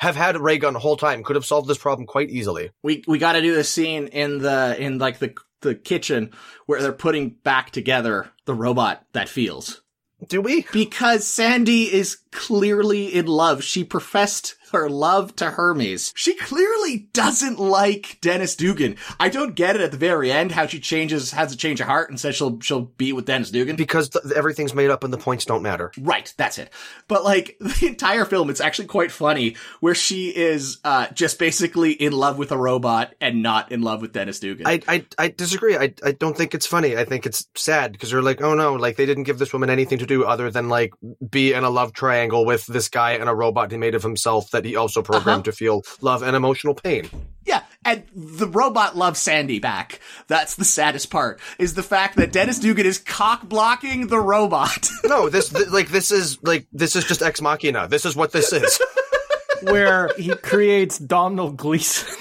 Have 0.00 0.16
had 0.16 0.36
a 0.36 0.40
ray 0.40 0.58
gun 0.58 0.74
the 0.74 0.78
whole 0.78 0.96
time. 0.96 1.22
Could 1.22 1.36
have 1.36 1.46
solved 1.46 1.68
this 1.68 1.78
problem 1.78 2.06
quite 2.06 2.30
easily. 2.30 2.70
We 2.82 3.04
we 3.06 3.18
got 3.18 3.32
to 3.32 3.42
do 3.42 3.54
this 3.54 3.68
scene 3.68 4.08
in 4.08 4.38
the 4.38 4.76
in 4.78 4.98
like 4.98 5.18
the 5.18 5.34
the 5.60 5.74
kitchen 5.74 6.30
where 6.66 6.80
they're 6.82 6.92
putting 6.92 7.30
back 7.30 7.70
together 7.70 8.30
the 8.44 8.54
robot 8.54 9.04
that 9.12 9.28
feels. 9.28 9.82
Do 10.28 10.40
we? 10.40 10.66
Because 10.72 11.26
Sandy 11.26 11.92
is 11.92 12.18
clearly 12.30 13.06
in 13.06 13.26
love. 13.26 13.62
She 13.62 13.84
professed 13.84 14.56
her 14.72 14.88
love 14.88 15.34
to 15.36 15.50
Hermes. 15.50 16.12
She 16.16 16.34
clearly 16.34 17.08
doesn't 17.12 17.58
like 17.58 18.18
Dennis 18.20 18.56
Dugan. 18.56 18.96
I 19.20 19.28
don't 19.28 19.54
get 19.54 19.76
it 19.76 19.82
at 19.82 19.90
the 19.90 19.96
very 19.96 20.30
end 20.30 20.52
how 20.52 20.66
she 20.66 20.80
changes, 20.80 21.32
has 21.32 21.52
a 21.52 21.56
change 21.56 21.80
of 21.80 21.86
heart 21.86 22.10
and 22.10 22.18
says 22.18 22.36
she'll 22.36 22.60
she'll 22.60 22.82
be 22.82 23.12
with 23.12 23.26
Dennis 23.26 23.50
Dugan. 23.50 23.76
Because 23.76 24.08
th- 24.10 24.24
everything's 24.34 24.74
made 24.74 24.90
up 24.90 25.04
and 25.04 25.12
the 25.12 25.18
points 25.18 25.44
don't 25.44 25.62
matter. 25.62 25.92
Right, 25.98 26.32
that's 26.36 26.58
it. 26.58 26.70
But 27.08 27.24
like 27.24 27.56
the 27.60 27.86
entire 27.86 28.24
film, 28.24 28.50
it's 28.50 28.60
actually 28.60 28.88
quite 28.88 29.12
funny 29.12 29.56
where 29.80 29.94
she 29.94 30.28
is 30.28 30.78
uh 30.84 31.08
just 31.08 31.38
basically 31.38 31.92
in 31.92 32.12
love 32.12 32.38
with 32.38 32.52
a 32.52 32.58
robot 32.58 33.14
and 33.20 33.42
not 33.42 33.72
in 33.72 33.82
love 33.82 34.00
with 34.00 34.12
Dennis 34.12 34.40
Dugan. 34.40 34.66
I, 34.66 34.80
I, 34.88 35.06
I 35.18 35.28
disagree. 35.28 35.76
I, 35.76 35.94
I 36.04 36.12
don't 36.12 36.36
think 36.36 36.54
it's 36.54 36.66
funny. 36.66 36.96
I 36.96 37.04
think 37.04 37.26
it's 37.26 37.46
sad 37.54 37.92
because 37.92 38.10
they're 38.10 38.22
like, 38.22 38.40
oh 38.40 38.54
no, 38.54 38.74
like 38.74 38.96
they 38.96 39.06
didn't 39.06 39.24
give 39.24 39.38
this 39.38 39.52
woman 39.52 39.70
anything 39.70 39.98
to 39.98 40.06
do 40.06 40.24
other 40.24 40.50
than 40.50 40.68
like 40.68 40.92
be 41.28 41.52
in 41.52 41.64
a 41.64 41.70
love 41.70 41.92
triangle 41.92 42.44
with 42.44 42.66
this 42.66 42.88
guy 42.88 43.12
and 43.12 43.28
a 43.28 43.34
robot 43.34 43.70
he 43.70 43.78
made 43.78 43.94
of 43.94 44.02
himself 44.02 44.50
that 44.54 44.64
he 44.64 44.74
also 44.76 45.02
programmed 45.02 45.42
Uh-huh. 45.46 45.52
to 45.52 45.52
feel 45.52 45.82
love 46.00 46.22
and 46.22 46.34
emotional 46.34 46.74
pain. 46.74 47.08
Yeah, 47.44 47.62
and 47.84 48.04
the 48.14 48.48
robot 48.48 48.96
loves 48.96 49.20
Sandy 49.20 49.58
back. 49.58 50.00
That's 50.28 50.54
the 50.54 50.64
saddest 50.64 51.10
part, 51.10 51.38
is 51.58 51.74
the 51.74 51.82
fact 51.82 52.16
that 52.16 52.32
Dennis 52.32 52.58
Dugan 52.58 52.86
is 52.86 52.98
cock 52.98 53.42
blocking 53.48 54.06
the 54.08 54.18
robot. 54.18 54.88
No, 55.04 55.28
this 55.28 55.50
th- 55.50 55.68
like 55.68 55.88
this 55.90 56.10
is 56.10 56.42
like 56.42 56.66
this 56.72 56.96
is 56.96 57.04
just 57.04 57.20
ex 57.22 57.42
machina. 57.42 57.86
This 57.88 58.06
is 58.06 58.16
what 58.16 58.32
this 58.32 58.52
is. 58.54 58.80
where 59.62 60.10
he 60.16 60.34
creates 60.36 60.98
Domhnall 60.98 61.50
Gleeson. 61.52 62.08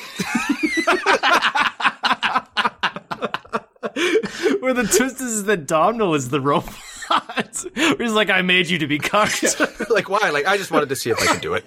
where 4.59 4.73
the 4.73 4.83
twist 4.83 5.21
is 5.21 5.43
that 5.45 5.65
Domhnall 5.67 6.13
is 6.15 6.29
the 6.29 6.41
robot. 6.41 6.73
Where 7.09 7.95
He's 7.99 8.11
like, 8.11 8.29
I 8.29 8.41
made 8.41 8.69
you 8.69 8.79
to 8.79 8.87
be 8.87 8.99
cocked. 8.99 9.59
like 9.89 10.09
why? 10.09 10.29
Like 10.29 10.45
I 10.45 10.57
just 10.57 10.71
wanted 10.71 10.89
to 10.89 10.95
see 10.95 11.09
if 11.09 11.19
I 11.21 11.25
could 11.25 11.41
do 11.41 11.53
it. 11.53 11.65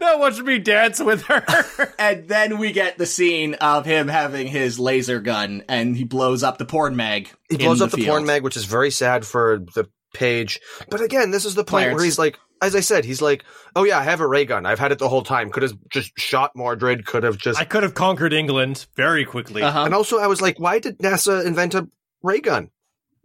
now 0.00 0.18
watch 0.18 0.40
me 0.40 0.58
dance 0.58 1.00
with 1.00 1.22
her. 1.22 1.94
and 1.98 2.28
then 2.28 2.58
we 2.58 2.72
get 2.72 2.98
the 2.98 3.06
scene 3.06 3.54
of 3.54 3.86
him 3.86 4.08
having 4.08 4.46
his 4.46 4.78
laser 4.78 5.20
gun 5.20 5.64
and 5.68 5.96
he 5.96 6.04
blows 6.04 6.42
up 6.42 6.58
the 6.58 6.64
porn 6.64 6.96
mag. 6.96 7.30
He 7.48 7.56
blows 7.56 7.80
up 7.80 7.90
the, 7.90 8.04
porn 8.04 8.26
mag, 8.26 8.42
which 8.42 8.56
is 8.56 8.64
very 8.64 8.90
sad 8.90 9.24
for 9.24 9.64
the 9.74 9.88
page. 10.14 10.60
But 10.90 11.00
again, 11.00 11.30
this 11.30 11.44
is 11.44 11.54
the 11.54 11.64
point 11.64 11.84
Clarence. 11.84 11.96
where 11.96 12.04
he's 12.04 12.18
like, 12.18 12.38
as 12.62 12.76
I 12.76 12.80
said, 12.80 13.04
he's 13.04 13.20
like, 13.20 13.44
"Oh 13.74 13.82
yeah, 13.82 13.98
I 13.98 14.04
have 14.04 14.20
a 14.20 14.26
ray 14.26 14.44
gun. 14.44 14.64
I've 14.66 14.78
had 14.78 14.92
it 14.92 15.00
the 15.00 15.08
whole 15.08 15.24
time. 15.24 15.50
Could 15.50 15.64
have 15.64 15.76
just 15.90 16.12
shot 16.16 16.52
Mordred. 16.54 17.04
Could 17.04 17.24
have 17.24 17.36
just." 17.36 17.58
I 17.58 17.64
could 17.64 17.82
have 17.82 17.94
conquered 17.94 18.32
England 18.32 18.86
very 18.94 19.24
quickly. 19.24 19.62
Uh-huh. 19.62 19.82
and 19.82 19.92
also, 19.92 20.18
I 20.18 20.28
was 20.28 20.40
like, 20.40 20.60
"Why 20.60 20.78
did 20.78 20.98
NASA 21.00 21.44
invent 21.44 21.74
a 21.74 21.88
ray 22.22 22.40
gun?" 22.40 22.70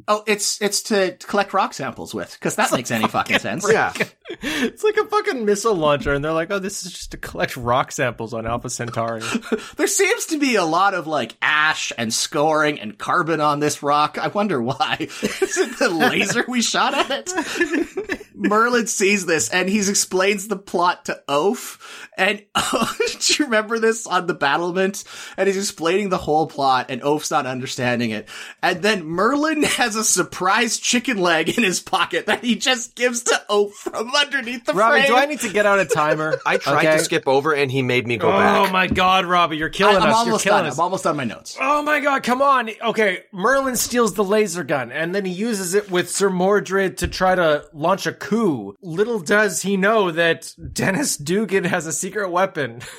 Oh, 0.07 0.23
it's 0.27 0.61
it's 0.61 0.83
to 0.83 1.17
collect 1.25 1.53
rock 1.53 1.73
samples 1.73 2.13
with, 2.13 2.31
because 2.33 2.55
that 2.55 2.71
makes 2.71 2.91
any 2.91 3.07
fucking 3.07 3.39
sense. 3.39 3.67
Yeah, 3.69 3.93
It's 4.29 4.83
like 4.83 4.97
a 4.97 5.05
fucking 5.05 5.43
missile 5.45 5.73
launcher, 5.73 6.13
and 6.13 6.23
they're 6.23 6.33
like, 6.33 6.51
"Oh, 6.51 6.59
this 6.59 6.85
is 6.85 6.91
just 6.91 7.11
to 7.11 7.17
collect 7.17 7.57
rock 7.57 7.91
samples 7.91 8.33
on 8.33 8.45
Alpha 8.45 8.69
Centauri." 8.69 9.21
There 9.75 9.87
seems 9.87 10.27
to 10.27 10.39
be 10.39 10.55
a 10.55 10.63
lot 10.65 10.93
of 10.93 11.07
like 11.07 11.35
ash 11.41 11.91
and 11.97 12.13
scoring 12.13 12.79
and 12.79 12.97
carbon 12.97 13.41
on 13.41 13.59
this 13.59 13.81
rock. 13.81 14.17
I 14.19 14.27
wonder 14.27 14.61
why. 14.61 14.97
Is 15.21 15.57
it 15.57 15.79
the 15.79 15.89
laser 15.89 16.45
we 16.47 16.61
shot 16.61 16.93
at 16.93 17.09
it? 17.09 18.21
Merlin 18.39 18.87
sees 18.87 19.25
this 19.25 19.49
and 19.49 19.67
he 19.69 19.79
explains 19.79 20.47
the 20.47 20.55
plot 20.57 21.05
to 21.05 21.21
Oaf. 21.27 22.07
And 22.17 22.43
oh, 22.55 22.95
do 23.19 23.33
you 23.33 23.45
remember 23.45 23.79
this 23.79 24.05
on 24.05 24.27
the 24.27 24.33
battlement? 24.33 25.03
And 25.37 25.47
he's 25.47 25.57
explaining 25.57 26.09
the 26.09 26.17
whole 26.17 26.47
plot 26.47 26.87
and 26.89 27.01
Oaf's 27.01 27.31
not 27.31 27.45
understanding 27.45 28.11
it. 28.11 28.27
And 28.61 28.81
then 28.81 29.05
Merlin 29.05 29.63
has 29.63 29.95
a 29.95 30.03
surprise 30.03 30.77
chicken 30.77 31.17
leg 31.17 31.57
in 31.57 31.63
his 31.63 31.79
pocket 31.79 32.27
that 32.27 32.43
he 32.43 32.55
just 32.55 32.95
gives 32.95 33.23
to 33.23 33.41
Oaf 33.49 33.73
from 33.73 34.13
underneath 34.15 34.65
the 34.65 34.73
Robbie, 34.73 34.99
frame. 35.01 35.07
do 35.07 35.15
I 35.15 35.25
need 35.25 35.39
to 35.41 35.49
get 35.51 35.65
out 35.65 35.79
a 35.79 35.85
timer? 35.85 36.37
I 36.45 36.57
tried 36.57 36.85
Okay. 36.85 36.97
to 36.97 37.03
skip 37.03 37.27
over, 37.27 37.53
and 37.53 37.71
he 37.71 37.81
made 37.81 38.05
me 38.07 38.17
go 38.17 38.27
Oh 38.29 38.37
back. 38.37 38.71
my 38.71 38.87
god, 38.87 39.25
Robbie, 39.25 39.57
you're 39.57 39.69
I, 39.69 39.71
killing 39.71 39.95
am 39.97 40.03
us. 40.03 40.15
almost 40.15 40.45
you're 40.45 40.51
killing 40.51 40.63
done. 40.63 40.71
us. 40.71 40.77
I'm 40.77 40.83
almost 40.83 41.03
done 41.05 41.17
my 41.17 41.23
notes. 41.23 41.57
Oh 41.59 41.81
my 41.81 41.99
god, 41.99 42.23
come 42.23 42.41
on. 42.41 42.69
Okay, 42.83 43.23
Merlin 43.31 43.75
steals 43.75 44.13
the 44.13 44.23
laser 44.23 44.63
gun 44.63 44.91
and 44.91 45.15
then 45.15 45.25
he 45.25 45.31
uses 45.31 45.73
it 45.73 45.89
with 45.89 46.09
Sir 46.09 46.29
Mordred 46.29 46.97
to 46.99 47.07
try 47.07 47.33
to 47.35 47.65
launch 47.73 48.05
a 48.05 48.11
coup. 48.27 48.75
Little 48.81 49.19
does 49.19 49.61
he 49.61 49.77
know 49.77 50.11
that 50.11 50.53
Dennis 50.73 51.17
Dugan 51.17 51.63
has 51.63 51.85
a 51.85 51.93
secret 51.93 52.29
weapon. 52.29 52.81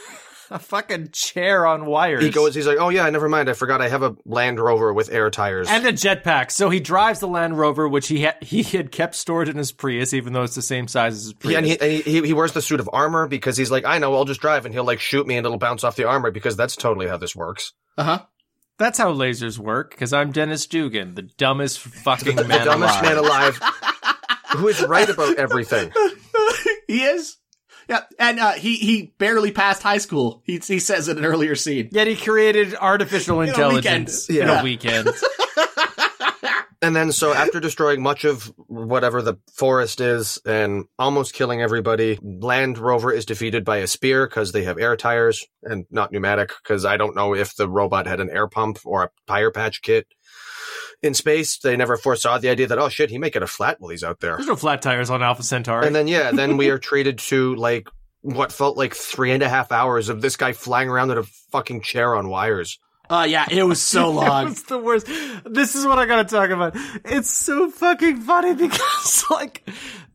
a 0.50 0.58
fucking 0.58 1.10
chair 1.12 1.66
on 1.66 1.86
wires. 1.86 2.24
He 2.24 2.30
goes, 2.30 2.54
he's 2.54 2.66
like, 2.66 2.78
"Oh 2.80 2.88
yeah, 2.88 3.08
never 3.10 3.28
mind. 3.28 3.48
I 3.48 3.52
forgot. 3.52 3.82
I 3.82 3.88
have 3.88 4.02
a 4.02 4.16
Land 4.24 4.58
Rover 4.58 4.92
with 4.92 5.12
air 5.12 5.30
tires." 5.30 5.68
and 5.68 5.84
a 5.86 5.92
jetpack. 5.92 6.50
So 6.50 6.70
he 6.70 6.80
drives 6.80 7.20
the 7.20 7.28
Land 7.28 7.58
Rover, 7.58 7.88
which 7.88 8.08
he 8.08 8.24
ha- 8.24 8.36
he 8.40 8.62
had 8.62 8.90
kept 8.90 9.14
stored 9.14 9.48
in 9.48 9.56
his 9.56 9.72
Prius, 9.72 10.14
even 10.14 10.32
though 10.32 10.42
it's 10.42 10.54
the 10.54 10.62
same 10.62 10.88
size 10.88 11.14
as 11.14 11.24
his 11.24 11.32
Prius. 11.34 11.52
Yeah, 11.52 11.58
and, 11.58 11.66
he, 11.66 11.80
and 11.80 12.02
he, 12.04 12.26
he 12.28 12.32
wears 12.32 12.52
the 12.52 12.62
suit 12.62 12.80
of 12.80 12.88
armor 12.92 13.26
because 13.28 13.56
he's 13.56 13.70
like, 13.70 13.84
I 13.84 13.98
know, 13.98 14.14
I'll 14.14 14.24
just 14.24 14.40
drive, 14.40 14.64
and 14.64 14.74
he'll 14.74 14.84
like 14.84 15.00
shoot 15.00 15.26
me, 15.26 15.36
and 15.36 15.44
it'll 15.44 15.58
bounce 15.58 15.84
off 15.84 15.96
the 15.96 16.04
armor 16.04 16.30
because 16.30 16.56
that's 16.56 16.76
totally 16.76 17.06
how 17.06 17.16
this 17.16 17.36
works. 17.36 17.72
Uh 17.96 18.04
huh. 18.04 18.18
That's 18.78 18.96
how 18.96 19.12
lasers 19.12 19.58
work, 19.58 19.90
because 19.90 20.12
I'm 20.12 20.30
Dennis 20.30 20.66
Dugan, 20.66 21.16
the 21.16 21.22
dumbest 21.22 21.80
fucking 22.04 22.36
man 22.36 22.46
the 22.46 22.64
dumbest 22.64 23.00
alive. 23.00 23.02
man 23.02 23.16
alive, 23.16 23.60
who 24.56 24.68
is 24.68 24.82
right 24.84 25.08
about 25.08 25.36
everything. 25.36 25.92
he 26.86 27.02
is. 27.02 27.36
Yeah, 27.88 28.02
and 28.18 28.38
uh, 28.38 28.52
he 28.52 28.76
he 28.76 29.14
barely 29.18 29.50
passed 29.50 29.82
high 29.82 29.98
school. 29.98 30.42
He 30.44 30.58
he 30.58 30.78
says 30.78 31.08
in 31.08 31.18
an 31.18 31.24
earlier 31.24 31.54
scene. 31.54 31.88
Yet 31.90 32.06
he 32.06 32.16
created 32.16 32.74
artificial 32.74 33.40
a 33.40 33.46
intelligence 33.46 34.28
weekend. 34.28 34.50
in 34.50 34.56
a 34.58 34.62
weekend. 34.62 35.08
And 36.80 36.94
then, 36.94 37.10
so 37.10 37.34
after 37.34 37.58
destroying 37.58 38.02
much 38.02 38.24
of 38.24 38.52
whatever 38.56 39.20
the 39.20 39.34
forest 39.52 40.00
is 40.00 40.40
and 40.46 40.84
almost 40.96 41.34
killing 41.34 41.60
everybody, 41.60 42.18
Land 42.22 42.78
Rover 42.78 43.10
is 43.10 43.24
defeated 43.26 43.64
by 43.64 43.78
a 43.78 43.88
spear 43.88 44.28
because 44.28 44.52
they 44.52 44.62
have 44.62 44.78
air 44.78 44.96
tires 44.96 45.44
and 45.64 45.86
not 45.90 46.12
pneumatic. 46.12 46.52
Because 46.62 46.84
I 46.84 46.96
don't 46.96 47.16
know 47.16 47.34
if 47.34 47.56
the 47.56 47.68
robot 47.68 48.06
had 48.06 48.20
an 48.20 48.30
air 48.30 48.46
pump 48.46 48.78
or 48.84 49.04
a 49.04 49.10
tire 49.26 49.50
patch 49.50 49.82
kit. 49.82 50.06
In 51.00 51.14
space, 51.14 51.58
they 51.58 51.76
never 51.76 51.96
foresaw 51.96 52.38
the 52.38 52.48
idea 52.48 52.66
that 52.66 52.78
oh 52.78 52.88
shit, 52.88 53.10
he 53.10 53.18
may 53.18 53.30
get 53.30 53.42
a 53.42 53.46
flat 53.46 53.76
while 53.78 53.90
he's 53.90 54.02
out 54.02 54.18
there. 54.20 54.36
There's 54.36 54.48
no 54.48 54.56
flat 54.56 54.82
tires 54.82 55.10
on 55.10 55.22
Alpha 55.22 55.44
Centauri. 55.44 55.86
And 55.86 55.94
then 55.94 56.08
yeah, 56.08 56.32
then 56.32 56.56
we 56.56 56.70
are 56.70 56.78
treated 56.78 57.18
to 57.18 57.54
like 57.54 57.88
what 58.22 58.50
felt 58.50 58.76
like 58.76 58.94
three 58.94 59.30
and 59.30 59.42
a 59.42 59.48
half 59.48 59.70
hours 59.70 60.08
of 60.08 60.20
this 60.20 60.36
guy 60.36 60.52
flying 60.52 60.88
around 60.88 61.10
in 61.10 61.18
a 61.18 61.22
fucking 61.52 61.82
chair 61.82 62.16
on 62.16 62.28
wires. 62.28 62.78
Uh 63.08 63.26
yeah, 63.28 63.46
it 63.50 63.62
was 63.62 63.80
so 63.80 64.10
long. 64.12 64.48
It's 64.48 64.62
the 64.62 64.78
worst. 64.78 65.06
This 65.44 65.74
is 65.74 65.86
what 65.86 65.98
I 65.98 66.06
gotta 66.06 66.24
talk 66.24 66.50
about. 66.50 66.72
It's 67.04 67.30
so 67.30 67.70
fucking 67.70 68.20
funny 68.22 68.54
because, 68.54 69.24
like, 69.30 69.68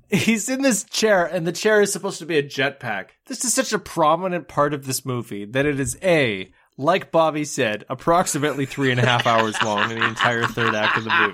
he's 0.10 0.50
in 0.50 0.62
this 0.62 0.84
chair 0.84 1.26
and 1.26 1.48
the 1.48 1.52
chair 1.52 1.82
is 1.82 1.92
supposed 1.94 2.20
to 2.20 2.26
be 2.26 2.38
a 2.38 2.44
jetpack. 2.44 3.08
This 3.28 3.46
is 3.46 3.54
such 3.54 3.74
a 3.74 3.80
prominent 3.80 4.48
part 4.48 4.74
of 4.74 4.86
this 4.86 5.06
movie 5.06 5.46
that 5.46 5.66
it 5.66 5.80
is 5.80 5.98
A, 6.04 6.52
like 6.78 7.12
Bobby 7.12 7.46
said, 7.46 7.86
approximately 7.90 8.66
three 8.66 8.92
and 8.92 9.00
a 9.00 9.06
half 9.06 9.28
hours 9.28 9.62
long 9.64 9.92
in 9.92 10.00
the 10.00 10.08
entire 10.08 10.46
third 10.46 10.76
act 10.76 10.98
of 10.98 11.04
the 11.04 11.10
movie. 11.10 11.34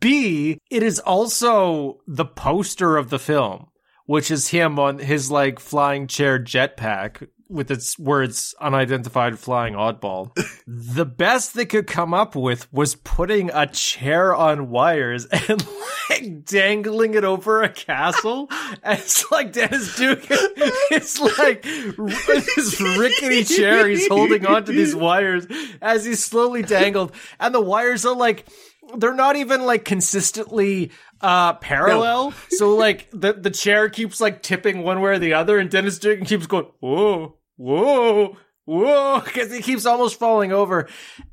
B, 0.00 0.58
it 0.70 0.82
is 0.82 0.98
also 0.98 2.00
the 2.06 2.24
poster 2.24 2.96
of 2.96 3.10
the 3.10 3.18
film, 3.18 3.68
which 4.06 4.30
is 4.30 4.48
him 4.48 4.78
on 4.78 4.98
his 4.98 5.30
like 5.30 5.60
flying 5.60 6.06
chair 6.06 6.38
jetpack 6.38 7.28
with 7.48 7.70
its 7.70 7.98
words 7.98 8.54
unidentified 8.60 9.38
flying 9.38 9.74
oddball. 9.74 10.36
the 10.66 11.04
best 11.04 11.54
they 11.54 11.66
could 11.66 11.86
come 11.86 12.12
up 12.12 12.36
with 12.36 12.72
was 12.72 12.94
putting 12.94 13.50
a 13.50 13.66
chair 13.66 14.34
on 14.34 14.70
wires 14.70 15.26
and 15.48 15.66
like 16.10 16.44
dangling 16.44 17.14
it 17.14 17.24
over 17.24 17.62
a 17.62 17.68
castle. 17.68 18.48
And 18.82 18.98
it's 18.98 19.30
like 19.30 19.52
Dennis 19.52 19.96
Duke 19.96 20.24
it's 20.90 21.20
like 21.20 21.62
this 21.62 22.80
rickety 22.80 23.44
chair 23.44 23.88
he's 23.88 24.08
holding 24.08 24.46
onto 24.46 24.72
these 24.72 24.94
wires 24.94 25.46
as 25.80 26.04
he's 26.04 26.24
slowly 26.24 26.62
dangled 26.62 27.12
and 27.38 27.54
the 27.54 27.60
wires 27.60 28.04
are 28.04 28.16
like 28.16 28.46
they're 28.96 29.14
not 29.14 29.36
even 29.36 29.64
like 29.64 29.84
consistently 29.84 30.90
uh 31.20 31.54
parallel. 31.54 32.32
So 32.50 32.74
like 32.74 33.08
the 33.12 33.32
the 33.32 33.50
chair 33.50 33.88
keeps 33.88 34.20
like 34.20 34.42
tipping 34.42 34.82
one 34.82 35.00
way 35.00 35.12
or 35.12 35.18
the 35.18 35.34
other, 35.34 35.58
and 35.58 35.68
Dennis 35.68 35.98
Dugan 35.98 36.24
keeps 36.24 36.46
going 36.46 36.66
whoa 36.80 37.37
whoa 37.58 38.36
whoa 38.64 39.20
because 39.24 39.52
he 39.52 39.60
keeps 39.62 39.86
almost 39.86 40.18
falling 40.18 40.52
over. 40.52 40.88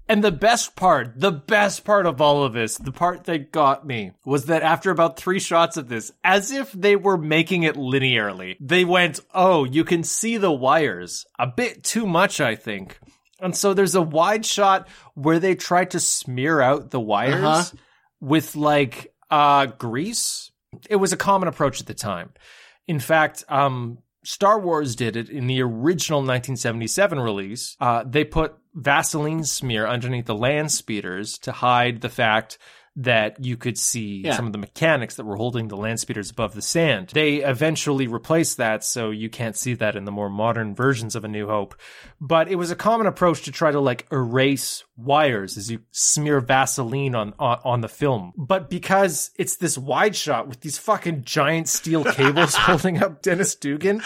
And 0.07 0.23
the 0.23 0.31
best 0.31 0.75
part, 0.75 1.19
the 1.19 1.31
best 1.31 1.83
part 1.83 2.05
of 2.05 2.21
all 2.21 2.43
of 2.43 2.53
this, 2.53 2.77
the 2.77 2.91
part 2.91 3.23
that 3.25 3.51
got 3.51 3.85
me 3.85 4.11
was 4.25 4.45
that 4.45 4.61
after 4.61 4.91
about 4.91 5.17
three 5.17 5.39
shots 5.39 5.77
of 5.77 5.89
this, 5.89 6.11
as 6.23 6.51
if 6.51 6.71
they 6.71 6.95
were 6.95 7.17
making 7.17 7.63
it 7.63 7.75
linearly, 7.75 8.55
they 8.61 8.85
went, 8.85 9.19
Oh, 9.33 9.63
you 9.63 9.83
can 9.83 10.03
see 10.03 10.37
the 10.37 10.51
wires 10.51 11.25
a 11.39 11.47
bit 11.47 11.83
too 11.83 12.05
much, 12.05 12.39
I 12.39 12.55
think. 12.55 12.99
And 13.41 13.55
so 13.55 13.73
there's 13.73 13.95
a 13.95 14.01
wide 14.01 14.45
shot 14.45 14.87
where 15.13 15.39
they 15.39 15.55
try 15.55 15.85
to 15.85 15.99
smear 15.99 16.61
out 16.61 16.91
the 16.91 17.01
wires 17.01 17.43
Uh-huh. 17.43 17.77
with 18.21 18.55
like 18.55 19.13
uh 19.29 19.65
grease. 19.65 20.51
It 20.89 20.95
was 20.97 21.11
a 21.13 21.17
common 21.17 21.47
approach 21.49 21.81
at 21.81 21.87
the 21.87 21.93
time. 21.93 22.31
In 22.87 22.99
fact, 22.99 23.43
um 23.49 23.97
Star 24.25 24.59
Wars 24.59 24.95
did 24.95 25.15
it 25.15 25.29
in 25.29 25.47
the 25.47 25.61
original 25.61 26.19
1977 26.19 27.19
release. 27.19 27.77
Uh, 27.79 28.03
they 28.05 28.23
put 28.23 28.55
Vaseline 28.73 29.43
smear 29.43 29.87
underneath 29.87 30.25
the 30.25 30.35
land 30.35 30.71
speeders 30.71 31.37
to 31.39 31.51
hide 31.51 32.01
the 32.01 32.09
fact 32.09 32.57
that 32.97 33.43
you 33.43 33.57
could 33.57 33.77
see 33.77 34.21
Yeah. 34.23 34.35
some 34.37 34.45
of 34.45 34.53
the 34.53 34.57
mechanics 34.57 35.15
that 35.15 35.25
were 35.25 35.35
holding 35.35 35.67
the 35.67 35.75
land 35.75 35.99
speeders 35.99 36.31
above 36.31 36.55
the 36.55 36.61
sand. 36.61 37.09
They 37.13 37.35
eventually 37.43 38.07
replaced 38.07 38.55
that, 38.57 38.85
so 38.85 39.09
you 39.11 39.29
can't 39.29 39.57
see 39.57 39.73
that 39.73 39.97
in 39.97 40.05
the 40.05 40.13
more 40.13 40.29
modern 40.29 40.73
versions 40.73 41.13
of 41.13 41.25
A 41.25 41.27
New 41.27 41.47
Hope. 41.47 41.75
But 42.21 42.47
it 42.47 42.55
was 42.55 42.71
a 42.71 42.75
common 42.75 43.05
approach 43.05 43.41
to 43.43 43.51
try 43.51 43.71
to 43.71 43.81
like 43.81 44.07
erase 44.13 44.85
wires 44.97 45.57
as 45.57 45.69
you 45.69 45.79
smear 45.91 46.39
Vaseline 46.39 47.15
on, 47.15 47.33
on, 47.39 47.59
on 47.63 47.81
the 47.81 47.89
film. 47.89 48.33
But 48.37 48.69
because 48.69 49.31
it's 49.37 49.57
this 49.57 49.77
wide 49.77 50.15
shot 50.15 50.47
with 50.47 50.61
these 50.61 50.77
fucking 50.77 51.23
giant 51.23 51.67
steel 51.67 52.03
cables 52.13 52.55
holding 52.55 53.01
up 53.01 53.21
Dennis 53.21 53.55
Dugan, 53.55 54.01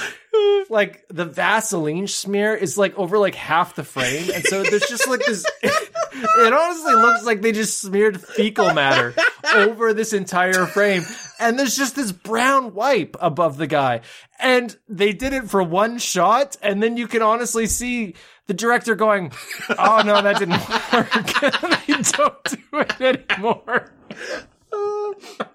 like 0.70 1.06
the 1.10 1.26
Vaseline 1.26 2.08
smear 2.08 2.56
is 2.56 2.78
like 2.78 2.98
over 2.98 3.18
like 3.18 3.36
half 3.36 3.76
the 3.76 3.84
frame. 3.84 4.30
And 4.34 4.44
so 4.44 4.64
there's 4.64 4.88
just 4.88 5.08
like 5.08 5.22
this, 5.26 5.46
it 5.64 6.54
honestly 6.54 6.94
looks 6.94 7.26
like 7.26 7.42
they 7.42 7.52
just 7.52 7.80
smeared 7.82 8.22
fecal 8.22 8.74
matter 8.74 9.14
over 9.56 9.94
this 9.94 10.14
entire 10.14 10.66
frame. 10.66 11.04
And 11.40 11.58
there's 11.58 11.76
just 11.76 11.96
this 11.96 12.12
brown 12.12 12.74
wipe 12.74 13.16
above 13.20 13.58
the 13.58 13.68
guy. 13.68 14.02
And 14.40 14.76
they 14.88 15.14
did 15.14 15.34
it 15.34 15.50
for 15.50 15.64
one 15.64 15.98
shot. 15.98 16.58
And 16.62 16.82
then 16.84 16.98
you 16.98 17.08
can 17.08 17.22
honestly 17.22 17.66
see 17.66 18.16
the 18.50 18.54
director 18.56 18.96
going, 18.96 19.32
Oh 19.78 20.02
no, 20.04 20.22
that 20.22 20.40
didn't 20.40 20.60
work. 20.92 21.12
they 21.88 21.94
don't 22.02 22.44
do 22.44 22.80
it 22.80 23.02
anymore. 23.40 23.94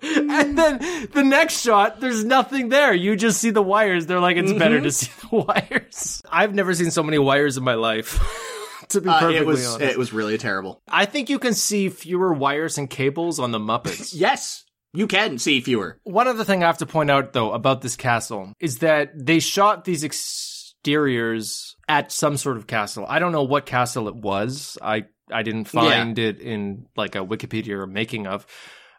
And 0.03 0.57
then 0.59 0.78
the 1.12 1.22
next 1.24 1.61
shot, 1.61 2.01
there's 2.01 2.24
nothing 2.24 2.68
there. 2.68 2.92
You 2.95 3.16
just 3.16 3.40
see 3.40 3.51
the 3.51 3.62
wires. 3.62 4.07
They're 4.07 4.20
like, 4.20 4.36
it's 4.36 4.53
better 4.53 4.80
to 4.80 4.90
see 4.92 5.11
the 5.28 5.36
wires. 5.45 6.22
I've 6.30 6.55
never 6.55 6.72
seen 6.74 6.90
so 6.90 7.03
many 7.03 7.18
wires 7.18 7.57
in 7.57 7.64
my 7.64 7.74
life. 7.74 8.20
to 8.90 9.01
be 9.01 9.09
Uh, 9.09 9.18
perfectly 9.18 9.36
it 9.38 9.47
was 9.47 9.66
honest. 9.74 9.92
it 9.92 9.99
was 9.99 10.12
really 10.12 10.38
terrible. 10.38 10.80
I 10.88 11.07
think 11.07 11.30
you 11.30 11.38
can 11.38 11.55
see 11.55 11.88
fewer 11.88 12.32
wires 12.32 12.78
and 12.78 12.88
cables 12.88 13.40
on 13.40 13.51
the 13.51 13.59
Muppets. 13.59 14.14
Yes, 14.24 14.64
you 14.92 15.07
can 15.09 15.38
see 15.38 15.61
fewer. 15.61 15.99
One 16.05 16.28
other 16.28 16.45
thing 16.45 16.62
I 16.62 16.66
have 16.66 16.78
to 16.78 16.86
point 16.86 17.11
out, 17.11 17.32
though, 17.32 17.53
about 17.53 17.80
this 17.80 17.97
castle 17.97 18.53
is 18.61 18.78
that 18.78 19.11
they 19.16 19.40
shot 19.40 19.84
these 19.84 20.05
exteriors 20.05 21.73
at 21.89 22.12
some 22.12 22.37
sort 22.37 22.57
of 22.57 22.66
castle. 22.66 23.05
I 23.09 23.18
don't 23.18 23.32
know 23.32 23.43
what 23.43 23.66
castle 23.66 24.09
it 24.09 24.16
was. 24.16 24.78
I 24.80 25.05
I 25.30 25.43
didn't 25.43 25.64
find 25.64 26.18
it 26.18 26.41
in 26.41 26.87
like 26.97 27.14
a 27.14 27.24
Wikipedia 27.24 27.70
or 27.70 27.87
making 27.87 28.26
of, 28.26 28.47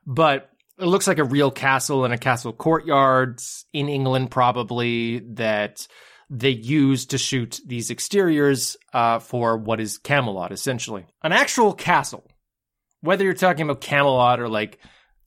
but 0.06 0.50
it 0.78 0.86
looks 0.86 1.08
like 1.08 1.20
a 1.20 1.24
real 1.24 1.52
castle 1.52 2.04
and 2.04 2.14
a 2.14 2.18
castle 2.18 2.52
courtyard 2.52 3.40
in 3.74 3.88
England, 3.88 4.32
probably 4.32 5.20
that 5.36 5.88
they 6.30 6.50
used 6.50 7.12
to 7.12 7.18
shoot 7.18 7.62
these 7.66 7.92
exteriors 7.92 8.76
uh, 8.94 9.20
for 9.20 9.58
what 9.58 9.80
is 9.80 9.98
Camelot, 9.98 10.52
essentially 10.52 11.06
an 11.24 11.32
actual 11.32 11.74
castle. 11.74 12.26
Whether 13.02 13.24
you're 13.24 13.34
talking 13.36 13.64
about 13.64 13.82
Camelot 13.82 14.40
or 14.40 14.50
like 14.50 14.80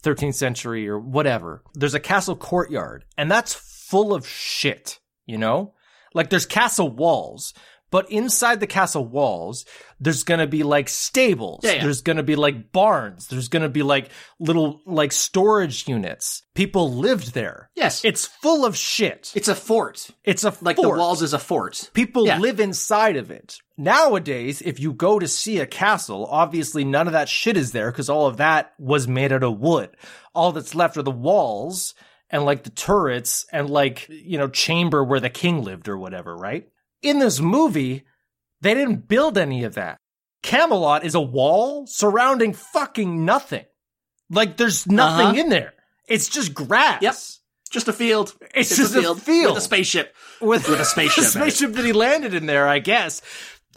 13th 0.03 0.35
century 0.35 0.89
or 0.89 0.99
whatever. 0.99 1.63
There's 1.75 1.95
a 1.95 2.01
castle 2.01 2.37
courtyard 2.37 3.05
and 3.17 3.31
that's 3.31 3.55
full 3.55 4.15
of 4.15 4.27
shit, 4.27 4.99
you 5.27 5.39
know? 5.39 5.75
Like 6.15 6.31
there's 6.31 6.47
castle 6.47 6.89
walls, 6.91 7.55
but 7.91 8.11
inside 8.11 8.61
the 8.61 8.67
castle 8.67 9.05
walls, 9.07 9.65
there's 9.99 10.23
gonna 10.23 10.47
be 10.47 10.63
like 10.63 10.89
stables. 10.91 11.61
Yeah, 11.65 11.73
yeah. 11.73 11.83
There's 11.85 12.03
gonna 12.03 12.23
be 12.23 12.37
like 12.37 12.71
barns. 12.71 13.29
There's 13.29 13.49
gonna 13.49 13.71
be 13.71 13.83
like 13.83 14.11
little 14.39 14.83
like 14.85 15.11
storage 15.13 15.89
units. 15.89 16.43
People 16.55 16.93
lived 16.93 17.33
there. 17.33 17.71
Yes, 17.75 18.05
It's 18.05 18.27
full 18.27 18.67
of 18.67 18.77
shit. 18.77 19.33
it's 19.35 19.49
a 19.49 19.55
fort. 19.55 20.09
It's 20.25 20.45
a 20.45 20.53
Like 20.61 20.77
fort. 20.77 20.95
the 20.97 20.99
walls 21.01 21.23
is 21.23 21.33
a 21.33 21.39
fort. 21.39 21.91
People 21.95 22.27
Yeah. 22.27 22.39
live 22.39 22.61
inside 22.61 23.17
of 23.17 23.31
it. 23.31 23.57
Nowadays, 23.79 24.61
if 24.61 24.79
you 24.79 24.93
go 24.93 25.19
to 25.19 25.27
see 25.27 25.59
a 25.61 25.67
castle, 25.67 26.27
obviously 26.31 26.85
none 26.85 27.07
of 27.07 27.13
that 27.15 27.29
shit 27.29 27.57
is 27.57 27.73
there 27.73 27.91
because 27.91 28.11
all 28.11 28.27
of 28.27 28.37
that 28.37 28.73
was 28.79 29.09
made 29.09 29.33
out 29.33 29.43
of 29.43 29.59
wood. 29.59 29.91
All 30.35 30.53
that's 30.53 30.75
left 30.75 30.97
are 30.99 31.03
the 31.03 31.11
walls 31.11 31.95
and 32.31 32.45
like 32.45 32.63
the 32.65 32.71
turrets 32.71 33.47
and 33.53 33.69
like, 33.71 34.07
you 34.09 34.39
know, 34.39 34.49
chamber 34.49 35.03
where 35.05 35.21
the 35.21 35.31
king 35.31 35.63
lived 35.63 35.89
or 35.89 35.97
whatever, 35.97 36.37
right? 36.37 36.69
In 37.03 37.19
this 37.19 37.41
movie, 37.41 38.05
they 38.61 38.75
didn't 38.75 39.09
build 39.09 39.39
any 39.39 39.65
of 39.65 39.75
that. 39.75 39.99
Camelot 40.43 41.05
is 41.05 41.15
a 41.15 41.21
wall 41.21 41.87
surrounding 41.87 42.53
fucking 42.53 43.25
nothing. 43.25 43.65
Like 44.31 44.57
there's 44.57 44.87
nothing 44.87 45.27
Uh-huh. 45.29 45.37
in 45.41 45.49
there. 45.49 45.75
It's 46.07 46.29
just 46.29 46.55
grass. 46.55 47.03
Yep. 47.03 47.15
Just 47.71 47.89
a 47.89 47.93
field. 47.93 48.35
It's 48.55 48.75
just 48.75 48.95
a 48.95 49.15
field. 49.15 49.51
with 49.55 49.59
a 49.59 49.61
spaceship. 49.61 50.15
With, 50.41 50.69
With 50.69 50.81
a 50.81 50.85
spaceship 50.87 51.25
it. 51.25 51.29
spaceship 51.29 51.73
that 51.75 51.85
he 51.85 51.93
landed 51.93 52.33
in 52.35 52.47
there, 52.47 52.67
I 52.67 52.79
guess. 52.79 53.21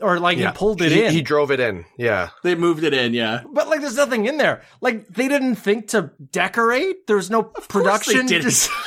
Or 0.02 0.20
like 0.20 0.38
he 0.38 0.48
pulled 0.54 0.82
it 0.82 0.92
he, 0.92 1.04
in. 1.06 1.12
He 1.14 1.22
drove 1.22 1.52
it 1.52 1.60
in. 1.60 1.86
Yeah. 1.98 2.30
They 2.44 2.56
moved 2.56 2.84
it 2.84 2.94
in. 2.94 3.14
Yeah. 3.14 3.44
but 3.52 3.68
like 3.68 3.82
there's 3.82 3.96
nothing 3.98 4.26
in 4.26 4.38
there. 4.38 4.64
Like 4.82 5.08
they 5.08 5.28
didn't 5.28 5.56
think 5.56 5.90
to 5.90 6.12
decorate. 6.32 7.08
There's 7.08 7.22
was 7.22 7.30
no 7.30 7.44
production. 7.44 8.26
they 8.26 8.34
didn't. 8.34 8.44
Just- 8.44 8.70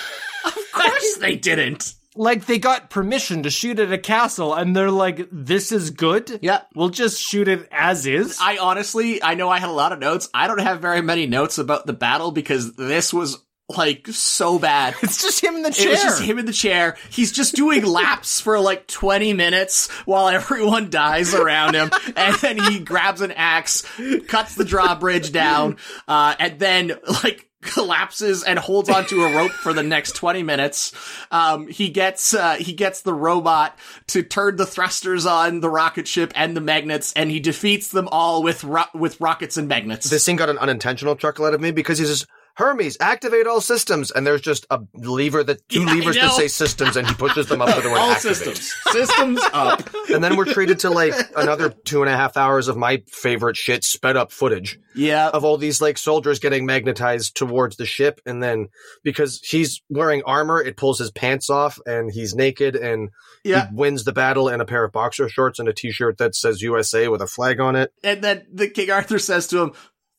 Of 0.44 0.72
course 0.72 1.16
they 1.20 1.36
didn't. 1.36 1.94
like 2.16 2.44
they 2.44 2.58
got 2.58 2.90
permission 2.90 3.44
to 3.44 3.50
shoot 3.50 3.78
at 3.78 3.90
a 3.92 3.96
castle 3.98 4.52
and 4.52 4.76
they're 4.76 4.90
like, 4.90 5.26
this 5.32 5.72
is 5.72 5.90
good. 5.90 6.38
Yeah. 6.42 6.62
We'll 6.74 6.90
just 6.90 7.20
shoot 7.22 7.48
it 7.48 7.66
as 7.72 8.04
is. 8.06 8.38
I 8.40 8.58
honestly, 8.58 9.22
I 9.22 9.34
know 9.34 9.48
I 9.48 9.58
had 9.58 9.70
a 9.70 9.72
lot 9.72 9.92
of 9.92 10.00
notes. 10.00 10.28
I 10.34 10.46
don't 10.46 10.60
have 10.60 10.80
very 10.80 11.00
many 11.00 11.26
notes 11.26 11.56
about 11.58 11.86
the 11.86 11.92
battle 11.94 12.30
because 12.30 12.74
this 12.76 13.14
was 13.14 13.38
like 13.68 14.06
so 14.08 14.58
bad. 14.58 14.94
it's 15.02 15.22
just 15.22 15.42
him 15.42 15.56
in 15.56 15.62
the 15.62 15.70
chair. 15.70 15.88
It 15.88 15.90
was 15.92 16.02
just 16.02 16.22
him 16.22 16.38
in 16.38 16.46
the 16.46 16.52
chair. 16.52 16.96
He's 17.10 17.32
just 17.32 17.54
doing 17.54 17.84
laps 17.86 18.40
for 18.40 18.58
like 18.60 18.86
20 18.86 19.32
minutes 19.32 19.90
while 20.04 20.28
everyone 20.28 20.90
dies 20.90 21.34
around 21.34 21.74
him. 21.74 21.90
And 22.16 22.36
then 22.36 22.58
he 22.58 22.78
grabs 22.78 23.20
an 23.22 23.32
axe, 23.32 23.84
cuts 24.28 24.54
the 24.54 24.64
drawbridge 24.64 25.32
down, 25.32 25.78
uh, 26.06 26.34
and 26.38 26.58
then 26.58 26.92
like 27.24 27.48
collapses 27.60 28.44
and 28.44 28.58
holds 28.58 28.88
onto 28.88 29.22
a 29.22 29.34
rope 29.34 29.50
for 29.50 29.72
the 29.72 29.82
next 29.82 30.14
20 30.16 30.42
minutes. 30.42 30.92
Um, 31.30 31.66
he 31.66 31.88
gets, 31.88 32.34
uh, 32.34 32.54
he 32.54 32.72
gets 32.72 33.02
the 33.02 33.14
robot 33.14 33.76
to 34.08 34.22
turn 34.22 34.56
the 34.56 34.66
thrusters 34.66 35.26
on 35.26 35.60
the 35.60 35.70
rocket 35.70 36.06
ship 36.06 36.32
and 36.36 36.56
the 36.56 36.60
magnets 36.60 37.12
and 37.14 37.30
he 37.30 37.40
defeats 37.40 37.88
them 37.88 38.08
all 38.12 38.42
with 38.42 38.62
ro- 38.64 38.84
with 38.94 39.20
rockets 39.20 39.56
and 39.56 39.66
magnets. 39.66 40.08
This 40.08 40.24
thing 40.24 40.36
got 40.36 40.50
an 40.50 40.58
unintentional 40.58 41.16
chuckle 41.16 41.46
out 41.46 41.54
of 41.54 41.60
me 41.60 41.72
because 41.72 41.98
he's 41.98 42.08
says, 42.08 42.26
Hermes, 42.56 42.96
activate 43.00 43.46
all 43.46 43.60
systems. 43.60 44.10
And 44.10 44.26
there's 44.26 44.40
just 44.40 44.66
a 44.70 44.80
lever 44.94 45.42
that, 45.44 45.68
two 45.68 45.80
Yeah, 45.82 45.94
levers 45.94 46.14
that 46.16 46.26
know. 46.26 46.36
say 46.38 46.48
systems, 46.48 46.96
and 46.96 47.06
he 47.06 47.14
pushes 47.14 47.46
them 47.48 47.60
up 47.60 47.74
to 47.74 47.80
the 47.80 47.88
word 47.90 47.98
all 47.98 48.10
activate. 48.12 48.36
systems. 48.36 48.74
Systems 48.92 49.40
up. 49.52 49.88
And 50.10 50.22
then 50.22 50.36
we're 50.36 50.44
treated 50.44 50.78
to 50.80 50.90
like 50.90 51.14
another 51.36 51.70
two 51.70 52.02
and 52.02 52.10
a 52.12 52.16
half 52.16 52.36
hours 52.36 52.68
of 52.68 52.76
my 52.76 53.02
favorite 53.08 53.56
shit 53.56 53.82
sped 53.84 54.16
up 54.16 54.30
footage 54.32 54.78
Yeah. 54.94 55.28
of 55.30 55.44
all 55.44 55.56
these 55.56 55.80
like 55.80 55.98
soldiers 55.98 56.38
getting 56.38 56.64
magnetized 56.66 57.34
towards 57.36 57.76
the 57.76 57.86
ship. 57.86 58.20
And 58.26 58.42
then 58.42 58.68
because 59.02 59.40
he's 59.42 59.82
wearing 59.88 60.22
armor, 60.24 60.60
it 60.62 60.76
pulls 60.76 60.98
his 60.98 61.10
pants 61.10 61.50
off 61.50 61.78
and 61.86 62.10
he's 62.12 62.34
naked 62.34 62.76
and 62.76 63.10
Yeah. 63.42 63.68
he 63.68 63.74
wins 63.74 64.04
the 64.04 64.12
battle 64.12 64.48
in 64.48 64.60
a 64.60 64.64
pair 64.64 64.84
of 64.84 64.92
boxer 64.92 65.28
shorts 65.28 65.58
and 65.58 65.68
a 65.68 65.72
t-shirt 65.72 66.18
that 66.18 66.34
says 66.36 66.62
USA 66.62 67.08
with 67.08 67.20
a 67.22 67.26
flag 67.26 67.60
on 67.60 67.74
it. 67.76 67.92
And 68.04 68.22
then 68.22 68.46
the 68.52 68.68
King 68.68 68.90
Arthur 68.90 69.18
says 69.18 69.48
to 69.48 69.58
him, 69.60 69.72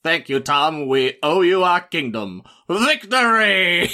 Thank 0.05 0.29
you, 0.29 0.39
Tom. 0.39 0.85
We 0.85 1.17
owe 1.23 1.41
you 1.41 1.63
our 1.63 1.81
kingdom. 1.81 2.43
Victory! 2.69 3.89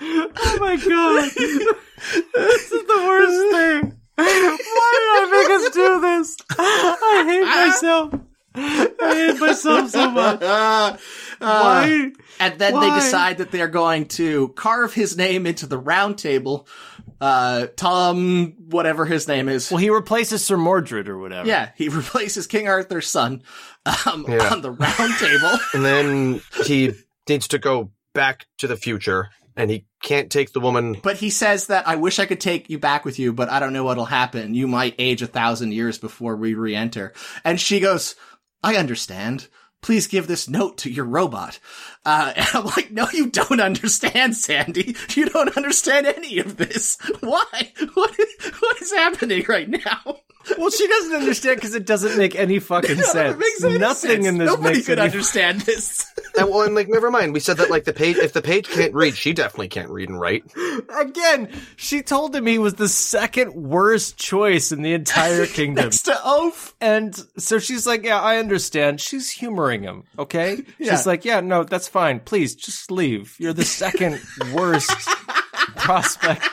oh 0.00 0.56
my 0.58 0.74
god. 0.74 1.30
this 2.34 2.72
is 2.72 2.84
the 2.84 3.04
worst 3.06 3.52
thing. 3.52 4.00
Why 4.16 4.26
did 4.56 5.12
I 5.14 5.28
make 5.30 5.50
us 5.50 5.70
do 5.72 6.00
this? 6.00 6.36
I 6.58 7.24
hate 7.28 7.44
myself. 7.44 8.14
I 8.52 9.14
hate 9.14 9.38
myself 9.38 9.90
so 9.90 10.10
much. 10.10 10.42
Uh, 10.42 10.96
Why? 11.38 12.10
and 12.40 12.58
then 12.58 12.74
Why? 12.74 12.88
they 12.90 12.94
decide 12.96 13.38
that 13.38 13.52
they're 13.52 13.68
going 13.68 14.06
to 14.06 14.48
carve 14.48 14.94
his 14.94 15.16
name 15.16 15.46
into 15.46 15.68
the 15.68 15.78
round 15.78 16.18
table 16.18 16.66
Uh, 17.20 17.66
Tom, 17.76 18.54
whatever 18.70 19.04
his 19.04 19.28
name 19.28 19.48
is. 19.48 19.70
Well, 19.70 19.78
he 19.78 19.90
replaces 19.90 20.44
Sir 20.44 20.56
Mordred 20.56 21.08
or 21.08 21.18
whatever. 21.18 21.46
yeah, 21.46 21.70
he 21.76 21.88
replaces 21.90 22.46
King 22.46 22.66
Arthur's 22.68 23.08
son 23.08 23.42
um, 24.06 24.24
Yeah. 24.28 24.48
on 24.52 24.62
the 24.62 24.70
round 24.70 25.14
table. 25.18 25.58
And 25.74 25.84
then 25.84 26.40
he 26.64 26.92
needs 27.28 27.48
to 27.48 27.58
go 27.58 27.90
back 28.14 28.46
to 28.58 28.66
the 28.66 28.76
future 28.76 29.28
and 29.56 29.70
he 29.70 29.84
can't 30.02 30.30
take 30.30 30.52
the 30.52 30.60
woman. 30.60 30.96
But 31.02 31.16
he 31.18 31.28
says 31.28 31.66
that 31.66 31.86
I 31.86 31.96
wish 31.96 32.18
I 32.18 32.24
could 32.26 32.40
take 32.40 32.70
you 32.70 32.78
back 32.78 33.04
with 33.04 33.18
you, 33.18 33.32
but 33.34 33.50
I 33.50 33.60
don't 33.60 33.72
know 33.74 33.84
what'll 33.84 34.06
happen. 34.06 34.54
You 34.54 34.66
might 34.66 34.94
age 34.98 35.20
a 35.22 35.26
thousand 35.26 35.72
years 35.72 35.98
before 35.98 36.36
we 36.36 36.54
re-enter. 36.54 37.12
And 37.44 37.60
she 37.60 37.80
goes, 37.80 38.14
I 38.62 38.76
understand. 38.76 39.48
Please 39.82 40.06
give 40.06 40.26
this 40.26 40.48
note 40.48 40.78
to 40.78 40.90
your 40.90 41.04
robot. 41.06 41.58
Uh, 42.04 42.32
and 42.36 42.46
I'm 42.54 42.64
like, 42.64 42.90
no, 42.90 43.06
you 43.12 43.28
don't 43.28 43.60
understand, 43.60 44.36
Sandy. 44.36 44.96
You 45.14 45.26
don't 45.28 45.56
understand 45.56 46.06
any 46.06 46.38
of 46.38 46.56
this. 46.56 46.96
Why? 47.20 47.72
What 47.94 48.18
is, 48.18 48.46
what 48.60 48.80
is 48.82 48.92
happening 48.92 49.44
right 49.48 49.68
now? 49.68 50.20
Well, 50.56 50.70
she 50.70 50.88
doesn't 50.88 51.14
understand 51.14 51.56
because 51.56 51.74
it 51.74 51.84
doesn't 51.84 52.16
make 52.16 52.34
any 52.34 52.58
fucking 52.60 52.90
None 52.96 53.00
of 53.00 53.06
sense. 53.06 53.34
it 53.34 53.38
makes 53.38 53.62
any 53.62 53.78
Nothing 53.78 54.10
sense. 54.10 54.26
in 54.26 54.38
this 54.38 54.46
Nobody 54.48 54.74
makes 54.76 54.86
could 54.86 54.98
any 54.98 55.08
understand 55.08 55.60
this. 55.66 56.06
And, 56.36 56.48
well, 56.48 56.62
I'm 56.62 56.74
like, 56.74 56.88
never 56.88 57.10
mind. 57.10 57.34
We 57.34 57.40
said 57.40 57.58
that 57.58 57.68
like 57.70 57.84
the 57.84 57.92
page, 57.92 58.16
if 58.16 58.32
the 58.32 58.40
page 58.40 58.66
can't 58.68 58.94
read, 58.94 59.14
she 59.14 59.34
definitely 59.34 59.68
can't 59.68 59.90
read 59.90 60.08
and 60.08 60.18
write. 60.18 60.44
Again, 60.98 61.50
she 61.76 62.02
told 62.02 62.34
him 62.34 62.46
he 62.46 62.58
was 62.58 62.74
the 62.74 62.88
second 62.88 63.52
worst 63.54 64.16
choice 64.16 64.72
in 64.72 64.80
the 64.82 64.94
entire 64.94 65.46
kingdom. 65.46 65.84
Next 65.84 66.02
to 66.02 66.18
Oaf. 66.24 66.74
And 66.80 67.14
so 67.36 67.58
she's 67.58 67.86
like, 67.86 68.04
Yeah, 68.04 68.20
I 68.20 68.38
understand. 68.38 69.00
She's 69.00 69.30
humoring 69.30 69.82
him, 69.82 70.04
okay? 70.18 70.62
Yeah. 70.78 70.92
She's 70.96 71.06
like, 71.06 71.24
Yeah, 71.26 71.40
no, 71.40 71.64
that's 71.64 71.86
fine. 71.90 72.20
Please, 72.20 72.54
just 72.54 72.90
leave. 72.90 73.36
You're 73.38 73.52
the 73.52 73.64
second 73.64 74.20
worst 74.52 74.90
prospect. 75.76 76.46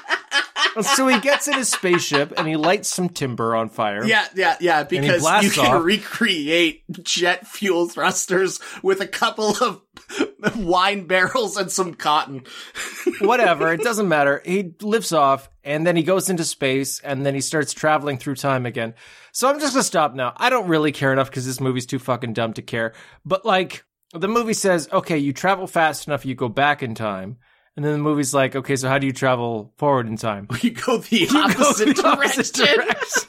So 0.82 1.08
he 1.08 1.20
gets 1.20 1.48
in 1.48 1.56
his 1.56 1.70
spaceship 1.70 2.34
and 2.38 2.48
he 2.48 2.56
lights 2.56 2.90
some 2.90 3.10
timber 3.10 3.56
on 3.56 3.70
fire. 3.70 4.06
Yeah, 4.06 4.28
yeah, 4.36 4.58
yeah, 4.60 4.84
because 4.84 5.24
you 5.44 5.50
can 5.50 5.78
off. 5.78 5.84
recreate 5.84 6.84
jet 7.04 7.48
fuel 7.48 7.88
thrusters 7.88 8.60
with 8.84 9.02
a 9.02 9.08
couple 9.08 9.56
of 9.62 9.82
wine 10.56 11.08
barrels 11.08 11.58
and 11.58 11.72
some 11.72 11.96
cotton. 11.96 12.44
Whatever, 13.22 13.74
it 13.74 13.82
doesn't 13.82 14.08
matter. 14.08 14.42
He 14.46 14.74
lifts 14.82 15.12
off 15.12 15.50
and 15.64 15.86
then 15.86 15.96
he 15.96 16.04
goes 16.04 16.30
into 16.30 16.44
space 16.44 17.00
and 17.00 17.26
then 17.26 17.34
he 17.34 17.42
starts 17.42 17.74
traveling 17.74 18.18
through 18.18 18.36
time 18.36 18.66
again. 18.66 18.94
So 19.32 19.50
I'm 19.50 19.60
just 19.60 19.74
gonna 19.74 19.84
stop 19.84 20.14
now. 20.14 20.34
I 20.38 20.50
don't 20.50 20.68
really 20.68 20.92
care 20.92 21.12
enough 21.12 21.30
because 21.30 21.46
this 21.46 21.60
movie's 21.60 21.86
too 21.86 22.00
fucking 22.00 22.34
dumb 22.34 22.54
to 22.54 22.62
care. 22.62 22.94
But 23.26 23.46
like, 23.46 23.84
the 24.14 24.28
movie 24.28 24.54
says, 24.54 24.88
okay, 24.92 25.18
you 25.18 25.34
travel 25.34 25.68
fast 25.68 26.08
enough, 26.08 26.26
you 26.26 26.36
go 26.36 26.50
back 26.50 26.82
in 26.84 26.96
time. 26.96 27.38
And 27.76 27.86
then 27.86 27.94
the 27.94 28.00
movie's 28.00 28.34
like, 28.34 28.56
okay, 28.56 28.76
so 28.76 28.90
how 28.90 28.98
do 28.98 29.06
you 29.06 29.14
travel 29.14 29.74
forward 29.78 30.08
in 30.08 30.18
time? 30.18 30.48
You 30.62 30.72
go 30.72 30.98
the 30.98 31.18
You 31.20 31.28
go 31.28 31.40
opposite, 31.44 31.96
the 31.96 32.08
opposite 32.08 32.56
direction. 32.56 32.84
direction. 32.86 33.24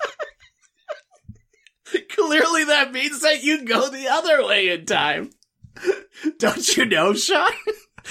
Clearly 2.10 2.64
that 2.64 2.92
means 2.92 3.20
that 3.22 3.42
you 3.42 3.64
go 3.64 3.90
the 3.90 4.08
other 4.08 4.44
way 4.46 4.68
in 4.68 4.84
time. 4.86 5.30
Don't 6.38 6.76
you 6.76 6.84
know, 6.84 7.14
Sean? 7.14 7.50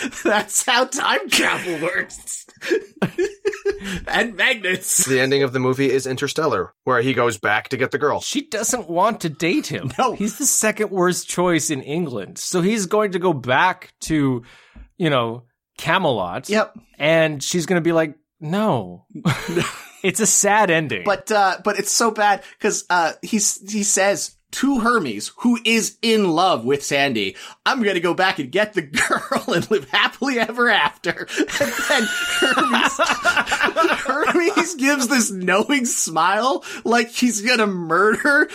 That's 0.23 0.65
how 0.65 0.85
time 0.85 1.29
travel 1.29 1.81
works. 1.81 2.45
and 4.07 4.35
magnets. 4.35 5.05
The 5.05 5.19
ending 5.19 5.43
of 5.43 5.53
the 5.53 5.59
movie 5.59 5.91
is 5.91 6.07
Interstellar, 6.07 6.73
where 6.83 7.01
he 7.01 7.13
goes 7.13 7.37
back 7.37 7.69
to 7.69 7.77
get 7.77 7.91
the 7.91 7.97
girl. 7.97 8.21
She 8.21 8.47
doesn't 8.47 8.89
want 8.89 9.21
to 9.21 9.29
date 9.29 9.67
him. 9.67 9.91
No. 9.97 10.13
He's 10.13 10.37
the 10.37 10.45
second 10.45 10.91
worst 10.91 11.27
choice 11.27 11.69
in 11.69 11.81
England. 11.81 12.37
So 12.37 12.61
he's 12.61 12.85
going 12.85 13.11
to 13.11 13.19
go 13.19 13.33
back 13.33 13.93
to, 14.01 14.43
you 14.97 15.09
know, 15.09 15.43
Camelot. 15.77 16.49
Yep. 16.49 16.77
And 16.97 17.41
she's 17.41 17.65
going 17.65 17.81
to 17.81 17.87
be 17.87 17.93
like, 17.93 18.15
no. 18.39 19.05
it's 20.03 20.19
a 20.19 20.27
sad 20.27 20.69
ending. 20.69 21.03
But 21.05 21.31
uh 21.31 21.57
but 21.63 21.79
it's 21.79 21.91
so 21.91 22.11
bad 22.11 22.43
because 22.57 22.85
uh 22.89 23.13
he's 23.21 23.59
he 23.71 23.83
says 23.83 24.36
to 24.51 24.79
Hermes, 24.79 25.31
who 25.37 25.59
is 25.65 25.97
in 26.01 26.29
love 26.29 26.63
with 26.65 26.83
Sandy, 26.83 27.35
I'm 27.65 27.83
gonna 27.83 27.99
go 27.99 28.13
back 28.13 28.39
and 28.39 28.51
get 28.51 28.73
the 28.73 28.81
girl 28.81 29.53
and 29.53 29.69
live 29.69 29.89
happily 29.89 30.39
ever 30.39 30.69
after. 30.69 31.27
And 31.59 31.71
then 31.89 32.03
Hermes 32.07 32.99
Hermes 32.99 34.75
gives 34.75 35.07
this 35.07 35.31
knowing 35.31 35.85
smile 35.85 36.63
like 36.83 37.09
he's 37.09 37.41
gonna 37.41 37.67
murder 37.67 38.47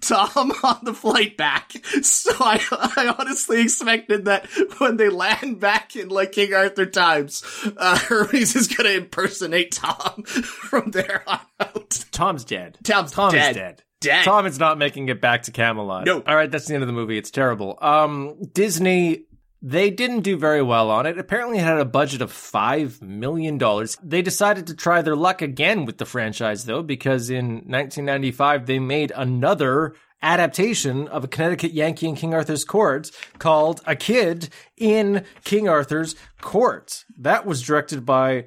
Tom 0.00 0.52
on 0.62 0.80
the 0.82 0.92
flight 0.94 1.36
back. 1.36 1.72
So 2.02 2.32
I 2.38 2.60
I 2.96 3.14
honestly 3.18 3.62
expected 3.62 4.26
that 4.26 4.46
when 4.78 4.96
they 4.96 5.08
land 5.08 5.60
back 5.60 5.96
in 5.96 6.08
like 6.08 6.32
King 6.32 6.52
Arthur 6.54 6.86
times, 6.86 7.42
uh 7.76 7.98
Hermes 7.98 8.56
is 8.56 8.68
gonna 8.68 8.90
impersonate 8.90 9.72
Tom 9.72 10.22
from 10.24 10.90
there 10.90 11.22
on 11.26 11.40
out. 11.60 12.04
Tom's 12.10 12.44
dead. 12.44 12.78
Tom's 12.84 13.12
Tom 13.12 13.32
dead. 13.32 13.54
dead. 13.54 13.82
Tom 14.24 14.46
is 14.46 14.58
not 14.58 14.78
making 14.78 15.08
it 15.08 15.20
back 15.20 15.42
to 15.44 15.52
Camelot. 15.52 16.06
No. 16.06 16.20
All 16.20 16.36
right, 16.36 16.50
that's 16.50 16.66
the 16.66 16.74
end 16.74 16.82
of 16.82 16.86
the 16.86 16.92
movie. 16.92 17.18
It's 17.18 17.30
terrible. 17.30 17.78
Um, 17.80 18.36
Disney, 18.52 19.24
they 19.62 19.90
didn't 19.90 20.20
do 20.20 20.36
very 20.36 20.62
well 20.62 20.90
on 20.90 21.06
it. 21.06 21.18
Apparently, 21.18 21.58
it 21.58 21.64
had 21.64 21.78
a 21.78 21.84
budget 21.84 22.20
of 22.20 22.30
$5 22.30 23.00
million. 23.00 23.58
They 24.02 24.20
decided 24.22 24.66
to 24.66 24.74
try 24.74 25.00
their 25.02 25.16
luck 25.16 25.40
again 25.40 25.86
with 25.86 25.98
the 25.98 26.04
franchise, 26.04 26.64
though, 26.64 26.82
because 26.82 27.30
in 27.30 27.62
1995, 27.66 28.66
they 28.66 28.78
made 28.78 29.12
another 29.16 29.94
adaptation 30.24 31.06
of 31.08 31.24
a 31.24 31.28
Connecticut 31.28 31.72
Yankee 31.72 32.08
in 32.08 32.16
King 32.16 32.34
Arthur's 32.34 32.64
Court 32.64 33.10
called 33.38 33.80
A 33.86 33.94
Kid 33.94 34.48
in 34.76 35.24
King 35.44 35.68
Arthur's 35.68 36.14
Court. 36.40 37.04
That 37.18 37.46
was 37.46 37.62
directed 37.62 38.04
by 38.06 38.46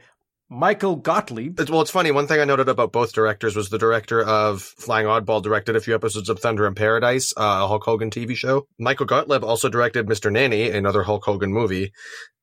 Michael 0.50 0.96
Gottlieb. 0.96 1.60
It's, 1.60 1.70
well, 1.70 1.82
it's 1.82 1.92
funny. 1.92 2.12
One 2.12 2.28
thing 2.28 2.40
I 2.40 2.46
noted 2.46 2.70
about 2.70 2.92
both 2.92 3.14
directors 3.14 3.56
was 3.56 3.70
the 3.70 3.78
director 3.78 4.24
of 4.24 4.62
Flying 4.62 5.06
Oddball 5.06 5.44
directed 5.44 5.76
a 5.76 5.82
few 5.82 5.94
episodes 5.94 6.30
of 6.30 6.40
Thunder 6.40 6.66
in 6.66 6.74
Paradise, 6.74 7.34
uh, 7.36 7.62
a 7.64 7.68
Hulk 7.68 7.84
Hogan 7.84 8.10
TV 8.10 8.36
show. 8.36 8.66
Michael 8.80 9.06
Gottlieb 9.06 9.44
also 9.44 9.68
directed 9.68 10.08
Mr. 10.08 10.32
Nanny, 10.32 10.70
another 10.70 11.04
Hulk 11.04 11.26
Hogan 11.26 11.52
movie, 11.52 11.92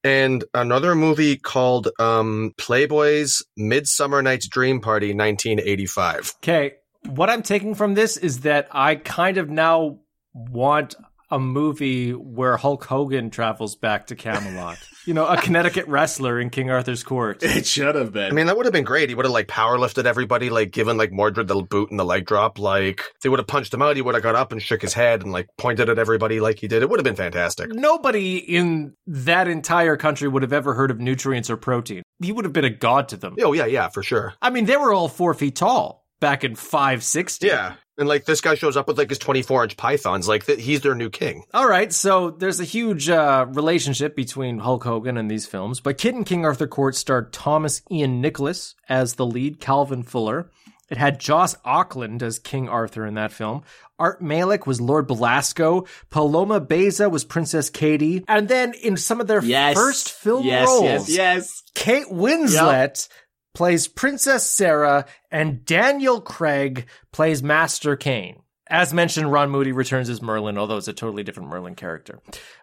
and 0.02 0.44
another 0.52 0.94
movie 0.94 1.36
called 1.36 1.88
um, 1.98 2.52
Playboy's 2.58 3.42
Midsummer 3.56 4.20
Night's 4.20 4.48
Dream 4.48 4.80
Party, 4.80 5.08
1985. 5.08 6.34
Okay, 6.42 6.74
what 7.06 7.30
I'm 7.30 7.42
taking 7.42 7.74
from 7.74 7.94
this 7.94 8.18
is 8.18 8.40
that 8.40 8.68
I 8.70 8.96
kind 8.96 9.38
of 9.38 9.48
now 9.48 10.00
want 10.34 10.94
a 11.30 11.38
movie 11.38 12.12
where 12.12 12.56
Hulk 12.58 12.84
Hogan 12.84 13.30
travels 13.30 13.76
back 13.76 14.08
to 14.08 14.14
Camelot. 14.14 14.78
you 15.06 15.14
know, 15.14 15.26
a 15.26 15.36
Connecticut 15.36 15.86
wrestler 15.88 16.40
in 16.40 16.50
King 16.50 16.70
Arthur's 16.70 17.02
court. 17.02 17.42
It 17.54 17.66
should 17.66 17.94
have 17.94 18.12
been. 18.12 18.30
I 18.30 18.34
mean, 18.34 18.46
that 18.46 18.56
would 18.56 18.66
have 18.66 18.72
been 18.72 18.84
great. 18.84 19.08
He 19.08 19.14
would 19.14 19.24
have 19.24 19.32
like 19.32 19.46
power 19.48 19.78
lifted 19.78 20.06
everybody, 20.06 20.50
like 20.50 20.72
given 20.72 20.96
like 20.96 21.12
Mordred 21.12 21.46
the 21.46 21.62
boot 21.62 21.90
and 21.90 22.00
the 22.00 22.04
leg 22.04 22.26
drop. 22.26 22.58
Like 22.58 23.02
they 23.22 23.28
would 23.28 23.38
have 23.38 23.46
punched 23.46 23.72
him 23.72 23.80
out. 23.80 23.96
He 23.96 24.02
would 24.02 24.14
have 24.14 24.22
got 24.24 24.34
up 24.34 24.50
and 24.50 24.60
shook 24.60 24.82
his 24.82 24.92
head 24.92 25.22
and 25.22 25.30
like 25.30 25.46
pointed 25.56 25.88
at 25.88 25.98
everybody 25.98 26.40
like 26.40 26.58
he 26.58 26.68
did. 26.68 26.82
It 26.82 26.90
would 26.90 26.98
have 26.98 27.04
been 27.04 27.16
fantastic. 27.16 27.70
Nobody 27.70 28.36
in 28.38 28.94
that 29.06 29.46
entire 29.46 29.96
country 29.96 30.28
would 30.28 30.42
have 30.42 30.52
ever 30.52 30.74
heard 30.74 30.90
of 30.90 30.98
nutrients 30.98 31.48
or 31.48 31.56
protein. 31.56 32.02
He 32.20 32.32
would 32.32 32.44
have 32.44 32.52
been 32.52 32.64
a 32.64 32.70
god 32.70 33.08
to 33.10 33.16
them. 33.16 33.36
Oh 33.40 33.52
yeah, 33.52 33.66
yeah, 33.66 33.88
for 33.88 34.02
sure. 34.02 34.34
I 34.42 34.50
mean, 34.50 34.64
they 34.64 34.76
were 34.76 34.92
all 34.92 35.08
four 35.08 35.34
feet 35.34 35.56
tall 35.56 36.04
back 36.20 36.42
in 36.44 36.54
560. 36.54 37.46
Yeah. 37.46 37.74
And 37.96 38.08
like 38.08 38.24
this 38.24 38.40
guy 38.40 38.56
shows 38.56 38.76
up 38.76 38.88
with 38.88 38.98
like 38.98 39.08
his 39.08 39.18
24 39.18 39.64
inch 39.64 39.76
pythons, 39.76 40.26
like 40.26 40.46
th- 40.46 40.60
he's 40.60 40.80
their 40.80 40.94
new 40.94 41.10
king. 41.10 41.44
All 41.54 41.68
right, 41.68 41.92
so 41.92 42.30
there's 42.30 42.58
a 42.58 42.64
huge 42.64 43.08
uh, 43.08 43.46
relationship 43.50 44.16
between 44.16 44.58
Hulk 44.58 44.82
Hogan 44.82 45.16
and 45.16 45.30
these 45.30 45.46
films, 45.46 45.80
but 45.80 45.98
Kid 45.98 46.14
in 46.14 46.24
King 46.24 46.44
Arthur 46.44 46.66
Court 46.66 46.96
starred 46.96 47.32
Thomas 47.32 47.82
Ian 47.90 48.20
Nicholas 48.20 48.74
as 48.88 49.14
the 49.14 49.26
lead, 49.26 49.60
Calvin 49.60 50.02
Fuller. 50.02 50.50
It 50.90 50.98
had 50.98 51.18
Joss 51.18 51.56
Ackland 51.64 52.22
as 52.22 52.38
King 52.38 52.68
Arthur 52.68 53.06
in 53.06 53.14
that 53.14 53.32
film. 53.32 53.62
Art 53.98 54.20
Malik 54.20 54.66
was 54.66 54.80
Lord 54.80 55.06
Belasco. 55.06 55.86
Paloma 56.10 56.60
Baeza 56.60 57.08
was 57.08 57.24
Princess 57.24 57.70
Katie. 57.70 58.24
And 58.28 58.48
then 58.48 58.74
in 58.74 58.96
some 58.96 59.20
of 59.20 59.26
their 59.26 59.42
yes. 59.42 59.74
first 59.74 60.10
film 60.10 60.44
yes, 60.44 60.66
roles, 60.66 60.84
Yes, 60.84 61.08
yes. 61.08 61.62
Kate 61.74 62.06
Winslet 62.06 63.08
plays 63.54 63.88
Princess 63.88 64.44
Sarah, 64.48 65.06
and 65.30 65.64
Daniel 65.64 66.20
Craig 66.20 66.86
plays 67.12 67.42
Master 67.42 67.96
Kane. 67.96 68.40
As 68.66 68.92
mentioned, 68.94 69.30
Ron 69.30 69.50
Moody 69.50 69.72
returns 69.72 70.08
as 70.08 70.22
Merlin, 70.22 70.58
although 70.58 70.76
it's 70.78 70.88
a 70.88 70.92
totally 70.92 71.22
different 71.22 71.50
Merlin 71.50 71.74
character. 71.74 72.20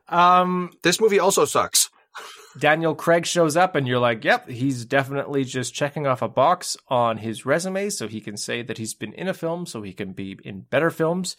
Um, 0.10 0.72
This 0.84 1.00
movie 1.00 1.20
also 1.20 1.46
sucks. 1.46 1.90
Daniel 2.60 2.96
Craig 2.96 3.26
shows 3.26 3.56
up, 3.56 3.76
and 3.76 3.88
you're 3.88 4.00
like, 4.00 4.26
yep, 4.26 4.50
he's 4.50 4.84
definitely 4.84 5.46
just 5.46 5.74
checking 5.74 6.06
off 6.06 6.22
a 6.22 6.28
box 6.28 6.76
on 6.90 7.18
his 7.18 7.46
resume 7.46 7.90
so 7.90 8.08
he 8.10 8.20
can 8.20 8.36
say 8.36 8.62
that 8.62 8.78
he's 8.78 8.94
been 8.94 9.14
in 9.14 9.30
a 9.30 9.34
film 9.34 9.66
so 9.66 9.82
he 9.82 9.94
can 9.94 10.12
be 10.12 10.38
in 10.44 10.62
better 10.62 10.90
films. 10.90 11.38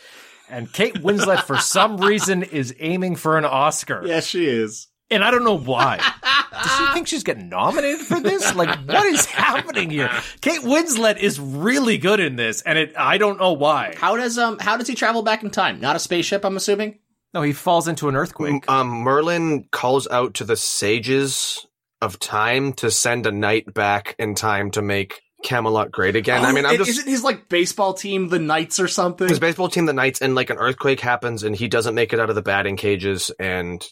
And 0.48 0.72
Kate 0.72 0.94
Winslet, 0.94 1.42
for 1.42 1.56
some 1.58 1.98
reason, 1.98 2.42
is 2.42 2.74
aiming 2.78 3.16
for 3.16 3.36
an 3.36 3.44
Oscar. 3.44 4.02
Yes, 4.06 4.26
she 4.26 4.46
is. 4.46 4.88
And 5.12 5.24
I 5.24 5.30
don't 5.30 5.44
know 5.44 5.58
why. 5.58 5.98
Does 6.52 6.76
she 6.78 6.84
think 6.92 7.06
she's 7.08 7.22
getting 7.22 7.48
nominated 7.48 8.00
for 8.00 8.20
this? 8.20 8.54
Like, 8.54 8.78
what 8.86 9.06
is 9.06 9.24
happening 9.26 9.90
here? 9.90 10.10
Kate 10.42 10.60
Winslet 10.60 11.18
is 11.18 11.40
really 11.40 11.96
good 11.98 12.20
in 12.20 12.36
this, 12.36 12.60
and 12.62 12.78
it 12.78 12.92
I 12.96 13.18
don't 13.18 13.38
know 13.38 13.52
why. 13.52 13.94
How 13.96 14.16
does 14.16 14.36
um 14.38 14.58
how 14.58 14.76
does 14.76 14.86
he 14.86 14.94
travel 14.94 15.22
back 15.22 15.42
in 15.42 15.50
time? 15.50 15.80
Not 15.80 15.96
a 15.96 15.98
spaceship, 15.98 16.44
I'm 16.44 16.56
assuming. 16.56 16.98
No, 17.34 17.40
he 17.42 17.52
falls 17.54 17.88
into 17.88 18.08
an 18.10 18.16
earthquake. 18.16 18.70
Um, 18.70 18.88
Merlin 18.88 19.64
calls 19.72 20.06
out 20.08 20.34
to 20.34 20.44
the 20.44 20.56
sages 20.56 21.66
of 22.02 22.18
time 22.18 22.72
to 22.74 22.90
send 22.90 23.26
a 23.26 23.32
knight 23.32 23.72
back 23.72 24.14
in 24.18 24.34
time 24.34 24.70
to 24.72 24.82
make 24.82 25.22
Camelot 25.42 25.90
great 25.90 26.14
again. 26.16 26.44
I 26.44 26.52
mean, 26.52 26.66
I'm 26.66 26.74
Oh, 26.74 26.76
just 26.76 26.90
isn't 26.90 27.08
his 27.08 27.24
like 27.24 27.48
baseball 27.48 27.94
team 27.94 28.28
the 28.28 28.38
Knights 28.38 28.78
or 28.78 28.88
something? 28.88 29.26
his 29.28 29.40
baseball 29.40 29.68
team, 29.68 29.86
the 29.86 29.92
Knights, 29.94 30.20
and 30.20 30.34
like 30.34 30.50
an 30.50 30.58
earthquake 30.58 31.00
happens, 31.00 31.42
and 31.42 31.56
he 31.56 31.66
doesn't 31.68 31.94
make 31.94 32.12
it 32.12 32.20
out 32.20 32.28
of 32.28 32.34
the 32.36 32.42
batting 32.42 32.76
cages, 32.76 33.30
and 33.40 33.82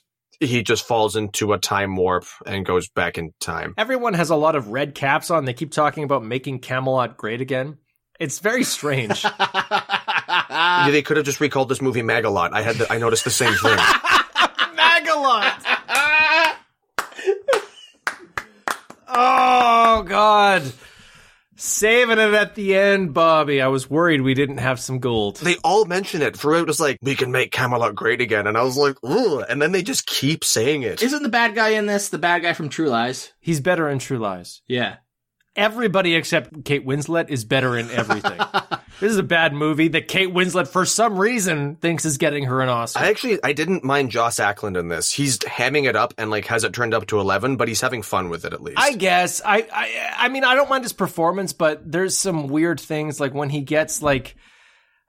he 0.40 0.62
just 0.62 0.86
falls 0.86 1.16
into 1.16 1.52
a 1.52 1.58
time 1.58 1.94
warp 1.96 2.24
and 2.46 2.64
goes 2.64 2.88
back 2.88 3.18
in 3.18 3.32
time. 3.40 3.74
Everyone 3.76 4.14
has 4.14 4.30
a 4.30 4.36
lot 4.36 4.56
of 4.56 4.68
red 4.68 4.94
caps 4.94 5.30
on. 5.30 5.44
They 5.44 5.52
keep 5.52 5.70
talking 5.70 6.02
about 6.02 6.24
making 6.24 6.60
Camelot 6.60 7.16
great 7.18 7.40
again. 7.42 7.76
It's 8.18 8.38
very 8.38 8.64
strange. 8.64 9.22
Ah. 9.24 10.06
Yeah, 10.86 10.92
they 10.92 11.02
could 11.02 11.16
have 11.16 11.26
just 11.26 11.40
recalled 11.40 11.68
this 11.68 11.82
movie 11.82 12.02
Magalot. 12.02 12.52
I 12.52 12.62
had, 12.62 12.76
the, 12.76 12.92
I 12.92 12.98
noticed 12.98 13.24
the 13.24 13.30
same 13.30 13.52
thing. 13.54 13.76
Magalot. 14.76 15.52
oh 19.08 20.04
God. 20.06 20.72
Saving 21.62 22.18
it 22.18 22.32
at 22.32 22.54
the 22.54 22.74
end, 22.74 23.12
Bobby. 23.12 23.60
I 23.60 23.68
was 23.68 23.90
worried 23.90 24.22
we 24.22 24.32
didn't 24.32 24.58
have 24.58 24.80
some 24.80 24.98
gold. 24.98 25.36
they 25.36 25.56
all 25.62 25.84
mention 25.84 26.22
it. 26.22 26.34
Throughout, 26.34 26.62
it 26.62 26.66
was 26.68 26.80
like, 26.80 26.96
we 27.02 27.14
can 27.14 27.32
make 27.32 27.52
Camelot 27.52 27.94
great 27.94 28.22
again. 28.22 28.46
And 28.46 28.56
I 28.56 28.62
was 28.62 28.78
like, 28.78 28.96
ooh. 29.04 29.40
And 29.40 29.60
then 29.60 29.72
they 29.72 29.82
just 29.82 30.06
keep 30.06 30.42
saying 30.42 30.84
it. 30.84 31.02
Isn't 31.02 31.22
the 31.22 31.28
bad 31.28 31.54
guy 31.54 31.70
in 31.70 31.84
this 31.84 32.08
the 32.08 32.16
bad 32.16 32.40
guy 32.40 32.54
from 32.54 32.70
True 32.70 32.88
Lies? 32.88 33.34
He's 33.40 33.60
better 33.60 33.90
in 33.90 33.98
True 33.98 34.18
Lies. 34.18 34.62
Yeah. 34.68 34.96
Everybody 35.56 36.14
except 36.14 36.64
Kate 36.64 36.86
Winslet 36.86 37.28
is 37.28 37.44
better 37.44 37.76
in 37.76 37.90
everything. 37.90 38.38
this 39.00 39.10
is 39.10 39.18
a 39.18 39.22
bad 39.24 39.52
movie 39.52 39.88
that 39.88 40.06
Kate 40.06 40.28
Winslet, 40.32 40.68
for 40.68 40.86
some 40.86 41.18
reason, 41.18 41.74
thinks 41.76 42.04
is 42.04 42.18
getting 42.18 42.44
her 42.44 42.60
an 42.60 42.68
Oscar. 42.68 43.00
I 43.00 43.08
actually, 43.08 43.40
I 43.42 43.52
didn't 43.52 43.82
mind 43.82 44.10
Joss 44.10 44.38
Ackland 44.38 44.76
in 44.76 44.88
this. 44.88 45.10
He's 45.10 45.38
hamming 45.38 45.88
it 45.88 45.96
up 45.96 46.14
and 46.18 46.30
like 46.30 46.46
has 46.46 46.62
it 46.62 46.72
turned 46.72 46.94
up 46.94 47.06
to 47.06 47.18
11, 47.18 47.56
but 47.56 47.66
he's 47.66 47.80
having 47.80 48.02
fun 48.02 48.28
with 48.28 48.44
it 48.44 48.52
at 48.52 48.62
least. 48.62 48.78
I 48.78 48.92
guess. 48.92 49.42
I, 49.44 49.66
I 49.72 50.10
I 50.18 50.28
mean, 50.28 50.44
I 50.44 50.54
don't 50.54 50.70
mind 50.70 50.84
his 50.84 50.92
performance, 50.92 51.52
but 51.52 51.90
there's 51.90 52.16
some 52.16 52.46
weird 52.46 52.78
things 52.78 53.18
like 53.18 53.34
when 53.34 53.50
he 53.50 53.62
gets 53.62 54.02
like 54.02 54.36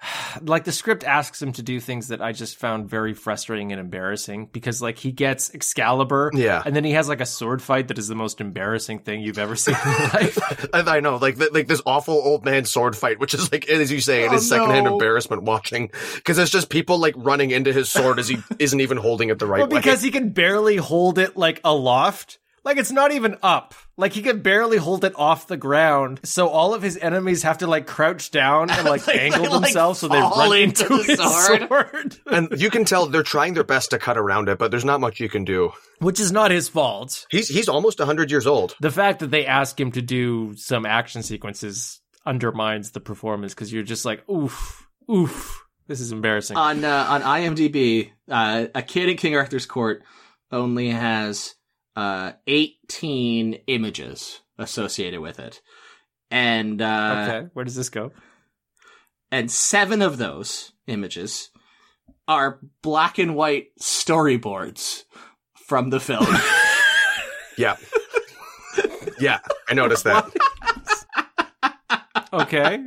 like 0.42 0.64
the 0.64 0.72
script 0.72 1.04
asks 1.04 1.42
him 1.42 1.52
to 1.54 1.64
do 1.64 1.80
things 1.80 2.08
that 2.10 2.22
I 2.22 2.32
just 2.32 2.58
found 2.58 2.90
very 2.90 3.14
frustrating 3.14 3.72
and 3.72 3.80
embarrassing 3.80 4.50
because 4.52 4.82
like 4.82 4.98
he 4.98 5.12
gets 5.12 5.54
Excalibur 5.54 6.32
Yeah. 6.34 6.62
and 6.66 6.76
then 6.76 6.84
he 6.84 6.92
has 6.94 7.08
like 7.08 7.22
a 7.22 7.26
sword 7.26 7.62
fight 7.62 7.88
that 7.90 7.98
is 7.98 8.08
the 8.08 8.16
most 8.16 8.42
embarrassing 8.42 9.00
thing 9.00 9.22
you've 9.22 9.38
ever 9.38 9.56
seen 9.56 9.76
in 9.76 9.92
your 9.92 10.00
life. 10.14 10.40
I, 10.74 11.00
know, 11.00 11.18
like 11.18 11.38
like 11.54 11.68
this 11.68 11.82
awful 11.86 12.16
old 12.16 12.46
man 12.46 12.66
sword 12.66 12.96
fight, 12.96 13.20
which 13.20 13.34
is 13.34 13.52
like 13.52 13.70
as 13.70 13.92
you 13.92 14.02
say, 14.02 14.24
it 14.26 14.32
oh, 14.32 14.36
is 14.36 14.52
Oh, 14.52 14.56
secondhand 14.58 14.86
no. 14.86 14.94
embarrassment 14.94 15.44
watching 15.44 15.92
because 16.16 16.38
it's 16.38 16.52
just 16.52 16.70
people 16.70 16.98
like 16.98 17.14
running 17.18 17.52
into 17.52 17.72
his 17.74 17.90
sword 17.90 18.20
as 18.20 18.28
he 18.28 18.38
isn't 18.60 18.80
even 18.80 18.98
holding 18.98 19.30
it 19.30 19.40
the 19.40 19.46
right 19.48 19.60
well, 19.62 19.70
way. 19.70 19.78
because 19.78 20.02
he 20.02 20.12
can 20.12 20.30
barely 20.30 20.78
hold 20.78 21.18
it 21.20 21.38
like 21.38 21.62
aloft. 21.64 22.40
Like 22.64 22.78
it's 22.78 22.92
not 22.92 23.12
even 23.12 23.38
up. 23.42 23.74
Like 23.98 24.14
he 24.14 24.22
can 24.22 24.42
barely 24.42 24.78
hold 24.78 25.04
it 25.04 25.14
off 25.18 25.48
the 25.48 25.58
ground. 25.58 26.20
So 26.24 26.48
all 26.48 26.74
of 26.74 26.82
his 26.82 26.96
enemies 26.98 27.44
have 27.44 27.58
to 27.60 27.68
like 27.68 27.88
crouch 27.88 28.30
down 28.32 28.70
and 28.70 28.86
like, 28.88 29.06
Like, 29.08 29.18
angle 29.18 29.42
they, 29.44 29.48
like, 29.50 29.62
themselves 29.64 30.00
so 30.00 30.08
they 30.08 30.20
fall 30.20 30.50
run 30.50 30.58
into 30.60 30.84
into, 30.84 30.98
the 30.98 31.04
his 31.04 31.20
sword. 31.20 31.68
sword. 31.68 32.18
and 32.52 32.62
you 32.62 32.70
can 32.70 32.86
tell 32.86 33.08
they're 33.08 33.24
trying 33.24 33.56
their 33.56 33.64
best 33.64 33.90
to 33.92 33.98
cut 34.00 34.18
around 34.18 34.48
it, 34.50 34.60
but 34.60 34.70
there's 34.72 34.86
not 34.86 35.02
much 35.02 35.20
you 35.20 35.30
can 35.30 35.44
do. 35.44 35.72
Which 36.00 36.20
is 36.20 36.32
not 36.32 36.52
his 36.52 36.70
fault. 36.70 37.26
He's 37.32 37.48
he's 37.48 37.68
almost 37.70 38.00
hundred 38.00 38.30
years 38.32 38.46
old. 38.48 38.76
The 38.80 38.92
fact 38.92 39.20
that 39.20 39.32
they 39.32 39.46
ask 39.46 39.80
him 39.80 39.92
to 39.94 40.02
do 40.02 40.54
some 40.56 40.86
action 40.86 41.24
sequences 41.24 42.00
undermines 42.26 42.92
the 42.92 43.00
performance 43.00 43.54
because 43.56 43.74
you're 43.74 43.84
just 43.84 44.06
like, 44.06 44.28
oof, 44.30 44.88
oof. 45.12 45.58
This 45.88 46.00
is 46.00 46.12
embarrassing. 46.12 46.56
on 46.58 46.86
uh, 46.86 47.06
on 47.10 47.22
IMDb, 47.22 48.12
uh, 48.30 48.68
a 48.74 48.82
kid 48.82 49.10
in 49.10 49.18
King 49.18 49.36
Arthur's 49.36 49.66
court 49.66 50.04
only 50.52 50.90
has 50.90 51.56
uh, 51.96 52.34
18 52.48 53.54
images 53.68 54.42
associated 54.58 55.20
with 55.20 55.40
it, 55.40 55.62
and 56.30 56.82
uh, 56.82 57.26
okay, 57.30 57.48
where 57.54 57.66
does 57.66 57.76
this 57.76 57.90
go? 57.90 58.12
and 59.32 59.50
seven 59.50 60.02
of 60.02 60.18
those 60.18 60.74
images 60.88 61.52
are 62.28 62.60
black 62.82 63.18
and 63.18 63.36
white 63.36 63.68
storyboards 63.80 65.04
from 65.68 65.90
the 65.90 66.00
film. 66.00 66.26
Yeah, 67.58 67.76
yeah, 69.20 69.40
I 69.70 69.74
noticed 69.74 70.06
that. 70.06 70.32
Okay. 72.34 72.86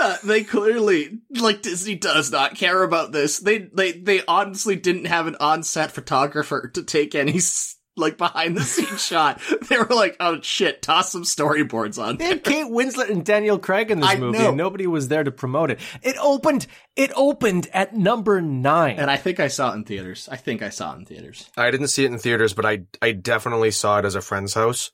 Uh, 0.00 0.16
they 0.22 0.44
clearly 0.44 1.18
like 1.30 1.60
Disney 1.62 1.96
does 1.96 2.30
not 2.30 2.54
care 2.54 2.84
about 2.84 3.10
this. 3.10 3.38
They 3.40 3.58
they 3.74 3.92
they 3.92 4.24
honestly 4.26 4.76
didn't 4.76 5.06
have 5.06 5.26
an 5.26 5.36
on-set 5.40 5.90
photographer 5.90 6.70
to 6.74 6.84
take 6.84 7.16
any 7.16 7.38
s- 7.38 7.75
like 7.96 8.18
behind 8.18 8.56
the 8.56 8.62
scenes 8.62 9.04
shot. 9.06 9.40
They 9.68 9.78
were 9.78 9.86
like, 9.86 10.16
"Oh 10.20 10.40
shit, 10.42 10.82
toss 10.82 11.12
some 11.12 11.22
storyboards 11.24 12.02
on." 12.02 12.18
They 12.18 12.26
had 12.26 12.44
Kate 12.44 12.66
Winslet 12.66 13.10
and 13.10 13.24
Daniel 13.24 13.58
Craig 13.58 13.90
in 13.90 14.00
this 14.00 14.10
I 14.10 14.16
movie, 14.16 14.38
know. 14.38 14.48
and 14.48 14.56
nobody 14.56 14.86
was 14.86 15.08
there 15.08 15.24
to 15.24 15.30
promote 15.30 15.70
it. 15.70 15.80
It 16.02 16.16
opened. 16.20 16.66
It 16.94 17.10
opened 17.16 17.68
at 17.72 17.94
number 17.96 18.40
nine. 18.40 18.98
And 18.98 19.10
I 19.10 19.16
think 19.16 19.40
I 19.40 19.48
saw 19.48 19.72
it 19.72 19.76
in 19.76 19.84
theaters. 19.84 20.28
I 20.30 20.36
think 20.36 20.62
I 20.62 20.68
saw 20.70 20.94
it 20.94 20.98
in 20.98 21.04
theaters. 21.06 21.48
I 21.56 21.70
didn't 21.70 21.88
see 21.88 22.04
it 22.04 22.12
in 22.12 22.18
theaters, 22.18 22.52
but 22.52 22.64
I 22.66 22.82
I 23.02 23.12
definitely 23.12 23.70
saw 23.70 23.98
it 23.98 24.04
as 24.04 24.14
a 24.14 24.20
friend's 24.20 24.54
house. 24.54 24.90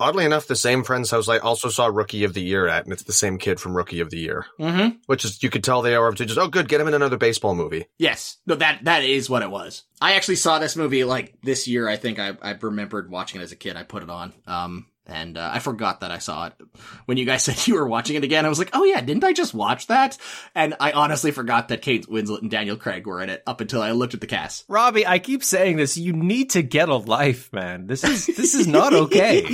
Oddly 0.00 0.24
enough, 0.24 0.46
the 0.46 0.54
same 0.54 0.84
friend's 0.84 1.10
house 1.10 1.28
I 1.28 1.38
also 1.38 1.70
saw 1.70 1.86
Rookie 1.86 2.22
of 2.22 2.32
the 2.32 2.42
Year 2.42 2.68
at, 2.68 2.84
and 2.84 2.92
it's 2.92 3.02
the 3.02 3.12
same 3.12 3.36
kid 3.38 3.58
from 3.58 3.76
Rookie 3.76 4.00
of 4.00 4.10
the 4.10 4.18
Year. 4.18 4.46
Mm-hmm. 4.60 4.98
Which 5.06 5.24
is 5.24 5.42
you 5.42 5.50
could 5.50 5.64
tell 5.64 5.82
they 5.82 5.94
are 5.94 6.08
up 6.08 6.14
to 6.16 6.26
just 6.26 6.38
oh 6.38 6.48
good, 6.48 6.68
get 6.68 6.80
him 6.80 6.88
in 6.88 6.94
another 6.94 7.16
baseball 7.16 7.54
movie. 7.54 7.86
Yes. 7.98 8.36
No, 8.46 8.54
that 8.56 8.84
that 8.84 9.02
is 9.02 9.28
what 9.28 9.42
it 9.42 9.50
was. 9.50 9.84
I 10.00 10.14
actually 10.14 10.36
saw 10.36 10.58
this 10.58 10.76
movie 10.76 11.04
like 11.04 11.34
this 11.42 11.66
year. 11.66 11.88
I 11.88 11.96
think 11.96 12.18
I 12.18 12.36
I 12.40 12.52
remembered 12.52 13.10
watching 13.10 13.40
it 13.40 13.44
as 13.44 13.52
a 13.52 13.56
kid. 13.56 13.76
I 13.76 13.82
put 13.82 14.02
it 14.02 14.10
on. 14.10 14.32
Um. 14.46 14.86
And 15.08 15.38
uh, 15.38 15.50
I 15.52 15.58
forgot 15.58 16.00
that 16.00 16.10
I 16.10 16.18
saw 16.18 16.46
it 16.46 16.52
when 17.06 17.16
you 17.16 17.24
guys 17.24 17.42
said 17.44 17.66
you 17.66 17.74
were 17.74 17.88
watching 17.88 18.16
it 18.16 18.24
again. 18.24 18.44
I 18.44 18.48
was 18.50 18.58
like, 18.58 18.70
"Oh 18.74 18.84
yeah, 18.84 19.00
didn't 19.00 19.24
I 19.24 19.32
just 19.32 19.54
watch 19.54 19.86
that?" 19.86 20.18
And 20.54 20.74
I 20.78 20.92
honestly 20.92 21.30
forgot 21.30 21.68
that 21.68 21.82
Kate 21.82 22.06
Winslet 22.06 22.42
and 22.42 22.50
Daniel 22.50 22.76
Craig 22.76 23.06
were 23.06 23.22
in 23.22 23.30
it 23.30 23.42
up 23.46 23.60
until 23.60 23.80
I 23.82 23.92
looked 23.92 24.14
at 24.14 24.20
the 24.20 24.26
cast. 24.26 24.64
Robbie, 24.68 25.06
I 25.06 25.18
keep 25.18 25.42
saying 25.42 25.76
this. 25.76 25.96
You 25.96 26.12
need 26.12 26.50
to 26.50 26.62
get 26.62 26.88
a 26.90 26.96
life, 26.96 27.52
man. 27.52 27.86
This 27.86 28.04
is 28.04 28.26
this 28.26 28.54
is 28.54 28.66
not 28.66 28.92
okay. 28.92 29.40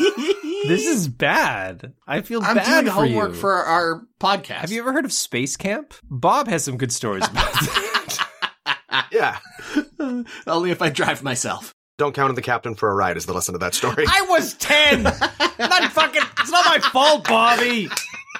this 0.67 0.87
is 0.87 1.07
bad. 1.09 1.95
I 2.07 2.23
feel 2.23 2.43
I'm 2.43 2.57
bad 2.57 2.83
doing 2.83 2.87
for 2.87 2.93
homework 3.07 3.31
you. 3.31 3.37
for 3.37 3.55
our 3.55 4.07
podcast. 4.19 4.57
Have 4.57 4.73
you 4.73 4.81
ever 4.81 4.93
heard 4.93 5.05
of 5.05 5.13
Space 5.13 5.57
Camp? 5.57 5.95
Bob 6.11 6.49
has 6.49 6.65
some 6.65 6.77
good 6.79 6.93
stories 6.93 7.27
about 7.29 7.53
that. 7.53 9.09
Yeah. 9.13 9.39
Only 10.47 10.71
if 10.71 10.83
I 10.83 10.91
drive 10.91 11.23
myself. 11.23 11.75
Don't 11.97 12.13
count 12.15 12.29
on 12.31 12.35
the 12.35 12.43
captain 12.43 12.75
for 12.75 12.91
a 12.91 12.95
ride 12.95 13.17
is 13.17 13.25
the 13.27 13.33
lesson 13.33 13.55
of 13.55 13.61
that 13.61 13.73
story. 13.75 14.05
I 14.09 14.23
was 14.29 14.55
10. 14.55 15.05
not 15.05 15.93
fucking, 15.93 16.23
it's 16.41 16.51
not 16.51 16.67
my 16.67 16.81
fault, 16.91 17.25
Bobby. 17.29 17.89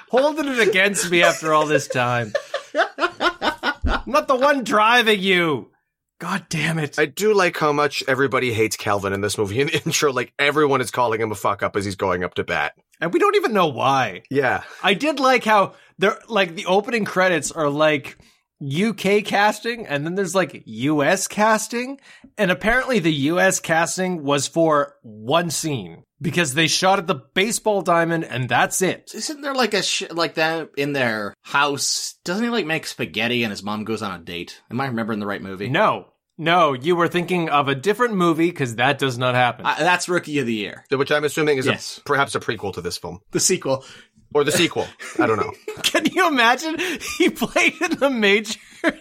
Holding 0.09 0.49
it 0.49 0.67
against 0.67 1.09
me 1.09 1.23
after 1.23 1.53
all 1.53 1.65
this 1.65 1.87
time. 1.87 2.33
I'm 2.73 4.03
not 4.07 4.27
the 4.27 4.35
one 4.35 4.65
driving 4.65 5.21
you. 5.21 5.71
God 6.19 6.45
damn 6.49 6.79
it. 6.79 6.99
I 6.99 7.05
do 7.05 7.33
like 7.33 7.57
how 7.57 7.71
much 7.71 8.03
everybody 8.09 8.51
hates 8.51 8.75
Calvin 8.75 9.13
in 9.13 9.21
this 9.21 9.37
movie. 9.37 9.61
In 9.61 9.67
the 9.67 9.81
intro, 9.85 10.11
like 10.11 10.33
everyone 10.37 10.81
is 10.81 10.91
calling 10.91 11.21
him 11.21 11.31
a 11.31 11.35
fuck 11.35 11.63
up 11.63 11.77
as 11.77 11.85
he's 11.85 11.95
going 11.95 12.25
up 12.25 12.33
to 12.35 12.43
bat. 12.43 12.73
and 12.99 13.13
we 13.13 13.19
don't 13.19 13.35
even 13.37 13.53
know 13.53 13.67
why. 13.67 14.23
Yeah. 14.29 14.63
I 14.83 14.95
did 14.95 15.21
like 15.21 15.45
how 15.45 15.75
they're 15.97 16.19
like 16.27 16.55
the 16.55 16.65
opening 16.65 17.05
credits 17.05 17.53
are 17.53 17.69
like 17.69 18.17
UK 18.63 19.23
casting 19.25 19.85
and 19.85 20.05
then 20.05 20.15
there's 20.15 20.35
like 20.35 20.63
US 20.65 21.27
casting 21.27 21.99
and 22.37 22.51
apparently 22.51 22.99
the 22.99 23.11
US 23.13 23.59
casting 23.59 24.23
was 24.23 24.47
for 24.47 24.95
one 25.01 25.49
scene 25.49 26.03
because 26.21 26.53
they 26.53 26.67
shot 26.67 26.97
at 26.99 27.07
the 27.07 27.21
baseball 27.33 27.81
diamond 27.81 28.23
and 28.23 28.47
that's 28.47 28.81
it. 28.81 29.11
Isn't 29.13 29.41
there 29.41 29.53
like 29.53 29.73
a 29.73 29.83
sh- 29.83 30.09
like 30.11 30.35
that 30.35 30.69
in 30.77 30.93
their 30.93 31.33
house? 31.41 32.15
Doesn't 32.23 32.43
he 32.43 32.49
like 32.49 32.65
make 32.65 32.85
spaghetti 32.87 33.43
and 33.43 33.51
his 33.51 33.61
mom 33.63 33.83
goes 33.83 34.01
on 34.01 34.19
a 34.19 34.23
date? 34.23 34.61
Am 34.71 34.79
I 34.79 34.87
remembering 34.87 35.19
the 35.19 35.27
right 35.27 35.41
movie? 35.41 35.69
No. 35.69 36.07
No, 36.37 36.73
you 36.73 36.97
were 36.97 37.07
thinking 37.07 37.47
of 37.49 37.69
a 37.69 37.75
different 37.75 38.15
movie 38.15 38.49
because 38.49 38.75
that 38.75 38.99
does 38.99 39.17
not 39.17 39.35
happen. 39.35 39.65
Uh, 39.65 39.75
that's 39.79 40.09
Rookie 40.09 40.39
of 40.39 40.45
the 40.45 40.53
Year, 40.53 40.83
Which 40.91 41.09
I'm 41.09 41.23
assuming 41.23 41.57
is 41.59 41.65
Yes. 41.65 41.97
a, 41.99 42.01
perhaps 42.01 42.35
a 42.35 42.41
prequel 42.41 42.73
to 42.73 42.81
this 42.81 42.97
film. 42.97 43.19
the 43.31 43.39
sequel. 43.39 43.85
Or 44.33 44.43
the 44.43 44.51
sequel. 44.51 44.87
I 45.19 45.27
don't 45.27 45.37
know. 45.37 45.53
Can 45.83 46.05
you 46.05 46.27
imagine? 46.27 46.77
He 47.17 47.29
played 47.29 47.73
in 47.81 47.97
the 47.99 48.09
majors. 48.09 48.57
And 48.83 48.93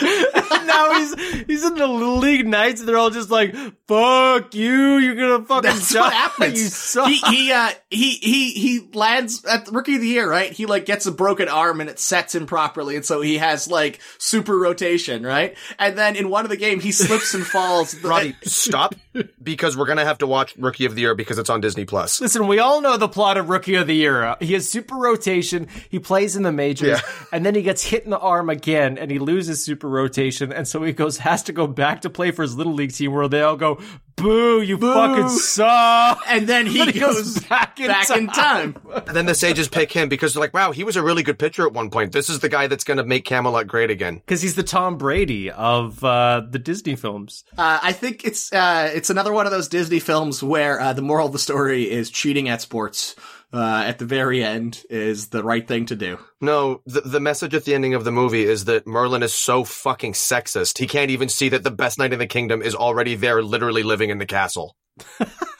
now 0.66 0.94
he's 0.98 1.44
he's 1.46 1.64
in 1.64 1.74
the 1.74 1.86
League 1.86 2.46
Knights, 2.46 2.80
And 2.80 2.88
they're 2.88 2.96
all 2.98 3.10
just 3.10 3.30
like, 3.30 3.54
"Fuck 3.86 4.54
you! 4.54 4.96
You're 4.98 5.14
gonna 5.16 5.44
fucking 5.44 5.62
That's 5.70 5.92
die. 5.92 6.00
what 6.00 6.12
happens. 6.12 6.58
You 6.62 6.68
suck." 6.68 7.08
He 7.08 7.16
he 7.18 7.52
uh 7.52 7.70
he 7.90 8.12
he 8.12 8.52
he 8.52 8.88
lands 8.94 9.44
at 9.44 9.66
the 9.66 9.72
Rookie 9.72 9.96
of 9.96 10.00
the 10.00 10.06
Year, 10.08 10.28
right? 10.30 10.50
He 10.50 10.64
like 10.66 10.86
gets 10.86 11.04
a 11.06 11.12
broken 11.12 11.48
arm 11.48 11.80
and 11.80 11.90
it 11.90 11.98
sets 11.98 12.34
him 12.34 12.46
properly, 12.46 12.96
and 12.96 13.04
so 13.04 13.20
he 13.20 13.38
has 13.38 13.68
like 13.68 14.00
super 14.18 14.56
rotation, 14.58 15.22
right? 15.24 15.56
And 15.78 15.96
then 15.98 16.16
in 16.16 16.30
one 16.30 16.44
of 16.44 16.50
the 16.50 16.56
game, 16.56 16.80
he 16.80 16.92
slips 16.92 17.34
and 17.34 17.46
falls. 17.46 17.94
Roddy, 18.02 18.34
stop 18.44 18.94
because 19.42 19.76
we're 19.76 19.86
gonna 19.86 20.04
have 20.06 20.18
to 20.18 20.26
watch 20.26 20.56
Rookie 20.56 20.86
of 20.86 20.94
the 20.94 21.02
Year 21.02 21.14
because 21.14 21.38
it's 21.38 21.50
on 21.50 21.60
Disney 21.60 21.84
Plus. 21.84 22.20
Listen, 22.20 22.46
we 22.46 22.58
all 22.60 22.80
know 22.80 22.96
the 22.96 23.08
plot 23.08 23.36
of 23.36 23.50
Rookie 23.50 23.74
of 23.74 23.86
the 23.86 23.94
Year. 23.96 24.36
He 24.40 24.54
has 24.54 24.70
super 24.70 24.94
rotation. 24.96 25.68
He 25.90 25.98
plays 25.98 26.34
in 26.34 26.42
the 26.44 26.52
majors, 26.52 26.88
Yeah. 27.00 27.26
and 27.30 27.44
then 27.44 27.54
he 27.54 27.60
gets 27.62 27.82
hit 27.82 28.04
in 28.04 28.10
the 28.10 28.18
arm 28.18 28.48
again, 28.48 28.62
and 28.98 29.10
he 29.10 29.18
loses 29.18 29.62
super 29.64 29.88
rotation. 29.88 30.52
and 30.52 30.66
so 30.66 30.82
he 30.82 30.92
goes 30.92 31.18
has 31.18 31.42
to 31.44 31.52
go 31.52 31.66
back 31.66 32.00
to 32.02 32.10
play 32.10 32.30
for 32.30 32.42
his 32.42 32.56
little 32.56 32.74
league 32.74 32.92
team, 32.92 33.12
where 33.12 33.28
they 33.28 33.42
all 33.42 33.56
go, 33.56 33.80
"Boo! 34.16 34.60
You 34.62 34.78
fucking 34.78 35.28
suck!" 35.28 36.22
And 36.28 36.46
then 36.46 36.66
he, 36.66 36.78
Then 36.84 36.88
he 36.92 37.00
goes 37.00 37.34
goes, 37.34 37.44
back 37.44 37.80
in 37.80 37.86
back 37.88 38.10
in 38.10 38.26
time. 38.28 38.76
And 39.06 39.16
then 39.16 39.26
the 39.26 39.34
sages 39.34 39.68
pick 39.68 39.92
him 39.92 40.08
because 40.08 40.34
they're 40.34 40.40
like, 40.40 40.54
wow, 40.54 40.72
he 40.72 40.84
was 40.84 40.96
a 40.96 41.02
really 41.02 41.22
good 41.22 41.38
pitcher 41.38 41.66
at 41.66 41.72
one 41.72 41.90
point. 41.90 42.12
This 42.12 42.28
is 42.28 42.40
the 42.40 42.48
guy 42.48 42.66
that's 42.66 42.84
going 42.84 42.96
to 42.98 43.04
make 43.04 43.24
Camelot 43.24 43.66
great 43.66 43.90
again. 43.90 44.16
Because 44.16 44.42
he's 44.42 44.54
the 44.54 44.62
Tom 44.62 44.96
Brady 44.98 45.50
of 45.50 46.02
uh, 46.04 46.42
the 46.48 46.58
Disney 46.58 46.96
films. 46.96 47.44
Uh, 47.56 47.78
I 47.82 47.92
think 47.92 48.24
it's 48.24 48.52
uh, 48.52 48.90
it's 48.94 49.10
another 49.10 49.32
one 49.32 49.46
of 49.46 49.52
those 49.52 49.68
Disney 49.68 50.00
films 50.00 50.42
where 50.42 50.80
uh, 50.80 50.92
the 50.92 51.02
moral 51.02 51.26
of 51.26 51.32
the 51.32 51.38
story 51.38 51.90
is 51.90 52.10
cheating 52.10 52.48
at 52.48 52.60
sports. 52.60 53.14
Uh, 53.52 53.84
at 53.86 53.98
the 53.98 54.06
very 54.06 54.42
end 54.42 54.82
is 54.88 55.28
the 55.28 55.44
right 55.44 55.68
thing 55.68 55.84
to 55.84 55.94
do. 55.94 56.18
No, 56.40 56.80
the, 56.86 57.02
the 57.02 57.20
message 57.20 57.54
at 57.54 57.66
the 57.66 57.74
ending 57.74 57.92
of 57.92 58.02
the 58.02 58.10
movie 58.10 58.44
is 58.44 58.64
that 58.64 58.86
Merlin 58.86 59.22
is 59.22 59.34
so 59.34 59.62
fucking 59.62 60.14
sexist. 60.14 60.78
He 60.78 60.86
can't 60.86 61.10
even 61.10 61.28
see 61.28 61.50
that 61.50 61.62
the 61.62 61.70
best 61.70 61.98
knight 61.98 62.14
in 62.14 62.18
the 62.18 62.26
kingdom 62.26 62.62
is 62.62 62.74
already 62.74 63.14
there, 63.14 63.42
literally 63.42 63.82
living 63.82 64.08
in 64.08 64.16
the 64.16 64.24
castle. 64.24 64.74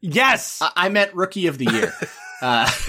Yes, 0.00 0.60
I, 0.62 0.72
I 0.76 0.88
meant 0.88 1.14
rookie 1.14 1.46
of 1.46 1.58
the 1.58 1.70
year. 1.70 1.92
uh, 2.42 2.66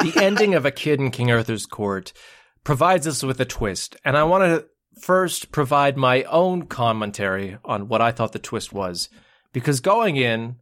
the 0.00 0.12
ending 0.16 0.54
of 0.54 0.64
A 0.64 0.70
Kid 0.70 1.00
in 1.00 1.10
King 1.10 1.30
Arthur's 1.30 1.66
Court 1.66 2.12
provides 2.64 3.06
us 3.06 3.22
with 3.22 3.40
a 3.40 3.44
twist, 3.44 3.96
and 4.04 4.16
I 4.16 4.24
want 4.24 4.44
to 4.44 4.66
first 5.00 5.52
provide 5.52 5.96
my 5.96 6.22
own 6.24 6.66
commentary 6.66 7.58
on 7.64 7.88
what 7.88 8.00
I 8.00 8.12
thought 8.12 8.32
the 8.32 8.38
twist 8.38 8.72
was. 8.72 9.08
Because 9.52 9.80
going 9.80 10.16
in, 10.16 10.56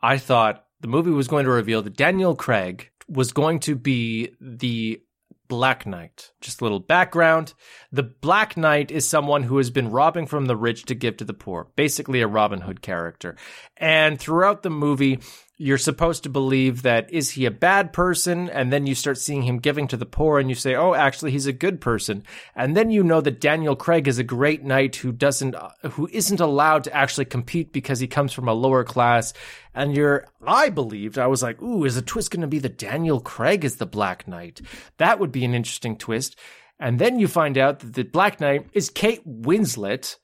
I 0.00 0.18
thought 0.18 0.64
the 0.80 0.88
movie 0.88 1.10
was 1.10 1.28
going 1.28 1.44
to 1.44 1.50
reveal 1.50 1.82
that 1.82 1.96
Daniel 1.96 2.34
Craig 2.34 2.90
was 3.08 3.32
going 3.32 3.60
to 3.60 3.74
be 3.74 4.34
the 4.40 5.00
Black 5.48 5.86
Knight. 5.86 6.32
Just 6.40 6.60
a 6.60 6.64
little 6.64 6.78
background. 6.78 7.54
The 7.90 8.02
Black 8.02 8.56
Knight 8.56 8.90
is 8.90 9.08
someone 9.08 9.44
who 9.44 9.56
has 9.56 9.70
been 9.70 9.90
robbing 9.90 10.26
from 10.26 10.46
the 10.46 10.56
rich 10.56 10.84
to 10.84 10.94
give 10.94 11.16
to 11.16 11.24
the 11.24 11.34
poor, 11.34 11.68
basically 11.74 12.20
a 12.20 12.28
Robin 12.28 12.60
Hood 12.60 12.82
character. 12.82 13.36
And 13.76 14.20
throughout 14.20 14.62
the 14.62 14.70
movie, 14.70 15.20
you're 15.60 15.76
supposed 15.76 16.22
to 16.22 16.28
believe 16.28 16.82
that 16.82 17.12
is 17.12 17.30
he 17.30 17.44
a 17.44 17.50
bad 17.50 17.92
person? 17.92 18.48
And 18.48 18.72
then 18.72 18.86
you 18.86 18.94
start 18.94 19.18
seeing 19.18 19.42
him 19.42 19.58
giving 19.58 19.88
to 19.88 19.96
the 19.96 20.06
poor 20.06 20.38
and 20.38 20.48
you 20.48 20.54
say 20.54 20.76
oh 20.76 20.94
actually 20.94 21.32
he's 21.32 21.46
a 21.46 21.52
good 21.52 21.80
person. 21.80 22.22
And 22.54 22.76
then 22.76 22.90
you 22.90 23.02
know 23.02 23.20
that 23.20 23.40
Daniel 23.40 23.74
Craig 23.74 24.06
is 24.06 24.20
a 24.20 24.24
great 24.24 24.62
knight 24.62 24.94
who 24.96 25.10
doesn't 25.10 25.56
who 25.90 26.08
isn't 26.12 26.38
allowed 26.38 26.84
to 26.84 26.94
actually 26.94 27.24
compete 27.24 27.72
because 27.72 27.98
he 27.98 28.06
comes 28.06 28.32
from 28.32 28.46
a 28.46 28.54
lower 28.54 28.84
class. 28.84 29.34
And 29.74 29.96
you're 29.96 30.26
I 30.46 30.68
believed 30.68 31.18
I 31.18 31.26
was 31.26 31.42
like 31.42 31.60
ooh 31.60 31.84
is 31.84 31.96
the 31.96 32.02
twist 32.02 32.30
going 32.30 32.42
to 32.42 32.46
be 32.46 32.60
that 32.60 32.78
Daniel 32.78 33.20
Craig 33.20 33.64
is 33.64 33.76
the 33.76 33.86
black 33.86 34.28
knight? 34.28 34.60
That 34.98 35.18
would 35.18 35.32
be 35.32 35.44
an 35.44 35.54
interesting 35.54 35.98
twist. 35.98 36.38
And 36.78 37.00
then 37.00 37.18
you 37.18 37.26
find 37.26 37.58
out 37.58 37.80
that 37.80 37.94
the 37.94 38.04
black 38.04 38.40
knight 38.40 38.68
is 38.72 38.90
Kate 38.90 39.26
Winslet 39.26 40.16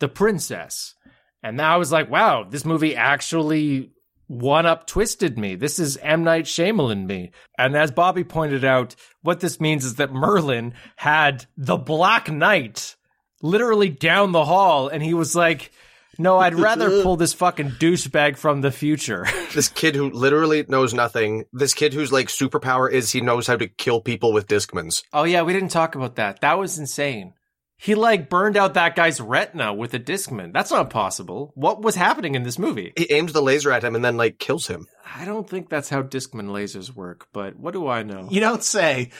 the 0.00 0.08
princess. 0.08 0.94
And 1.42 1.56
now 1.56 1.72
I 1.72 1.78
was 1.78 1.90
like 1.90 2.10
wow 2.10 2.44
this 2.44 2.66
movie 2.66 2.94
actually 2.94 3.91
one 4.32 4.64
up 4.64 4.86
twisted 4.86 5.38
me. 5.38 5.56
This 5.56 5.78
is 5.78 5.98
M. 5.98 6.24
Night 6.24 6.46
Shyamalan 6.46 7.06
me. 7.06 7.32
And 7.58 7.76
as 7.76 7.90
Bobby 7.90 8.24
pointed 8.24 8.64
out, 8.64 8.96
what 9.20 9.40
this 9.40 9.60
means 9.60 9.84
is 9.84 9.96
that 9.96 10.12
Merlin 10.12 10.72
had 10.96 11.44
the 11.56 11.76
Black 11.76 12.30
Knight 12.30 12.96
literally 13.42 13.90
down 13.90 14.32
the 14.32 14.46
hall, 14.46 14.88
and 14.88 15.02
he 15.02 15.12
was 15.12 15.36
like, 15.36 15.70
no, 16.18 16.38
I'd 16.38 16.54
rather 16.54 16.88
pull 17.02 17.16
this 17.16 17.34
fucking 17.34 17.72
douchebag 17.72 18.38
from 18.38 18.62
the 18.62 18.72
future. 18.72 19.26
This 19.52 19.68
kid 19.68 19.94
who 19.94 20.08
literally 20.08 20.64
knows 20.66 20.94
nothing. 20.94 21.44
This 21.52 21.74
kid 21.74 21.92
whose 21.92 22.10
like 22.10 22.28
superpower 22.28 22.90
is 22.90 23.10
he 23.12 23.20
knows 23.20 23.46
how 23.46 23.56
to 23.56 23.66
kill 23.68 24.00
people 24.00 24.32
with 24.32 24.46
discmans. 24.46 25.02
oh, 25.12 25.24
yeah, 25.24 25.42
we 25.42 25.52
didn't 25.52 25.68
talk 25.68 25.94
about 25.94 26.16
that. 26.16 26.40
That 26.40 26.58
was 26.58 26.78
insane. 26.78 27.34
He 27.82 27.96
like 27.96 28.28
burned 28.30 28.56
out 28.56 28.74
that 28.74 28.94
guy's 28.94 29.20
retina 29.20 29.74
with 29.74 29.92
a 29.94 29.98
Discman. 29.98 30.52
That's 30.52 30.70
not 30.70 30.88
possible. 30.90 31.50
What 31.56 31.82
was 31.82 31.96
happening 31.96 32.36
in 32.36 32.44
this 32.44 32.58
movie? 32.58 32.92
He 32.96 33.10
aims 33.12 33.32
the 33.32 33.42
laser 33.42 33.72
at 33.72 33.82
him 33.82 33.96
and 33.96 34.04
then 34.04 34.16
like 34.16 34.38
kills 34.38 34.68
him. 34.68 34.86
I 35.16 35.24
don't 35.24 35.48
think 35.50 35.68
that's 35.68 35.88
how 35.88 36.02
Discman 36.02 36.48
lasers 36.50 36.94
work, 36.94 37.26
but 37.32 37.56
what 37.58 37.72
do 37.72 37.88
I 37.88 38.02
know? 38.04 38.28
you 38.30 38.40
don't 38.40 38.62
say. 38.62 39.10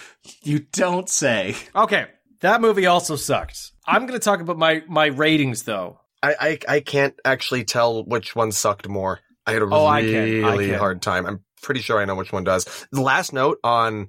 You 0.44 0.60
don't 0.60 1.08
say. 1.08 1.56
Okay, 1.74 2.06
that 2.40 2.60
movie 2.60 2.86
also 2.86 3.16
sucked. 3.16 3.72
I'm 3.84 4.06
going 4.06 4.18
to 4.18 4.24
talk 4.24 4.40
about 4.40 4.58
my 4.58 4.82
my 4.86 5.06
ratings 5.06 5.64
though. 5.64 5.98
I, 6.22 6.34
I 6.68 6.76
I 6.76 6.80
can't 6.80 7.14
actually 7.24 7.64
tell 7.64 8.04
which 8.04 8.36
one 8.36 8.52
sucked 8.52 8.88
more. 8.88 9.18
I 9.44 9.54
had 9.54 9.62
a 9.62 9.68
Oh, 9.72 9.86
I 9.86 10.02
can. 10.02 10.12
really 10.12 10.66
I 10.66 10.70
can. 10.70 10.78
hard 10.78 11.02
time. 11.02 11.26
I'm 11.26 11.40
pretty 11.62 11.80
sure 11.80 11.98
I 12.00 12.04
know 12.04 12.14
which 12.14 12.32
one 12.32 12.44
does. 12.44 12.64
The 12.92 13.00
last 13.00 13.32
note 13.32 13.58
on 13.64 14.06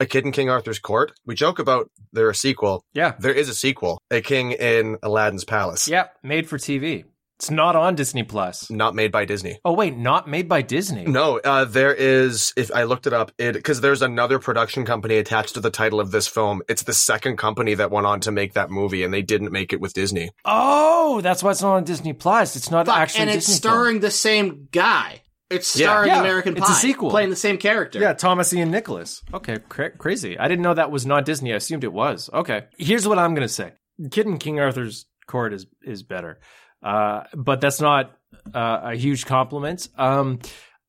A 0.00 0.06
Kid 0.06 0.24
in 0.24 0.32
King 0.32 0.48
Arthur's 0.48 0.78
Court, 0.78 1.12
we 1.26 1.34
joke 1.34 1.58
about 1.58 1.90
there 2.12 2.30
a 2.30 2.34
sequel. 2.34 2.82
Yeah. 2.94 3.14
There 3.18 3.34
is 3.34 3.50
a 3.50 3.54
sequel. 3.54 4.00
A 4.10 4.22
King 4.22 4.52
in 4.52 4.96
Aladdin's 5.02 5.44
Palace. 5.44 5.86
Yeah, 5.86 6.08
made 6.22 6.48
for 6.48 6.56
TV. 6.56 7.04
It's 7.40 7.50
not 7.50 7.74
on 7.74 7.94
Disney 7.94 8.22
Plus. 8.22 8.70
Not 8.70 8.94
made 8.94 9.10
by 9.10 9.24
Disney. 9.24 9.58
Oh 9.64 9.72
wait, 9.72 9.96
not 9.96 10.28
made 10.28 10.46
by 10.46 10.60
Disney. 10.60 11.04
No, 11.04 11.38
uh, 11.38 11.64
there 11.64 11.94
is. 11.94 12.52
If 12.54 12.70
I 12.74 12.82
looked 12.82 13.06
it 13.06 13.14
up, 13.14 13.32
it 13.38 13.52
because 13.54 13.80
there's 13.80 14.02
another 14.02 14.38
production 14.38 14.84
company 14.84 15.16
attached 15.16 15.54
to 15.54 15.60
the 15.60 15.70
title 15.70 16.00
of 16.00 16.10
this 16.10 16.28
film. 16.28 16.60
It's 16.68 16.82
the 16.82 16.92
second 16.92 17.38
company 17.38 17.72
that 17.72 17.90
went 17.90 18.06
on 18.06 18.20
to 18.20 18.30
make 18.30 18.52
that 18.54 18.70
movie, 18.70 19.04
and 19.04 19.14
they 19.14 19.22
didn't 19.22 19.52
make 19.52 19.72
it 19.72 19.80
with 19.80 19.94
Disney. 19.94 20.30
Oh, 20.44 21.22
that's 21.22 21.42
why 21.42 21.52
it's 21.52 21.62
not 21.62 21.76
on 21.76 21.84
Disney 21.84 22.12
Plus. 22.12 22.56
It's 22.56 22.70
not 22.70 22.84
Fuck, 22.84 22.98
actually 22.98 23.20
and 23.20 23.30
it's 23.30 23.46
Disney 23.46 23.56
starring 23.56 24.00
the 24.00 24.10
same 24.10 24.68
guy. 24.70 25.22
It's 25.50 25.66
starring 25.66 26.08
Yeah, 26.08 26.20
American 26.20 26.56
it's 26.56 26.66
Pie. 26.66 26.72
a 26.72 26.76
sequel. 26.76 27.10
Playing 27.10 27.30
the 27.30 27.36
same 27.36 27.58
character. 27.58 27.98
Yeah, 27.98 28.12
Thomas 28.12 28.52
Ian 28.54 28.70
Nicholas. 28.70 29.22
Okay, 29.34 29.58
cra- 29.68 29.90
crazy. 29.90 30.38
I 30.38 30.46
didn't 30.48 30.62
know 30.62 30.74
that 30.74 30.90
was 30.90 31.06
not 31.06 31.24
Disney. 31.24 31.52
I 31.52 31.56
assumed 31.56 31.82
it 31.84 31.92
was. 31.92 32.30
Okay. 32.32 32.64
Here's 32.78 33.06
what 33.08 33.18
I'm 33.18 33.34
gonna 33.34 33.48
say. 33.48 33.72
Kid 34.10 34.26
in 34.26 34.38
King 34.38 34.60
Arthur's 34.60 35.06
Court 35.26 35.52
is 35.52 35.66
is 35.82 36.02
better, 36.02 36.40
uh, 36.82 37.24
but 37.34 37.60
that's 37.60 37.80
not 37.80 38.12
uh, 38.54 38.80
a 38.84 38.94
huge 38.96 39.26
compliment. 39.26 39.88
Um, 39.98 40.38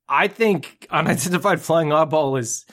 I 0.08 0.28
think 0.28 0.88
Unidentified 0.92 1.62
Flying 1.62 1.90
Oddball 1.90 2.40
is 2.40 2.66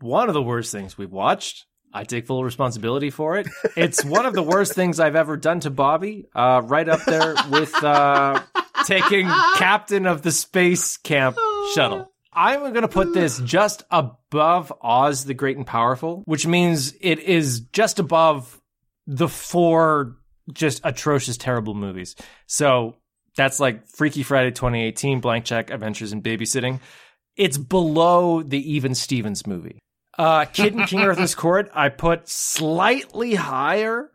one 0.00 0.28
of 0.28 0.34
the 0.34 0.42
worst 0.42 0.72
things 0.72 0.98
we've 0.98 1.10
watched. 1.10 1.66
I 1.92 2.02
take 2.04 2.26
full 2.26 2.42
responsibility 2.44 3.10
for 3.10 3.36
it. 3.38 3.46
It's 3.76 4.04
one 4.04 4.26
of 4.26 4.34
the 4.34 4.42
worst 4.42 4.72
things 4.74 4.98
I've 4.98 5.14
ever 5.16 5.36
done 5.36 5.60
to 5.60 5.70
Bobby, 5.70 6.26
uh, 6.34 6.60
right 6.64 6.88
up 6.88 7.04
there 7.06 7.34
with 7.50 7.72
uh, 7.84 8.40
taking 8.86 9.26
captain 9.56 10.06
of 10.06 10.22
the 10.22 10.32
space 10.32 10.96
camp 10.96 11.36
shuttle. 11.74 12.10
I'm 12.32 12.60
going 12.60 12.82
to 12.82 12.88
put 12.88 13.14
this 13.14 13.38
just 13.40 13.82
above 13.90 14.72
Oz 14.80 15.24
the 15.24 15.34
Great 15.34 15.56
and 15.56 15.66
Powerful, 15.66 16.22
which 16.26 16.46
means 16.46 16.94
it 17.00 17.20
is 17.20 17.60
just 17.72 17.98
above 17.98 18.60
the 19.06 19.28
four 19.28 20.16
just 20.52 20.80
atrocious, 20.84 21.36
terrible 21.36 21.74
movies. 21.74 22.16
So 22.46 22.96
that's 23.36 23.60
like 23.60 23.86
Freaky 23.88 24.22
Friday 24.22 24.50
2018, 24.50 25.20
Blank 25.20 25.44
Check, 25.44 25.70
Adventures 25.70 26.12
in 26.12 26.22
Babysitting. 26.22 26.80
It's 27.36 27.58
below 27.58 28.42
the 28.42 28.72
Even 28.72 28.94
Stevens 28.94 29.46
movie. 29.46 29.78
Uh, 30.16 30.44
Kid 30.44 30.74
in 30.74 30.84
King 30.84 31.00
Arthur's 31.00 31.34
Court, 31.34 31.70
I 31.74 31.88
put 31.88 32.28
slightly 32.28 33.34
higher. 33.34 34.10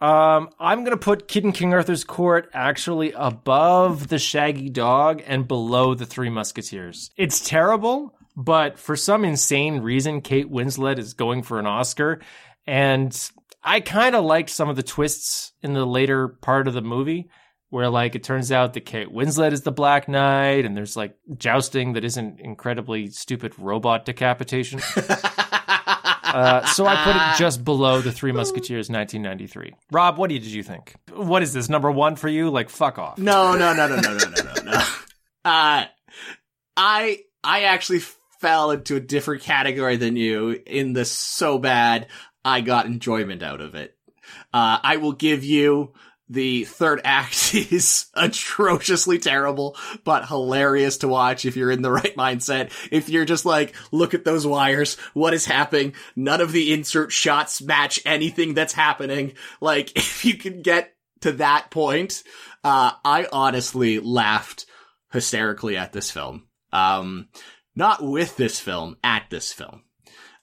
Um, 0.00 0.50
I'm 0.60 0.84
gonna 0.84 0.98
put 0.98 1.26
Kid 1.26 1.44
in 1.44 1.52
King 1.52 1.72
Arthur's 1.72 2.04
Court 2.04 2.50
actually 2.52 3.12
above 3.12 4.08
the 4.08 4.18
Shaggy 4.18 4.68
Dog 4.68 5.22
and 5.26 5.48
below 5.48 5.94
the 5.94 6.04
Three 6.04 6.28
Musketeers. 6.28 7.10
It's 7.16 7.40
terrible, 7.40 8.14
but 8.36 8.78
for 8.78 8.94
some 8.94 9.24
insane 9.24 9.80
reason, 9.80 10.20
Kate 10.20 10.50
Winslet 10.50 10.98
is 10.98 11.14
going 11.14 11.42
for 11.42 11.58
an 11.58 11.66
Oscar, 11.66 12.20
and 12.66 13.30
I 13.62 13.80
kind 13.80 14.14
of 14.14 14.24
liked 14.24 14.50
some 14.50 14.68
of 14.68 14.76
the 14.76 14.82
twists 14.82 15.52
in 15.62 15.72
the 15.72 15.86
later 15.86 16.28
part 16.28 16.68
of 16.68 16.74
the 16.74 16.82
movie. 16.82 17.30
Where 17.68 17.88
like 17.88 18.14
it 18.14 18.22
turns 18.22 18.52
out 18.52 18.74
that 18.74 18.86
Kate 18.86 19.08
Winslet 19.08 19.50
is 19.50 19.62
the 19.62 19.72
Black 19.72 20.08
Knight, 20.08 20.64
and 20.64 20.76
there's 20.76 20.96
like 20.96 21.16
jousting 21.36 21.94
that 21.94 22.04
isn't 22.04 22.38
incredibly 22.38 23.08
stupid 23.08 23.58
robot 23.58 24.04
decapitation. 24.04 24.80
Uh, 26.36 26.66
so 26.66 26.86
I 26.86 26.96
put 27.02 27.16
it 27.16 27.38
just 27.38 27.64
below 27.64 28.02
the 28.02 28.12
Three 28.12 28.32
Musketeers 28.32 28.90
1993. 28.90 29.72
Rob, 29.90 30.18
what 30.18 30.28
did 30.28 30.44
you 30.44 30.62
think? 30.62 30.94
What 31.14 31.42
is 31.42 31.54
this 31.54 31.70
number 31.70 31.90
one 31.90 32.16
for 32.16 32.28
you? 32.28 32.50
Like 32.50 32.68
fuck 32.68 32.98
off. 32.98 33.16
No, 33.16 33.56
no, 33.56 33.72
no, 33.72 33.88
no, 33.88 33.96
no, 33.96 34.12
no, 34.12 34.18
no, 34.18 34.42
no. 34.64 34.72
no. 34.72 34.82
Uh, 35.46 35.84
I 36.76 37.20
I 37.44 37.62
actually 37.62 38.00
fell 38.40 38.72
into 38.72 38.96
a 38.96 39.00
different 39.00 39.44
category 39.44 39.96
than 39.96 40.16
you 40.16 40.60
in 40.66 40.92
this 40.92 41.12
so 41.12 41.56
bad 41.56 42.08
I 42.44 42.62
got 42.62 42.86
enjoyment 42.86 43.44
out 43.44 43.60
of 43.60 43.76
it. 43.76 43.96
Uh, 44.52 44.78
I 44.82 44.96
will 44.96 45.12
give 45.12 45.44
you 45.44 45.92
the 46.28 46.64
third 46.64 47.00
act 47.04 47.54
is 47.54 48.06
atrociously 48.14 49.18
terrible, 49.18 49.76
but 50.04 50.28
hilarious 50.28 50.98
to 50.98 51.08
watch 51.08 51.44
if 51.44 51.56
you're 51.56 51.70
in 51.70 51.82
the 51.82 51.90
right 51.90 52.16
mindset. 52.16 52.72
If 52.90 53.08
you're 53.08 53.24
just 53.24 53.44
like, 53.44 53.74
look 53.92 54.14
at 54.14 54.24
those 54.24 54.46
wires, 54.46 54.96
what 55.14 55.34
is 55.34 55.46
happening? 55.46 55.94
None 56.14 56.40
of 56.40 56.52
the 56.52 56.72
insert 56.72 57.12
shots 57.12 57.62
match 57.62 58.00
anything 58.04 58.54
that's 58.54 58.72
happening. 58.72 59.34
Like, 59.60 59.96
if 59.96 60.24
you 60.24 60.34
can 60.34 60.62
get 60.62 60.94
to 61.20 61.32
that 61.32 61.70
point, 61.70 62.22
uh, 62.64 62.92
I 63.04 63.26
honestly 63.32 63.98
laughed 63.98 64.66
hysterically 65.12 65.76
at 65.76 65.92
this 65.92 66.10
film. 66.10 66.46
Um, 66.72 67.28
not 67.74 68.02
with 68.02 68.36
this 68.36 68.58
film, 68.58 68.96
at 69.04 69.30
this 69.30 69.52
film. 69.52 69.82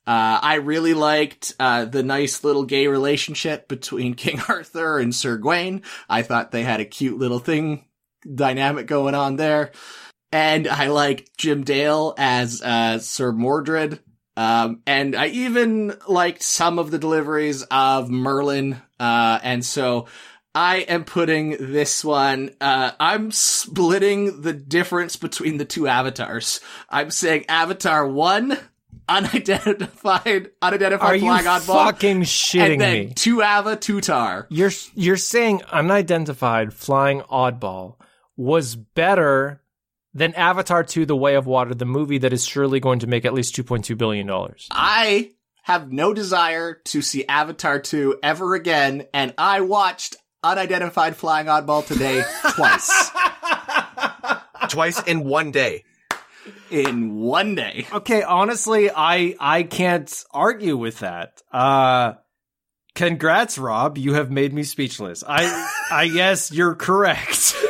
Uh, 0.05 0.39
I 0.41 0.55
really 0.55 0.93
liked 0.93 1.53
uh, 1.59 1.85
the 1.85 2.03
nice 2.03 2.43
little 2.43 2.65
gay 2.65 2.87
relationship 2.87 3.67
between 3.67 4.13
King 4.15 4.41
Arthur 4.47 4.99
and 4.99 5.13
Sir 5.13 5.37
Gawain. 5.37 5.83
I 6.09 6.21
thought 6.21 6.51
they 6.51 6.63
had 6.63 6.79
a 6.79 6.85
cute 6.85 7.17
little 7.17 7.39
thing 7.39 7.85
dynamic 8.33 8.87
going 8.87 9.15
on 9.15 9.35
there. 9.35 9.71
And 10.31 10.67
I 10.67 10.87
liked 10.87 11.37
Jim 11.37 11.63
Dale 11.63 12.15
as 12.17 12.61
uh, 12.61 12.99
Sir 12.99 13.31
Mordred. 13.31 13.99
Um, 14.35 14.81
and 14.87 15.15
I 15.15 15.27
even 15.27 15.95
liked 16.07 16.41
some 16.41 16.79
of 16.79 16.89
the 16.89 16.97
deliveries 16.97 17.61
of 17.63 18.09
Merlin. 18.09 18.81
Uh, 18.99 19.39
and 19.43 19.63
so 19.63 20.07
I 20.55 20.77
am 20.77 21.03
putting 21.03 21.51
this 21.59 22.03
one, 22.05 22.51
uh, 22.61 22.91
I'm 22.99 23.31
splitting 23.31 24.41
the 24.41 24.53
difference 24.53 25.15
between 25.15 25.57
the 25.57 25.65
two 25.65 25.87
avatars. 25.87 26.61
I'm 26.89 27.09
saying 27.09 27.45
Avatar 27.49 28.07
1, 28.07 28.57
unidentified, 29.09 30.51
unidentified 30.61 31.09
Are 31.09 31.15
you 31.15 31.21
flying 31.21 31.45
oddball. 31.45 31.85
fucking 31.85 32.21
shitting 32.21 32.71
and 32.73 32.81
then 32.81 32.93
me? 33.07 33.13
two 33.15 33.41
Ava, 33.41 33.75
two 33.75 34.01
You're 34.49 34.71
you're 34.95 35.17
saying 35.17 35.61
unidentified 35.71 36.73
flying 36.73 37.21
oddball 37.21 37.95
was 38.37 38.75
better 38.75 39.61
than 40.13 40.33
Avatar 40.35 40.83
2 40.83 41.05
The 41.05 41.15
Way 41.15 41.35
of 41.35 41.45
Water, 41.47 41.73
the 41.73 41.85
movie 41.85 42.19
that 42.19 42.33
is 42.33 42.45
surely 42.45 42.79
going 42.79 42.99
to 42.99 43.07
make 43.07 43.25
at 43.25 43.33
least 43.33 43.55
2.2 43.55 43.97
billion 43.97 44.27
dollars. 44.27 44.67
I 44.71 45.31
have 45.63 45.91
no 45.91 46.13
desire 46.13 46.73
to 46.85 47.01
see 47.01 47.25
Avatar 47.25 47.79
2 47.79 48.19
ever 48.21 48.53
again, 48.53 49.05
and 49.13 49.33
I 49.37 49.61
watched 49.61 50.15
Unidentified 50.43 51.15
Flying 51.15 51.47
Oddball 51.47 51.85
today 51.87 52.21
twice 52.55 53.09
Twice 54.69 55.01
in 55.03 55.23
one 55.23 55.51
day. 55.51 55.83
In 56.73 57.15
one 57.15 57.55
day. 57.55 57.85
Okay, 57.93 58.23
honestly, 58.23 58.89
I 58.89 59.35
I 59.39 59.63
can't 59.63 60.23
argue 60.31 60.75
with 60.75 60.99
that. 60.99 61.41
Uh 61.51 62.13
congrats, 62.95 63.57
Rob. 63.57 63.97
You 63.97 64.13
have 64.13 64.31
made 64.31 64.53
me 64.53 64.63
speechless. 64.63 65.23
I 65.25 65.69
I 65.91 66.07
guess 66.07 66.51
you're 66.51 66.75
correct. 66.75 67.55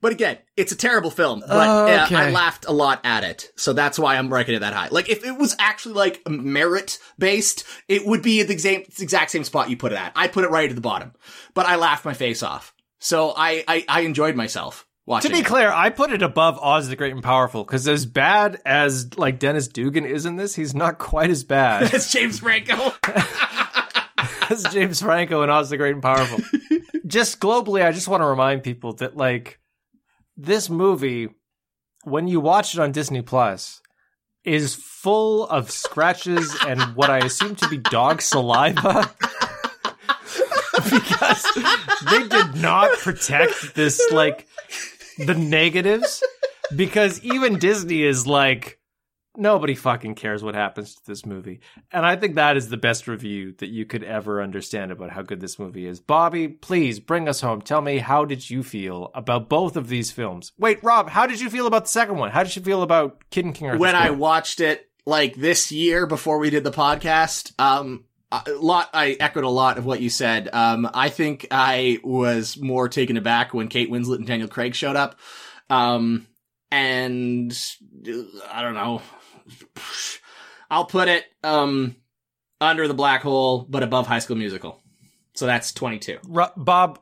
But 0.00 0.12
again, 0.12 0.38
it's 0.56 0.72
a 0.72 0.76
terrible 0.76 1.10
film, 1.10 1.40
but 1.40 1.50
uh, 1.50 2.04
okay. 2.04 2.14
I 2.14 2.30
laughed 2.30 2.66
a 2.66 2.72
lot 2.72 3.00
at 3.04 3.24
it. 3.24 3.50
So 3.56 3.72
that's 3.72 3.98
why 3.98 4.16
I'm 4.16 4.32
ranking 4.32 4.54
it 4.54 4.60
that 4.60 4.72
high. 4.72 4.88
Like, 4.88 5.08
if 5.08 5.24
it 5.24 5.36
was 5.36 5.56
actually 5.58 5.94
like 5.94 6.26
merit 6.28 6.98
based, 7.18 7.64
it 7.88 8.06
would 8.06 8.22
be 8.22 8.42
the 8.44 8.56
same, 8.58 8.82
exact 8.98 9.30
same 9.30 9.44
spot 9.44 9.68
you 9.68 9.76
put 9.76 9.92
it 9.92 9.98
at. 9.98 10.12
I 10.14 10.28
put 10.28 10.44
it 10.44 10.50
right 10.50 10.68
at 10.68 10.74
the 10.74 10.80
bottom, 10.80 11.12
but 11.54 11.66
I 11.66 11.76
laughed 11.76 12.04
my 12.04 12.14
face 12.14 12.42
off. 12.42 12.72
So 12.98 13.32
I, 13.36 13.64
I, 13.68 13.84
I 13.88 14.00
enjoyed 14.02 14.34
myself 14.36 14.86
Watching. 15.06 15.30
to 15.30 15.36
be 15.38 15.42
clear, 15.42 15.72
I 15.72 15.88
put 15.88 16.12
it 16.12 16.20
above 16.20 16.58
Oz 16.58 16.88
the 16.88 16.96
Great 16.96 17.14
and 17.14 17.22
Powerful 17.22 17.64
because 17.64 17.88
as 17.88 18.04
bad 18.04 18.60
as 18.66 19.16
like 19.16 19.38
Dennis 19.38 19.66
Dugan 19.66 20.04
is 20.04 20.26
in 20.26 20.36
this, 20.36 20.54
he's 20.54 20.74
not 20.74 20.98
quite 20.98 21.30
as 21.30 21.44
bad 21.44 21.94
as 21.94 22.12
James 22.12 22.40
Franco. 22.40 22.92
as 24.50 24.64
James 24.64 25.00
Franco 25.00 25.42
in 25.42 25.48
Oz 25.48 25.70
the 25.70 25.78
Great 25.78 25.94
and 25.94 26.02
Powerful. 26.02 26.40
just 27.06 27.40
globally, 27.40 27.82
I 27.84 27.92
just 27.92 28.08
want 28.08 28.22
to 28.22 28.26
remind 28.26 28.62
people 28.62 28.92
that 28.94 29.16
like 29.16 29.58
this 30.36 30.68
movie, 30.68 31.28
when 32.04 32.28
you 32.28 32.40
watch 32.40 32.74
it 32.74 32.80
on 32.80 32.92
Disney 32.92 33.22
Plus, 33.22 33.80
is 34.44 34.74
full 34.74 35.46
of 35.46 35.70
scratches 35.70 36.54
and 36.66 36.82
what 36.96 37.08
I 37.08 37.18
assume 37.18 37.54
to 37.56 37.68
be 37.68 37.78
dog 37.78 38.20
saliva. 38.20 39.10
Because 40.90 41.46
they 42.10 42.28
did 42.28 42.56
not 42.56 42.98
protect 42.98 43.74
this 43.74 44.00
like 44.12 44.46
the 45.18 45.34
negatives 45.34 46.22
because 46.74 47.22
even 47.22 47.58
Disney 47.58 48.02
is 48.02 48.26
like 48.26 48.78
nobody 49.38 49.74
fucking 49.74 50.16
cares 50.16 50.42
what 50.42 50.54
happens 50.54 50.96
to 50.96 51.00
this 51.06 51.24
movie. 51.24 51.60
And 51.92 52.04
I 52.04 52.16
think 52.16 52.34
that 52.34 52.56
is 52.56 52.68
the 52.68 52.76
best 52.76 53.06
review 53.06 53.54
that 53.58 53.68
you 53.68 53.86
could 53.86 54.02
ever 54.02 54.42
understand 54.42 54.90
about 54.90 55.10
how 55.10 55.22
good 55.22 55.40
this 55.40 55.58
movie 55.58 55.86
is. 55.86 56.00
Bobby, 56.00 56.48
please 56.48 56.98
bring 57.00 57.28
us 57.28 57.40
home. 57.40 57.62
Tell 57.62 57.80
me 57.80 57.98
how 57.98 58.24
did 58.24 58.50
you 58.50 58.62
feel 58.62 59.10
about 59.14 59.48
both 59.48 59.76
of 59.76 59.88
these 59.88 60.10
films? 60.10 60.52
Wait, 60.58 60.82
Rob, 60.82 61.08
how 61.08 61.26
did 61.26 61.40
you 61.40 61.48
feel 61.48 61.66
about 61.66 61.84
the 61.84 61.90
second 61.90 62.16
one? 62.16 62.30
How 62.30 62.42
did 62.42 62.54
you 62.56 62.62
feel 62.62 62.82
about 62.82 63.22
Kid 63.30 63.44
and 63.44 63.54
King 63.54 63.68
Arthur's 63.68 63.80
when 63.80 63.96
I 63.96 64.10
watched 64.10 64.60
it 64.60 64.88
like 65.06 65.36
this 65.36 65.72
year 65.72 66.06
before 66.06 66.38
we 66.38 66.50
did 66.50 66.64
the 66.64 66.70
podcast, 66.70 67.52
um, 67.58 68.04
a 68.30 68.52
lot, 68.52 68.90
I 68.92 69.16
echoed 69.18 69.44
a 69.44 69.48
lot 69.48 69.78
of 69.78 69.86
what 69.86 70.00
you 70.00 70.10
said. 70.10 70.48
Um, 70.52 70.88
I 70.92 71.08
think 71.08 71.46
I 71.50 71.98
was 72.04 72.58
more 72.58 72.88
taken 72.88 73.16
aback 73.16 73.54
when 73.54 73.68
Kate 73.68 73.90
Winslet 73.90 74.16
and 74.16 74.26
Daniel 74.26 74.48
Craig 74.48 74.74
showed 74.74 74.96
up. 74.96 75.18
Um, 75.70 76.26
and 76.70 77.52
uh, 78.06 78.22
I 78.50 78.62
don't 78.62 78.74
know. 78.74 79.02
I'll 80.70 80.84
put 80.84 81.08
it, 81.08 81.24
um, 81.42 81.96
under 82.60 82.86
the 82.86 82.94
black 82.94 83.22
hole, 83.22 83.66
but 83.68 83.82
above 83.82 84.06
High 84.06 84.18
School 84.18 84.36
Musical. 84.36 84.82
So 85.34 85.46
that's 85.46 85.72
22. 85.72 86.18
Ro- 86.26 86.50
Bob, 86.56 86.98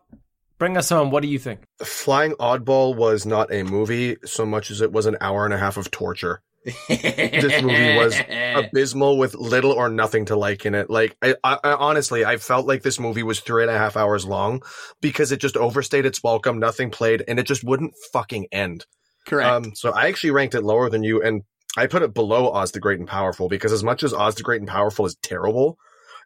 bring 0.59 0.77
us 0.77 0.89
home. 0.89 1.11
What 1.11 1.23
do 1.23 1.29
you 1.29 1.39
think? 1.39 1.63
Flying 1.83 2.33
Oddball 2.35 2.95
was 2.95 3.27
not 3.27 3.53
a 3.53 3.65
movie 3.65 4.19
so 4.25 4.47
much 4.47 4.71
as 4.71 4.81
it 4.81 4.93
was 4.93 5.07
an 5.07 5.17
hour 5.21 5.45
and 5.45 5.55
a 5.55 5.59
half 5.59 5.77
of 5.77 5.91
torture. 5.91 6.43
This 6.89 7.63
movie 7.63 7.97
was 7.97 8.19
abysmal 8.29 9.19
with 9.19 9.35
little 9.35 9.73
or 9.73 9.89
nothing 9.89 10.27
to 10.27 10.37
like 10.37 10.67
in 10.67 10.75
it. 10.75 10.91
Like, 10.91 11.17
I, 11.23 11.37
I, 11.45 11.59
I 11.63 11.73
honestly, 11.75 12.25
I 12.25 12.37
felt 12.39 12.67
like 12.67 12.83
this 12.83 12.99
movie 12.99 13.23
was 13.23 13.41
three 13.41 13.63
and 13.63 13.71
a 13.71 13.79
half 13.79 13.97
hours 13.97 14.25
long 14.25 14.63
because 15.01 15.33
it 15.33 15.41
just 15.41 15.57
overstayed 15.57 16.07
its 16.07 16.23
welcome. 16.23 16.59
Nothing 16.59 16.91
played, 16.91 17.23
and 17.27 17.39
it 17.39 17.47
just 17.47 17.63
wouldn't 17.63 17.95
fucking 18.13 18.49
end. 18.51 18.87
Correct. 19.27 19.49
Um, 19.49 19.75
so 19.75 19.93
I 19.93 20.07
actually 20.07 20.33
ranked 20.33 20.55
it 20.55 20.63
lower 20.63 20.91
than 20.91 21.03
you, 21.03 21.23
and 21.23 21.43
I 21.77 21.87
put 21.87 22.03
it 22.03 22.15
below 22.15 22.51
Oz 22.51 22.73
the 22.73 22.81
Great 22.81 22.99
and 22.99 23.09
Powerful 23.09 23.49
because 23.49 23.73
as 23.73 23.85
much 23.85 24.03
as 24.03 24.13
Oz 24.13 24.35
the 24.35 24.43
Great 24.43 24.61
and 24.61 24.69
Powerful 24.69 25.07
is 25.07 25.17
terrible, 25.23 25.79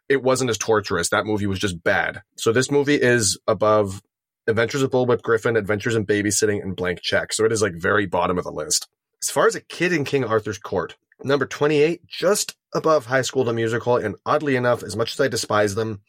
it 0.09 0.23
wasn't 0.23 0.49
as 0.49 0.57
torturous. 0.57 1.09
That 1.09 1.25
movie 1.25 1.47
was 1.47 1.59
just 1.59 1.83
bad. 1.83 2.21
So 2.37 2.51
this 2.51 2.71
movie 2.71 2.95
is 2.95 3.39
above 3.47 4.01
Adventures 4.47 4.81
of 4.81 4.91
Bullwhip 4.91 5.21
Griffin, 5.21 5.55
Adventures 5.55 5.95
in 5.95 6.05
Babysitting, 6.05 6.61
and 6.61 6.75
Blank 6.75 7.01
Check. 7.01 7.33
So 7.33 7.45
it 7.45 7.51
is 7.51 7.61
like 7.61 7.73
very 7.75 8.05
bottom 8.07 8.37
of 8.37 8.43
the 8.43 8.51
list. 8.51 8.87
As 9.23 9.29
far 9.29 9.47
as 9.47 9.55
a 9.55 9.61
kid 9.61 9.93
in 9.93 10.03
King 10.03 10.23
Arthur's 10.23 10.57
Court, 10.57 10.95
number 11.23 11.45
28, 11.45 12.05
just 12.07 12.55
above 12.73 13.05
High 13.05 13.21
School 13.21 13.43
the 13.43 13.53
Musical, 13.53 13.97
and 13.97 14.15
oddly 14.25 14.55
enough, 14.55 14.83
as 14.83 14.95
much 14.95 15.13
as 15.13 15.19
I 15.19 15.27
despise 15.27 15.75
them, 15.75 16.01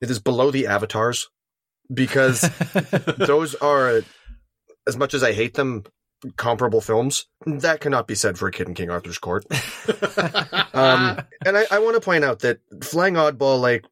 it 0.00 0.10
is 0.10 0.18
below 0.18 0.50
the 0.50 0.66
Avatars 0.66 1.28
because 1.92 2.40
those 3.18 3.54
are, 3.56 4.02
as 4.86 4.96
much 4.96 5.14
as 5.14 5.22
I 5.22 5.32
hate 5.32 5.54
them, 5.54 5.84
comparable 6.36 6.80
films. 6.80 7.26
That 7.44 7.80
cannot 7.80 8.08
be 8.08 8.14
said 8.14 8.38
for 8.38 8.48
a 8.48 8.52
kid 8.52 8.68
in 8.68 8.74
King 8.74 8.90
Arthur's 8.90 9.18
Court. 9.18 9.44
Um, 10.76 11.22
and 11.46 11.56
I, 11.56 11.64
I 11.70 11.78
want 11.78 11.94
to 11.94 12.02
point 12.02 12.22
out 12.22 12.40
that 12.40 12.58
Flying 12.82 13.14
Oddball, 13.14 13.62
like, 13.62 13.86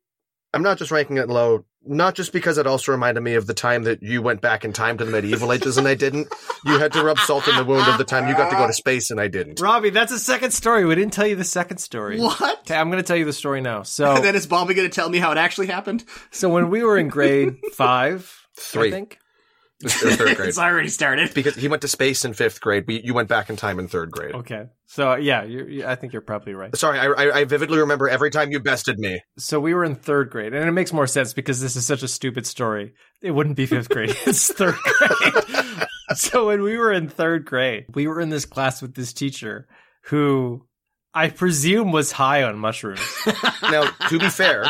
I'm 0.53 0.62
not 0.62 0.77
just 0.77 0.91
ranking 0.91 1.16
it 1.16 1.31
low, 1.31 1.65
not 1.86 2.15
just 2.15 2.32
because 2.32 2.59
it 2.59 2.66
also 2.66 2.93
reminded 2.93 3.20
me 3.23 3.35
of 3.35 3.47
the 3.47 3.55
time 3.55 3.85
that 3.85 4.02
you 4.02 4.23
went 4.23 4.40
back 4.40 4.65
in 4.65 4.73
time 4.73 4.98
to 4.98 5.05
the 5.05 5.11
medieval 5.11 5.52
ages 5.52 5.77
and 5.78 5.86
I 5.86 5.94
didn't. 5.94 6.28
You 6.65 6.78
had 6.78 6.93
to 6.93 7.05
rub 7.05 7.19
salt 7.19 7.47
in 7.48 7.56
the 7.56 7.65
wound 7.65 7.89
of 7.89 7.98
the 7.98 8.05
time 8.05 8.28
you 8.28 8.35
got 8.35 8.51
to 8.51 8.56
go 8.56 8.66
to 8.66 8.73
space 8.73 9.11
and 9.11 9.20
I 9.20 9.28
didn't. 9.28 9.61
Robbie, 9.61 9.90
that's 9.90 10.12
a 10.12 10.19
second 10.19 10.52
story. 10.52 10.85
We 10.85 10.94
didn't 10.94 11.12
tell 11.12 11.27
you 11.27 11.36
the 11.36 11.44
second 11.44 11.78
story. 11.78 12.19
what? 12.20 12.61
Okay, 12.61 12.77
I'm 12.77 12.90
going 12.90 13.02
to 13.02 13.06
tell 13.06 13.16
you 13.16 13.24
the 13.24 13.32
story 13.32 13.61
now. 13.61 13.82
So, 13.82 14.12
And 14.16 14.24
then 14.24 14.35
is 14.35 14.47
Bobby 14.47 14.74
going 14.74 14.89
to 14.89 14.94
tell 14.94 15.09
me 15.09 15.19
how 15.19 15.32
it 15.32 15.39
actually 15.39 15.66
happened? 15.66 16.05
so 16.31 16.48
when 16.48 16.70
we 16.70 16.82
were 16.82 16.97
in 16.98 17.09
grade 17.09 17.56
five, 17.73 18.35
Three. 18.56 18.89
I 18.89 18.90
think. 18.90 19.19
Or 19.85 19.89
third 19.89 20.19
grade. 20.36 20.48
It's 20.48 20.59
already 20.59 20.89
started. 20.89 21.35
Because 21.35 21.55
he 21.55 21.69
went 21.69 21.82
to 21.82 21.89
space 21.89 22.24
in 22.24 22.35
fifth 22.35 22.61
grade. 22.61 22.85
We, 22.86 23.02
you 23.02 23.15
went 23.15 23.28
back 23.28 23.51
in 23.51 23.56
time 23.56 23.78
in 23.78 23.89
third 23.89 24.11
grade. 24.11 24.35
Okay, 24.35 24.66
so 24.86 25.15
yeah, 25.15 25.44
you're, 25.44 25.69
you 25.69 25.86
I 25.86 25.94
think 25.94 26.12
you're 26.12 26.23
probably 26.23 26.55
right. 26.55 26.74
Sorry, 26.77 26.98
I, 26.98 27.06
I, 27.06 27.39
I 27.39 27.44
vividly 27.44 27.78
remember 27.78 28.09
every 28.09 28.31
time 28.31 28.51
you 28.51 28.61
bested 28.61 28.98
me. 28.98 29.20
So 29.39 29.61
we 29.61 29.74
were 29.74 29.85
in 29.85 29.94
third 29.94 30.31
grade, 30.31 30.55
and 30.55 30.69
it 30.69 30.73
makes 30.73 30.93
more 30.93 31.06
sense 31.06 31.32
because 31.32 31.61
this 31.61 31.77
is 31.77 31.86
such 31.86 32.02
a 32.02 32.09
stupid 32.09 32.47
story. 32.47 32.94
It 33.20 33.32
wouldn't 33.32 33.56
be 33.56 33.66
fifth 33.66 33.89
grade; 33.89 34.16
it's 34.27 34.52
third 34.52 34.77
grade. 34.77 35.86
so 36.15 36.47
when 36.47 36.62
we 36.62 36.77
were 36.77 36.93
in 36.93 37.09
third 37.09 37.44
grade, 37.44 37.86
we 37.94 38.06
were 38.06 38.20
in 38.20 38.31
this 38.31 38.44
class 38.44 38.82
with 38.82 38.94
this 38.94 39.12
teacher 39.12 39.66
who 40.02 40.66
I 41.15 41.31
presume 41.31 41.93
was 41.93 42.12
high 42.12 42.43
on 42.43 42.59
mushrooms. 42.59 43.01
Now, 43.62 43.89
to 44.09 44.19
be 44.19 44.28
fair, 44.28 44.65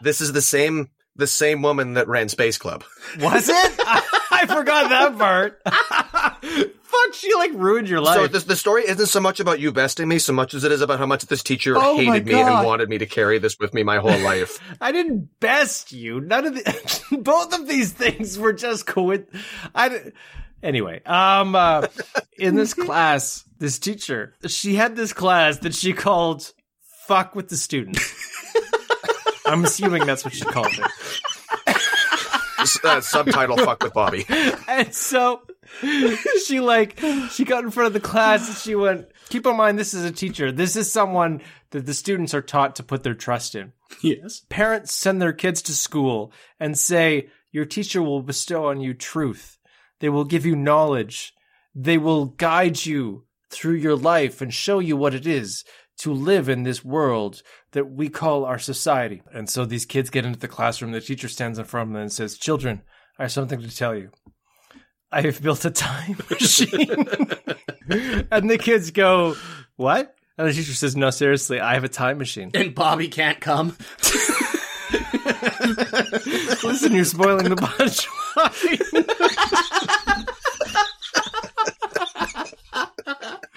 this 0.00 0.20
is 0.20 0.32
the 0.32 0.42
same 0.42 0.88
the 1.16 1.26
same 1.26 1.62
woman 1.62 1.94
that 1.94 2.08
ran 2.08 2.28
Space 2.28 2.58
Club. 2.58 2.84
Was 3.20 3.48
it? 3.48 4.12
I, 4.42 4.54
forgot 4.54 4.90
that 4.90 5.18
part. 5.18 5.62
Fuck, 6.82 7.14
she 7.14 7.34
like 7.34 7.52
ruined 7.54 7.88
your 7.88 8.00
life. 8.00 8.16
So 8.16 8.26
this, 8.26 8.44
the 8.44 8.56
story 8.56 8.82
isn't 8.86 9.06
so 9.06 9.20
much 9.20 9.40
about 9.40 9.60
you 9.60 9.72
besting 9.72 10.08
me, 10.08 10.18
so 10.18 10.32
much 10.32 10.52
as 10.52 10.64
it 10.64 10.72
is 10.72 10.82
about 10.82 10.98
how 10.98 11.06
much 11.06 11.24
this 11.26 11.42
teacher 11.42 11.74
Oh 11.76 11.96
hated 11.96 12.26
me 12.26 12.34
and 12.34 12.66
wanted 12.66 12.88
me 12.88 12.98
to 12.98 13.06
carry 13.06 13.38
this 13.38 13.58
with 13.58 13.72
me 13.72 13.82
my 13.82 13.98
whole 13.98 14.18
life. 14.18 14.58
I 14.80 14.92
didn't 14.92 15.40
best 15.40 15.92
you. 15.92 16.20
None 16.20 16.46
of 16.46 16.54
the 16.54 17.18
both 17.22 17.54
of 17.54 17.66
these 17.66 17.92
things 17.92 18.38
were 18.38 18.52
just 18.52 18.86
coinc. 18.86 19.26
I 19.74 20.12
anyway. 20.62 21.02
Um, 21.04 21.54
uh, 21.54 21.86
in 22.36 22.56
this 22.56 22.74
class, 22.74 23.44
this 23.58 23.78
teacher 23.78 24.34
she 24.46 24.74
had 24.74 24.96
this 24.96 25.12
class 25.12 25.58
that 25.58 25.74
she 25.74 25.92
called 25.92 26.52
"fuck 27.06 27.34
with 27.34 27.48
the 27.48 27.56
students." 27.56 28.14
I'm 29.46 29.64
assuming 29.64 30.06
that's 30.06 30.24
what 30.24 30.34
she 30.34 30.44
called 30.44 30.72
it. 30.72 30.90
S- 32.62 32.84
uh, 32.84 33.00
subtitle: 33.00 33.56
"Fuck 33.58 33.82
with 33.82 33.94
Bobby." 33.94 34.26
And 34.68 34.94
so 34.94 35.42
she 36.46 36.60
like 36.60 36.98
she 37.30 37.44
got 37.44 37.64
in 37.64 37.70
front 37.70 37.88
of 37.88 37.92
the 37.92 38.00
class 38.00 38.48
and 38.48 38.56
she 38.56 38.74
went 38.74 39.08
keep 39.28 39.46
in 39.46 39.56
mind 39.56 39.78
this 39.78 39.94
is 39.94 40.04
a 40.04 40.10
teacher. 40.10 40.50
This 40.52 40.76
is 40.76 40.92
someone 40.92 41.40
that 41.70 41.86
the 41.86 41.94
students 41.94 42.34
are 42.34 42.42
taught 42.42 42.76
to 42.76 42.82
put 42.82 43.02
their 43.02 43.14
trust 43.14 43.54
in. 43.54 43.72
Yes. 44.02 44.42
parents 44.48 44.94
send 44.94 45.20
their 45.20 45.32
kids 45.34 45.60
to 45.62 45.74
school 45.74 46.32
and 46.58 46.78
say 46.78 47.28
your 47.50 47.64
teacher 47.66 48.02
will 48.02 48.22
bestow 48.22 48.66
on 48.66 48.80
you 48.80 48.94
truth. 48.94 49.58
They 50.00 50.08
will 50.08 50.24
give 50.24 50.46
you 50.46 50.56
knowledge. 50.56 51.34
They 51.74 51.98
will 51.98 52.26
guide 52.26 52.84
you 52.86 53.24
through 53.50 53.74
your 53.74 53.96
life 53.96 54.40
and 54.40 54.52
show 54.52 54.78
you 54.78 54.96
what 54.96 55.14
it 55.14 55.26
is 55.26 55.64
to 56.02 56.12
live 56.12 56.48
in 56.48 56.62
this 56.62 56.84
world 56.84 57.42
that 57.72 57.90
we 57.90 58.08
call 58.08 58.44
our 58.44 58.58
society 58.58 59.22
and 59.32 59.48
so 59.48 59.64
these 59.64 59.86
kids 59.86 60.10
get 60.10 60.24
into 60.24 60.38
the 60.38 60.48
classroom 60.48 60.92
the 60.92 61.00
teacher 61.00 61.28
stands 61.28 61.58
in 61.58 61.64
front 61.64 61.88
of 61.88 61.92
them 61.92 62.02
and 62.02 62.12
says 62.12 62.38
children 62.38 62.82
i 63.18 63.22
have 63.22 63.32
something 63.32 63.60
to 63.60 63.74
tell 63.74 63.94
you 63.94 64.10
I 65.12 65.20
have 65.20 65.42
built 65.42 65.64
a 65.66 65.70
time 65.70 66.16
machine. 66.30 66.88
and 68.30 68.48
the 68.50 68.58
kids 68.58 68.90
go, 68.90 69.36
What? 69.76 70.14
And 70.38 70.48
the 70.48 70.52
teacher 70.54 70.72
says, 70.72 70.96
No, 70.96 71.10
seriously, 71.10 71.60
I 71.60 71.74
have 71.74 71.84
a 71.84 71.88
time 71.88 72.16
machine. 72.18 72.50
And 72.54 72.74
Bobby 72.74 73.08
can't 73.08 73.38
come. 73.38 73.76
Listen, 76.64 76.94
you're 76.94 77.04
spoiling 77.04 77.50
the 77.50 77.56
punchline. 77.56 78.78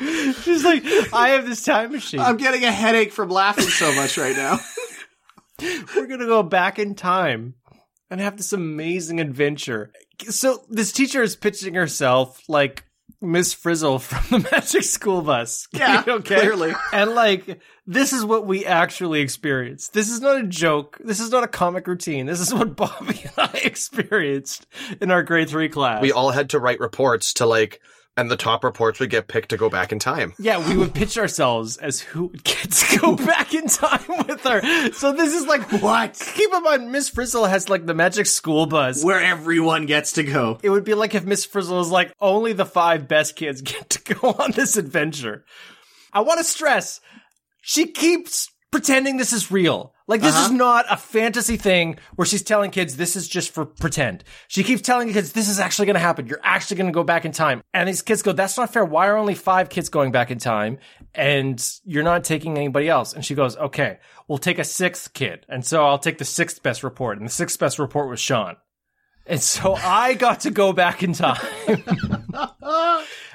She's 0.06 0.64
like, 0.64 0.84
I 1.14 1.30
have 1.30 1.45
this 1.45 1.64
time 1.64 1.91
machine. 1.91 2.19
I'm 2.19 2.38
getting 2.38 2.64
a 2.64 2.72
headache 2.72 3.11
from 3.11 3.30
laughing 3.30 3.65
so 3.65 3.94
much 3.95 4.18
right 4.18 4.36
now. 4.36 4.60
We're 5.95 6.07
going 6.07 6.19
to 6.19 6.26
go 6.26 6.44
back 6.44 6.80
in 6.80 6.95
time 6.95 7.56
and 8.10 8.19
have 8.19 8.38
this 8.38 8.53
amazing 8.53 9.19
adventure. 9.19 9.91
So 10.30 10.64
this 10.69 10.91
teacher 10.91 11.22
is 11.23 11.36
pitching 11.36 11.76
herself 11.76 12.41
like 12.48 12.86
Miss 13.22 13.53
Frizzle 13.53 13.99
from 13.99 14.41
the 14.41 14.49
Magic 14.52 14.84
School 14.84 15.22
Bus. 15.22 15.68
Yeah, 15.73 16.03
okay. 16.07 16.40
clearly. 16.40 16.73
And 16.94 17.11
like, 17.11 17.60
this 17.88 18.14
is 18.14 18.23
what 18.26 18.45
we 18.45 18.65
actually 18.65 19.22
experienced. 19.22 19.94
This 19.94 20.10
is 20.10 20.22
not 20.22 20.38
a 20.40 20.44
joke. 20.44 20.98
This 21.03 21.19
is 21.19 21.32
not 21.32 21.44
a 21.44 21.48
comic 21.48 21.88
routine. 21.88 22.26
This 22.26 22.40
is 22.40 22.53
what 22.53 22.76
Bobby 22.76 23.22
and 23.23 23.34
I 23.38 23.61
experienced 23.64 24.65
in 25.02 25.11
our 25.11 25.23
grade 25.23 25.49
three 25.49 25.69
class. 25.69 26.02
We 26.02 26.11
all 26.11 26.32
had 26.32 26.52
to 26.52 26.60
write 26.60 26.80
reports 26.80 27.34
to 27.36 27.45
like, 27.45 27.82
and 28.18 28.30
the 28.32 28.38
top 28.38 28.64
reports 28.64 29.00
would 29.00 29.10
get 29.10 29.28
picked 29.28 29.50
to 29.50 29.58
go 29.58 29.70
back 29.70 29.92
in 29.92 30.00
time. 30.00 30.34
Yeah, 30.40 30.68
we 30.68 30.78
would 30.78 30.94
pitch 30.94 31.18
ourselves 31.18 31.78
as 31.78 32.00
who 32.00 32.30
gets 32.44 32.94
to 32.94 33.00
go 33.00 33.16
back 33.26 33.54
in 33.54 33.68
time 33.68 34.04
with 34.28 34.42
her. 34.42 34.92
So 34.94 35.12
this 35.14 35.34
is 35.34 35.46
like 35.46 35.64
What? 35.82 36.14
Keep 36.36 36.54
in 36.54 36.64
mind, 36.64 36.92
Miss 36.92 37.10
Frizzle 37.10 37.46
has 37.46 37.70
like 37.70 37.86
the 37.86 37.94
magic 37.94 38.26
school 38.26 38.66
bus. 38.66 39.04
Where 39.04 39.20
everyone 39.22 39.86
gets 39.86 40.14
to 40.14 40.24
go. 40.24 40.60
It 40.64 40.70
would 40.70 40.84
be 40.84 40.94
like 40.94 41.16
if 41.16 41.26
Miss 41.26 41.46
Frizzle 41.46 41.78
was 41.78 41.90
like, 41.90 42.14
only 42.20 42.54
the 42.54 42.66
five 42.66 43.08
best 43.08 43.36
kids 43.36 43.62
get 43.64 43.90
to 43.92 44.14
go 44.16 44.32
on 44.32 44.52
this 44.52 44.78
adventure. 44.78 45.44
I 46.14 46.22
want 46.22 46.38
to 46.38 46.44
stress, 46.44 47.02
she 47.62 47.88
keeps 47.88 48.50
pretending 48.72 49.18
this 49.18 49.34
is 49.34 49.52
real. 49.52 49.94
Like 50.07 50.22
this 50.22 50.36
is 50.36 50.48
uh-huh. 50.48 50.53
not 50.53 50.86
a 50.90 50.98
fantasy 50.98 51.57
thing 51.57 51.98
where 52.15 52.27
she's 52.27 52.44
telling 52.44 52.69
kids 52.69 52.95
this 52.95 53.15
is 53.15 53.27
just 53.27 53.52
for 53.52 53.65
pretend. 53.65 54.23
She 54.48 54.64
keeps 54.64 54.84
telling 54.84 55.11
kids 55.11 55.32
this 55.32 55.49
is 55.49 55.60
actually 55.60 55.88
going 55.88 55.95
to 55.95 55.99
happen. 55.99 56.27
You're 56.27 56.40
actually 56.44 56.77
going 56.77 56.88
to 56.88 56.94
go 56.94 57.03
back 57.03 57.26
in 57.26 57.32
time. 57.32 57.64
And 57.73 57.90
these 57.90 58.03
kids 58.03 58.22
go, 58.22 58.32
that's 58.32 58.56
not 58.56 58.72
fair. 58.72 58.86
Why 58.86 59.07
are 59.07 59.18
only 59.18 59.34
five 59.34 59.69
kids 59.69 59.90
going 59.90 60.11
back 60.11 60.30
in 60.30 60.38
time? 60.38 60.77
And 61.15 61.64
you're 61.86 62.03
not 62.03 62.23
taking 62.23 62.56
anybody 62.56 62.88
else. 62.88 63.14
And 63.14 63.26
she 63.26 63.34
goes, 63.34 63.57
okay, 63.57 63.98
we'll 64.27 64.38
take 64.38 64.60
a 64.60 64.64
sixth 64.64 65.14
kid. 65.14 65.44
And 65.49 65.65
so 65.65 65.84
I'll 65.84 65.98
take 65.98 66.19
the 66.19 66.26
sixth 66.26 66.61
best 66.61 66.84
report. 66.84 67.18
And 67.18 67.26
the 67.26 67.32
sixth 67.32 67.60
best 67.60 67.80
report 67.80 68.07
was 68.07 68.19
Sean. 68.19 68.57
And 69.26 69.41
so 69.41 69.73
I 69.73 70.14
got 70.14 70.41
to 70.41 70.52
go 70.52 70.72
back 70.72 71.02
in 71.02 71.14
time. 71.14 71.41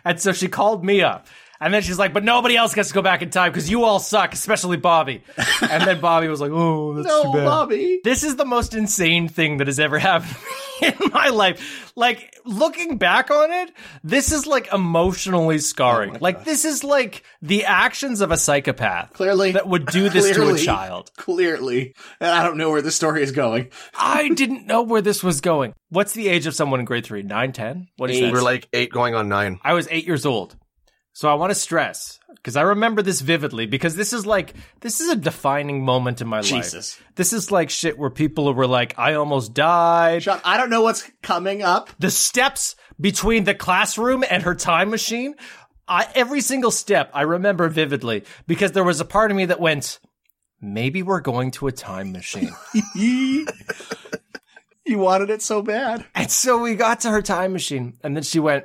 and 0.05 0.21
so 0.21 0.33
she 0.33 0.47
called 0.47 0.85
me 0.85 1.03
up. 1.03 1.27
And 1.63 1.75
then 1.75 1.83
she's 1.83 1.99
like, 1.99 2.15
but 2.15 2.25
nobody 2.25 2.57
else 2.57 2.75
gets 2.75 2.89
to 2.89 2.95
go 2.95 3.03
back 3.03 3.21
in 3.21 3.29
time 3.29 3.53
because 3.53 3.71
you 3.71 3.85
all 3.85 3.99
suck, 3.99 4.33
especially 4.33 4.79
Bobby. 4.79 5.23
And 5.61 5.83
then 5.87 6.01
Bobby 6.01 6.27
was 6.29 6.41
like, 6.41 6.51
oh, 6.53 6.95
that's 6.95 7.07
too 7.07 7.23
No, 7.25 7.33
bad. 7.35 7.45
Bobby. 7.45 8.01
This 8.03 8.25
is 8.25 8.37
the 8.37 8.47
most 8.47 8.75
insane 8.75 9.29
thing 9.29 9.59
that 9.59 9.67
has 9.67 9.79
ever 9.79 9.99
happened 9.99 10.35
in 10.83 10.95
my 11.13 11.29
life. 11.29 11.93
Like, 11.97 12.35
looking 12.47 12.97
back 12.97 13.31
on 13.31 13.51
it, 13.53 13.73
this 14.03 14.33
is 14.33 14.47
like 14.47 14.73
emotionally 14.73 15.59
scarring. 15.59 16.15
Oh 16.17 16.19
like, 16.23 16.45
this 16.45 16.65
is 16.65 16.83
like 16.83 17.25
the 17.43 17.67
actions 17.67 18.23
of 18.23 18.31
a 18.31 18.39
psychopath 18.39 19.13
Clearly. 19.13 19.53
that 19.53 19.69
would 19.69 19.85
do 19.85 20.09
this 20.09 20.35
to 20.35 20.49
a 20.55 20.57
child. 20.59 21.11
Clearly. 21.19 21.95
And 22.21 22.31
I 22.31 22.43
don't 22.43 22.57
know 22.57 22.71
where 22.71 22.81
the 22.81 22.91
story 22.91 23.23
is 23.23 23.33
going. 23.33 23.69
I 23.95 24.31
didn't 24.31 24.67
know 24.67 24.81
where 24.83 25.03
this 25.03 25.23
was 25.23 25.43
going. 25.43 25.75
What's 25.91 26.13
the 26.15 26.29
age 26.29 26.47
of 26.47 26.55
someone 26.55 26.81
in 26.81 26.87
grade 26.87 27.05
three? 27.05 27.23
Nine, 27.23 27.53
ten? 27.53 27.89
What 27.99 28.11
is 28.11 28.17
Eight. 28.17 28.23
that? 28.23 28.33
We're 28.33 28.41
like 28.43 28.67
eight 28.73 28.91
going 28.91 29.15
on 29.15 29.29
nine. 29.29 29.59
I 29.63 29.75
was 29.75 29.89
eight 29.91 30.07
years 30.07 30.25
old. 30.25 30.57
So 31.21 31.29
I 31.29 31.35
want 31.35 31.51
to 31.51 31.55
stress 31.55 32.19
because 32.35 32.57
I 32.57 32.63
remember 32.63 33.03
this 33.03 33.21
vividly 33.21 33.67
because 33.67 33.95
this 33.95 34.15
is 34.15 34.25
like 34.25 34.55
this 34.81 35.03
is 35.03 35.11
a 35.11 35.17
defining 35.17 35.85
moment 35.85 36.23
in 36.23 36.29
my 36.29 36.41
Jesus. 36.41 36.99
life. 36.99 37.09
This 37.15 37.35
is 37.35 37.53
like 37.53 37.69
shit 37.69 37.99
where 37.99 38.09
people 38.09 38.55
were 38.55 38.67
like, 38.67 38.99
I 38.99 39.13
almost 39.13 39.53
died. 39.53 40.23
Sean, 40.23 40.41
I 40.47 40.57
don't 40.57 40.71
know 40.71 40.81
what's 40.81 41.11
coming 41.21 41.63
up. 41.63 41.91
The 41.99 42.11
steps 42.11 42.75
between 42.99 43.45
the 43.45 43.55
classroom 43.55 44.25
and 44.31 44.45
her 44.45 44.55
time 44.55 44.89
machine, 44.89 45.35
I, 45.87 46.09
every 46.15 46.41
single 46.41 46.71
step 46.71 47.11
I 47.13 47.21
remember 47.21 47.69
vividly 47.69 48.25
because 48.47 48.73
there 48.73 48.83
was 48.83 49.03
a 49.03 49.05
part 49.05 49.31
of 49.31 49.37
me 49.37 49.45
that 49.45 49.61
went, 49.61 50.01
maybe 50.59 51.03
we're 51.03 51.21
going 51.21 51.51
to 51.51 51.67
a 51.67 51.73
time 51.73 52.13
machine. 52.13 52.57
you 52.95 53.45
wanted 54.87 55.29
it 55.29 55.43
so 55.43 55.61
bad. 55.61 56.03
And 56.15 56.31
so 56.31 56.63
we 56.63 56.77
got 56.77 57.01
to 57.01 57.11
her 57.11 57.21
time 57.21 57.53
machine, 57.53 57.99
and 58.03 58.17
then 58.17 58.23
she 58.23 58.41
went, 58.41 58.65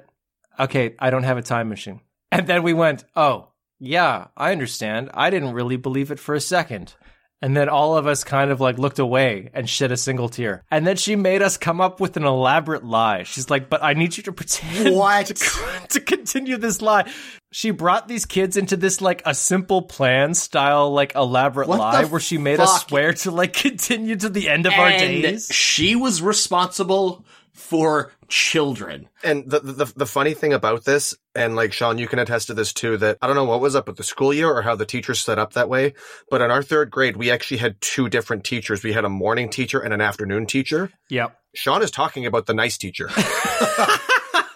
Okay, 0.57 0.95
I 0.98 1.10
don't 1.10 1.23
have 1.23 1.38
a 1.38 1.41
time 1.41 1.68
machine. 1.68 1.99
And 2.38 2.48
then 2.48 2.64
we 2.64 2.74
went, 2.74 3.03
Oh, 3.16 3.49
yeah, 3.80 4.28
I 4.36 4.52
understand. 4.52 5.10
I 5.14 5.30
didn't 5.30 5.53
really 5.53 5.78
believe 5.78 6.12
it 6.12 6.20
for 6.20 6.36
a 6.36 6.41
second. 6.41 6.95
And 7.41 7.56
then 7.56 7.70
all 7.70 7.98
of 7.98 8.07
us 8.07 8.24
kind 8.24 8.49
of 8.49 8.62
like 8.62 8.80
looked 8.80 8.98
away 8.98 9.52
and 9.53 9.70
shed 9.70 9.91
a 9.91 9.98
single 9.98 10.30
tear. 10.30 10.64
And 10.72 10.88
then 10.88 10.95
she 10.95 11.16
made 11.16 11.41
us 11.41 11.57
come 11.57 11.82
up 11.82 11.99
with 11.99 12.18
an 12.18 12.24
elaborate 12.24 12.84
lie. 12.84 13.24
She's 13.24 13.49
like, 13.49 13.70
But 13.70 13.84
I 13.84 13.94
need 13.94 14.18
you 14.18 14.24
to 14.24 14.32
pretend 14.32 14.95
What? 14.95 15.28
to, 15.28 15.34
to 15.90 15.99
continue 15.99 16.57
this 16.57 16.82
lie. 16.82 17.12
She 17.52 17.72
brought 17.72 18.07
these 18.07 18.26
kids 18.26 18.57
into 18.57 18.76
this 18.76 18.99
like 18.99 19.22
a 19.26 19.34
simple 19.36 19.82
plan 19.84 20.34
style, 20.34 20.91
like 20.91 21.14
elaborate 21.16 21.68
What 21.68 21.80
lie 21.80 22.06
where 22.06 22.20
she 22.20 22.38
made 22.38 22.60
us 22.60 22.84
swear 22.86 23.14
to 23.14 23.32
like 23.32 23.53
continue 23.68 24.16
to 24.16 24.30
the 24.30 24.49
end 24.49 24.66
of 24.66 24.74
our 24.74 24.90
days. 24.90 25.48
she 25.52 25.95
was 25.95 26.22
responsible 26.22 27.26
for 27.56 28.11
children. 28.27 29.07
And 29.23 29.49
the, 29.49 29.60
the 29.60 29.94
the 29.95 30.06
funny 30.06 30.34
thing 30.34 30.53
about 30.53 30.86
this, 30.86 31.15
and 31.34 31.56
like 31.56 31.73
Sean, 31.73 31.98
you 31.98 32.07
can 32.07 32.19
attest 32.19 32.48
to 32.48 32.53
this 32.53 32.73
too, 32.73 32.98
that 32.98 33.18
I 33.22 33.27
don't 33.27 33.36
know 33.36 33.45
what 33.45 33.61
was 33.61 33.76
up 33.76 33.88
with 33.88 33.98
the 33.98 34.03
school 34.03 34.34
year 34.34 34.52
or 34.52 34.61
how 34.61 34.76
the 34.76 34.86
teachers 34.86 35.23
set 35.23 35.40
up 35.40 35.53
that 35.53 35.69
way, 35.69 35.94
but 36.30 36.41
in 36.41 36.52
our 36.52 36.61
third 36.61 36.91
grade, 36.91 37.15
we 37.15 37.32
actually 37.32 37.57
had 37.57 37.80
two 37.82 38.10
different 38.10 38.44
teachers. 38.44 38.84
We 38.84 38.94
had 38.94 39.06
a 39.06 39.10
morning 39.10 39.49
teacher 39.49 39.80
and 39.80 39.94
an 39.94 40.02
afternoon 40.02 40.45
teacher. 40.45 40.91
Yep. 41.10 41.40
Sean 41.56 41.82
is 41.82 41.91
talking 41.91 42.26
about 42.26 42.45
the 42.45 42.53
nice 42.53 42.77
teacher. 42.77 43.10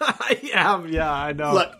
I 0.00 0.40
am, 0.54 0.88
yeah, 0.88 1.12
I 1.12 1.32
know. 1.32 1.54
Look, 1.54 1.72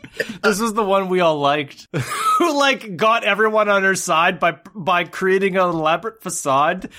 this 0.42 0.58
was 0.58 0.74
the 0.74 0.84
one 0.84 1.08
we 1.08 1.20
all 1.20 1.38
liked, 1.38 1.86
who 2.38 2.58
like 2.58 2.96
got 2.96 3.24
everyone 3.24 3.68
on 3.68 3.82
her 3.82 3.94
side 3.94 4.40
by 4.40 4.58
by 4.74 5.04
creating 5.04 5.56
an 5.56 5.68
elaborate 5.68 6.22
facade, 6.22 6.90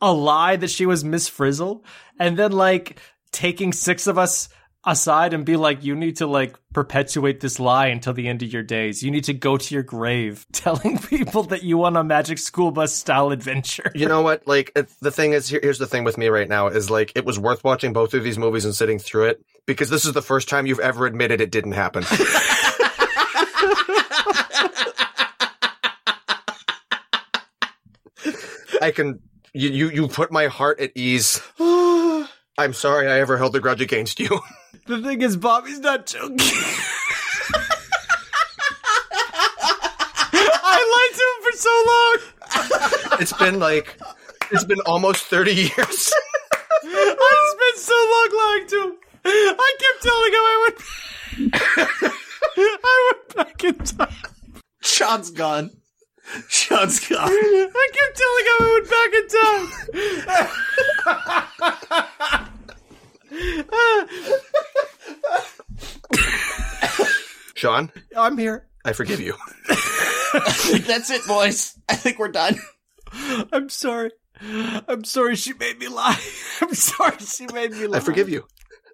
a 0.00 0.12
lie 0.12 0.56
that 0.56 0.70
she 0.70 0.86
was 0.86 1.04
Miss 1.04 1.28
Frizzle, 1.28 1.84
and 2.18 2.36
then 2.36 2.52
like 2.52 2.98
taking 3.32 3.72
six 3.72 4.06
of 4.06 4.18
us 4.18 4.48
aside 4.84 5.34
and 5.34 5.44
be 5.44 5.56
like, 5.56 5.84
you 5.84 5.94
need 5.94 6.16
to 6.16 6.26
like 6.26 6.56
perpetuate 6.72 7.40
this 7.40 7.60
lie 7.60 7.88
until 7.88 8.12
the 8.12 8.28
end 8.28 8.42
of 8.42 8.52
your 8.52 8.62
days. 8.62 9.02
You 9.02 9.10
need 9.10 9.24
to 9.24 9.34
go 9.34 9.56
to 9.56 9.74
your 9.74 9.82
grave 9.82 10.46
telling 10.52 10.98
people 10.98 11.42
that 11.44 11.62
you 11.62 11.78
want 11.78 11.96
a 11.96 12.04
magic 12.04 12.38
school 12.38 12.70
bus 12.70 12.94
style 12.94 13.30
adventure. 13.30 13.90
you 13.94 14.06
know 14.06 14.22
what? 14.22 14.46
Like 14.46 14.72
the 15.00 15.10
thing 15.10 15.32
is, 15.32 15.48
here, 15.48 15.60
here's 15.62 15.78
the 15.78 15.86
thing 15.86 16.04
with 16.04 16.16
me 16.18 16.28
right 16.28 16.48
now 16.48 16.68
is 16.68 16.90
like 16.90 17.12
it 17.14 17.24
was 17.24 17.38
worth 17.38 17.64
watching 17.64 17.92
both 17.92 18.14
of 18.14 18.24
these 18.24 18.38
movies 18.38 18.64
and 18.64 18.74
sitting 18.74 18.98
through 18.98 19.26
it 19.26 19.44
because 19.66 19.90
this 19.90 20.04
is 20.04 20.12
the 20.12 20.22
first 20.22 20.48
time 20.48 20.66
you've 20.66 20.80
ever 20.80 21.06
admitted 21.06 21.40
it 21.40 21.50
didn't 21.50 21.72
happen. 21.72 22.04
I 28.80 28.92
can. 28.92 29.20
You, 29.52 29.70
you 29.70 29.90
you 29.90 30.08
put 30.08 30.30
my 30.30 30.46
heart 30.46 30.78
at 30.78 30.92
ease. 30.94 31.42
I'm 32.58 32.72
sorry 32.72 33.06
I 33.08 33.20
ever 33.20 33.38
held 33.38 33.54
a 33.56 33.60
grudge 33.60 33.80
against 33.80 34.20
you. 34.20 34.40
The 34.86 35.02
thing 35.02 35.20
is, 35.20 35.36
Bobby's 35.36 35.80
not 35.80 36.06
joking. 36.06 36.38
I 40.30 40.80
lied 40.94 41.14
to 41.18 41.24
him 41.28 41.40
for 41.44 41.52
so 41.58 41.74
long. 41.86 43.20
It's 43.20 43.34
been 43.34 43.58
like 43.58 43.98
it's 44.50 44.64
been 44.64 44.80
almost 44.86 45.24
30 45.24 45.52
years. 45.52 45.70
I 46.84 47.54
spent 47.74 47.76
so 47.76 47.94
long 48.14 48.30
lying 48.40 48.66
to 48.68 48.76
him. 48.82 48.96
I 49.26 49.76
kept 49.78 50.02
telling 50.02 50.32
him 50.32 50.44
I 50.48 50.56
went. 50.64 50.78
I 52.56 53.12
went 53.12 53.28
back 53.36 53.64
in 53.64 53.74
time. 53.84 54.14
Sean's 54.80 55.30
gone. 55.30 55.70
Sean's 56.48 57.06
gone. 57.06 57.28
I 57.28 57.88
kept 57.92 58.16
telling 58.16 58.46
him 58.46 58.58
I 58.58 58.68
went 58.72 58.88
back 58.96 59.12
in 59.12 59.26
time. 62.38 62.44
Sean, 67.54 67.90
I'm 68.16 68.38
here. 68.38 68.66
I 68.84 68.92
forgive 68.92 69.20
you. 69.20 69.34
That's 69.68 71.10
it, 71.10 71.26
boys. 71.26 71.78
I 71.88 71.94
think 71.96 72.18
we're 72.18 72.28
done. 72.28 72.56
I'm 73.52 73.68
sorry. 73.68 74.12
I'm 74.40 75.04
sorry 75.04 75.36
she 75.36 75.52
made 75.54 75.78
me 75.78 75.88
lie. 75.88 76.18
I'm 76.62 76.74
sorry 76.74 77.18
she 77.18 77.46
made 77.52 77.72
me 77.72 77.86
lie. 77.86 77.98
I 77.98 78.00
forgive 78.00 78.28
you. 78.28 78.46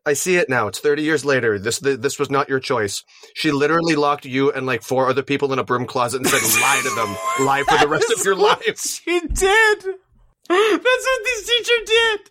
I 0.06 0.12
see 0.12 0.36
it 0.36 0.48
now. 0.48 0.66
It's 0.66 0.81
30 0.81 1.02
years 1.02 1.24
later. 1.24 1.59
This 1.59 1.81
th- 1.81 2.01
this 2.01 2.19
was 2.19 2.31
not 2.31 2.48
your 2.48 2.61
choice. 2.61 3.02
She 3.35 3.51
literally 3.51 3.94
locked 3.94 4.27
you 4.27 4.52
and 4.52 4.66
like 4.66 4.82
four 4.82 5.09
other 5.09 5.23
people 5.23 5.52
in 5.52 5.59
a 5.59 5.65
broom 5.65 5.86
closet 5.86 6.19
and 6.19 6.27
said, 6.28 6.43
"Lie 6.61 6.82
to 6.82 6.94
them. 6.94 7.47
Lie 7.47 7.65
for 7.66 7.78
the 7.78 7.89
rest 7.89 8.12
of 8.12 8.24
your 8.24 8.35
That's 8.35 8.43
what 8.43 8.66
lives." 8.66 9.01
She 9.02 9.20
did. 9.20 9.85
That's 10.48 10.85
what 10.85 11.24
this 11.24 11.47
teacher 11.47 11.85
did. 11.86 12.31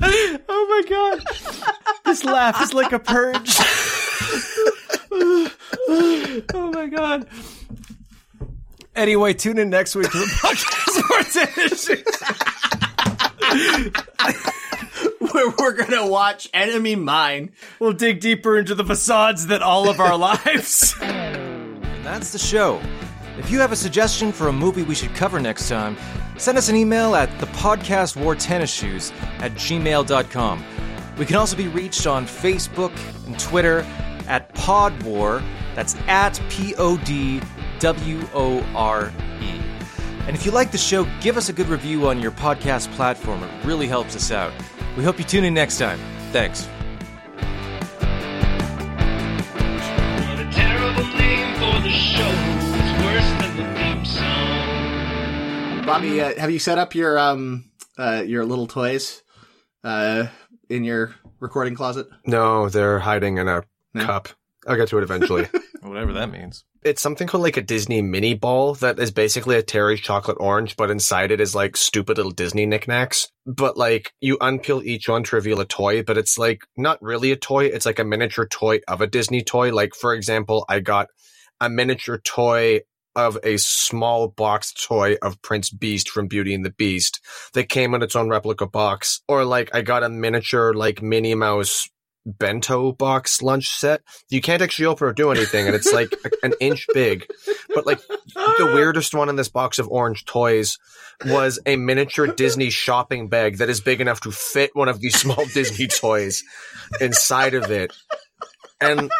my 0.00 0.82
god. 0.88 1.20
This 2.04 2.24
laugh 2.24 2.60
is 2.62 2.74
like 2.74 2.92
a 2.92 2.98
purge. 2.98 3.56
oh 5.12 6.70
my 6.74 6.86
god. 6.86 7.26
Anyway, 8.94 9.32
tune 9.32 9.58
in 9.58 9.70
next 9.70 9.94
week 9.94 10.10
to 10.10 10.18
the 10.18 10.26
podcast 10.26 11.02
for 15.18 15.26
Where 15.32 15.54
we're 15.58 15.72
gonna 15.72 16.06
watch 16.06 16.46
Enemy 16.52 16.96
Mine. 16.96 17.52
We'll 17.80 17.94
dig 17.94 18.20
deeper 18.20 18.58
into 18.58 18.74
the 18.74 18.84
facades 18.84 19.46
that 19.46 19.62
all 19.62 19.88
of 19.88 19.98
our 19.98 20.14
lives. 20.18 20.94
And 21.00 21.82
That's 22.04 22.32
the 22.32 22.38
show. 22.38 22.82
If 23.38 23.50
you 23.50 23.60
have 23.60 23.72
a 23.72 23.76
suggestion 23.76 24.30
for 24.30 24.48
a 24.48 24.52
movie 24.52 24.82
we 24.82 24.94
should 24.94 25.14
cover 25.14 25.40
next 25.40 25.68
time, 25.68 25.96
send 26.36 26.58
us 26.58 26.68
an 26.68 26.76
email 26.76 27.14
at 27.14 27.38
the 27.38 27.46
podcast 27.46 28.16
wore 28.16 28.34
tennis 28.34 28.72
shoes 28.72 29.12
at 29.38 29.52
gmail.com. 29.52 30.64
We 31.18 31.26
can 31.26 31.36
also 31.36 31.56
be 31.56 31.68
reached 31.68 32.06
on 32.06 32.26
Facebook 32.26 32.92
and 33.26 33.38
Twitter 33.38 33.86
at 34.28 34.52
Pod 34.54 35.02
Wore. 35.02 35.42
That's 35.74 35.96
at 36.06 36.40
P 36.48 36.74
O 36.76 36.96
D 36.98 37.40
W 37.78 38.20
O 38.34 38.60
R 38.74 39.12
E. 39.40 39.60
And 40.26 40.36
if 40.36 40.46
you 40.46 40.52
like 40.52 40.70
the 40.70 40.78
show, 40.78 41.06
give 41.20 41.36
us 41.36 41.48
a 41.48 41.52
good 41.52 41.68
review 41.68 42.08
on 42.08 42.20
your 42.20 42.30
podcast 42.30 42.90
platform. 42.92 43.42
It 43.42 43.64
really 43.64 43.88
helps 43.88 44.14
us 44.14 44.30
out. 44.30 44.52
We 44.96 45.04
hope 45.04 45.18
you 45.18 45.24
tune 45.24 45.44
in 45.44 45.54
next 45.54 45.78
time. 45.78 45.98
Thanks. 46.32 46.68
Bobby, 55.86 56.20
uh, 56.20 56.38
have 56.38 56.50
you 56.50 56.58
set 56.58 56.78
up 56.78 56.94
your 56.94 57.18
um 57.18 57.70
uh 57.98 58.22
your 58.26 58.44
little 58.44 58.66
toys 58.66 59.22
uh 59.84 60.26
in 60.70 60.84
your 60.84 61.14
recording 61.40 61.74
closet? 61.74 62.06
No, 62.26 62.68
they're 62.68 62.98
hiding 63.00 63.38
in 63.38 63.48
a 63.48 63.62
No? 63.92 64.04
cup. 64.04 64.28
I'll 64.66 64.76
get 64.76 64.88
to 64.88 64.98
it 64.98 65.02
eventually. 65.02 65.46
Whatever 65.82 66.12
that 66.12 66.30
means. 66.30 66.64
it's 66.84 67.02
something 67.02 67.26
called 67.26 67.42
like 67.42 67.56
a 67.56 67.62
Disney 67.62 68.00
mini 68.00 68.34
ball 68.34 68.74
that 68.76 68.98
is 69.00 69.10
basically 69.10 69.56
a 69.56 69.62
Terry's 69.62 70.00
chocolate 70.00 70.36
orange, 70.40 70.76
but 70.76 70.88
inside 70.90 71.32
it 71.32 71.40
is 71.40 71.52
like 71.54 71.76
stupid 71.76 72.16
little 72.16 72.30
Disney 72.32 72.64
knickknacks. 72.64 73.28
But 73.44 73.76
like 73.76 74.12
you 74.20 74.38
unpeel 74.38 74.84
each 74.84 75.08
one 75.08 75.24
to 75.24 75.36
reveal 75.36 75.60
a 75.60 75.66
toy, 75.66 76.04
but 76.04 76.16
it's 76.16 76.38
like 76.38 76.62
not 76.76 77.02
really 77.02 77.32
a 77.32 77.36
toy. 77.36 77.64
It's 77.66 77.84
like 77.86 77.98
a 77.98 78.04
miniature 78.04 78.46
toy 78.46 78.78
of 78.86 79.00
a 79.00 79.08
Disney 79.08 79.42
toy. 79.42 79.72
Like 79.72 79.94
for 79.96 80.14
example, 80.14 80.64
I 80.68 80.78
got 80.78 81.08
a 81.60 81.68
miniature 81.68 82.18
toy 82.18 82.80
of 83.14 83.38
a 83.42 83.56
small 83.58 84.28
boxed 84.28 84.82
toy 84.84 85.16
of 85.22 85.40
Prince 85.42 85.70
Beast 85.70 86.08
from 86.08 86.26
Beauty 86.28 86.54
and 86.54 86.64
the 86.64 86.70
Beast 86.70 87.20
that 87.54 87.68
came 87.68 87.94
in 87.94 88.02
its 88.02 88.16
own 88.16 88.28
replica 88.28 88.66
box. 88.66 89.22
Or 89.28 89.44
like 89.44 89.74
I 89.74 89.82
got 89.82 90.02
a 90.02 90.08
miniature 90.08 90.72
like 90.72 91.02
Minnie 91.02 91.34
Mouse 91.34 91.88
bento 92.24 92.92
box 92.92 93.42
lunch 93.42 93.68
set. 93.68 94.02
You 94.30 94.40
can't 94.40 94.62
actually 94.62 94.86
open 94.86 95.08
or 95.08 95.12
do 95.12 95.30
anything, 95.30 95.66
and 95.66 95.74
it's 95.74 95.92
like 95.92 96.12
an 96.42 96.54
inch 96.60 96.86
big. 96.94 97.26
But 97.74 97.86
like 97.86 98.00
the 98.36 98.70
weirdest 98.74 99.14
one 99.14 99.28
in 99.28 99.36
this 99.36 99.48
box 99.48 99.78
of 99.78 99.88
orange 99.88 100.24
toys 100.24 100.78
was 101.24 101.58
a 101.66 101.76
miniature 101.76 102.26
Disney 102.26 102.70
shopping 102.70 103.28
bag 103.28 103.58
that 103.58 103.68
is 103.68 103.80
big 103.80 104.00
enough 104.00 104.20
to 104.22 104.32
fit 104.32 104.70
one 104.74 104.88
of 104.88 105.00
these 105.00 105.18
small 105.20 105.44
Disney 105.46 105.86
toys 105.86 106.42
inside 107.00 107.54
of 107.54 107.70
it. 107.70 107.92
And 108.82 109.10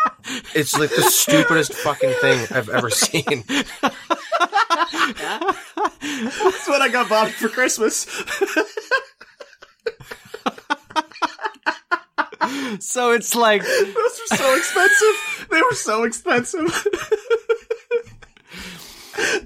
it's 0.54 0.78
like 0.78 0.90
the 0.90 1.02
stupidest 1.02 1.72
fucking 1.74 2.12
thing 2.20 2.46
I've 2.50 2.68
ever 2.68 2.90
seen. 2.90 3.44
That's 6.02 6.68
what 6.68 6.82
I 6.82 6.88
got 6.90 7.08
Bobby 7.08 7.30
for 7.32 7.48
Christmas. 7.48 8.06
so 12.80 13.12
it's 13.12 13.34
like 13.34 13.62
Those 13.62 13.94
were 13.94 14.36
so 14.36 14.56
expensive. 14.56 15.46
They 15.50 15.60
were 15.60 15.74
so 15.74 16.04
expensive. 16.04 16.70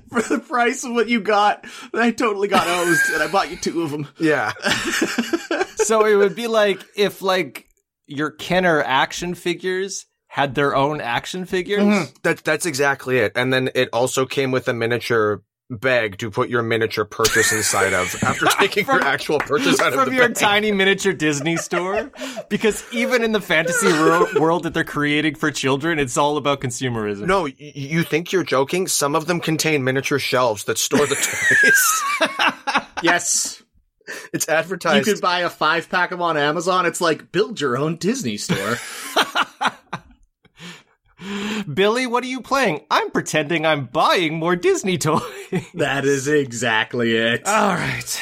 For 0.09 0.23
the 0.23 0.39
price 0.39 0.85
of 0.85 0.93
what 0.93 1.09
you 1.09 1.21
got, 1.21 1.67
I 1.93 2.11
totally 2.13 2.49
got 2.49 2.67
hosed, 2.67 3.13
and 3.13 3.23
I 3.23 3.29
bought 3.31 3.51
you 3.51 3.57
two 3.57 3.83
of 3.83 3.91
them. 3.91 4.09
Yeah. 4.19 4.53
so 5.77 6.07
it 6.07 6.15
would 6.15 6.35
be 6.35 6.47
like 6.47 6.81
if 6.97 7.21
like 7.21 7.69
your 8.07 8.31
Kenner 8.31 8.83
action 8.83 9.35
figures 9.35 10.07
had 10.29 10.55
their 10.55 10.75
own 10.77 11.01
action 11.01 11.45
figures. 11.45 11.83
Mm-hmm. 11.83 12.13
That, 12.23 12.45
that's 12.45 12.67
exactly 12.67 13.19
it. 13.19 13.33
And 13.37 13.53
then 13.53 13.71
it 13.75 13.89
also 13.93 14.27
came 14.27 14.51
with 14.51 14.69
a 14.69 14.75
miniature 14.75 15.43
bag 15.69 16.17
to 16.19 16.31
put 16.31 16.49
your 16.49 16.63
miniature 16.63 17.05
purchase 17.05 17.51
inside 17.53 17.93
of 17.93 18.15
after 18.23 18.47
taking 18.47 18.87
your 18.87 19.03
actual 19.03 19.41
purchase 19.41 19.81
out 19.81 19.93
of 19.95 20.05
From 20.05 20.13
your 20.15 20.29
bag. 20.29 20.37
tiny 20.37 20.71
miniature 20.71 21.13
Disney 21.13 21.57
store, 21.57 22.13
because 22.49 22.85
even 22.93 23.25
in 23.25 23.33
the 23.33 23.41
fantasy 23.41 23.89
wor- 23.93 24.29
world 24.41 24.63
that 24.63 24.75
they're 24.75 24.85
creating 24.85 25.35
for 25.35 25.51
children, 25.51 25.99
it's 25.99 26.17
all 26.17 26.37
about 26.37 26.61
consumerism. 26.61 27.27
No, 27.27 27.43
y- 27.43 27.55
you 27.59 28.05
think 28.05 28.31
you're 28.31 28.45
joking? 28.45 28.87
Some 28.87 29.17
of 29.17 29.27
them 29.27 29.41
contain 29.41 29.83
miniature 29.83 30.21
shelves 30.21 30.65
that 30.65 30.79
store 30.79 31.05
the 31.07 31.17
toys. 32.21 32.87
Yes, 33.03 33.63
it's 34.33 34.49
advertised. 34.49 35.07
you 35.07 35.13
could 35.15 35.21
buy 35.23 35.41
a 35.41 35.51
five 35.51 35.89
pack 35.89 36.11
of 36.13 36.19
'em 36.19 36.23
on 36.23 36.37
Amazon. 36.37 36.87
It's 36.87 37.01
like 37.01 37.33
build 37.33 37.61
your 37.61 37.77
own 37.77 37.97
Disney 37.97 38.37
store. 38.37 38.77
Billy, 41.73 42.07
what 42.07 42.23
are 42.23 42.29
you 42.29 42.41
playing? 42.41 42.85
I'm 42.91 43.11
pretending 43.11 43.65
I'm 43.67 43.87
buying 43.87 44.39
more 44.39 44.55
Disney 44.55 44.99
toys. 44.99 45.23
that 45.75 46.05
is 46.05 46.29
exactly 46.29 47.17
it. 47.17 47.47
all 47.47 47.75
right. 47.75 48.21